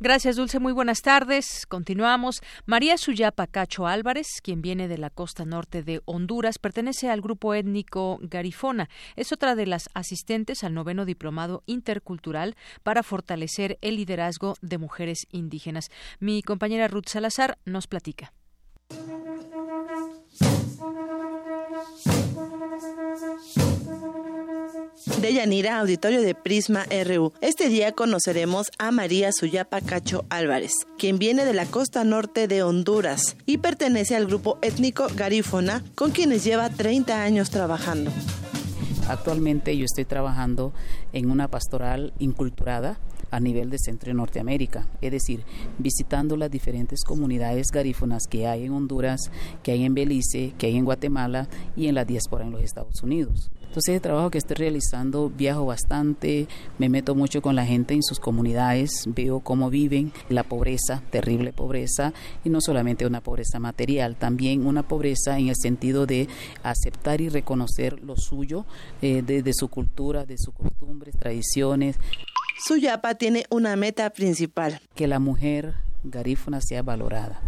Gracias, 0.00 0.36
Dulce. 0.36 0.58
Muy 0.58 0.72
buenas 0.72 1.02
tardes. 1.02 1.66
Continuamos. 1.66 2.40
María 2.66 2.98
Suyapa 2.98 3.46
Cacho 3.46 3.86
Álvarez, 3.86 4.26
quien 4.42 4.60
viene 4.60 4.88
de 4.88 4.98
la 4.98 5.10
costa 5.10 5.44
norte 5.44 5.82
de 5.82 6.02
Honduras, 6.04 6.58
pertenece 6.58 7.10
al 7.10 7.20
grupo 7.20 7.54
étnico 7.54 8.18
Garifona. 8.20 8.88
Es 9.16 9.32
otra 9.32 9.54
de 9.54 9.66
las 9.66 9.88
asistentes 9.94 10.64
al 10.64 10.74
noveno 10.74 11.04
diplomado 11.04 11.62
intercultural 11.66 12.56
para 12.82 13.02
fortalecer 13.02 13.78
el 13.82 13.96
liderazgo 13.96 14.54
de 14.60 14.78
mujeres 14.78 15.26
indígenas. 15.30 15.90
Mi 16.18 16.42
compañera 16.42 16.88
Ruth 16.88 17.08
Salazar 17.08 17.58
nos 17.64 17.86
platica. 17.86 18.32
De 25.24 25.32
Yanira, 25.32 25.78
auditorio 25.80 26.20
de 26.20 26.34
Prisma 26.34 26.84
RU. 27.06 27.32
Este 27.40 27.70
día 27.70 27.92
conoceremos 27.92 28.70
a 28.78 28.90
María 28.90 29.32
Suyapa 29.32 29.80
Cacho 29.80 30.26
Álvarez, 30.28 30.72
quien 30.98 31.18
viene 31.18 31.46
de 31.46 31.54
la 31.54 31.64
costa 31.64 32.04
norte 32.04 32.46
de 32.46 32.62
Honduras 32.62 33.34
y 33.46 33.56
pertenece 33.56 34.16
al 34.16 34.26
grupo 34.26 34.58
étnico 34.60 35.06
Garífona, 35.16 35.82
con 35.94 36.10
quienes 36.10 36.44
lleva 36.44 36.68
30 36.68 37.22
años 37.22 37.48
trabajando. 37.48 38.12
Actualmente 39.08 39.74
yo 39.78 39.86
estoy 39.86 40.04
trabajando 40.04 40.74
en 41.14 41.30
una 41.30 41.48
pastoral 41.48 42.12
inculturada 42.18 42.98
a 43.30 43.40
nivel 43.40 43.70
de 43.70 43.78
Centro 43.78 44.10
y 44.10 44.14
Norteamérica, 44.14 44.86
es 45.00 45.10
decir, 45.10 45.42
visitando 45.78 46.36
las 46.36 46.50
diferentes 46.50 47.02
comunidades 47.02 47.68
garífonas 47.72 48.24
que 48.28 48.46
hay 48.46 48.64
en 48.64 48.72
Honduras, 48.72 49.30
que 49.62 49.72
hay 49.72 49.84
en 49.84 49.94
Belice, 49.94 50.52
que 50.58 50.66
hay 50.66 50.76
en 50.76 50.84
Guatemala 50.84 51.48
y 51.76 51.86
en 51.86 51.94
la 51.94 52.04
diáspora 52.04 52.44
en 52.44 52.50
los 52.52 52.62
Estados 52.62 53.02
Unidos. 53.02 53.50
Entonces 53.74 53.96
el 53.96 54.02
trabajo 54.02 54.30
que 54.30 54.38
estoy 54.38 54.54
realizando 54.54 55.30
viajo 55.30 55.66
bastante, 55.66 56.46
me 56.78 56.88
meto 56.88 57.16
mucho 57.16 57.42
con 57.42 57.56
la 57.56 57.66
gente 57.66 57.92
en 57.92 58.04
sus 58.04 58.20
comunidades, 58.20 59.02
veo 59.04 59.40
cómo 59.40 59.68
viven 59.68 60.12
la 60.28 60.44
pobreza, 60.44 61.02
terrible 61.10 61.52
pobreza, 61.52 62.12
y 62.44 62.50
no 62.50 62.60
solamente 62.60 63.04
una 63.04 63.20
pobreza 63.20 63.58
material, 63.58 64.14
también 64.14 64.64
una 64.64 64.86
pobreza 64.86 65.40
en 65.40 65.48
el 65.48 65.56
sentido 65.56 66.06
de 66.06 66.28
aceptar 66.62 67.20
y 67.20 67.28
reconocer 67.30 68.00
lo 68.04 68.16
suyo, 68.16 68.64
eh, 69.02 69.22
de, 69.22 69.52
su 69.52 69.66
cultura, 69.66 70.24
de 70.24 70.38
sus 70.38 70.54
costumbres, 70.54 71.16
tradiciones. 71.18 71.96
Suyapa 72.64 73.16
tiene 73.16 73.44
una 73.50 73.74
meta 73.74 74.08
principal. 74.10 74.80
Que 74.94 75.08
la 75.08 75.18
mujer 75.18 75.74
garífuna 76.04 76.60
sea 76.60 76.82
valorada 76.82 77.40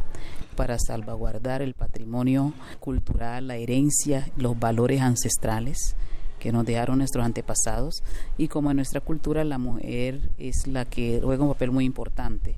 para 0.57 0.77
salvaguardar 0.81 1.63
el 1.63 1.75
patrimonio 1.75 2.53
cultural, 2.81 3.47
la 3.47 3.55
herencia, 3.55 4.29
los 4.37 4.59
valores 4.59 5.03
ancestrales 5.03 5.95
que 6.39 6.53
nos 6.53 6.65
dejaron 6.65 6.99
nuestros 6.99 7.25
antepasados 7.25 8.03
y 8.39 8.49
como 8.49 8.71
en 8.71 8.77
nuestra 8.77 9.01
cultura 9.01 9.45
la 9.45 9.59
mujer 9.59 10.31
es 10.39 10.67
la 10.67 10.85
que 10.85 11.21
juega 11.23 11.43
un 11.43 11.53
papel 11.53 11.71
muy 11.71 11.85
importante. 11.85 12.57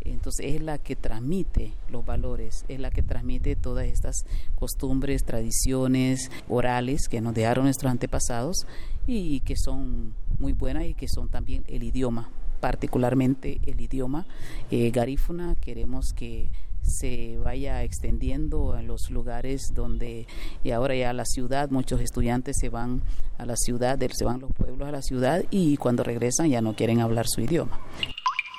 Entonces 0.00 0.54
es 0.54 0.62
la 0.62 0.78
que 0.78 0.96
transmite 0.96 1.72
los 1.90 2.04
valores, 2.04 2.64
es 2.68 2.80
la 2.80 2.90
que 2.90 3.02
transmite 3.02 3.56
todas 3.56 3.86
estas 3.86 4.24
costumbres, 4.54 5.24
tradiciones 5.24 6.30
orales 6.48 7.08
que 7.08 7.20
nos 7.20 7.34
dejaron 7.34 7.64
nuestros 7.64 7.90
antepasados 7.90 8.66
y 9.06 9.40
que 9.40 9.56
son 9.56 10.14
muy 10.38 10.52
buenas 10.52 10.84
y 10.84 10.94
que 10.94 11.08
son 11.08 11.28
también 11.28 11.64
el 11.66 11.82
idioma, 11.82 12.30
particularmente 12.60 13.60
el 13.66 13.80
idioma 13.80 14.26
eh, 14.70 14.90
garífuna. 14.90 15.56
Queremos 15.60 16.12
que 16.14 16.48
se 16.88 17.38
vaya 17.38 17.82
extendiendo 17.82 18.72
a 18.72 18.82
los 18.82 19.10
lugares 19.10 19.72
donde 19.74 20.26
y 20.64 20.70
ahora 20.70 20.94
ya 20.94 21.10
a 21.10 21.12
la 21.12 21.24
ciudad 21.24 21.70
muchos 21.70 22.00
estudiantes 22.00 22.56
se 22.60 22.68
van 22.68 23.02
a 23.36 23.46
la 23.46 23.56
ciudad 23.56 23.98
se 24.12 24.24
van 24.24 24.40
los 24.40 24.52
pueblos 24.52 24.88
a 24.88 24.92
la 24.92 25.02
ciudad 25.02 25.44
y 25.50 25.76
cuando 25.76 26.02
regresan 26.02 26.48
ya 26.48 26.60
no 26.60 26.74
quieren 26.74 27.00
hablar 27.00 27.26
su 27.28 27.40
idioma 27.40 27.80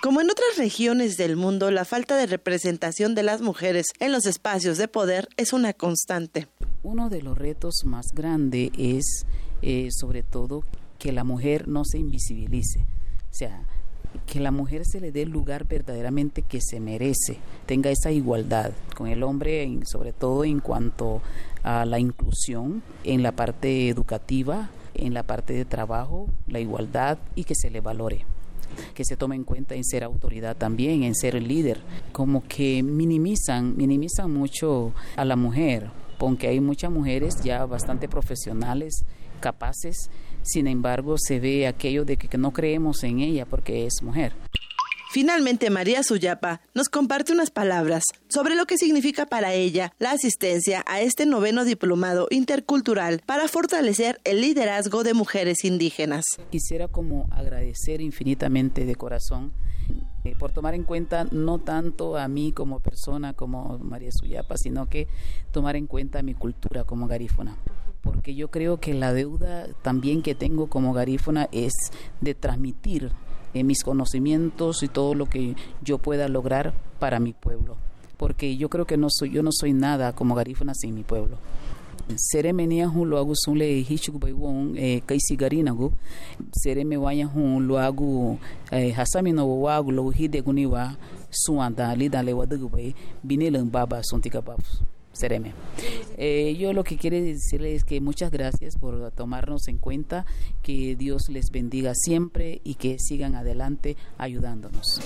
como 0.02 0.22
en 0.22 0.30
otras 0.30 0.56
regiones 0.58 1.18
del 1.18 1.36
mundo, 1.36 1.72
la 1.72 1.84
falta 1.84 2.16
de 2.16 2.26
representación 2.26 3.16
de 3.16 3.24
las 3.24 3.42
mujeres 3.42 3.88
en 4.00 4.14
los 4.14 4.26
espacios 4.28 4.78
de 4.78 4.88
poder 4.88 5.28
es 5.36 5.52
una 5.52 5.74
constante. 5.74 6.48
Uno 6.84 7.10
de 7.10 7.22
los 7.22 7.38
retos 7.38 7.82
más 7.84 8.14
grandes 8.14 8.72
es, 8.78 9.26
eh, 9.62 9.90
sobre 9.92 10.24
todo, 10.24 10.64
que 11.00 11.12
la 11.12 11.26
mujer 11.26 11.68
no 11.68 11.84
se 11.84 11.98
invisibilice. 11.98 12.80
O 12.80 13.34
sea, 13.34 13.68
que 14.26 14.40
la 14.40 14.52
mujer 14.52 14.86
se 14.86 15.00
le 15.00 15.12
dé 15.12 15.24
el 15.24 15.30
lugar 15.30 15.68
verdaderamente 15.68 16.42
que 16.42 16.62
se 16.62 16.80
merece, 16.80 17.38
tenga 17.66 17.90
esa 17.90 18.12
igualdad 18.12 18.72
con 18.96 19.08
el 19.08 19.24
hombre, 19.24 19.80
sobre 19.86 20.14
todo 20.14 20.44
en 20.44 20.60
cuanto 20.60 21.22
a 21.64 21.86
la 21.86 22.00
inclusión 22.00 22.82
en 23.04 23.24
la 23.24 23.32
parte 23.32 23.90
educativa, 23.90 24.70
en 24.94 25.14
la 25.14 25.24
parte 25.24 25.54
de 25.54 25.66
trabajo, 25.66 26.28
la 26.48 26.60
igualdad 26.60 27.18
y 27.36 27.44
que 27.44 27.56
se 27.56 27.70
le 27.70 27.82
valore 27.82 28.26
que 28.94 29.04
se 29.04 29.18
tome 29.18 29.36
en 29.36 29.44
cuenta 29.44 29.76
en 29.76 29.84
ser 29.84 30.04
autoridad 30.04 30.56
también, 30.56 31.04
en 31.04 31.16
ser 31.16 31.42
líder, 31.42 31.82
como 32.12 32.48
que 32.48 32.84
minimizan, 32.84 33.76
minimizan 33.76 34.32
mucho 34.32 34.94
a 35.16 35.26
la 35.26 35.36
mujer, 35.36 35.90
porque 36.18 36.48
hay 36.48 36.60
muchas 36.60 36.92
mujeres 36.92 37.36
ya 37.44 37.66
bastante 37.66 38.08
profesionales, 38.08 39.06
capaces, 39.40 40.10
sin 40.50 40.68
embargo 40.68 41.16
se 41.18 41.40
ve 41.40 41.68
aquello 41.68 42.06
de 42.06 42.18
que 42.18 42.38
no 42.38 42.52
creemos 42.52 43.04
en 43.04 43.20
ella 43.20 43.46
porque 43.46 43.86
es 43.86 44.02
mujer. 44.02 44.34
Finalmente, 45.12 45.72
María 45.72 46.04
Suyapa 46.04 46.62
nos 46.76 46.88
comparte 46.88 47.34
unas 47.34 47.50
palabras 47.50 48.04
sobre 48.28 48.56
lo 48.56 48.68
que 48.68 48.78
significa 48.78 49.26
para 49.26 49.54
ella 49.54 49.92
la 49.98 50.12
asistencia 50.12 50.84
a 50.86 51.02
este 51.02 51.26
noveno 51.26 51.66
diplomado 51.66 52.28
intercultural 52.30 53.24
para 53.26 53.48
fortalecer 53.48 54.22
el 54.24 54.42
liderazgo 54.42 55.04
de 55.04 55.16
mujeres 55.16 55.64
indígenas. 55.64 56.26
Quisiera 56.52 56.88
como 56.88 57.28
agradecer 57.32 58.02
infinitamente 58.02 58.86
de 58.86 58.96
corazón 58.96 59.52
eh, 60.26 60.36
por 60.38 60.52
tomar 60.52 60.76
en 60.76 60.84
cuenta 60.84 61.26
no 61.32 61.58
tanto 61.58 62.16
a 62.16 62.28
mí 62.28 62.52
como 62.52 62.80
persona, 62.80 63.34
como 63.34 63.80
María 63.80 64.12
Suyapa, 64.12 64.58
sino 64.58 64.90
que 64.90 65.08
tomar 65.52 65.76
en 65.76 65.88
cuenta 65.88 66.22
mi 66.22 66.36
cultura 66.36 66.84
como 66.84 67.08
garífona 67.08 67.58
porque 68.02 68.36
yo 68.36 68.50
creo 68.50 68.80
que 68.80 68.94
la 68.94 69.14
deuda 69.14 69.68
también 69.82 70.22
que 70.22 70.36
tengo 70.36 70.68
como 70.68 70.94
garífona 70.94 71.50
es 71.52 71.74
de 72.22 72.34
transmitir 72.36 73.12
eh, 73.54 73.64
mis 73.64 73.84
conocimientos 73.84 74.84
y 74.84 74.88
todo 74.88 75.16
lo 75.16 75.26
que 75.26 75.56
yo 75.82 75.98
pueda 75.98 76.28
lograr 76.28 76.74
para 77.00 77.20
mi 77.20 77.34
pueblo, 77.34 77.78
porque 78.18 78.58
yo 78.58 78.70
creo 78.70 78.86
que 78.86 78.98
no 78.98 79.08
soy 79.10 79.32
yo 79.32 79.44
no 79.44 79.52
soy 79.52 79.74
nada 79.74 80.14
como 80.14 80.36
garífuna 80.36 80.74
sin 80.76 80.96
mi 80.96 81.04
pueblo. 81.04 81.38
sere 82.16 82.54
me 82.54 82.66
nia 82.66 82.88
hu 82.90 83.06
lo 83.06 83.18
agu 83.18 83.36
sun 83.36 83.58
le 83.58 83.86
hichu 83.86 84.18
bai 84.18 84.34
won 84.34 84.74
e 84.78 85.02
kaisi 85.06 85.36
garina 85.36 85.72
gu. 85.72 85.92
Sere 86.52 86.84
me 86.84 86.98
wanya 86.98 87.28
hu 87.28 87.60
lo 87.60 87.78
agu 87.78 88.40
e 88.72 88.92
hasami 88.92 89.32
no 89.32 89.46
wa 89.46 89.76
agu 89.76 89.92
lo 89.92 90.10
hide 90.10 90.42
guniwa 90.42 90.96
suanda 91.30 91.96
li 91.96 92.10
da 92.10 92.24
le 92.24 92.34
wadu 92.34 92.70
bai 92.70 92.96
binelen 93.24 93.70
baba 93.70 94.02
son 94.04 94.22
tika 94.22 94.42
babs 94.42 94.82
Sereme. 95.20 95.54
Eh, 96.18 96.56
yo 96.58 96.74
lo 96.74 96.84
que 96.84 96.98
quiero 96.98 97.18
decirles 97.18 97.78
es 97.78 97.84
que 97.84 98.00
muchas 98.00 98.32
gracias 98.32 98.78
por 98.78 99.12
tomarnos 99.12 99.68
en 99.68 99.78
cuenta, 99.78 100.26
que 100.64 100.96
Dios 100.96 101.30
les 101.30 101.52
bendiga 101.52 101.94
siempre 101.94 102.62
y 102.64 102.76
que 102.76 102.98
sigan 103.00 103.36
adelante 103.36 103.98
ayudándonos. 104.18 105.02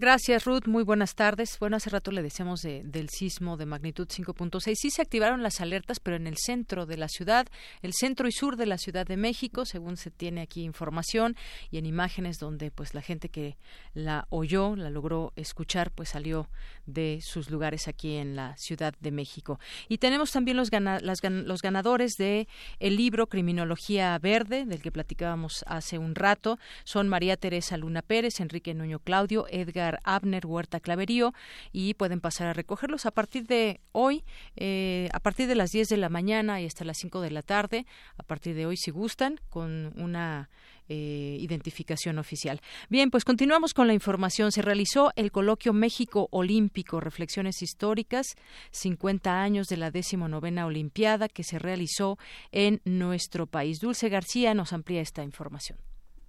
Gracias, 0.00 0.46
Ruth. 0.46 0.66
Muy 0.66 0.82
buenas 0.82 1.14
tardes. 1.14 1.58
Bueno, 1.58 1.76
hace 1.76 1.90
rato 1.90 2.10
le 2.10 2.22
decíamos 2.22 2.62
del 2.62 3.10
sismo 3.10 3.58
de 3.58 3.66
magnitud 3.66 4.08
5.6. 4.08 4.74
Sí 4.74 4.88
se 4.88 5.02
activaron 5.02 5.42
las 5.42 5.60
alertas, 5.60 6.00
pero 6.00 6.16
en 6.16 6.26
el 6.26 6.38
centro 6.38 6.86
de 6.86 6.96
la 6.96 7.06
ciudad, 7.06 7.46
el 7.82 7.92
centro 7.92 8.26
y 8.26 8.32
sur 8.32 8.56
de 8.56 8.64
la 8.64 8.78
Ciudad 8.78 9.06
de 9.06 9.18
México, 9.18 9.66
según 9.66 9.98
se 9.98 10.10
tiene 10.10 10.40
aquí 10.40 10.62
información 10.62 11.36
y 11.70 11.76
en 11.76 11.84
imágenes 11.84 12.38
donde 12.38 12.70
pues 12.70 12.94
la 12.94 13.02
gente 13.02 13.28
que 13.28 13.58
la 13.92 14.26
oyó, 14.30 14.74
la 14.74 14.88
logró 14.88 15.34
escuchar, 15.36 15.90
pues 15.90 16.08
salió 16.08 16.48
de 16.86 17.20
sus 17.22 17.50
lugares 17.50 17.86
aquí 17.86 18.16
en 18.16 18.36
la 18.36 18.56
Ciudad 18.56 18.94
de 19.00 19.10
México. 19.10 19.60
Y 19.86 19.98
tenemos 19.98 20.32
también 20.32 20.56
los, 20.56 20.70
los 20.72 21.60
ganadores 21.60 22.12
de 22.16 22.48
el 22.78 22.96
libro 22.96 23.26
Criminología 23.26 24.18
Verde, 24.18 24.64
del 24.64 24.80
que 24.80 24.92
platicábamos 24.92 25.62
hace 25.66 25.98
un 25.98 26.14
rato. 26.14 26.58
Son 26.84 27.06
María 27.06 27.36
Teresa 27.36 27.76
Luna 27.76 28.00
Pérez, 28.00 28.40
Enrique 28.40 28.72
Nuño 28.72 29.00
Claudio, 29.00 29.44
Edgar 29.50 29.89
Abner 30.04 30.46
Huerta 30.46 30.80
Claverío 30.80 31.34
y 31.72 31.94
pueden 31.94 32.20
pasar 32.20 32.46
a 32.46 32.52
recogerlos 32.52 33.06
a 33.06 33.10
partir 33.10 33.46
de 33.46 33.80
hoy, 33.92 34.24
eh, 34.56 35.08
a 35.12 35.20
partir 35.20 35.48
de 35.48 35.54
las 35.54 35.70
10 35.70 35.88
de 35.88 35.96
la 35.96 36.08
mañana 36.08 36.60
y 36.60 36.66
hasta 36.66 36.84
las 36.84 36.98
5 36.98 37.20
de 37.20 37.30
la 37.30 37.42
tarde, 37.42 37.86
a 38.16 38.22
partir 38.22 38.54
de 38.54 38.66
hoy 38.66 38.76
si 38.76 38.90
gustan, 38.90 39.40
con 39.48 39.92
una 39.96 40.48
eh, 40.92 41.36
identificación 41.38 42.18
oficial. 42.18 42.60
Bien, 42.88 43.12
pues 43.12 43.24
continuamos 43.24 43.74
con 43.74 43.86
la 43.86 43.94
información. 43.94 44.50
Se 44.50 44.60
realizó 44.60 45.12
el 45.14 45.30
coloquio 45.30 45.72
México 45.72 46.26
Olímpico, 46.32 46.98
Reflexiones 46.98 47.62
Históricas, 47.62 48.34
50 48.72 49.40
años 49.40 49.68
de 49.68 49.76
la 49.76 49.92
decimonovena 49.92 50.66
Olimpiada 50.66 51.28
que 51.28 51.44
se 51.44 51.60
realizó 51.60 52.18
en 52.50 52.80
nuestro 52.84 53.46
país. 53.46 53.78
Dulce 53.78 54.08
García 54.08 54.52
nos 54.52 54.72
amplía 54.72 55.00
esta 55.00 55.22
información. 55.22 55.78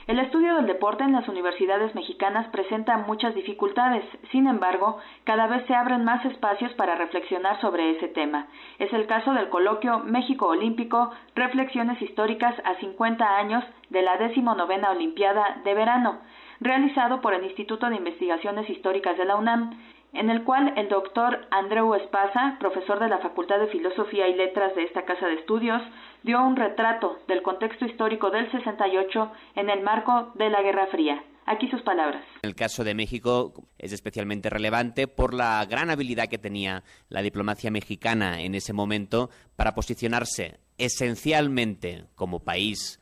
El 0.08 0.18
estudio 0.18 0.56
del 0.56 0.66
deporte 0.66 1.04
en 1.04 1.12
las 1.12 1.28
universidades 1.28 1.94
mexicanas 1.94 2.48
presenta 2.48 2.98
muchas 2.98 3.36
dificultades, 3.36 4.04
sin 4.32 4.48
embargo, 4.48 4.98
cada 5.26 5.46
vez 5.46 5.64
se 5.68 5.76
abren 5.76 6.04
más 6.04 6.26
espacios 6.26 6.74
para 6.74 6.96
reflexionar 6.96 7.62
sobre 7.62 7.92
ese 7.92 8.08
tema. 8.08 8.48
Es 8.80 8.92
el 8.94 9.06
caso 9.06 9.32
del 9.34 9.50
coloquio 9.50 10.00
México 10.00 10.48
Olímpico, 10.48 11.12
Reflexiones 11.36 12.02
Históricas 12.02 12.56
a 12.66 12.76
50 12.80 13.38
años 13.38 13.64
de 13.92 14.02
la 14.02 14.18
decimonovena 14.18 14.90
Olimpiada 14.90 15.62
de 15.64 15.74
Verano, 15.76 16.20
realizado 16.60 17.22
por 17.22 17.36
el 17.36 17.44
Instituto 17.44 17.88
de 17.88 17.98
Investigaciones 17.98 18.68
Históricas 18.72 19.18
de 19.20 19.26
la 19.26 19.36
UNAM 19.36 19.72
en 20.14 20.30
el 20.30 20.44
cual 20.44 20.74
el 20.78 20.90
doctor 20.90 21.48
Andreu 21.52 21.94
Espasa, 21.96 22.58
profesor 22.60 23.00
de 23.00 23.10
la 23.10 23.20
Facultad 23.20 23.60
de 23.60 23.68
Filosofía 23.68 24.28
y 24.28 24.36
Letras 24.36 24.76
de 24.76 24.84
esta 24.84 25.06
casa 25.06 25.28
de 25.28 25.36
estudios, 25.36 25.82
dio 26.24 26.44
un 26.44 26.56
retrato 26.56 27.20
del 27.28 27.42
contexto 27.42 27.86
histórico 27.86 28.30
del 28.30 28.52
68 28.52 29.32
en 29.56 29.70
el 29.70 29.82
marco 29.82 30.32
de 30.36 30.50
la 30.50 30.62
Guerra 30.62 30.88
Fría. 30.88 31.24
Aquí 31.46 31.68
sus 31.70 31.82
palabras. 31.82 32.24
El 32.44 32.56
caso 32.56 32.84
de 32.84 32.94
México 32.94 33.54
es 33.78 33.92
especialmente 33.94 34.50
relevante 34.50 35.08
por 35.08 35.34
la 35.34 35.66
gran 35.66 35.90
habilidad 35.90 36.28
que 36.28 36.38
tenía 36.38 36.84
la 37.10 37.22
diplomacia 37.22 37.72
mexicana 37.72 38.42
en 38.42 38.54
ese 38.54 38.74
momento 38.74 39.30
para 39.56 39.74
posicionarse 39.74 40.60
esencialmente 40.78 42.06
como 42.16 42.44
país 42.44 43.00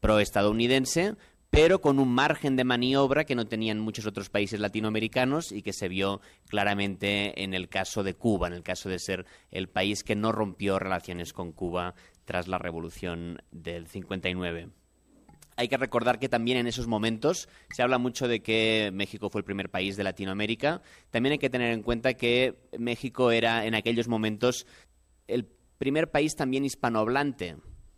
proestadounidense, 0.00 1.14
pero 1.52 1.82
con 1.82 1.98
un 1.98 2.08
margen 2.08 2.56
de 2.56 2.64
maniobra 2.64 3.24
que 3.24 3.34
no 3.34 3.46
tenían 3.46 3.78
muchos 3.78 4.06
otros 4.06 4.30
países 4.30 4.58
latinoamericanos 4.58 5.52
y 5.52 5.60
que 5.60 5.74
se 5.74 5.86
vio 5.86 6.22
claramente 6.48 7.44
en 7.44 7.52
el 7.52 7.68
caso 7.68 8.02
de 8.02 8.14
Cuba, 8.14 8.46
en 8.46 8.54
el 8.54 8.62
caso 8.62 8.88
de 8.88 8.98
ser 8.98 9.26
el 9.50 9.68
país 9.68 10.02
que 10.02 10.16
no 10.16 10.32
rompió 10.32 10.78
relaciones 10.78 11.34
con 11.34 11.52
Cuba 11.52 11.94
tras 12.24 12.48
la 12.48 12.56
revolución 12.56 13.42
del 13.50 13.86
59. 13.86 14.70
Hay 15.56 15.68
que 15.68 15.76
recordar 15.76 16.18
que 16.18 16.30
también 16.30 16.56
en 16.56 16.66
esos 16.66 16.86
momentos 16.86 17.50
se 17.70 17.82
habla 17.82 17.98
mucho 17.98 18.28
de 18.28 18.40
que 18.40 18.90
México 18.94 19.28
fue 19.28 19.42
el 19.42 19.44
primer 19.44 19.68
país 19.68 19.98
de 19.98 20.04
Latinoamérica. 20.04 20.80
También 21.10 21.32
hay 21.32 21.38
que 21.38 21.50
tener 21.50 21.74
en 21.74 21.82
cuenta 21.82 22.14
que 22.14 22.56
México 22.78 23.30
era 23.30 23.66
en 23.66 23.74
aquellos 23.74 24.08
momentos 24.08 24.66
el 25.28 25.44
primer 25.76 26.10
país 26.10 26.34
también 26.34 26.64
hispanohablante 26.64 27.56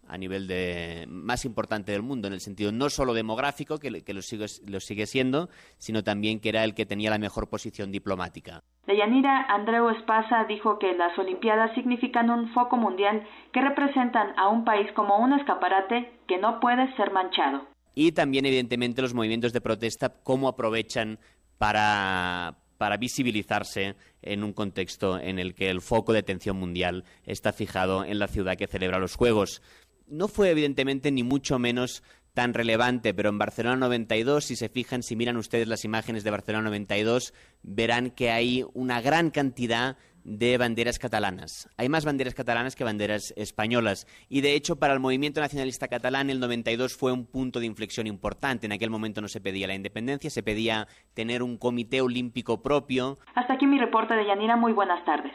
a 0.09 0.19
nivel 0.19 0.47
de 0.47 1.07
más 1.09 1.45
importante 1.45 1.93
del 1.93 2.03
mundo, 2.03 2.29
en 2.29 2.35
el 2.35 2.41
sentido 2.41 2.73
no 2.73 2.91
solo 2.91 3.15
demográfico, 3.15 3.79
que, 3.79 3.91
lo, 3.91 4.23
sigue, 4.23 4.47
lo 4.67 4.81
sigue 4.81 5.07
siendo, 5.07 5.49
sino 5.79 6.03
también 6.03 6.41
que 6.41 6.51
era 6.51 6.65
el 6.65 6.75
que 6.75 6.87
tenía 6.87 7.11
la 7.11 7.19
mejor 7.19 7.49
posición 7.49 7.91
diplomática. 7.91 8.63
Deyanira 8.87 9.47
Andreu 9.49 9.89
Espasa 9.91 10.45
dijo 10.45 10.79
que 10.79 10.95
las 10.95 11.19
Olimpiadas 11.19 11.75
significan 11.75 12.31
un 12.31 12.53
foco 12.53 12.77
mundial 12.77 13.27
que 13.53 13.61
representan 13.61 14.39
a 14.39 14.49
un 14.49 14.65
país 14.65 14.91
como 14.95 15.19
un 15.19 15.33
escaparate 15.33 16.13
que 16.29 16.39
no 16.39 16.61
puede 16.61 16.95
ser 16.97 17.11
manchado. 17.11 17.67
Y 17.95 18.13
también, 18.13 18.45
evidentemente, 18.45 19.03
los 19.03 19.15
movimientos 19.15 19.53
de 19.53 19.61
protesta, 19.61 20.13
cómo 20.23 20.49
aprovechan 20.49 21.19
para, 21.59 22.57
para 22.77 22.97
visibilizarse 22.97 23.95
en 24.21 24.43
un 24.43 24.53
contexto 24.53 25.19
en 25.19 25.39
el 25.39 25.55
que 25.55 25.71
el 25.71 25.81
foco 25.81 26.13
de 26.13 26.19
atención 26.19 26.57
mundial 26.57 27.05
está 27.25 27.53
fijado 27.53 28.05
en 28.05 28.19
la 28.19 28.29
ciudad 28.29 28.57
que 28.57 28.67
celebra 28.67 28.99
los 28.99 29.17
Juegos 29.17 29.63
no 30.07 30.29
fue 30.29 30.51
evidentemente 30.51 31.11
ni 31.11 31.23
mucho 31.23 31.59
menos 31.59 32.03
tan 32.35 32.53
relevante, 32.53 33.15
pero 33.15 33.29
en 33.29 33.39
Barcelona 33.39 33.77
92, 33.77 34.45
si 34.45 34.57
se 34.57 34.69
fijan, 34.69 35.03
si 35.03 35.17
miran 35.17 35.37
ustedes 35.37 35.69
las 35.69 35.85
imágenes 35.85 36.25
de 36.25 36.31
Barcelona 36.31 36.65
92, 36.65 37.33
verán 37.63 38.11
que 38.11 38.31
hay 38.31 38.65
una 38.75 39.01
gran 39.01 39.31
cantidad 39.31 39.97
de 40.25 40.57
banderas 40.59 40.99
catalanas. 40.99 41.69
Hay 41.77 41.89
más 41.89 42.05
banderas 42.05 42.35
catalanas 42.35 42.75
que 42.75 42.83
banderas 42.83 43.33
españolas. 43.37 44.07
Y 44.29 44.41
de 44.41 44.55
hecho, 44.55 44.77
para 44.77 44.95
el 44.95 45.01
movimiento 45.01 45.41
nacionalista 45.41 45.87
catalán, 45.87 46.31
el 46.31 46.41
92 46.41 46.97
fue 46.97 47.13
un 47.13 47.27
punto 47.27 47.61
de 47.61 47.67
inflexión 47.67 48.07
importante. 48.07 48.67
En 48.67 48.73
aquel 48.73 48.91
momento 48.91 49.21
no 49.21 49.29
se 49.29 49.41
pedía 49.41 49.67
la 49.69 49.75
independencia, 49.75 50.31
se 50.31 50.43
pedía 50.43 50.89
tener 51.13 51.43
un 51.43 51.59
comité 51.59 52.01
olímpico 52.01 52.63
propio. 52.63 53.19
Hasta 53.35 53.55
aquí 53.55 53.67
mi 53.67 53.79
reporte 53.79 54.15
de 54.15 54.27
Yanira. 54.27 54.57
Muy 54.57 54.73
buenas 54.73 55.05
tardes. 55.05 55.33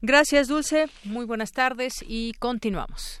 Gracias, 0.00 0.48
Dulce. 0.48 0.86
Muy 1.04 1.26
buenas 1.26 1.52
tardes 1.52 2.04
y 2.06 2.32
continuamos. 2.34 3.20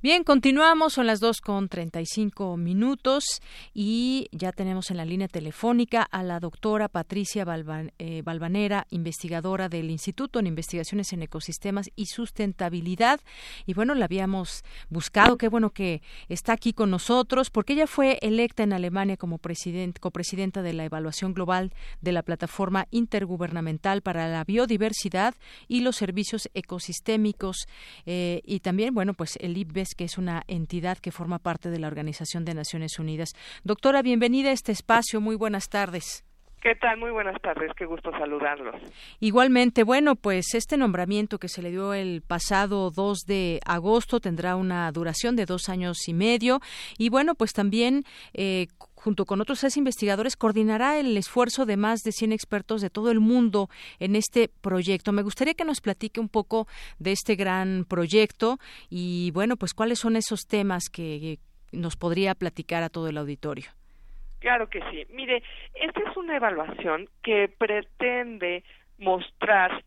Bien, 0.00 0.22
continuamos, 0.22 0.92
son 0.92 1.08
las 1.08 1.18
dos 1.18 1.40
con 1.40 1.68
cinco 2.04 2.56
minutos 2.56 3.42
y 3.74 4.28
ya 4.30 4.52
tenemos 4.52 4.92
en 4.92 4.96
la 4.96 5.04
línea 5.04 5.26
telefónica 5.26 6.04
a 6.04 6.22
la 6.22 6.38
doctora 6.38 6.86
Patricia 6.86 7.44
eh, 7.98 8.22
Balvanera, 8.22 8.86
investigadora 8.90 9.68
del 9.68 9.90
Instituto 9.90 10.38
en 10.38 10.46
Investigaciones 10.46 11.12
en 11.12 11.22
Ecosistemas 11.22 11.90
y 11.96 12.06
Sustentabilidad. 12.06 13.18
Y 13.66 13.74
bueno, 13.74 13.96
la 13.96 14.04
habíamos 14.04 14.62
buscado, 14.88 15.36
qué 15.36 15.48
bueno 15.48 15.70
que 15.70 16.00
está 16.28 16.52
aquí 16.52 16.72
con 16.72 16.92
nosotros, 16.92 17.50
porque 17.50 17.72
ella 17.72 17.88
fue 17.88 18.20
electa 18.22 18.62
en 18.62 18.74
Alemania 18.74 19.16
como 19.16 19.40
copresidenta 20.00 20.62
de 20.62 20.74
la 20.74 20.84
evaluación 20.84 21.34
global 21.34 21.72
de 22.02 22.12
la 22.12 22.22
Plataforma 22.22 22.86
Intergubernamental 22.92 24.02
para 24.02 24.28
la 24.28 24.44
Biodiversidad 24.44 25.34
y 25.66 25.80
los 25.80 25.96
Servicios 25.96 26.48
Ecosistémicos. 26.54 27.66
Eh, 28.06 28.42
y 28.44 28.60
también, 28.60 28.94
bueno, 28.94 29.12
pues 29.14 29.36
el 29.40 29.54
Que 29.94 30.04
es 30.04 30.18
una 30.18 30.42
entidad 30.48 30.98
que 30.98 31.12
forma 31.12 31.38
parte 31.38 31.70
de 31.70 31.78
la 31.78 31.86
Organización 31.86 32.44
de 32.44 32.54
Naciones 32.54 32.98
Unidas. 32.98 33.34
Doctora, 33.64 34.02
bienvenida 34.02 34.50
a 34.50 34.52
este 34.52 34.72
espacio. 34.72 35.20
Muy 35.20 35.36
buenas 35.36 35.68
tardes. 35.68 36.24
¿Qué 36.60 36.74
tal? 36.74 36.98
Muy 36.98 37.12
buenas 37.12 37.40
tardes, 37.40 37.70
qué 37.76 37.84
gusto 37.84 38.10
saludarlos. 38.10 38.74
Igualmente, 39.20 39.84
bueno, 39.84 40.16
pues 40.16 40.54
este 40.54 40.76
nombramiento 40.76 41.38
que 41.38 41.48
se 41.48 41.62
le 41.62 41.70
dio 41.70 41.94
el 41.94 42.20
pasado 42.20 42.90
2 42.90 43.18
de 43.26 43.60
agosto 43.64 44.18
tendrá 44.18 44.56
una 44.56 44.90
duración 44.90 45.36
de 45.36 45.46
dos 45.46 45.68
años 45.68 46.08
y 46.08 46.14
medio 46.14 46.60
y 46.98 47.10
bueno, 47.10 47.36
pues 47.36 47.52
también 47.52 48.02
eh, 48.34 48.66
junto 49.08 49.24
con 49.24 49.40
otros 49.40 49.60
tres 49.60 49.78
investigadores, 49.78 50.36
coordinará 50.36 50.98
el 51.00 51.16
esfuerzo 51.16 51.64
de 51.64 51.78
más 51.78 52.00
de 52.02 52.12
100 52.12 52.32
expertos 52.32 52.82
de 52.82 52.90
todo 52.90 53.10
el 53.10 53.20
mundo 53.20 53.68
en 54.00 54.16
este 54.16 54.50
proyecto. 54.60 55.12
Me 55.12 55.22
gustaría 55.22 55.54
que 55.54 55.64
nos 55.64 55.80
platique 55.80 56.20
un 56.20 56.28
poco 56.28 56.66
de 56.98 57.12
este 57.12 57.34
gran 57.34 57.86
proyecto 57.88 58.58
y, 58.90 59.30
bueno, 59.32 59.56
pues 59.56 59.72
cuáles 59.72 59.98
son 59.98 60.16
esos 60.16 60.46
temas 60.46 60.90
que 60.92 61.38
nos 61.72 61.96
podría 61.96 62.34
platicar 62.34 62.82
a 62.82 62.90
todo 62.90 63.08
el 63.08 63.16
auditorio. 63.16 63.70
Claro 64.40 64.68
que 64.68 64.80
sí. 64.90 65.06
Mire, 65.08 65.42
esta 65.72 66.00
es 66.10 66.14
una 66.18 66.36
evaluación 66.36 67.08
que 67.22 67.48
pretende 67.48 68.62
mostrar 68.98 69.84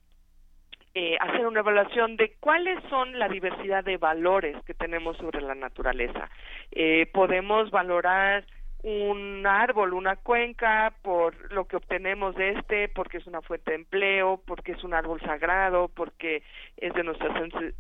eh, 0.96 1.16
hacer 1.22 1.46
una 1.46 1.60
evaluación 1.60 2.18
de 2.18 2.34
cuáles 2.40 2.84
son 2.90 3.20
la 3.20 3.30
diversidad 3.30 3.84
de 3.84 3.98
valores 3.98 4.58
que 4.66 4.74
tenemos 4.74 5.16
sobre 5.18 5.42
la 5.42 5.54
naturaleza. 5.54 6.28
Eh, 6.72 7.06
podemos 7.14 7.70
valorar 7.70 8.46
un 8.84 9.46
árbol, 9.46 9.94
una 9.94 10.16
cuenca, 10.16 10.94
por 11.04 11.52
lo 11.52 11.66
que 11.66 11.76
obtenemos 11.76 12.36
de 12.36 12.52
este, 12.52 12.88
porque 12.90 13.18
es 13.18 13.28
una 13.28 13.42
fuente 13.42 13.72
de 13.72 13.78
empleo, 13.78 14.42
porque 14.46 14.72
es 14.72 14.84
un 14.84 14.94
árbol 14.94 15.20
sagrado, 15.22 15.88
porque 15.90 16.44
es 16.78 16.94
de 16.94 17.04
nuestros 17.04 17.32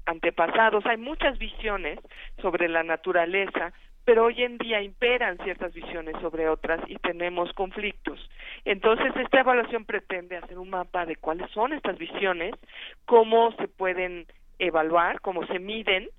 antepasados. 0.05 0.85
Hay 0.85 0.97
muchas 0.97 1.39
visiones 1.39 1.99
sobre 2.41 2.67
la 2.69 2.83
naturaleza, 2.83 3.73
pero 4.05 4.25
hoy 4.25 4.43
en 4.43 4.57
día 4.57 4.81
imperan 4.81 5.37
ciertas 5.43 5.73
visiones 5.73 6.15
sobre 6.21 6.47
otras 6.47 6.79
y 6.87 6.95
tenemos 6.97 7.51
conflictos. 7.53 8.19
Entonces, 8.65 9.15
esta 9.15 9.39
evaluación 9.39 9.85
pretende 9.85 10.37
hacer 10.37 10.59
un 10.59 10.69
mapa 10.69 11.05
de 11.05 11.15
cuáles 11.15 11.49
son 11.51 11.73
estas 11.73 11.97
visiones, 11.97 12.53
cómo 13.05 13.51
se 13.53 13.67
pueden 13.67 14.27
evaluar, 14.59 15.19
cómo 15.21 15.45
se 15.47 15.57
miden 15.57 16.09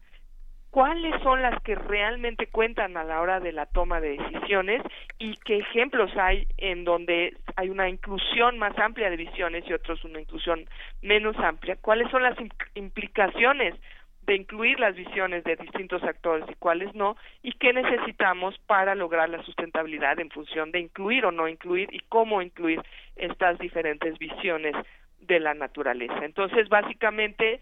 cuáles 0.72 1.14
son 1.22 1.42
las 1.42 1.62
que 1.62 1.74
realmente 1.74 2.46
cuentan 2.46 2.96
a 2.96 3.04
la 3.04 3.20
hora 3.20 3.40
de 3.40 3.52
la 3.52 3.66
toma 3.66 4.00
de 4.00 4.16
decisiones 4.16 4.80
y 5.18 5.36
qué 5.44 5.58
ejemplos 5.58 6.10
hay 6.16 6.48
en 6.56 6.84
donde 6.84 7.36
hay 7.56 7.68
una 7.68 7.90
inclusión 7.90 8.58
más 8.58 8.76
amplia 8.78 9.10
de 9.10 9.18
visiones 9.18 9.64
y 9.68 9.74
otros 9.74 10.02
una 10.02 10.18
inclusión 10.18 10.64
menos 11.02 11.36
amplia, 11.36 11.76
cuáles 11.76 12.10
son 12.10 12.22
las 12.22 12.36
implicaciones 12.74 13.74
de 14.22 14.34
incluir 14.34 14.80
las 14.80 14.96
visiones 14.96 15.44
de 15.44 15.56
distintos 15.56 16.02
actores 16.04 16.46
y 16.48 16.54
cuáles 16.54 16.94
no, 16.94 17.16
y 17.42 17.52
qué 17.52 17.74
necesitamos 17.74 18.58
para 18.60 18.94
lograr 18.94 19.28
la 19.28 19.42
sustentabilidad 19.42 20.18
en 20.20 20.30
función 20.30 20.72
de 20.72 20.80
incluir 20.80 21.26
o 21.26 21.32
no 21.32 21.48
incluir 21.48 21.88
y 21.92 22.00
cómo 22.08 22.40
incluir 22.40 22.80
estas 23.16 23.58
diferentes 23.58 24.18
visiones 24.18 24.74
de 25.22 25.40
la 25.40 25.54
naturaleza. 25.54 26.24
Entonces, 26.24 26.68
básicamente, 26.68 27.60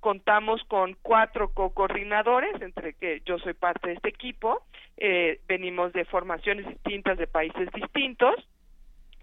contamos 0.00 0.62
con 0.64 0.96
cuatro 1.02 1.52
co-coordinadores, 1.52 2.60
entre 2.62 2.94
que 2.94 3.22
yo 3.24 3.38
soy 3.38 3.54
parte 3.54 3.88
de 3.88 3.94
este 3.94 4.08
equipo, 4.08 4.62
eh, 4.96 5.40
venimos 5.48 5.92
de 5.92 6.04
formaciones 6.04 6.66
distintas 6.66 7.18
de 7.18 7.26
países 7.26 7.68
distintos 7.72 8.34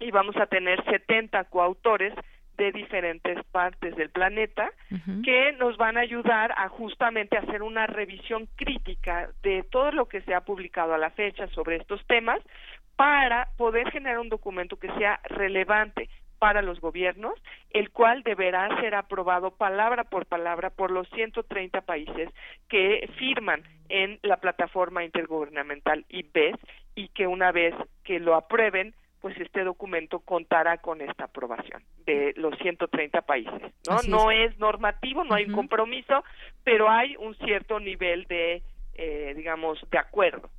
y 0.00 0.10
vamos 0.10 0.36
a 0.36 0.46
tener 0.46 0.82
70 0.84 1.44
coautores 1.44 2.14
de 2.56 2.72
diferentes 2.72 3.44
partes 3.52 3.94
del 3.94 4.10
planeta 4.10 4.72
que 5.24 5.52
nos 5.52 5.76
van 5.76 5.96
a 5.96 6.00
ayudar 6.00 6.52
a 6.56 6.68
justamente 6.68 7.38
hacer 7.38 7.62
una 7.62 7.86
revisión 7.86 8.48
crítica 8.56 9.30
de 9.42 9.62
todo 9.70 9.92
lo 9.92 10.08
que 10.08 10.22
se 10.22 10.34
ha 10.34 10.40
publicado 10.40 10.92
a 10.92 10.98
la 10.98 11.10
fecha 11.10 11.46
sobre 11.48 11.76
estos 11.76 12.04
temas 12.06 12.40
para 12.96 13.48
poder 13.56 13.88
generar 13.92 14.18
un 14.18 14.28
documento 14.28 14.76
que 14.76 14.92
sea 14.94 15.20
relevante 15.24 16.08
para 16.38 16.62
los 16.62 16.80
gobiernos, 16.80 17.34
el 17.70 17.90
cual 17.90 18.22
deberá 18.22 18.80
ser 18.80 18.94
aprobado 18.94 19.50
palabra 19.50 20.04
por 20.04 20.26
palabra 20.26 20.70
por 20.70 20.90
los 20.90 21.08
130 21.10 21.80
países 21.82 22.30
que 22.68 23.08
firman 23.18 23.62
en 23.88 24.18
la 24.22 24.36
plataforma 24.38 25.04
intergubernamental 25.04 26.04
IBES 26.08 26.56
y 26.94 27.08
que 27.08 27.26
una 27.26 27.52
vez 27.52 27.74
que 28.04 28.18
lo 28.18 28.34
aprueben, 28.34 28.94
pues 29.20 29.36
este 29.38 29.64
documento 29.64 30.20
contará 30.20 30.78
con 30.78 31.00
esta 31.00 31.24
aprobación 31.24 31.82
de 32.06 32.32
los 32.36 32.56
130 32.58 33.22
países, 33.22 33.72
¿no? 33.88 33.98
no 34.08 34.30
es. 34.30 34.56
normativo, 34.58 35.24
no 35.24 35.34
hay 35.34 35.44
un 35.44 35.52
compromiso, 35.52 36.24
pero 36.64 36.88
hay 36.88 37.16
un 37.16 37.34
cierto 37.36 37.80
nivel 37.80 38.24
de, 38.24 38.62
eh, 38.94 39.34
digamos, 39.36 39.78
de 39.90 39.98
acuerdo. 39.98 40.50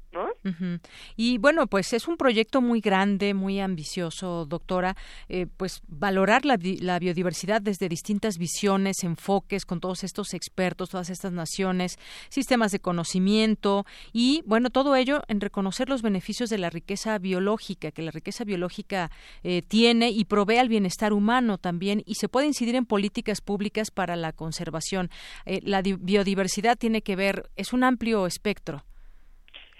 Y 1.16 1.38
bueno, 1.38 1.68
pues 1.68 1.94
es 1.94 2.08
un 2.08 2.18
proyecto 2.18 2.62
muy 2.62 2.82
grande, 2.82 3.34
muy 3.34 3.60
ambicioso, 3.60 4.46
doctora, 4.46 4.96
eh, 5.28 5.46
pues 5.58 5.82
valorar 5.88 6.46
la, 6.46 6.58
la, 6.80 7.00
biodiversidad 7.00 7.62
desde 7.62 7.90
distintas 7.90 8.38
visiones, 8.38 9.04
enfoques, 9.04 9.66
con 9.66 9.80
todos 9.80 10.04
estos 10.04 10.34
expertos, 10.34 10.90
todas 10.90 11.10
estas 11.10 11.32
naciones, 11.32 11.98
sistemas 12.30 12.72
de 12.72 12.80
conocimiento 12.80 13.86
y 14.12 14.42
bueno, 14.46 14.70
todo 14.70 14.96
ello 14.96 15.22
en 15.28 15.42
reconocer 15.42 15.90
los 15.90 16.02
beneficios 16.02 16.50
de 16.50 16.58
la 16.58 16.70
riqueza 16.70 17.18
biológica, 17.20 17.92
que 17.92 18.02
la 18.02 18.12
riqueza 18.12 18.44
biológica 18.44 19.12
eh, 19.44 19.62
tiene 19.62 20.10
y 20.10 20.26
provee 20.26 20.58
al 20.58 20.70
bienestar 20.70 21.14
humano 21.14 21.58
también 21.58 22.02
y 22.06 22.16
se 22.16 22.30
puede 22.30 22.48
incidir 22.48 22.76
en 22.76 22.86
políticas 22.86 23.42
públicas 23.42 23.92
para 23.92 24.16
la 24.16 24.34
conservación. 24.34 25.10
Eh, 25.46 25.60
la 25.64 25.82
biodiversidad 25.82 26.78
tiene 26.78 27.02
que 27.02 27.16
ver, 27.16 27.50
es 27.56 27.74
un 27.74 27.84
amplio 27.84 28.26
espectro. 28.26 28.84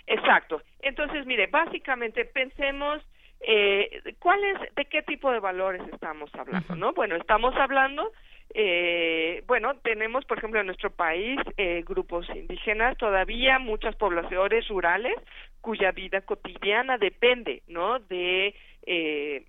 Exacto. 0.10 0.62
Entonces, 0.82 1.26
mire, 1.26 1.48
básicamente 1.48 2.26
pensemos 2.26 3.02
eh, 3.42 4.02
¿cuál 4.20 4.44
es, 4.44 4.76
de 4.76 4.86
qué 4.86 5.02
tipo 5.04 5.32
de 5.32 5.40
valores 5.40 5.82
estamos 5.94 6.30
hablando, 6.36 6.76
no? 6.76 6.94
Bueno, 6.94 7.16
estamos 7.16 7.56
hablando, 7.56 8.12
eh, 8.54 9.44
bueno, 9.48 9.76
tenemos, 9.78 10.26
por 10.26 10.40
ejemplo, 10.40 10.60
en 10.60 10.66
nuestro 10.66 10.90
país 10.90 11.40
eh, 11.56 11.84
grupos 11.86 12.28
indígenas, 12.30 12.98
todavía 12.98 13.60
muchas 13.60 13.96
poblaciones 13.96 14.68
rurales 14.68 15.16
cuya 15.62 15.92
vida 15.92 16.22
cotidiana 16.22 16.98
depende, 16.98 17.62
¿no? 17.68 18.00
De 18.00 18.56
eh, 18.86 19.46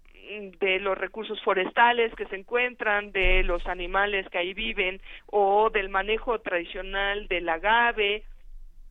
de 0.60 0.78
los 0.78 0.96
recursos 0.96 1.42
forestales 1.42 2.14
que 2.14 2.26
se 2.26 2.36
encuentran, 2.36 3.10
de 3.10 3.42
los 3.42 3.66
animales 3.66 4.28
que 4.28 4.38
ahí 4.38 4.54
viven 4.54 5.00
o 5.26 5.70
del 5.70 5.88
manejo 5.88 6.38
tradicional 6.40 7.26
del 7.26 7.48
agave 7.48 8.22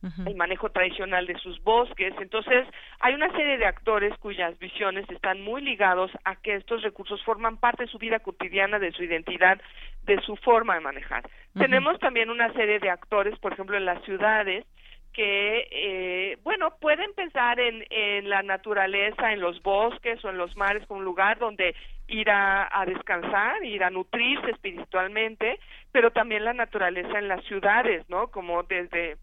el 0.02 0.34
manejo 0.34 0.70
tradicional 0.70 1.26
de 1.26 1.38
sus 1.38 1.62
bosques. 1.62 2.14
Entonces, 2.20 2.66
hay 3.00 3.14
una 3.14 3.30
serie 3.32 3.58
de 3.58 3.66
actores 3.66 4.16
cuyas 4.18 4.58
visiones 4.58 5.08
están 5.10 5.42
muy 5.42 5.60
ligados 5.60 6.10
a 6.24 6.36
que 6.36 6.54
estos 6.54 6.82
recursos 6.82 7.22
forman 7.22 7.58
parte 7.58 7.84
de 7.84 7.90
su 7.90 7.98
vida 7.98 8.20
cotidiana, 8.20 8.78
de 8.78 8.92
su 8.92 9.04
identidad, 9.04 9.60
de 10.04 10.20
su 10.22 10.36
forma 10.36 10.74
de 10.74 10.80
manejar. 10.80 11.28
Tenemos 11.54 11.98
también 11.98 12.30
una 12.30 12.52
serie 12.54 12.78
de 12.78 12.90
actores, 12.90 13.38
por 13.38 13.52
ejemplo, 13.52 13.76
en 13.76 13.84
las 13.84 14.02
ciudades, 14.04 14.64
que, 15.12 15.66
eh, 15.70 16.38
bueno, 16.44 16.76
pueden 16.80 17.12
pensar 17.14 17.58
en, 17.58 17.84
en 17.90 18.28
la 18.28 18.42
naturaleza, 18.42 19.32
en 19.32 19.40
los 19.40 19.60
bosques 19.62 20.24
o 20.24 20.30
en 20.30 20.38
los 20.38 20.56
mares 20.56 20.86
como 20.86 21.00
un 21.00 21.04
lugar 21.04 21.38
donde 21.38 21.74
ir 22.06 22.30
a, 22.30 22.68
a, 22.72 22.86
descansar, 22.86 23.64
ir 23.64 23.82
a 23.82 23.90
nutrirse 23.90 24.50
espiritualmente, 24.50 25.58
pero 25.92 26.12
también 26.12 26.44
la 26.44 26.54
naturaleza 26.54 27.18
en 27.18 27.28
las 27.28 27.44
ciudades, 27.44 28.08
¿no? 28.08 28.28
Como 28.28 28.62
desde 28.62 29.16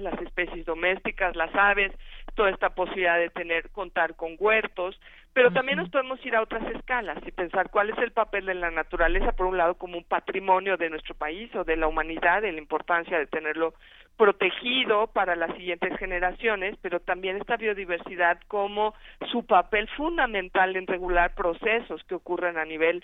las 0.00 0.20
especies 0.20 0.66
domésticas, 0.66 1.36
las 1.36 1.54
aves, 1.54 1.92
toda 2.34 2.50
esta 2.50 2.70
posibilidad 2.70 3.18
de 3.18 3.30
tener, 3.30 3.70
contar 3.70 4.16
con 4.16 4.36
huertos, 4.38 4.98
pero 5.32 5.52
también 5.52 5.78
nos 5.78 5.88
podemos 5.90 6.24
ir 6.26 6.34
a 6.34 6.42
otras 6.42 6.62
escalas 6.74 7.18
y 7.24 7.30
pensar 7.30 7.70
cuál 7.70 7.90
es 7.90 7.98
el 7.98 8.10
papel 8.10 8.46
de 8.46 8.54
la 8.54 8.70
naturaleza, 8.70 9.32
por 9.32 9.46
un 9.46 9.56
lado, 9.56 9.74
como 9.74 9.96
un 9.96 10.04
patrimonio 10.04 10.76
de 10.76 10.90
nuestro 10.90 11.14
país 11.14 11.54
o 11.54 11.62
de 11.62 11.76
la 11.76 11.86
humanidad, 11.86 12.42
de 12.42 12.52
la 12.52 12.58
importancia 12.58 13.18
de 13.18 13.26
tenerlo 13.26 13.74
protegido 14.16 15.06
para 15.06 15.36
las 15.36 15.54
siguientes 15.56 15.96
generaciones, 15.98 16.76
pero 16.82 17.00
también 17.00 17.36
esta 17.36 17.56
biodiversidad 17.56 18.40
como 18.48 18.94
su 19.30 19.46
papel 19.46 19.88
fundamental 19.96 20.76
en 20.76 20.86
regular 20.86 21.34
procesos 21.34 22.02
que 22.04 22.16
ocurren 22.16 22.58
a 22.58 22.64
nivel 22.64 23.02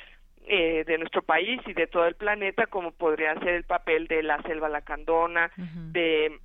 eh, 0.48 0.84
de 0.86 0.98
nuestro 0.98 1.22
país 1.22 1.60
y 1.66 1.72
de 1.72 1.86
todo 1.86 2.06
el 2.06 2.16
planeta, 2.16 2.66
como 2.66 2.90
podría 2.92 3.34
ser 3.40 3.54
el 3.54 3.64
papel 3.64 4.06
de 4.08 4.22
la 4.22 4.40
selva 4.42 4.68
lacandona, 4.68 5.50
de 5.56 6.38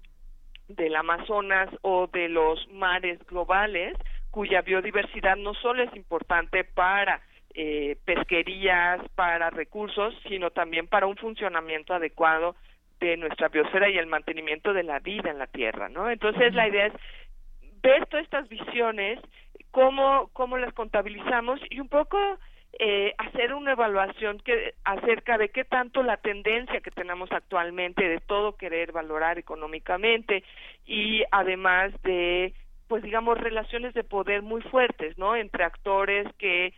del 0.76 0.95
Amazonas 0.95 1.69
o 1.81 2.07
de 2.07 2.30
los 2.30 2.68
mares 2.72 3.19
globales, 3.27 3.98
cuya 4.30 4.61
biodiversidad 4.61 5.35
no 5.35 5.53
solo 5.53 5.84
es 5.84 5.95
importante 5.95 6.64
para 6.64 7.22
eh, 7.53 7.98
pesquerías, 8.06 9.02
para 9.15 9.49
recursos, 9.49 10.14
sino 10.27 10.52
también 10.52 10.88
para 10.88 11.07
un 11.07 11.18
funcionamiento 11.18 11.93
adecuado 11.93 12.56
de 12.99 13.18
nuestra 13.18 13.49
biosfera 13.49 13.89
y 13.89 13.98
el 13.98 14.06
mantenimiento 14.06 14.73
de 14.73 14.84
la 14.84 14.99
vida 14.99 15.30
en 15.31 15.39
la 15.39 15.48
Tierra, 15.48 15.89
¿no? 15.89 16.10
Entonces 16.10 16.53
la 16.53 16.68
idea 16.68 16.85
es 16.85 16.93
ver 17.81 18.06
todas 18.06 18.23
estas 18.23 18.48
visiones, 18.48 19.19
cómo, 19.72 20.30
cómo 20.34 20.57
las 20.57 20.73
contabilizamos 20.73 21.60
y 21.69 21.80
un 21.80 21.89
poco 21.89 22.18
eh, 22.80 23.14
hacer 23.18 23.53
una 23.53 23.73
evaluación 23.73 24.39
que 24.39 24.76
acerca 24.85 25.38
de 25.38 25.49
qué 25.49 25.65
tanto 25.65 26.03
la 26.03 26.18
tendencia 26.18 26.80
que 26.80 26.91
tenemos 26.91 27.31
actualmente 27.31 28.07
de 28.07 28.19
todo 28.19 28.56
querer 28.56 28.91
valorar 28.93 29.38
económicamente 29.38 30.43
y 30.85 31.23
además 31.31 31.91
de 32.03 32.53
pues 32.88 33.03
digamos 33.03 33.38
relaciones 33.38 33.93
de 33.93 34.03
poder 34.03 34.41
muy 34.41 34.61
fuertes 34.61 35.18
no 35.18 35.35
entre 35.35 35.65
actores 35.65 36.27
que 36.38 36.73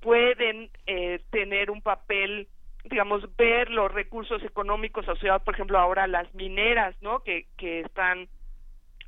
pueden 0.00 0.70
eh, 0.86 1.20
tener 1.30 1.70
un 1.70 1.82
papel 1.82 2.46
digamos 2.84 3.24
ver 3.36 3.68
los 3.68 3.92
recursos 3.92 4.42
económicos 4.44 5.08
asociados 5.08 5.42
por 5.42 5.54
ejemplo 5.54 5.78
ahora 5.78 6.04
a 6.04 6.08
las 6.08 6.32
mineras 6.34 6.94
no 7.00 7.20
que 7.24 7.46
que 7.56 7.80
están 7.80 8.28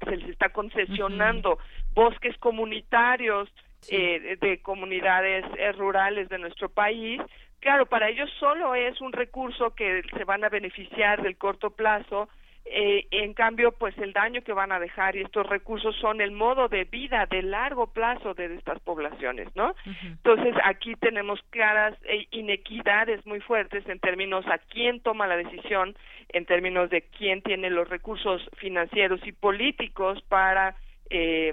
se 0.04 0.16
les 0.16 0.30
está 0.30 0.48
concesionando 0.48 1.58
bosques 1.92 2.36
comunitarios 2.38 3.48
eh, 3.88 4.36
de 4.40 4.62
comunidades 4.62 5.44
eh, 5.58 5.72
rurales 5.72 6.28
de 6.28 6.38
nuestro 6.38 6.68
país. 6.68 7.20
Claro, 7.60 7.86
para 7.86 8.08
ellos 8.08 8.30
solo 8.38 8.74
es 8.74 9.00
un 9.00 9.12
recurso 9.12 9.74
que 9.74 10.02
se 10.16 10.24
van 10.24 10.44
a 10.44 10.48
beneficiar 10.48 11.22
del 11.22 11.36
corto 11.36 11.70
plazo, 11.70 12.28
eh, 12.66 13.06
en 13.10 13.34
cambio, 13.34 13.72
pues 13.72 13.96
el 13.98 14.14
daño 14.14 14.42
que 14.42 14.54
van 14.54 14.72
a 14.72 14.80
dejar 14.80 15.16
y 15.16 15.20
estos 15.20 15.46
recursos 15.46 15.94
son 15.96 16.22
el 16.22 16.30
modo 16.30 16.68
de 16.68 16.84
vida 16.84 17.26
de 17.26 17.42
largo 17.42 17.88
plazo 17.88 18.32
de 18.32 18.54
estas 18.54 18.80
poblaciones, 18.80 19.54
¿no? 19.54 19.74
Entonces, 20.02 20.54
aquí 20.64 20.94
tenemos 20.94 21.40
claras 21.50 21.94
inequidades 22.30 23.24
muy 23.26 23.40
fuertes 23.40 23.86
en 23.86 24.00
términos 24.00 24.46
a 24.46 24.56
quién 24.56 25.00
toma 25.00 25.26
la 25.26 25.36
decisión, 25.36 25.94
en 26.30 26.46
términos 26.46 26.88
de 26.88 27.02
quién 27.02 27.42
tiene 27.42 27.68
los 27.68 27.88
recursos 27.88 28.40
financieros 28.56 29.20
y 29.26 29.32
políticos 29.32 30.22
para 30.28 30.74
eh, 31.10 31.52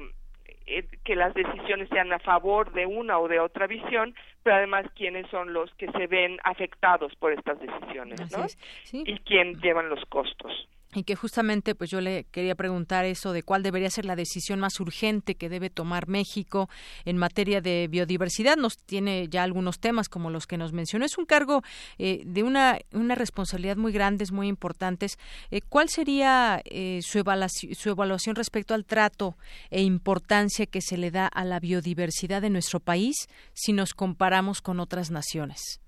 eh, 0.80 0.88
que 1.03 1.15
las 1.15 1.34
decisiones 1.34 1.89
sean 1.89 2.11
a 2.14 2.19
favor 2.19 2.72
de 2.72 2.85
una 2.85 3.19
o 3.19 3.27
de 3.27 3.39
otra 3.39 3.68
visión, 3.68 4.15
pero 4.43 4.56
además 4.56 4.85
quiénes 4.95 5.27
son 5.30 5.53
los 5.53 5.73
que 5.76 5.91
se 5.91 6.07
ven 6.07 6.39
afectados 6.43 7.14
por 7.15 7.34
estas 7.34 7.60
decisiones, 7.60 8.19
¿no? 8.31 8.45
Y 8.93 9.19
quién 9.19 9.60
llevan 9.61 9.89
los 9.89 10.03
costos 10.06 10.68
y 10.93 11.03
que 11.03 11.15
justamente 11.15 11.76
pues 11.76 11.89
yo 11.89 12.01
le 12.01 12.26
quería 12.31 12.55
preguntar 12.55 13.05
eso 13.05 13.34
de 13.34 13.43
cuál 13.43 13.63
debería 13.63 13.89
ser 13.89 14.05
la 14.05 14.15
decisión 14.15 14.59
más 14.59 14.80
urgente 14.80 15.35
que 15.35 15.49
debe 15.49 15.69
tomar 15.69 16.07
México 16.07 16.69
en 17.05 17.18
materia 17.18 17.61
de 17.61 17.88
biodiversidad. 17.89 18.57
Nos 18.57 18.77
tiene 18.77 19.27
ya 19.30 19.43
algunos 19.43 19.80
temas 19.80 20.09
como 20.09 20.30
los 20.30 20.47
que 20.47 20.57
nos 20.57 20.73
mencionó. 20.73 21.05
Es 21.05 21.18
un 21.18 21.26
cargo 21.26 21.63
eh, 21.97 22.23
de 22.26 22.43
una 22.43 22.80
una 22.93 23.15
responsabilidad 23.15 23.77
muy 23.77 23.91
grandes 23.91 24.31
muy 24.31 24.47
importantes 24.47 25.18
eh, 25.49 25.61
cuál 25.61 25.89
sería 25.89 26.61
eh, 26.65 26.99
su 27.01 27.19
evaluación 27.19 27.76
su 27.76 27.89
evaluación 27.89 28.35
respecto 28.35 28.73
al 28.73 28.85
trato 28.85 29.38
e 29.69 29.81
importancia 29.81 30.65
que 30.65 30.81
se 30.81 30.97
le 30.97 31.11
da 31.11 31.27
a 31.27 31.45
la 31.45 31.59
biodiversidad 31.59 32.41
de 32.41 32.49
nuestro 32.49 32.80
país 32.80 33.27
si 33.53 33.73
nos 33.73 33.93
comparamos 33.93 34.61
con 34.61 34.80
otras 34.80 35.11
naciones 35.11 35.80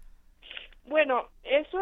bueno, 0.93 1.29
eso, 1.43 1.79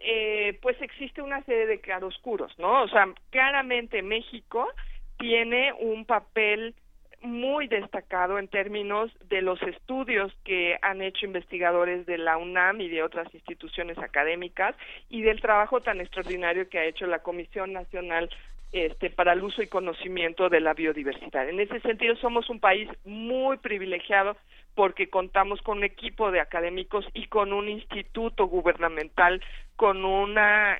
eh, 0.00 0.58
pues 0.62 0.80
existe 0.80 1.20
una 1.20 1.44
serie 1.44 1.66
de 1.66 1.82
claroscuros, 1.82 2.58
¿no? 2.58 2.82
O 2.84 2.88
sea, 2.88 3.06
claramente 3.28 4.00
México 4.00 4.72
tiene 5.18 5.74
un 5.74 6.06
papel 6.06 6.74
muy 7.20 7.68
destacado 7.68 8.38
en 8.38 8.48
términos 8.48 9.10
de 9.28 9.42
los 9.42 9.60
estudios 9.64 10.32
que 10.44 10.78
han 10.80 11.02
hecho 11.02 11.26
investigadores 11.26 12.06
de 12.06 12.16
la 12.16 12.38
UNAM 12.38 12.80
y 12.80 12.88
de 12.88 13.02
otras 13.02 13.26
instituciones 13.34 13.98
académicas 13.98 14.74
y 15.10 15.20
del 15.20 15.42
trabajo 15.42 15.82
tan 15.82 16.00
extraordinario 16.00 16.70
que 16.70 16.78
ha 16.78 16.86
hecho 16.86 17.06
la 17.06 17.18
Comisión 17.18 17.74
Nacional 17.74 18.30
este, 18.72 19.10
para 19.10 19.32
el 19.32 19.42
uso 19.42 19.62
y 19.62 19.66
conocimiento 19.66 20.48
de 20.48 20.60
la 20.60 20.74
biodiversidad. 20.74 21.48
En 21.48 21.60
ese 21.60 21.80
sentido, 21.80 22.16
somos 22.16 22.50
un 22.50 22.60
país 22.60 22.88
muy 23.04 23.56
privilegiado 23.58 24.36
porque 24.74 25.08
contamos 25.08 25.60
con 25.62 25.78
un 25.78 25.84
equipo 25.84 26.30
de 26.30 26.40
académicos 26.40 27.04
y 27.14 27.26
con 27.26 27.52
un 27.52 27.68
instituto 27.68 28.46
gubernamental 28.46 29.42
con 29.76 30.04
un 30.04 30.36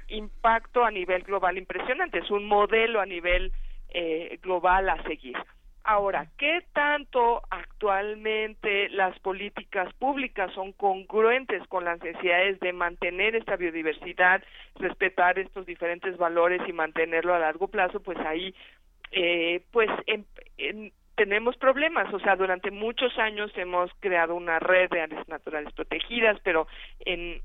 impacto 0.09 0.85
a 0.85 0.91
nivel 0.91 1.23
global 1.23 1.57
impresionante. 1.57 2.19
Es 2.19 2.31
un 2.31 2.47
modelo 2.47 3.01
a 3.01 3.07
nivel 3.07 3.53
eh, 3.91 4.39
global 4.43 4.89
a 4.89 5.03
seguir. 5.05 5.37
Ahora, 5.91 6.27
¿qué 6.37 6.67
tanto 6.75 7.41
actualmente 7.49 8.91
las 8.91 9.19
políticas 9.21 9.91
públicas 9.95 10.53
son 10.53 10.73
congruentes 10.73 11.67
con 11.67 11.87
las 11.87 11.99
necesidades 12.03 12.61
de 12.61 12.75
mantener 12.75 13.35
esta 13.35 13.57
biodiversidad, 13.57 14.45
respetar 14.75 15.39
estos 15.39 15.65
diferentes 15.65 16.19
valores 16.19 16.61
y 16.69 16.75
mantenerlo 16.75 17.35
a 17.35 17.39
largo 17.39 17.69
plazo? 17.69 18.01
Pues 18.01 18.19
ahí, 18.19 18.55
eh, 19.13 19.63
pues 19.71 19.89
tenemos 21.15 21.57
problemas. 21.57 22.13
O 22.13 22.21
sea, 22.21 22.37
durante 22.37 22.71
muchos 22.71 23.19
años 23.19 23.51
hemos 23.57 23.91
creado 23.99 24.35
una 24.35 24.59
red 24.59 24.91
de 24.91 25.01
áreas 25.01 25.27
naturales 25.27 25.73
protegidas, 25.73 26.39
pero 26.45 26.69
en, 27.01 27.41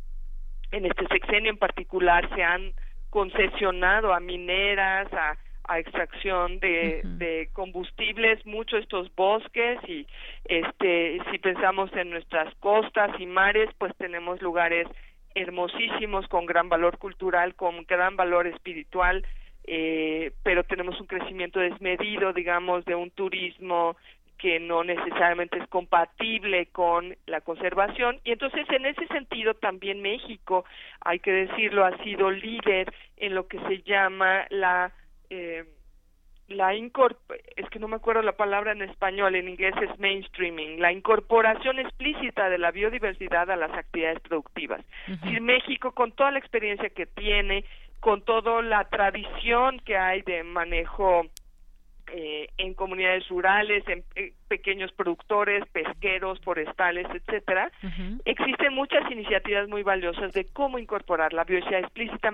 en 0.74 0.86
este 0.86 1.08
sexenio 1.08 1.50
en 1.50 1.58
particular 1.58 2.28
se 2.36 2.44
han 2.44 2.74
concesionado 3.10 4.14
a 4.14 4.20
mineras, 4.20 5.08
a 5.14 5.38
a 5.66 5.80
extracción 5.80 6.60
de, 6.60 7.02
de 7.04 7.50
combustibles 7.54 8.46
mucho 8.46 8.78
estos 8.78 9.14
bosques 9.16 9.80
y 9.88 10.06
este 10.46 11.22
si 11.32 11.40
pensamos 11.40 11.92
en 11.94 12.10
nuestras 12.10 12.54
costas 12.56 13.12
y 13.20 13.26
mares 13.26 13.70
pues 13.78 13.96
tenemos 13.98 14.42
lugares 14.42 14.88
hermosísimos 15.36 16.28
con 16.28 16.46
gran 16.46 16.68
valor 16.70 16.98
cultural 16.98 17.56
con 17.56 17.84
gran 17.86 18.18
valor 18.18 18.48
espiritual 18.48 19.26
eh, 19.66 20.34
pero 20.44 20.66
tenemos 20.66 21.00
un 21.00 21.08
crecimiento 21.08 21.60
desmedido 21.60 22.34
digamos 22.34 22.84
de 22.84 22.96
un 22.96 23.12
turismo 23.12 23.96
que 24.44 24.60
no 24.60 24.84
necesariamente 24.84 25.58
es 25.58 25.70
compatible 25.70 26.66
con 26.74 27.16
la 27.28 27.40
conservación. 27.40 28.20
Y 28.26 28.34
entonces 28.34 28.68
en 28.72 28.86
ese 28.86 29.08
sentido 29.08 29.54
también 29.54 30.02
México 30.02 30.66
hay 31.00 31.20
que 31.20 31.32
decirlo 31.32 31.86
ha 31.86 31.98
sido 32.04 32.30
líder 32.30 32.94
en 33.16 33.36
lo 33.36 33.48
que 33.48 33.58
se 33.60 33.84
llama 33.84 34.46
la 34.50 34.92
eh, 35.34 35.66
la 36.48 36.76
es 36.76 37.70
que 37.70 37.80
no 37.80 37.88
me 37.88 37.96
acuerdo 37.96 38.22
la 38.22 38.38
palabra 38.38 38.74
en 38.74 38.82
español, 38.82 39.36
en 39.36 39.48
inglés 39.48 39.74
es 39.82 40.00
mainstreaming, 40.00 40.80
la 40.80 40.92
incorporación 40.92 41.80
explícita 41.80 42.50
de 42.50 42.58
la 42.58 42.72
biodiversidad 42.72 43.50
a 43.50 43.56
las 43.56 43.72
actividades 43.72 44.20
productivas. 44.20 44.82
Si 45.24 45.40
México, 45.40 45.94
con 45.94 46.12
toda 46.12 46.32
la 46.32 46.40
experiencia 46.40 46.90
que 46.90 47.06
tiene, 47.06 47.66
con 48.00 48.22
toda 48.22 48.62
la 48.62 48.84
tradición 48.90 49.80
que 49.80 49.98
hay 49.98 50.22
de 50.22 50.44
manejo 50.44 51.26
eh, 52.16 52.48
en 52.58 52.76
comunidades 52.76 53.28
rurales, 53.28 53.84
en 53.88 54.04
pequeños 54.48 54.92
productores, 54.92 55.66
pesqueros, 55.72 56.40
forestales, 56.42 57.08
etcétera, 57.12 57.72
existen 58.24 58.76
muchas 58.76 59.10
iniciativas 59.12 59.68
muy 59.68 59.82
valiosas 59.82 60.32
de 60.32 60.46
cómo 60.54 60.78
incorporar 60.78 61.34
la 61.34 61.44
biodiversidad 61.44 61.82
explícita 61.82 62.32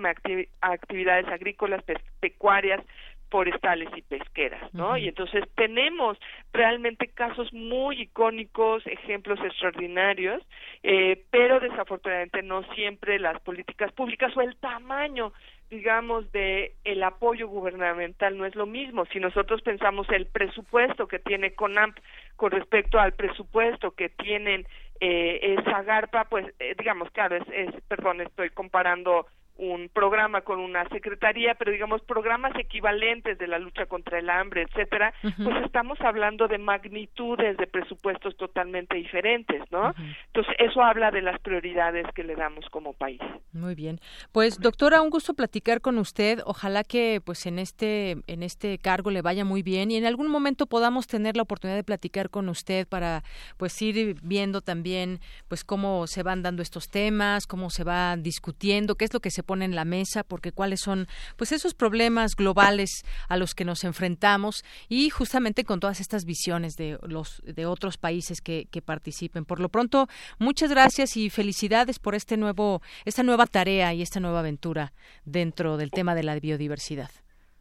a 0.60 0.72
actividades 0.72 1.26
agrícolas, 1.28 1.82
pecuarias, 2.20 2.84
forestales 3.30 3.88
y 3.96 4.02
pesqueras, 4.02 4.74
¿no? 4.74 4.96
Y 4.96 5.08
entonces 5.08 5.44
tenemos 5.54 6.18
realmente 6.52 7.06
casos 7.08 7.52
muy 7.52 8.02
icónicos, 8.02 8.86
ejemplos 8.86 9.38
extraordinarios, 9.42 10.42
eh, 10.82 11.24
pero 11.30 11.60
desafortunadamente 11.60 12.42
no 12.42 12.64
siempre 12.74 13.18
las 13.18 13.40
políticas 13.40 13.92
públicas 13.92 14.36
o 14.36 14.40
el 14.42 14.56
tamaño 14.56 15.32
digamos 15.70 16.30
de 16.32 16.74
el 16.84 17.02
apoyo 17.02 17.48
gubernamental 17.48 18.36
no 18.36 18.44
es 18.44 18.54
lo 18.56 18.66
mismo. 18.66 19.06
Si 19.06 19.20
nosotros 19.20 19.62
pensamos 19.62 20.08
el 20.10 20.26
presupuesto 20.26 21.06
que 21.06 21.20
tiene 21.20 21.54
CONAMP 21.54 21.96
con 22.36 22.50
respecto 22.50 22.98
al 22.98 23.12
presupuesto 23.12 23.92
que 23.92 24.08
tienen 24.08 24.66
eh, 25.00 25.56
Zagarpa 25.64 26.24
pues 26.24 26.46
eh, 26.58 26.74
digamos 26.76 27.10
claro 27.12 27.36
es, 27.36 27.44
es 27.52 27.74
perdón 27.88 28.20
estoy 28.20 28.50
comparando 28.50 29.26
un 29.60 29.90
programa 29.90 30.40
con 30.40 30.58
una 30.58 30.88
secretaría, 30.88 31.54
pero 31.54 31.70
digamos 31.70 32.00
programas 32.02 32.52
equivalentes 32.58 33.38
de 33.38 33.46
la 33.46 33.58
lucha 33.58 33.84
contra 33.86 34.18
el 34.18 34.30
hambre, 34.30 34.62
etcétera, 34.62 35.12
pues 35.22 35.64
estamos 35.64 36.00
hablando 36.00 36.48
de 36.48 36.56
magnitudes 36.56 37.58
de 37.58 37.66
presupuestos 37.66 38.36
totalmente 38.38 38.96
diferentes, 38.96 39.62
¿no? 39.70 39.94
Entonces, 40.26 40.54
eso 40.58 40.82
habla 40.82 41.10
de 41.10 41.20
las 41.20 41.38
prioridades 41.40 42.06
que 42.14 42.24
le 42.24 42.36
damos 42.36 42.64
como 42.70 42.94
país. 42.94 43.20
Muy 43.52 43.74
bien. 43.74 44.00
Pues 44.32 44.58
doctora, 44.58 45.02
un 45.02 45.10
gusto 45.10 45.34
platicar 45.34 45.82
con 45.82 45.98
usted. 45.98 46.40
Ojalá 46.46 46.82
que 46.82 47.20
pues 47.22 47.44
en 47.44 47.58
este 47.58 48.16
en 48.26 48.42
este 48.42 48.78
cargo 48.78 49.10
le 49.10 49.20
vaya 49.20 49.44
muy 49.44 49.62
bien 49.62 49.90
y 49.90 49.96
en 49.96 50.06
algún 50.06 50.28
momento 50.28 50.66
podamos 50.66 51.06
tener 51.06 51.36
la 51.36 51.42
oportunidad 51.42 51.76
de 51.76 51.84
platicar 51.84 52.30
con 52.30 52.48
usted 52.48 52.88
para 52.88 53.22
pues 53.58 53.80
ir 53.82 54.16
viendo 54.22 54.62
también 54.62 55.20
pues 55.48 55.64
cómo 55.64 56.06
se 56.06 56.22
van 56.22 56.42
dando 56.42 56.62
estos 56.62 56.88
temas, 56.88 57.46
cómo 57.46 57.68
se 57.68 57.84
va 57.84 58.16
discutiendo, 58.16 58.94
qué 58.94 59.04
es 59.04 59.12
lo 59.12 59.20
que 59.20 59.30
se 59.30 59.42
pone 59.50 59.64
en 59.64 59.74
la 59.74 59.84
mesa, 59.84 60.22
porque 60.22 60.52
cuáles 60.52 60.78
son 60.78 61.08
pues 61.34 61.50
esos 61.50 61.74
problemas 61.74 62.36
globales 62.36 63.02
a 63.26 63.36
los 63.36 63.52
que 63.52 63.64
nos 63.64 63.82
enfrentamos 63.82 64.64
y 64.88 65.10
justamente 65.10 65.64
con 65.64 65.80
todas 65.80 65.98
estas 65.98 66.24
visiones 66.24 66.76
de 66.76 67.00
los 67.02 67.42
de 67.44 67.66
otros 67.66 67.96
países 67.96 68.40
que, 68.40 68.68
que 68.70 68.80
participen. 68.80 69.44
Por 69.44 69.58
lo 69.58 69.68
pronto, 69.68 70.08
muchas 70.38 70.70
gracias 70.70 71.16
y 71.16 71.30
felicidades 71.30 71.98
por 71.98 72.14
este 72.14 72.36
nuevo 72.36 72.80
esta 73.04 73.24
nueva 73.24 73.48
tarea 73.48 73.92
y 73.92 74.02
esta 74.02 74.20
nueva 74.20 74.38
aventura 74.38 74.92
dentro 75.24 75.78
del 75.78 75.90
tema 75.90 76.14
de 76.14 76.22
la 76.22 76.38
biodiversidad. 76.38 77.10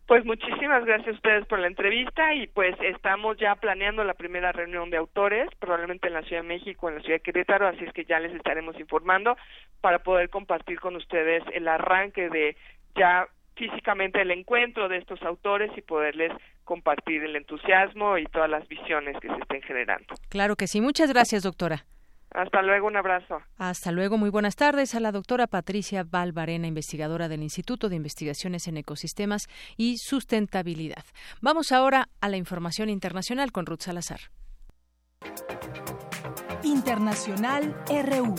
Pues 0.09 0.25
muchísimas 0.25 0.83
gracias 0.85 1.09
a 1.09 1.17
ustedes 1.17 1.45
por 1.45 1.59
la 1.59 1.67
entrevista 1.67 2.33
y 2.33 2.47
pues 2.47 2.75
estamos 2.81 3.37
ya 3.37 3.53
planeando 3.53 4.03
la 4.03 4.15
primera 4.15 4.51
reunión 4.51 4.89
de 4.89 4.97
autores, 4.97 5.47
probablemente 5.59 6.07
en 6.07 6.15
la 6.15 6.23
Ciudad 6.23 6.41
de 6.41 6.47
México, 6.47 6.89
en 6.89 6.95
la 6.95 7.01
Ciudad 7.01 7.17
de 7.17 7.21
Querétaro, 7.21 7.67
así 7.67 7.83
es 7.85 7.93
que 7.93 8.05
ya 8.05 8.19
les 8.19 8.33
estaremos 8.33 8.79
informando 8.79 9.37
para 9.81 9.99
poder 9.99 10.31
compartir 10.31 10.79
con 10.79 10.95
ustedes 10.95 11.43
el 11.53 11.67
arranque 11.67 12.27
de 12.29 12.57
ya 12.95 13.27
físicamente 13.55 14.19
el 14.19 14.31
encuentro 14.31 14.89
de 14.89 14.97
estos 14.97 15.21
autores 15.21 15.69
y 15.77 15.81
poderles 15.81 16.31
compartir 16.63 17.23
el 17.23 17.35
entusiasmo 17.35 18.17
y 18.17 18.25
todas 18.25 18.49
las 18.49 18.67
visiones 18.67 19.15
que 19.21 19.27
se 19.27 19.35
estén 19.35 19.61
generando. 19.61 20.15
Claro 20.29 20.55
que 20.55 20.65
sí. 20.65 20.81
Muchas 20.81 21.13
gracias, 21.13 21.43
doctora. 21.43 21.85
Hasta 22.31 22.61
luego, 22.61 22.87
un 22.87 22.95
abrazo. 22.95 23.41
Hasta 23.57 23.91
luego, 23.91 24.17
muy 24.17 24.29
buenas 24.29 24.55
tardes 24.55 24.93
a 24.93 24.99
la 24.99 25.11
doctora 25.11 25.47
Patricia 25.47 26.03
Valvarena, 26.03 26.67
investigadora 26.67 27.27
del 27.27 27.41
Instituto 27.41 27.89
de 27.89 27.95
Investigaciones 27.95 28.67
en 28.67 28.77
Ecosistemas 28.77 29.47
y 29.77 29.97
Sustentabilidad. 29.97 31.03
Vamos 31.41 31.71
ahora 31.71 32.09
a 32.21 32.29
la 32.29 32.37
información 32.37 32.89
internacional 32.89 33.51
con 33.51 33.65
Ruth 33.65 33.81
Salazar. 33.81 34.19
Internacional 36.63 37.75
RU. 37.87 38.35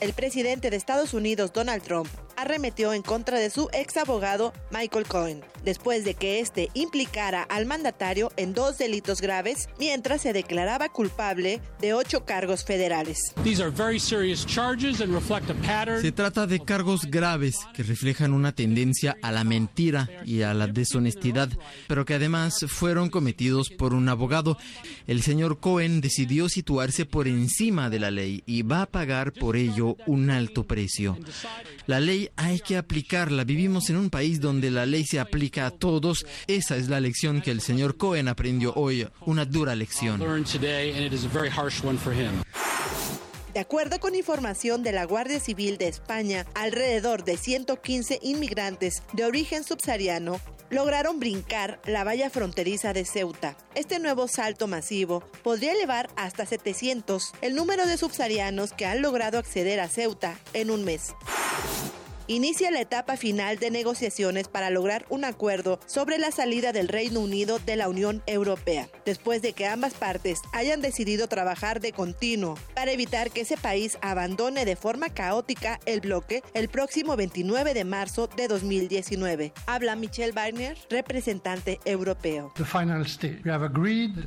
El 0.00 0.12
presidente 0.14 0.70
de 0.70 0.76
Estados 0.76 1.14
Unidos, 1.14 1.52
Donald 1.52 1.82
Trump, 1.82 2.08
arremetió 2.36 2.92
en 2.92 3.02
contra 3.02 3.38
de 3.38 3.50
su 3.50 3.68
ex 3.72 3.96
abogado 3.96 4.52
Michael 4.72 5.06
Cohen, 5.06 5.44
después 5.64 6.04
de 6.04 6.14
que 6.14 6.40
este 6.40 6.70
implicara 6.74 7.42
al 7.42 7.66
mandatario 7.66 8.32
en 8.36 8.54
dos 8.54 8.78
delitos 8.78 9.20
graves 9.20 9.68
mientras 9.78 10.22
se 10.22 10.32
declaraba 10.32 10.88
culpable 10.88 11.60
de 11.80 11.94
ocho 11.94 12.24
cargos 12.24 12.64
federales. 12.64 13.34
Se 16.00 16.12
trata 16.12 16.46
de 16.46 16.60
cargos 16.60 17.06
graves 17.06 17.56
que 17.74 17.82
reflejan 17.82 18.32
una 18.32 18.52
tendencia 18.52 19.16
a 19.22 19.32
la 19.32 19.44
mentira 19.44 20.08
y 20.24 20.42
a 20.42 20.54
la 20.54 20.66
deshonestidad, 20.66 21.50
pero 21.88 22.04
que 22.04 22.14
además 22.14 22.64
fueron 22.68 23.10
cometidos 23.10 23.70
por 23.70 23.94
un 23.94 24.08
abogado. 24.08 24.58
El 25.06 25.22
señor 25.22 25.60
Cohen 25.60 26.00
decidió 26.00 26.48
situarse 26.48 27.06
por 27.06 27.28
encima 27.28 27.90
de 27.90 28.00
la 28.00 28.10
ley 28.10 28.42
y 28.46 28.62
va 28.62 28.82
a 28.82 28.86
pagar 28.86 29.32
por 29.32 29.56
ello 29.56 29.96
un 30.06 30.30
alto 30.30 30.64
precio. 30.64 31.18
La 31.86 32.00
ley 32.00 32.30
hay 32.36 32.60
que 32.60 32.76
aplicarla. 32.76 33.44
Vivimos 33.44 33.90
en 33.90 33.96
un 33.96 34.10
país 34.10 34.40
donde 34.40 34.70
la 34.70 34.86
ley 34.86 35.04
se 35.04 35.20
aplica 35.20 35.51
a 35.60 35.70
todos. 35.70 36.24
Esa 36.46 36.76
es 36.76 36.88
la 36.88 37.00
lección 37.00 37.42
que 37.42 37.50
el 37.50 37.60
señor 37.60 37.96
Cohen 37.96 38.28
aprendió 38.28 38.72
hoy, 38.74 39.06
una 39.26 39.44
dura 39.44 39.74
lección. 39.74 40.20
De 43.54 43.60
acuerdo 43.60 44.00
con 44.00 44.14
información 44.14 44.82
de 44.82 44.92
la 44.92 45.04
Guardia 45.04 45.38
Civil 45.38 45.76
de 45.76 45.88
España, 45.88 46.46
alrededor 46.54 47.22
de 47.22 47.36
115 47.36 48.18
inmigrantes 48.22 49.02
de 49.12 49.26
origen 49.26 49.62
subsahariano 49.62 50.40
lograron 50.70 51.20
brincar 51.20 51.78
la 51.84 52.02
valla 52.02 52.30
fronteriza 52.30 52.94
de 52.94 53.04
Ceuta. 53.04 53.56
Este 53.74 53.98
nuevo 53.98 54.26
salto 54.26 54.68
masivo 54.68 55.22
podría 55.42 55.72
elevar 55.72 56.08
hasta 56.16 56.46
700 56.46 57.32
el 57.42 57.54
número 57.54 57.86
de 57.86 57.98
subsaharianos 57.98 58.72
que 58.72 58.86
han 58.86 59.02
logrado 59.02 59.38
acceder 59.38 59.80
a 59.80 59.88
Ceuta 59.88 60.38
en 60.54 60.70
un 60.70 60.84
mes. 60.84 61.12
Inicia 62.26 62.70
la 62.70 62.80
etapa 62.80 63.16
final 63.16 63.58
de 63.58 63.70
negociaciones 63.70 64.48
para 64.48 64.70
lograr 64.70 65.06
un 65.08 65.24
acuerdo 65.24 65.80
sobre 65.86 66.18
la 66.18 66.30
salida 66.30 66.72
del 66.72 66.88
Reino 66.88 67.20
Unido 67.20 67.58
de 67.58 67.76
la 67.76 67.88
Unión 67.88 68.22
Europea, 68.26 68.88
después 69.04 69.42
de 69.42 69.52
que 69.52 69.66
ambas 69.66 69.94
partes 69.94 70.40
hayan 70.52 70.80
decidido 70.80 71.28
trabajar 71.28 71.80
de 71.80 71.92
continuo 71.92 72.58
para 72.74 72.92
evitar 72.92 73.30
que 73.30 73.42
ese 73.42 73.56
país 73.56 73.98
abandone 74.00 74.64
de 74.64 74.76
forma 74.76 75.08
caótica 75.10 75.80
el 75.86 76.00
bloque 76.00 76.42
el 76.54 76.68
próximo 76.68 77.16
29 77.16 77.74
de 77.74 77.84
marzo 77.84 78.28
de 78.28 78.48
2019. 78.48 79.52
Habla 79.66 79.96
Michel 79.96 80.32
Barnier, 80.32 80.76
representante 80.90 81.80
europeo. 81.84 82.52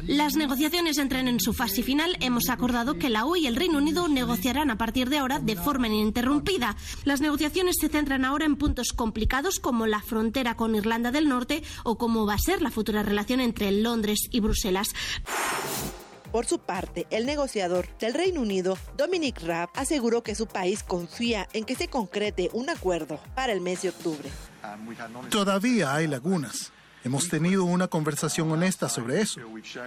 Las 0.07 0.35
negociaciones 0.35 0.97
entran 0.97 1.27
en 1.27 1.39
su 1.39 1.53
fase 1.53 1.84
final. 1.84 2.17
Hemos 2.19 2.49
acordado 2.49 2.95
que 2.97 3.09
la 3.09 3.26
UE 3.26 3.39
y 3.39 3.47
el 3.47 3.55
Reino 3.55 3.77
Unido 3.77 4.07
negociarán 4.07 4.72
a 4.72 4.77
partir 4.77 5.09
de 5.09 5.17
ahora 5.17 5.39
de 5.39 5.55
forma 5.55 5.88
ininterrumpida. 5.88 6.76
Las 7.03 7.22
negociaciones 7.22 7.76
se 7.86 7.91
centran 7.91 8.26
ahora 8.26 8.45
en 8.45 8.56
puntos 8.56 8.94
complicados 8.94 9.60
como 9.60 9.86
la 9.86 10.02
frontera 10.02 10.56
con 10.56 10.74
Irlanda 10.74 11.12
del 11.12 11.30
Norte 11.30 11.62
o 11.84 11.99
cómo 11.99 12.26
va 12.26 12.34
a 12.34 12.40
ser 12.40 12.64
la 12.64 12.72
futura 12.72 13.03
relación 13.03 13.40
entre 13.40 13.72
Londres 13.72 14.22
y 14.32 14.40
Bruselas. 14.40 14.88
Por 16.32 16.48
su 16.48 16.57
parte, 16.57 17.06
el 17.12 17.28
negociador 17.28 17.88
del 17.99 18.16
Reino 18.16 18.41
Unido, 18.41 18.76
Dominic 18.98 19.40
Raab, 19.44 19.70
aseguró 19.76 20.24
que 20.24 20.34
su 20.34 20.48
país 20.48 20.82
confía 20.82 21.48
en 21.53 21.64
que 21.64 21.76
se 21.76 21.88
concrete 21.88 22.49
un 22.53 22.72
acuerdo 22.72 23.20
para 23.36 23.53
el 23.53 23.62
mes 23.62 23.84
de 23.84 23.90
octubre. 23.90 24.32
Todavía 25.30 25.94
hay 25.94 26.07
lagunas. 26.07 26.72
Hemos 27.03 27.30
tenido 27.30 27.66
una 27.66 27.88
conversación 27.88 28.52
honesta 28.52 28.90
sobre 28.90 29.22
eso. 29.22 29.40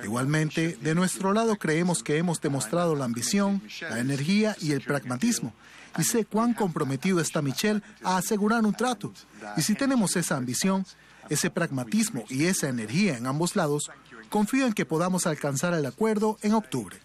Igualmente, 0.04 0.78
de 0.80 0.94
nuestro 0.94 1.32
lado 1.32 1.56
creemos 1.56 2.04
que 2.04 2.16
hemos 2.16 2.40
demostrado 2.40 2.94
la 2.94 3.06
ambición, 3.06 3.60
la 3.80 3.98
energía 3.98 4.54
y 4.60 4.70
el 4.70 4.82
pragmatismo. 4.82 5.52
Y 5.96 6.04
sé 6.04 6.24
cuán 6.24 6.54
comprometido 6.54 7.20
está 7.20 7.42
Michel 7.42 7.82
a 8.04 8.16
asegurar 8.16 8.64
un 8.64 8.74
trato. 8.74 9.12
Y 9.56 9.62
si 9.62 9.74
tenemos 9.74 10.16
esa 10.16 10.36
ambición, 10.36 10.84
ese 11.28 11.50
pragmatismo 11.50 12.24
y 12.28 12.46
esa 12.46 12.68
energía 12.68 13.16
en 13.16 13.26
ambos 13.26 13.56
lados, 13.56 13.90
confío 14.28 14.66
en 14.66 14.72
que 14.72 14.86
podamos 14.86 15.26
alcanzar 15.26 15.74
el 15.74 15.86
acuerdo 15.86 16.38
en 16.42 16.54
octubre. 16.54 16.96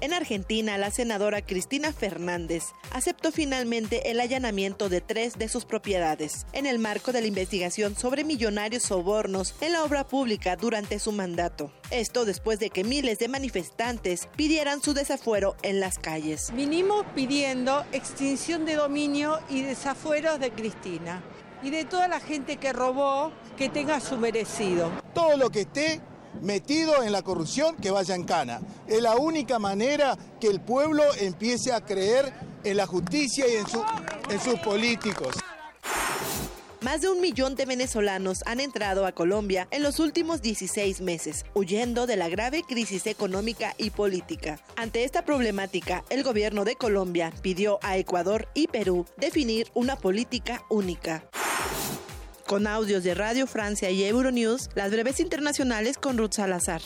En 0.00 0.12
Argentina, 0.12 0.78
la 0.78 0.92
senadora 0.92 1.42
Cristina 1.42 1.92
Fernández 1.92 2.66
aceptó 2.92 3.32
finalmente 3.32 4.12
el 4.12 4.20
allanamiento 4.20 4.88
de 4.88 5.00
tres 5.00 5.36
de 5.38 5.48
sus 5.48 5.64
propiedades 5.64 6.46
en 6.52 6.66
el 6.66 6.78
marco 6.78 7.10
de 7.10 7.20
la 7.20 7.26
investigación 7.26 7.96
sobre 7.96 8.22
millonarios 8.22 8.84
sobornos 8.84 9.56
en 9.60 9.72
la 9.72 9.82
obra 9.82 10.06
pública 10.06 10.54
durante 10.54 11.00
su 11.00 11.10
mandato. 11.10 11.72
Esto 11.90 12.24
después 12.24 12.60
de 12.60 12.70
que 12.70 12.84
miles 12.84 13.18
de 13.18 13.26
manifestantes 13.26 14.28
pidieran 14.36 14.80
su 14.82 14.94
desafuero 14.94 15.56
en 15.62 15.80
las 15.80 15.98
calles. 15.98 16.52
Vinimos 16.54 17.04
pidiendo 17.16 17.84
extinción 17.90 18.64
de 18.66 18.76
dominio 18.76 19.40
y 19.50 19.62
desafueros 19.62 20.38
de 20.38 20.52
Cristina 20.52 21.24
y 21.60 21.70
de 21.70 21.84
toda 21.84 22.06
la 22.06 22.20
gente 22.20 22.58
que 22.58 22.72
robó 22.72 23.32
que 23.56 23.68
tenga 23.68 23.98
su 23.98 24.16
merecido. 24.16 24.92
Todo 25.12 25.36
lo 25.36 25.50
que 25.50 25.62
esté 25.62 26.00
metido 26.42 27.02
en 27.02 27.12
la 27.12 27.22
corrupción 27.22 27.76
que 27.76 27.90
vaya 27.90 28.14
en 28.14 28.24
cana. 28.24 28.60
Es 28.86 29.02
la 29.02 29.16
única 29.16 29.58
manera 29.58 30.16
que 30.40 30.48
el 30.48 30.60
pueblo 30.60 31.02
empiece 31.20 31.72
a 31.72 31.80
creer 31.80 32.32
en 32.64 32.76
la 32.76 32.86
justicia 32.86 33.46
y 33.48 33.56
en, 33.56 33.66
en 34.30 34.40
sus 34.40 34.58
políticos. 34.60 35.34
Más 36.80 37.00
de 37.00 37.08
un 37.08 37.20
millón 37.20 37.56
de 37.56 37.66
venezolanos 37.66 38.42
han 38.46 38.60
entrado 38.60 39.04
a 39.04 39.10
Colombia 39.10 39.66
en 39.72 39.82
los 39.82 39.98
últimos 39.98 40.42
16 40.42 41.00
meses, 41.00 41.44
huyendo 41.52 42.06
de 42.06 42.16
la 42.16 42.28
grave 42.28 42.62
crisis 42.62 43.08
económica 43.08 43.74
y 43.78 43.90
política. 43.90 44.60
Ante 44.76 45.02
esta 45.02 45.24
problemática, 45.24 46.04
el 46.08 46.22
gobierno 46.22 46.64
de 46.64 46.76
Colombia 46.76 47.32
pidió 47.42 47.80
a 47.82 47.96
Ecuador 47.96 48.46
y 48.54 48.68
Perú 48.68 49.06
definir 49.16 49.66
una 49.74 49.96
política 49.96 50.62
única. 50.70 51.28
Con 52.48 52.66
audios 52.66 53.04
de 53.04 53.14
Radio 53.14 53.46
Francia 53.46 53.90
y 53.90 54.02
Euronews, 54.04 54.70
las 54.74 54.90
breves 54.90 55.20
internacionales 55.20 55.98
con 55.98 56.16
Ruth 56.16 56.32
Salazar. 56.32 56.80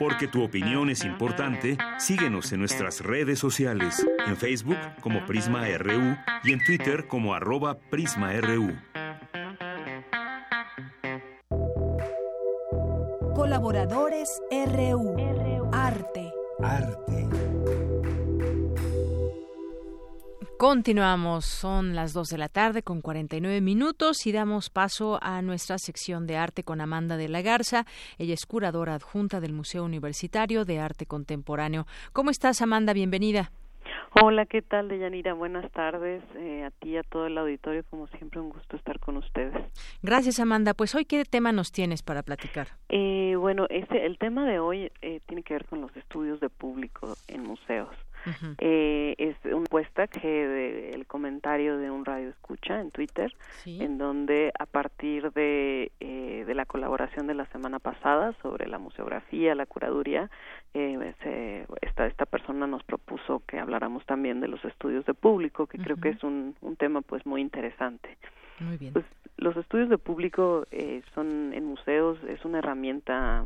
Porque 0.00 0.26
tu 0.26 0.42
opinión 0.42 0.90
es 0.90 1.04
importante, 1.04 1.78
síguenos 2.00 2.50
en 2.50 2.58
nuestras 2.58 2.98
redes 2.98 3.38
sociales, 3.38 4.04
en 4.26 4.36
Facebook 4.36 4.76
como 5.00 5.24
Prisma 5.24 5.68
RU 5.78 6.16
y 6.42 6.52
en 6.52 6.64
Twitter 6.64 7.06
como 7.06 7.32
arroba 7.32 7.78
PrismaRU. 7.78 8.76
Colaboradores 13.36 14.40
RU. 14.50 15.70
Arte. 15.72 16.32
Arte. 16.60 17.11
Continuamos, 20.62 21.44
son 21.44 21.96
las 21.96 22.12
2 22.12 22.28
de 22.28 22.38
la 22.38 22.48
tarde 22.48 22.84
con 22.84 23.00
49 23.00 23.60
minutos 23.60 24.28
y 24.28 24.30
damos 24.30 24.70
paso 24.70 25.18
a 25.20 25.42
nuestra 25.42 25.76
sección 25.76 26.28
de 26.28 26.36
arte 26.36 26.62
con 26.62 26.80
Amanda 26.80 27.16
de 27.16 27.28
la 27.28 27.42
Garza. 27.42 27.84
Ella 28.16 28.34
es 28.34 28.46
curadora 28.46 28.94
adjunta 28.94 29.40
del 29.40 29.54
Museo 29.54 29.84
Universitario 29.84 30.64
de 30.64 30.78
Arte 30.78 31.04
Contemporáneo. 31.04 31.86
¿Cómo 32.12 32.30
estás, 32.30 32.62
Amanda? 32.62 32.92
Bienvenida. 32.92 33.50
Hola, 34.22 34.46
¿qué 34.46 34.62
tal, 34.62 34.86
Deyanira? 34.86 35.34
Buenas 35.34 35.68
tardes 35.72 36.22
eh, 36.36 36.62
a 36.62 36.70
ti 36.70 36.90
y 36.90 36.96
a 36.96 37.02
todo 37.02 37.26
el 37.26 37.36
auditorio. 37.38 37.82
Como 37.90 38.06
siempre, 38.06 38.38
un 38.38 38.50
gusto 38.50 38.76
estar 38.76 39.00
con 39.00 39.16
ustedes. 39.16 39.52
Gracias, 40.00 40.38
Amanda. 40.38 40.74
Pues 40.74 40.94
hoy, 40.94 41.06
¿qué 41.06 41.24
tema 41.24 41.50
nos 41.50 41.72
tienes 41.72 42.04
para 42.04 42.22
platicar? 42.22 42.68
Eh, 42.88 43.34
bueno, 43.36 43.66
este, 43.68 44.06
el 44.06 44.16
tema 44.16 44.46
de 44.46 44.60
hoy 44.60 44.92
eh, 45.00 45.18
tiene 45.26 45.42
que 45.42 45.54
ver 45.54 45.64
con 45.64 45.80
los 45.80 45.96
estudios 45.96 46.38
de 46.38 46.50
público 46.50 47.16
en 47.26 47.42
museos 47.42 47.88
eh, 48.58 49.14
es 49.18 49.36
una 49.44 49.62
encuesta 49.62 50.06
que 50.06 50.28
de, 50.28 50.90
el 50.90 51.06
comentario 51.06 51.78
de 51.78 51.90
un 51.90 52.04
radio 52.04 52.28
escucha 52.28 52.80
en 52.80 52.90
Twitter, 52.90 53.32
en 53.66 53.98
donde 53.98 54.52
a 54.58 54.66
partir 54.66 55.32
de, 55.32 55.92
eh, 56.00 56.44
de 56.46 56.54
la 56.54 56.66
colaboración 56.66 57.26
de 57.26 57.34
la 57.34 57.46
semana 57.46 57.78
pasada 57.78 58.34
sobre 58.42 58.68
la 58.68 58.78
museografía, 58.78 59.54
la 59.54 59.66
curaduría, 59.66 60.30
eh, 60.74 61.14
esta, 61.82 62.06
esta 62.06 62.26
persona 62.26 62.66
nos 62.66 62.82
propuso 62.84 63.42
que 63.46 63.58
habláramos 63.58 64.04
también 64.06 64.40
de 64.40 64.48
los 64.48 64.64
estudios 64.64 65.04
de 65.06 65.14
público, 65.14 65.66
que 65.66 65.78
creo 65.78 65.96
que 65.96 66.10
es 66.10 66.22
un, 66.22 66.54
un 66.60 66.76
tema 66.76 67.02
pues 67.02 67.24
muy 67.26 67.40
interesante. 67.40 68.16
Muy 68.60 68.76
bien. 68.76 68.92
Pues, 68.92 69.04
los 69.36 69.56
estudios 69.56 69.88
de 69.88 69.98
público 69.98 70.66
eh, 70.70 71.02
son 71.14 71.52
en 71.52 71.64
museos 71.64 72.18
es 72.28 72.44
una 72.44 72.58
herramienta 72.58 73.44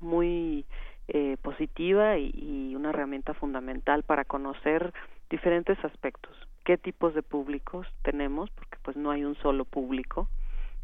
muy 0.00 0.64
eh, 1.12 1.36
positiva 1.42 2.18
y, 2.18 2.74
una 2.76 2.90
herramienta 2.90 3.34
fundamental 3.34 4.04
para 4.04 4.24
conocer 4.24 4.94
diferentes 5.28 5.76
aspectos. 5.84 6.34
Qué 6.64 6.78
tipos 6.78 7.14
de 7.14 7.22
públicos 7.22 7.86
tenemos 8.02 8.48
porque 8.50 8.78
pues 8.82 8.96
no 8.96 9.10
hay 9.10 9.24
un 9.24 9.34
solo 9.36 9.64
público. 9.64 10.28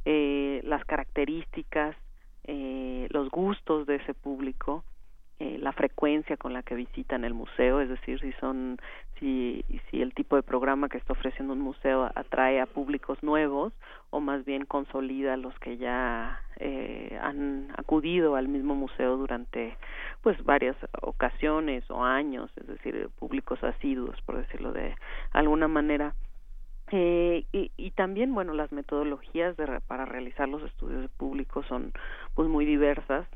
Eh, 0.05 0.61
las 0.65 0.85
características 0.85 1.97
eh, 2.48 3.09
los 3.11 3.28
gustos 3.31 3.86
de 3.86 3.97
ese 3.97 4.15
público 4.15 4.85
eh, 5.38 5.58
la 5.60 5.72
frecuencia 5.72 6.38
con 6.38 6.54
la 6.54 6.62
que 6.62 6.74
visitan 6.74 7.22
el 7.22 7.34
museo, 7.34 7.82
es 7.82 7.90
decir, 7.90 8.18
si 8.20 8.32
son 8.40 8.78
si 9.18 9.62
si 9.90 10.00
el 10.00 10.14
tipo 10.14 10.34
de 10.36 10.42
programa 10.42 10.88
que 10.88 10.96
está 10.96 11.12
ofreciendo 11.12 11.52
un 11.52 11.60
museo 11.60 12.10
atrae 12.14 12.58
a 12.58 12.64
públicos 12.64 13.22
nuevos 13.22 13.74
o 14.08 14.20
más 14.20 14.46
bien 14.46 14.64
consolida 14.64 15.34
a 15.34 15.36
los 15.36 15.54
que 15.58 15.76
ya 15.76 16.40
eh, 16.58 17.18
han 17.20 17.68
acudido 17.76 18.34
al 18.34 18.48
mismo 18.48 18.74
museo 18.74 19.18
durante 19.18 19.76
pues 20.22 20.42
varias 20.42 20.76
ocasiones 21.02 21.84
o 21.90 22.02
años, 22.02 22.50
es 22.56 22.66
decir, 22.66 23.10
públicos 23.18 23.62
asiduos, 23.62 24.18
por 24.22 24.38
decirlo 24.38 24.72
de 24.72 24.94
alguna 25.32 25.68
manera. 25.68 26.14
Eh, 26.92 27.44
y, 27.52 27.72
y, 27.76 27.90
también 27.90 28.32
bueno 28.32 28.54
las 28.54 28.70
metodologías 28.70 29.56
de, 29.56 29.80
para 29.88 30.04
realizar 30.06 30.48
los 30.48 30.62
estudios 30.62 31.02
de 31.02 31.08
público 31.08 31.64
son 31.64 31.92
pues 32.34 32.48
muy 32.48 32.64
diversas 32.64 33.26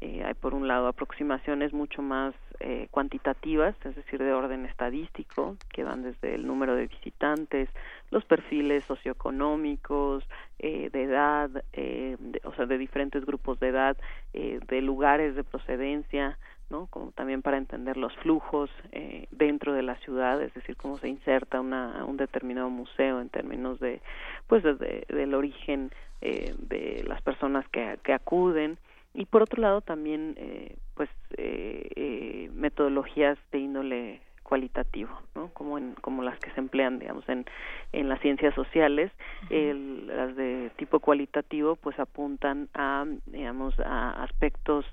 eh, 0.00 0.22
hay 0.24 0.34
por 0.34 0.54
un 0.54 0.68
lado 0.68 0.88
aproximaciones 0.88 1.72
mucho 1.72 2.02
más 2.02 2.34
eh, 2.60 2.88
cuantitativas, 2.90 3.74
es 3.84 3.96
decir, 3.96 4.22
de 4.22 4.32
orden 4.32 4.64
estadístico, 4.66 5.56
que 5.72 5.84
van 5.84 6.02
desde 6.02 6.34
el 6.34 6.46
número 6.46 6.74
de 6.74 6.86
visitantes, 6.86 7.68
los 8.10 8.24
perfiles 8.24 8.84
socioeconómicos, 8.84 10.24
eh, 10.58 10.90
de 10.92 11.02
edad, 11.02 11.50
eh, 11.72 12.16
o 12.44 12.54
sea, 12.54 12.66
de 12.66 12.78
diferentes 12.78 13.24
grupos 13.24 13.58
de 13.60 13.68
edad, 13.68 13.96
eh, 14.32 14.60
de 14.68 14.80
lugares 14.82 15.34
de 15.34 15.44
procedencia, 15.44 16.38
¿no? 16.70 16.86
Como 16.86 17.12
también 17.12 17.42
para 17.42 17.58
entender 17.58 17.96
los 17.96 18.14
flujos 18.16 18.70
eh, 18.92 19.26
dentro 19.30 19.72
de 19.72 19.82
la 19.82 19.96
ciudad, 19.96 20.40
es 20.42 20.54
decir, 20.54 20.76
cómo 20.76 20.96
se 20.98 21.08
inserta 21.08 21.60
una, 21.60 22.04
un 22.04 22.16
determinado 22.16 22.70
museo 22.70 23.20
en 23.20 23.28
términos 23.28 23.78
de, 23.80 24.00
pues, 24.46 24.62
de, 24.62 25.04
del 25.08 25.34
origen 25.34 25.90
de 26.22 27.04
las 27.06 27.20
personas 27.20 27.68
que, 27.68 27.98
que 28.02 28.14
acuden, 28.14 28.78
y 29.14 29.26
por 29.26 29.42
otro 29.42 29.62
lado 29.62 29.80
también 29.80 30.34
eh, 30.36 30.76
pues 30.94 31.08
eh, 31.36 31.88
eh, 31.96 32.50
metodologías 32.52 33.38
de 33.52 33.58
índole 33.58 34.20
cualitativo, 34.42 35.10
¿no? 35.34 35.48
Como 35.48 35.78
en, 35.78 35.94
como 35.94 36.22
las 36.22 36.38
que 36.38 36.50
se 36.50 36.60
emplean, 36.60 36.98
digamos, 36.98 37.26
en, 37.28 37.46
en 37.92 38.08
las 38.08 38.20
ciencias 38.20 38.54
sociales, 38.54 39.10
el, 39.48 40.06
las 40.06 40.36
de 40.36 40.70
tipo 40.76 41.00
cualitativo, 41.00 41.76
pues 41.76 41.98
apuntan 41.98 42.68
a, 42.74 43.06
digamos, 43.26 43.74
a 43.80 44.22
aspectos 44.22 44.84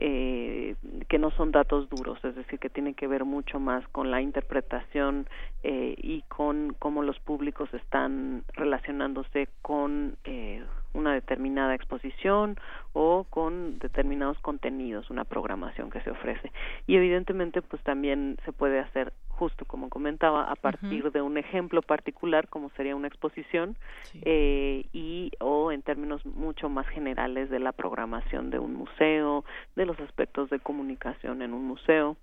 eh, 0.00 0.76
que 1.08 1.18
no 1.18 1.30
son 1.32 1.50
datos 1.52 1.88
duros, 1.88 2.18
es 2.24 2.36
decir, 2.36 2.58
que 2.58 2.70
tienen 2.70 2.94
que 2.94 3.06
ver 3.06 3.24
mucho 3.24 3.58
más 3.58 3.86
con 3.88 4.10
la 4.10 4.20
interpretación 4.20 5.26
eh, 5.62 5.94
y 5.96 6.22
con 6.22 6.74
cómo 6.78 7.02
los 7.02 7.18
públicos 7.18 7.72
están 7.74 8.44
relacionándose 8.52 9.48
con 9.60 10.16
eh, 10.24 10.62
una 10.98 11.14
determinada 11.14 11.74
exposición 11.74 12.56
o 12.92 13.24
con 13.24 13.78
determinados 13.78 14.38
contenidos, 14.40 15.10
una 15.10 15.24
programación 15.24 15.90
que 15.90 16.00
se 16.00 16.10
ofrece. 16.10 16.52
Y 16.86 16.96
evidentemente, 16.96 17.62
pues 17.62 17.82
también 17.82 18.36
se 18.44 18.52
puede 18.52 18.80
hacer 18.80 19.12
justo 19.38 19.64
como 19.64 19.88
comentaba, 19.88 20.50
a 20.50 20.56
partir 20.56 21.12
de 21.12 21.22
un 21.22 21.38
ejemplo 21.38 21.80
particular, 21.80 22.48
como 22.48 22.70
sería 22.70 22.96
una 22.96 23.06
exposición, 23.06 23.76
eh, 24.22 24.86
y 24.92 25.30
o 25.38 25.70
en 25.70 25.82
términos 25.82 26.26
mucho 26.26 26.68
más 26.68 26.88
generales 26.88 27.48
de 27.48 27.60
la 27.60 27.70
programación 27.70 28.50
de 28.50 28.58
un 28.58 28.74
museo, 28.74 29.44
de 29.76 29.86
los 29.86 29.98
aspectos 30.00 30.50
de 30.50 30.58
comunicación 30.58 31.42
en 31.42 31.54
un 31.54 31.64
museo. 31.66 32.16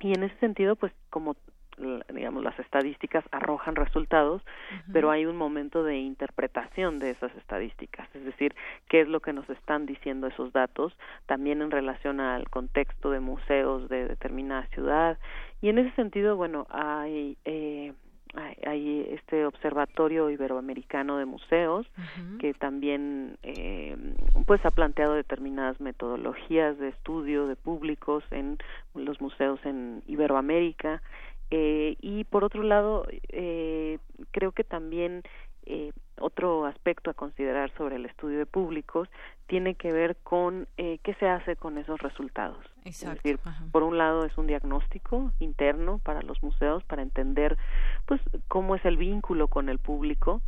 Y 0.00 0.12
en 0.12 0.24
ese 0.24 0.36
sentido, 0.38 0.74
pues 0.74 0.92
como 1.10 1.36
digamos 2.12 2.42
las 2.42 2.58
estadísticas 2.58 3.24
arrojan 3.30 3.76
resultados 3.76 4.42
pero 4.92 5.10
hay 5.10 5.26
un 5.26 5.36
momento 5.36 5.82
de 5.82 5.98
interpretación 5.98 6.98
de 6.98 7.10
esas 7.10 7.34
estadísticas. 7.36 8.08
Es 8.14 8.24
decir 8.24 8.54
qué 8.88 9.00
es 9.00 9.08
lo 9.08 9.20
que 9.20 9.32
nos 9.32 9.48
están 9.50 9.86
diciendo 9.86 10.26
esos 10.26 10.52
datos 10.52 10.92
también 11.26 11.62
en 11.62 11.70
relación 11.70 12.20
al 12.20 12.48
contexto 12.48 13.10
de 13.10 13.20
museos 13.20 13.88
de 13.88 14.08
determinada 14.08 14.66
ciudad. 14.68 15.18
Y 15.60 15.68
en 15.68 15.78
ese 15.78 15.94
sentido 15.96 16.36
bueno 16.36 16.66
hay 16.70 17.36
eh, 17.44 17.92
hay, 18.66 19.06
este 19.10 19.46
observatorio 19.46 20.30
iberoamericano 20.30 21.18
de 21.18 21.24
museos 21.24 21.86
que 22.38 22.54
también 22.54 23.38
eh, 23.42 23.96
pues 24.46 24.64
ha 24.64 24.70
planteado 24.70 25.14
determinadas 25.14 25.80
metodologías 25.80 26.78
de 26.78 26.88
estudio 26.88 27.46
de 27.46 27.56
públicos 27.56 28.24
en 28.30 28.58
los 28.94 29.20
museos 29.20 29.60
en 29.64 30.02
Iberoamérica 30.06 31.02
eh, 31.50 31.96
y 32.00 32.24
por 32.24 32.44
otro 32.44 32.62
lado, 32.62 33.06
eh, 33.28 33.98
creo 34.30 34.52
que 34.52 34.64
también 34.64 35.22
eh, 35.66 35.92
otro 36.20 36.64
aspecto 36.64 37.10
a 37.10 37.14
considerar 37.14 37.70
sobre 37.76 37.96
el 37.96 38.06
estudio 38.06 38.38
de 38.38 38.46
públicos 38.46 39.08
tiene 39.46 39.74
que 39.74 39.92
ver 39.92 40.16
con 40.16 40.66
eh, 40.76 40.98
qué 41.02 41.14
se 41.14 41.28
hace 41.28 41.56
con 41.56 41.78
esos 41.78 42.00
resultados. 42.00 42.58
Es 42.84 43.00
decir, 43.00 43.38
por 43.70 43.82
un 43.82 43.98
lado 43.98 44.24
es 44.24 44.36
un 44.38 44.46
diagnóstico 44.46 45.30
interno 45.40 45.98
para 45.98 46.22
los 46.22 46.42
museos 46.42 46.82
para 46.84 47.02
entender 47.02 47.56
pues 48.06 48.20
cómo 48.48 48.76
es 48.76 48.84
el 48.84 48.96
vínculo 48.96 49.48
con 49.48 49.68
el 49.68 49.78
público. 49.78 50.40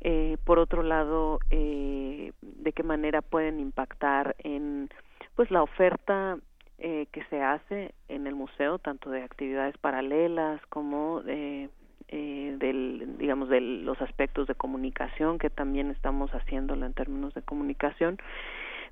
Eh, 0.00 0.36
por 0.44 0.58
otro 0.58 0.82
lado, 0.82 1.38
eh, 1.50 2.32
de 2.40 2.72
qué 2.72 2.82
manera 2.82 3.22
pueden 3.22 3.60
impactar 3.60 4.34
en 4.38 4.88
pues 5.36 5.50
la 5.50 5.62
oferta 5.62 6.38
eh, 6.84 7.06
que 7.12 7.22
se 7.26 7.40
hace 7.40 7.94
en 8.08 8.26
el 8.26 8.34
museo, 8.34 8.80
tanto 8.80 9.08
de 9.08 9.22
actividades 9.22 9.78
paralelas 9.78 10.60
como 10.66 11.22
de, 11.22 11.70
eh, 12.08 12.56
del, 12.58 13.18
digamos, 13.18 13.48
de 13.48 13.60
los 13.60 14.02
aspectos 14.02 14.48
de 14.48 14.56
comunicación, 14.56 15.38
que 15.38 15.48
también 15.48 15.92
estamos 15.92 16.32
haciéndolo 16.32 16.84
en 16.84 16.92
términos 16.92 17.34
de 17.34 17.42
comunicación. 17.42 18.18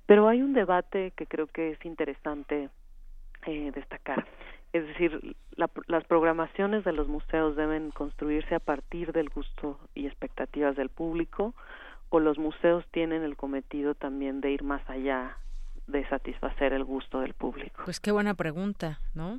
Pero 0.06 0.28
hay 0.28 0.40
un 0.40 0.52
debate 0.52 1.12
que 1.16 1.26
creo 1.26 1.48
que 1.48 1.70
es 1.70 1.84
interesante 1.84 2.68
eh, 3.46 3.72
destacar. 3.74 4.24
Es 4.72 4.86
decir, 4.86 5.34
las 5.56 6.04
programaciones 6.04 6.84
de 6.84 6.92
los 6.92 7.08
museos 7.08 7.56
deben 7.56 7.90
construirse 7.90 8.54
a 8.54 8.60
partir 8.60 9.10
del 9.10 9.30
gusto 9.30 9.80
y 9.96 10.06
expectativas 10.06 10.76
del 10.76 10.90
público 10.90 11.56
o 12.08 12.20
los 12.20 12.38
museos 12.38 12.86
tienen 12.92 13.24
el 13.24 13.36
cometido 13.36 13.96
también 13.96 14.40
de 14.40 14.52
ir 14.52 14.62
más 14.62 14.88
allá 14.88 15.38
de 15.90 16.06
satisfacer 16.08 16.72
el 16.72 16.84
gusto 16.84 17.20
del 17.20 17.34
público. 17.34 17.82
Pues 17.84 18.00
qué 18.00 18.12
buena 18.12 18.34
pregunta, 18.34 18.98
¿no? 19.14 19.38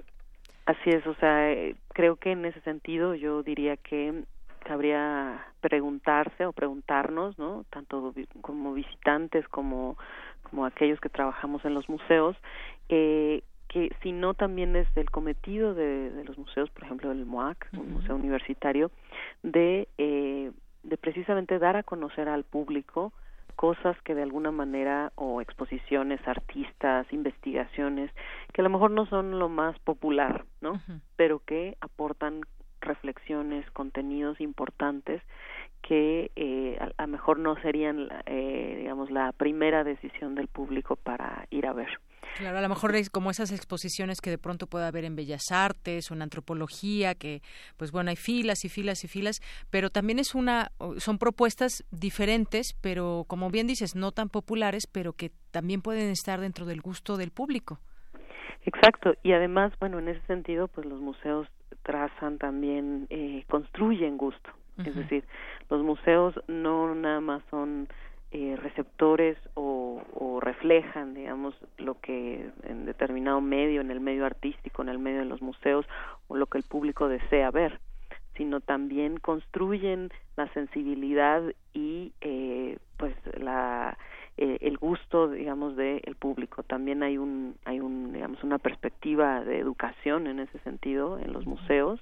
Así 0.65 0.89
es, 0.89 1.05
o 1.07 1.15
sea, 1.15 1.51
eh, 1.51 1.75
creo 1.93 2.17
que 2.17 2.31
en 2.31 2.45
ese 2.45 2.61
sentido 2.61 3.15
yo 3.15 3.43
diría 3.43 3.77
que 3.77 4.23
cabría 4.63 5.45
preguntarse 5.59 6.45
o 6.45 6.53
preguntarnos, 6.53 7.37
¿no? 7.39 7.65
Tanto 7.71 8.13
como 8.41 8.73
visitantes 8.73 9.47
como 9.47 9.97
como 10.43 10.65
aquellos 10.65 10.99
que 10.99 11.09
trabajamos 11.09 11.63
en 11.65 11.73
los 11.73 11.87
museos, 11.87 12.35
eh, 12.89 13.41
que 13.69 13.95
si 14.03 14.11
no 14.11 14.33
también 14.33 14.75
es 14.75 14.87
el 14.97 15.09
cometido 15.09 15.73
de, 15.73 16.23
los 16.25 16.37
museos, 16.37 16.69
por 16.71 16.83
ejemplo 16.83 17.11
el 17.11 17.25
MOAC, 17.25 17.69
un 17.73 17.93
museo 17.93 18.15
universitario, 18.15 18.91
de 19.43 19.87
eh, 19.97 20.51
de 20.83 20.97
precisamente 20.97 21.59
dar 21.59 21.77
a 21.77 21.83
conocer 21.83 22.27
al 22.27 22.43
público 22.43 23.13
cosas 23.51 23.99
que 24.03 24.15
de 24.15 24.23
alguna 24.23 24.51
manera 24.51 25.11
o 25.15 25.41
exposiciones, 25.41 26.19
artistas, 26.27 27.11
investigaciones 27.11 28.11
que 28.53 28.61
a 28.61 28.63
lo 28.63 28.69
mejor 28.69 28.91
no 28.91 29.05
son 29.05 29.39
lo 29.39 29.49
más 29.49 29.77
popular, 29.79 30.45
¿no? 30.61 30.81
Pero 31.15 31.39
que 31.39 31.77
aportan 31.81 32.41
reflexiones, 32.81 33.69
contenidos 33.71 34.41
importantes 34.41 35.21
que 35.81 36.31
eh, 36.35 36.77
a, 36.79 37.03
lo 37.03 37.07
mejor 37.07 37.39
no 37.39 37.55
serían, 37.61 38.07
eh, 38.25 38.75
digamos, 38.79 39.11
la 39.11 39.31
primera 39.31 39.83
decisión 39.83 40.35
del 40.35 40.47
público 40.47 40.95
para 40.95 41.47
ir 41.49 41.65
a 41.65 41.73
ver. 41.73 41.89
Claro, 42.37 42.57
a 42.57 42.61
lo 42.61 42.69
mejor 42.69 42.95
es 42.95 43.09
como 43.09 43.29
esas 43.29 43.51
exposiciones 43.51 44.21
que 44.21 44.29
de 44.29 44.37
pronto 44.37 44.67
puede 44.67 44.85
haber 44.85 45.05
en 45.05 45.15
Bellas 45.15 45.51
Artes 45.51 46.09
o 46.09 46.13
en 46.13 46.21
antropología, 46.21 47.15
que 47.15 47.41
pues 47.77 47.91
bueno, 47.91 48.09
hay 48.09 48.15
filas 48.15 48.63
y 48.63 48.69
filas 48.69 49.03
y 49.03 49.07
filas, 49.07 49.41
pero 49.69 49.89
también 49.89 50.19
es 50.19 50.33
una, 50.33 50.71
son 50.97 51.17
propuestas 51.17 51.83
diferentes, 51.91 52.77
pero 52.81 53.25
como 53.27 53.49
bien 53.49 53.67
dices, 53.67 53.95
no 53.95 54.11
tan 54.11 54.29
populares, 54.29 54.87
pero 54.87 55.13
que 55.13 55.31
también 55.51 55.81
pueden 55.81 56.09
estar 56.09 56.39
dentro 56.39 56.65
del 56.65 56.81
gusto 56.81 57.17
del 57.17 57.31
público. 57.31 57.79
Exacto, 58.63 59.15
y 59.23 59.33
además, 59.33 59.73
bueno, 59.79 59.99
en 59.99 60.07
ese 60.07 60.25
sentido, 60.27 60.67
pues 60.67 60.85
los 60.85 61.01
museos 61.01 61.47
trazan 61.83 62.37
también, 62.37 63.07
eh, 63.09 63.43
construyen 63.49 64.17
gusto, 64.17 64.51
es 64.89 64.95
decir, 64.95 65.23
los 65.69 65.83
museos 65.83 66.39
no 66.47 66.93
nada 66.95 67.21
más 67.21 67.41
son 67.49 67.87
eh, 68.31 68.57
receptores 68.61 69.37
o, 69.55 70.01
o, 70.13 70.39
reflejan, 70.39 71.13
digamos, 71.13 71.53
lo 71.77 71.99
que 71.99 72.49
en 72.63 72.85
determinado 72.85 73.41
medio, 73.41 73.81
en 73.81 73.91
el 73.91 73.99
medio 73.99 74.25
artístico, 74.25 74.81
en 74.81 74.89
el 74.89 74.99
medio 74.99 75.19
de 75.19 75.25
los 75.25 75.41
museos, 75.41 75.85
o 76.27 76.37
lo 76.37 76.45
que 76.45 76.57
el 76.57 76.63
público 76.63 77.09
desea 77.09 77.51
ver, 77.51 77.79
sino 78.35 78.61
también 78.61 79.17
construyen 79.17 80.09
la 80.37 80.47
sensibilidad 80.53 81.43
y, 81.73 82.13
eh, 82.21 82.77
pues, 82.97 83.15
la 83.37 83.97
eh, 84.37 84.57
el 84.61 84.77
gusto, 84.77 85.29
digamos, 85.29 85.75
del 85.75 86.15
público. 86.17 86.63
También 86.63 87.03
hay 87.03 87.17
un, 87.17 87.55
hay 87.65 87.79
un, 87.79 88.13
digamos, 88.13 88.43
una 88.43 88.59
perspectiva 88.59 89.43
de 89.43 89.59
educación 89.59 90.25
en 90.25 90.39
ese 90.39 90.57
sentido 90.59 91.19
en 91.19 91.33
los 91.33 91.45
museos 91.45 91.99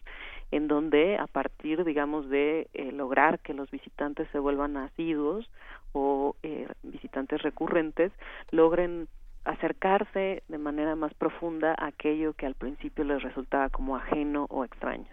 en 0.52 0.68
donde 0.68 1.18
a 1.18 1.28
partir, 1.28 1.84
digamos, 1.84 2.30
de 2.30 2.68
eh, 2.74 2.92
lograr 2.92 3.40
que 3.40 3.54
los 3.54 3.70
visitantes 3.72 4.28
se 4.32 4.40
vuelvan 4.40 4.78
asiduos 4.78 5.50
o 5.94 6.36
eh, 6.44 6.68
visitantes 6.84 7.42
recurrentes, 7.42 8.12
logren 8.52 9.08
acercarse 9.46 10.44
de 10.48 10.58
manera 10.58 10.96
más 10.96 11.14
profunda 11.14 11.76
a 11.78 11.88
aquello 11.88 12.34
que 12.34 12.46
al 12.46 12.56
principio 12.56 13.04
les 13.04 13.22
resultaba 13.24 13.70
como 13.70 13.96
ajeno 13.96 14.46
o 14.50 14.64
extraño. 14.64 15.08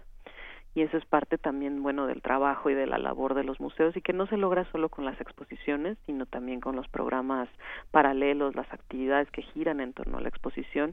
Y 0.74 0.82
eso 0.82 0.98
es 0.98 1.06
parte 1.06 1.38
también 1.38 1.82
bueno 1.82 2.06
del 2.06 2.20
trabajo 2.20 2.68
y 2.68 2.74
de 2.74 2.86
la 2.86 2.98
labor 2.98 3.32
de 3.32 3.44
los 3.44 3.58
museos 3.60 3.96
y 3.96 4.02
que 4.02 4.12
no 4.12 4.26
se 4.26 4.36
logra 4.36 4.70
solo 4.72 4.90
con 4.90 5.06
las 5.06 5.18
exposiciones 5.22 5.96
sino 6.04 6.26
también 6.26 6.60
con 6.60 6.76
los 6.76 6.86
programas 6.88 7.48
paralelos 7.90 8.54
las 8.54 8.70
actividades 8.70 9.30
que 9.30 9.40
giran 9.40 9.80
en 9.80 9.94
torno 9.94 10.18
a 10.18 10.20
la 10.20 10.28
exposición. 10.28 10.92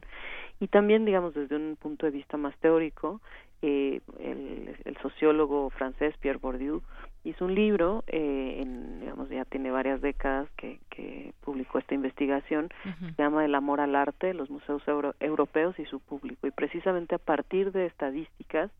Y 0.58 0.68
también 0.68 1.04
digamos 1.04 1.34
desde 1.34 1.56
un 1.56 1.76
punto 1.76 2.06
de 2.06 2.12
vista 2.12 2.38
más 2.38 2.56
teórico 2.60 3.20
eh, 3.66 4.00
el, 4.20 4.76
el, 4.84 4.96
sociólogo 4.98 5.70
francés 5.70 6.14
Pierre 6.20 6.38
Bourdieu 6.38 6.82
hizo 7.24 7.46
un 7.46 7.54
libro 7.54 8.04
eh, 8.08 8.58
en, 8.60 9.00
digamos 9.00 9.30
ya 9.30 9.46
tiene 9.46 9.70
varias 9.70 10.02
décadas 10.02 10.50
que, 10.58 10.80
que 10.90 11.32
publicó 11.40 11.78
esta 11.78 11.94
investigación 11.94 12.68
se 13.16 13.22
llama 13.22 13.42
el 13.46 13.54
amor 13.54 13.80
al 13.80 13.96
arte 13.96 14.34
los 14.34 14.50
museos 14.50 14.82
europeos 15.18 15.78
y 15.78 15.86
su 15.86 15.98
público. 16.00 16.46
Y 16.46 16.50
precisamente 16.50 17.14
a 17.14 17.18
partir 17.18 17.72
de 17.72 17.86
estadísticas 17.86 18.70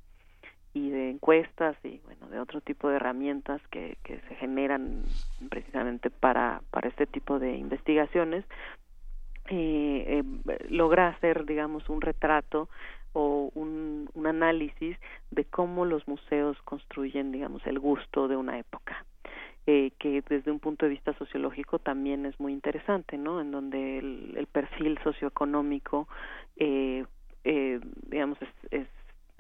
y 0.75 0.91
de 0.91 1.11
encuestas 1.11 1.77
y 1.83 2.01
bueno 2.05 2.29
de 2.29 2.39
otro 2.39 2.61
tipo 2.61 2.91
de 2.91 2.97
herramientas 2.97 3.63
que, 3.71 3.97
que 4.03 4.21
se 4.29 4.35
generan 4.35 5.03
precisamente 5.49 6.11
para 6.11 6.61
para 6.71 6.89
este 6.89 7.07
tipo 7.07 7.39
de 7.39 7.57
investigaciones 7.57 8.45
eh, 9.49 10.21
eh, 10.21 10.69
logra 10.69 11.09
hacer 11.09 11.47
digamos 11.47 11.89
un 11.89 12.03
retrato 12.03 12.69
o 13.15 13.51
un, 13.55 13.74
un 14.25 14.29
análisis 14.29 14.97
de 15.31 15.45
cómo 15.45 15.85
los 15.85 16.07
museos 16.09 16.57
construyen 16.63 17.33
digamos 17.33 17.67
el 17.67 17.79
gusto 17.79 18.29
de 18.29 18.37
una 18.37 18.59
época 18.59 19.05
eh, 19.67 19.93
que 19.99 20.23
desde 20.29 20.51
un 20.51 20.61
punto 20.61 20.87
de 20.87 20.91
vista 20.91 21.13
sociológico 21.15 21.79
también 21.79 22.27
es 22.27 22.39
muy 22.39 22.53
interesante, 22.53 23.17
¿no? 23.17 23.41
En 23.41 23.51
donde 23.51 23.99
el, 23.99 24.35
el 24.37 24.47
perfil 24.47 24.99
socioeconómico, 25.03 26.07
eh, 26.57 27.07
eh, 27.45 27.81
digamos, 28.11 28.37
es, 28.43 28.49
es 28.71 28.87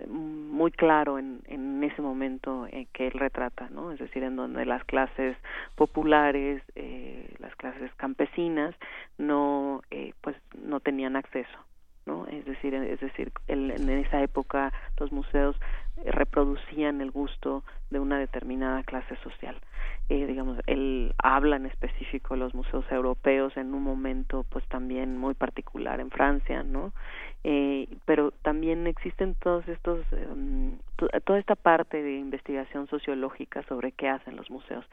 muy 0.09 0.73
claro 0.73 1.19
en, 1.19 1.40
en 1.47 1.82
ese 1.85 2.02
momento 2.02 2.66
en 2.70 2.86
que 2.86 3.06
él 3.06 3.12
retrata, 3.12 3.69
¿no? 3.70 3.93
Es 3.93 3.98
decir, 3.98 4.23
en 4.24 4.36
donde 4.36 4.65
las 4.65 4.85
clases 4.85 5.36
populares, 5.77 6.62
eh, 6.74 7.35
las 7.39 7.55
clases 7.56 7.94
campesinas, 7.97 8.74
no, 9.19 9.82
eh, 9.90 10.12
pues, 10.20 10.36
no 10.62 10.81
tenían 10.81 11.16
acceso, 11.16 11.59
¿no? 12.06 12.26
Es 12.26 12.44
decir, 12.44 12.74
es 12.74 13.01
decir, 13.01 13.32
el, 13.47 13.70
en 13.70 13.89
esa 13.90 14.22
época 14.22 14.72
los 14.98 15.12
museos 15.12 15.56
reproducían 16.05 17.01
el 17.01 17.10
gusto 17.10 17.64
de 17.95 18.01
una 18.01 18.19
determinada 18.19 18.83
clase 18.83 19.16
social. 19.23 19.57
Eh, 20.11 20.27
digamos, 20.27 20.59
él 20.66 21.15
habla 21.16 21.57
en 21.57 21.65
específico 21.65 22.35
de 22.35 22.41
los 22.41 22.55
museos 22.55 22.85
europeos 22.91 23.57
en 23.57 23.73
un 23.73 23.83
momento, 23.83 24.45
pues 24.51 24.66
también 24.69 25.16
muy 25.16 25.33
particular 25.33 25.99
en 26.01 26.11
Francia, 26.11 26.62
¿no? 26.62 26.93
Eh, 27.47 27.89
pero 28.07 28.31
también 28.43 28.87
existen 28.87 29.35
todos 29.35 29.69
estos, 29.69 30.01
em, 30.12 30.79
toda 31.25 31.39
esta 31.39 31.55
parte 31.55 32.03
de 32.03 32.19
investigación 32.19 32.87
sociológica 32.87 33.62
sobre 33.65 33.93
qué 33.93 34.09
hacen 34.09 34.37
los 34.37 34.51
museos. 34.51 34.85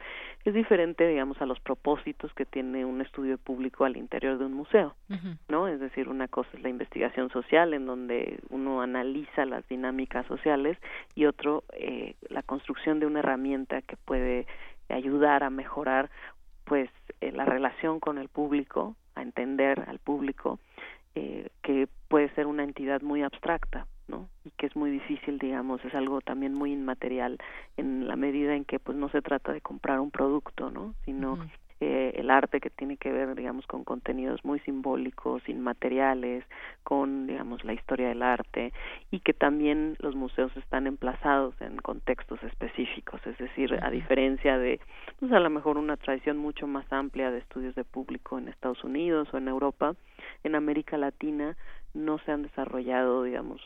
Es 0.44 0.52
diferente, 0.52 1.06
digamos, 1.06 1.40
a 1.40 1.46
los 1.46 1.60
propósitos 1.60 2.32
que 2.34 2.44
tiene 2.44 2.84
un 2.84 3.00
estudio 3.00 3.38
público 3.38 3.84
al 3.86 3.96
interior 3.96 4.36
de 4.38 4.44
un 4.44 4.52
museo, 4.52 4.94
¿no? 5.48 5.66
Es 5.68 5.80
decir, 5.80 6.08
una 6.08 6.28
cosa 6.28 6.50
es 6.52 6.62
la 6.62 6.68
investigación 6.68 7.30
social, 7.30 7.72
en 7.72 7.86
donde 7.86 8.40
uno 8.50 8.82
analiza 8.82 9.46
las 9.46 9.66
dinámicas 9.68 10.26
sociales, 10.26 10.76
y 11.14 11.24
otro, 11.24 11.64
eh, 11.72 12.16
la 12.28 12.42
construcción 12.42 12.91
de 13.00 13.06
una 13.06 13.20
herramienta 13.20 13.82
que 13.82 13.96
puede 13.96 14.46
ayudar 14.88 15.42
a 15.42 15.50
mejorar, 15.50 16.10
pues, 16.64 16.90
eh, 17.20 17.32
la 17.32 17.44
relación 17.44 18.00
con 18.00 18.18
el 18.18 18.28
público, 18.28 18.96
a 19.14 19.22
entender 19.22 19.84
al 19.88 19.98
público, 19.98 20.58
eh, 21.14 21.48
que 21.62 21.88
puede 22.08 22.28
ser 22.34 22.46
una 22.46 22.64
entidad 22.64 23.02
muy 23.02 23.22
abstracta, 23.22 23.86
¿no? 24.08 24.28
Y 24.44 24.50
que 24.52 24.66
es 24.66 24.76
muy 24.76 24.90
difícil, 24.90 25.38
digamos, 25.38 25.84
es 25.84 25.94
algo 25.94 26.20
también 26.20 26.54
muy 26.54 26.72
inmaterial 26.72 27.38
en 27.76 28.06
la 28.08 28.16
medida 28.16 28.54
en 28.54 28.64
que 28.64 28.78
pues 28.78 28.96
no 28.96 29.08
se 29.10 29.22
trata 29.22 29.52
de 29.52 29.60
comprar 29.60 30.00
un 30.00 30.10
producto, 30.10 30.70
¿no? 30.70 30.94
Sino 31.04 31.38
eh, 31.84 32.12
el 32.14 32.30
arte 32.30 32.60
que 32.60 32.70
tiene 32.70 32.96
que 32.96 33.10
ver, 33.10 33.34
digamos, 33.34 33.66
con 33.66 33.82
contenidos 33.82 34.44
muy 34.44 34.60
simbólicos, 34.60 35.42
inmateriales, 35.48 36.44
con, 36.84 37.26
digamos, 37.26 37.64
la 37.64 37.72
historia 37.72 38.08
del 38.08 38.22
arte 38.22 38.72
y 39.10 39.18
que 39.18 39.32
también 39.32 39.96
los 39.98 40.14
museos 40.14 40.56
están 40.56 40.86
emplazados 40.86 41.60
en 41.60 41.78
contextos 41.78 42.40
específicos, 42.44 43.20
es 43.26 43.36
decir, 43.36 43.76
a 43.82 43.90
diferencia 43.90 44.58
de, 44.58 44.78
pues 45.18 45.32
a 45.32 45.40
lo 45.40 45.50
mejor 45.50 45.76
una 45.76 45.96
tradición 45.96 46.36
mucho 46.36 46.68
más 46.68 46.86
amplia 46.92 47.32
de 47.32 47.38
estudios 47.38 47.74
de 47.74 47.82
público 47.82 48.38
en 48.38 48.46
Estados 48.46 48.84
Unidos 48.84 49.26
o 49.32 49.38
en 49.38 49.48
Europa, 49.48 49.96
en 50.44 50.54
América 50.54 50.96
Latina 50.96 51.56
no 51.94 52.18
se 52.18 52.30
han 52.30 52.44
desarrollado, 52.44 53.24
digamos, 53.24 53.60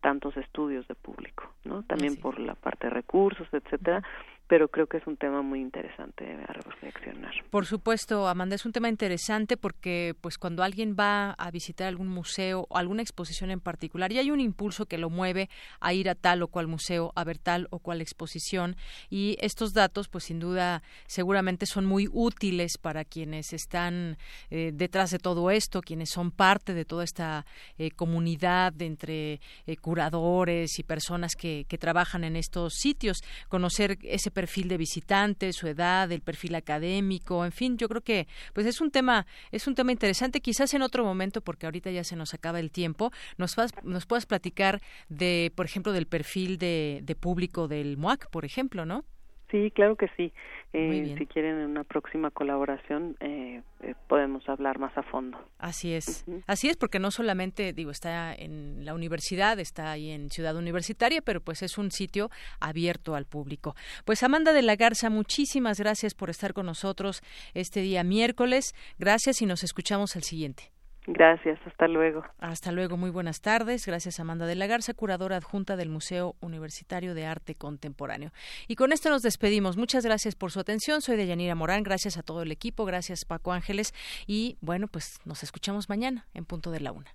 tantos 0.00 0.34
estudios 0.38 0.88
de 0.88 0.94
público, 0.94 1.52
¿no? 1.64 1.82
También 1.82 2.16
por 2.16 2.38
la 2.38 2.54
parte 2.54 2.86
de 2.86 2.94
recursos, 2.94 3.46
etcétera, 3.52 4.02
pero 4.50 4.66
creo 4.66 4.88
que 4.88 4.96
es 4.96 5.06
un 5.06 5.16
tema 5.16 5.42
muy 5.42 5.60
interesante 5.60 6.24
a 6.48 6.52
reflexionar. 6.52 7.32
Por 7.50 7.66
supuesto, 7.66 8.26
Amanda, 8.26 8.56
es 8.56 8.66
un 8.66 8.72
tema 8.72 8.88
interesante 8.88 9.56
porque 9.56 10.16
pues 10.20 10.38
cuando 10.38 10.64
alguien 10.64 10.96
va 10.98 11.34
a 11.34 11.52
visitar 11.52 11.86
algún 11.86 12.08
museo 12.08 12.66
o 12.68 12.76
alguna 12.76 13.00
exposición 13.00 13.52
en 13.52 13.60
particular, 13.60 14.10
y 14.10 14.18
hay 14.18 14.32
un 14.32 14.40
impulso 14.40 14.86
que 14.86 14.98
lo 14.98 15.08
mueve 15.08 15.48
a 15.78 15.94
ir 15.94 16.10
a 16.10 16.16
tal 16.16 16.42
o 16.42 16.48
cual 16.48 16.66
museo, 16.66 17.12
a 17.14 17.22
ver 17.22 17.38
tal 17.38 17.68
o 17.70 17.78
cual 17.78 18.00
exposición, 18.00 18.74
y 19.08 19.36
estos 19.40 19.72
datos 19.72 20.08
pues 20.08 20.24
sin 20.24 20.40
duda 20.40 20.82
seguramente 21.06 21.64
son 21.64 21.86
muy 21.86 22.08
útiles 22.10 22.76
para 22.76 23.04
quienes 23.04 23.52
están 23.52 24.18
eh, 24.50 24.72
detrás 24.74 25.10
de 25.10 25.20
todo 25.20 25.52
esto, 25.52 25.80
quienes 25.80 26.10
son 26.10 26.32
parte 26.32 26.74
de 26.74 26.84
toda 26.84 27.04
esta 27.04 27.46
eh, 27.78 27.92
comunidad 27.92 28.82
entre 28.82 29.40
eh, 29.68 29.76
curadores 29.76 30.80
y 30.80 30.82
personas 30.82 31.36
que, 31.36 31.66
que 31.68 31.78
trabajan 31.78 32.24
en 32.24 32.34
estos 32.34 32.74
sitios, 32.74 33.18
conocer 33.48 33.96
ese 34.02 34.32
perfil 34.40 34.68
de 34.68 34.78
visitante, 34.78 35.52
su 35.52 35.66
edad, 35.66 36.10
el 36.10 36.22
perfil 36.22 36.54
académico, 36.54 37.44
en 37.44 37.52
fin, 37.52 37.76
yo 37.76 37.90
creo 37.90 38.00
que 38.00 38.26
pues 38.54 38.66
es 38.66 38.80
un 38.80 38.90
tema 38.90 39.26
es 39.52 39.66
un 39.66 39.74
tema 39.74 39.92
interesante, 39.92 40.40
quizás 40.40 40.72
en 40.72 40.80
otro 40.80 41.04
momento 41.04 41.42
porque 41.42 41.66
ahorita 41.66 41.90
ya 41.90 42.04
se 42.04 42.16
nos 42.16 42.32
acaba 42.32 42.58
el 42.58 42.70
tiempo, 42.70 43.12
nos 43.36 43.54
nos 43.82 44.06
puedas 44.06 44.24
platicar 44.24 44.80
de, 45.10 45.52
por 45.54 45.66
ejemplo, 45.66 45.92
del 45.92 46.06
perfil 46.06 46.56
de, 46.56 47.00
de 47.02 47.14
público 47.14 47.68
del 47.68 47.98
MOAC, 47.98 48.30
por 48.30 48.46
ejemplo, 48.46 48.86
¿no? 48.86 49.04
Sí, 49.50 49.70
claro 49.72 49.96
que 49.96 50.08
sí. 50.16 50.32
Eh, 50.72 51.16
si 51.18 51.26
quieren 51.26 51.58
en 51.58 51.70
una 51.70 51.82
próxima 51.82 52.30
colaboración 52.30 53.16
eh, 53.18 53.60
eh, 53.80 53.94
podemos 54.06 54.48
hablar 54.48 54.78
más 54.78 54.96
a 54.96 55.02
fondo. 55.02 55.36
Así 55.58 55.92
es, 55.94 56.24
así 56.46 56.68
es 56.68 56.76
porque 56.76 57.00
no 57.00 57.10
solamente 57.10 57.72
digo 57.72 57.90
está 57.90 58.32
en 58.32 58.84
la 58.84 58.94
universidad, 58.94 59.58
está 59.58 59.90
ahí 59.90 60.10
en 60.10 60.30
Ciudad 60.30 60.56
Universitaria, 60.56 61.22
pero 61.22 61.40
pues 61.40 61.62
es 61.62 61.76
un 61.76 61.90
sitio 61.90 62.30
abierto 62.60 63.16
al 63.16 63.26
público. 63.26 63.74
Pues 64.04 64.22
Amanda 64.22 64.52
de 64.52 64.62
la 64.62 64.76
Garza, 64.76 65.10
muchísimas 65.10 65.80
gracias 65.80 66.14
por 66.14 66.30
estar 66.30 66.52
con 66.52 66.66
nosotros 66.66 67.20
este 67.52 67.80
día 67.80 68.04
miércoles. 68.04 68.72
Gracias 68.98 69.42
y 69.42 69.46
nos 69.46 69.64
escuchamos 69.64 70.14
al 70.14 70.22
siguiente. 70.22 70.70
Gracias, 71.12 71.58
hasta 71.66 71.88
luego. 71.88 72.24
Hasta 72.38 72.70
luego, 72.70 72.96
muy 72.96 73.10
buenas 73.10 73.40
tardes. 73.40 73.84
Gracias 73.84 74.20
Amanda 74.20 74.46
de 74.46 74.54
la 74.54 74.68
Garza, 74.68 74.94
curadora 74.94 75.36
adjunta 75.36 75.76
del 75.76 75.88
Museo 75.88 76.36
Universitario 76.40 77.14
de 77.14 77.26
Arte 77.26 77.56
Contemporáneo. 77.56 78.30
Y 78.68 78.76
con 78.76 78.92
esto 78.92 79.10
nos 79.10 79.22
despedimos. 79.22 79.76
Muchas 79.76 80.04
gracias 80.04 80.36
por 80.36 80.52
su 80.52 80.60
atención. 80.60 81.02
Soy 81.02 81.16
Deyanira 81.16 81.56
Morán. 81.56 81.82
Gracias 81.82 82.16
a 82.16 82.22
todo 82.22 82.42
el 82.42 82.52
equipo. 82.52 82.84
Gracias 82.84 83.24
Paco 83.24 83.50
Ángeles. 83.52 83.92
Y 84.28 84.56
bueno, 84.60 84.86
pues 84.86 85.18
nos 85.24 85.42
escuchamos 85.42 85.88
mañana 85.88 86.26
en 86.32 86.44
punto 86.44 86.70
de 86.70 86.78
la 86.78 86.92
una. 86.92 87.12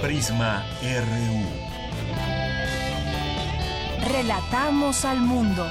Prisma 0.00 0.64
RU. 0.80 1.44
Relatamos 4.10 5.04
al 5.04 5.20
mundo. 5.20 5.66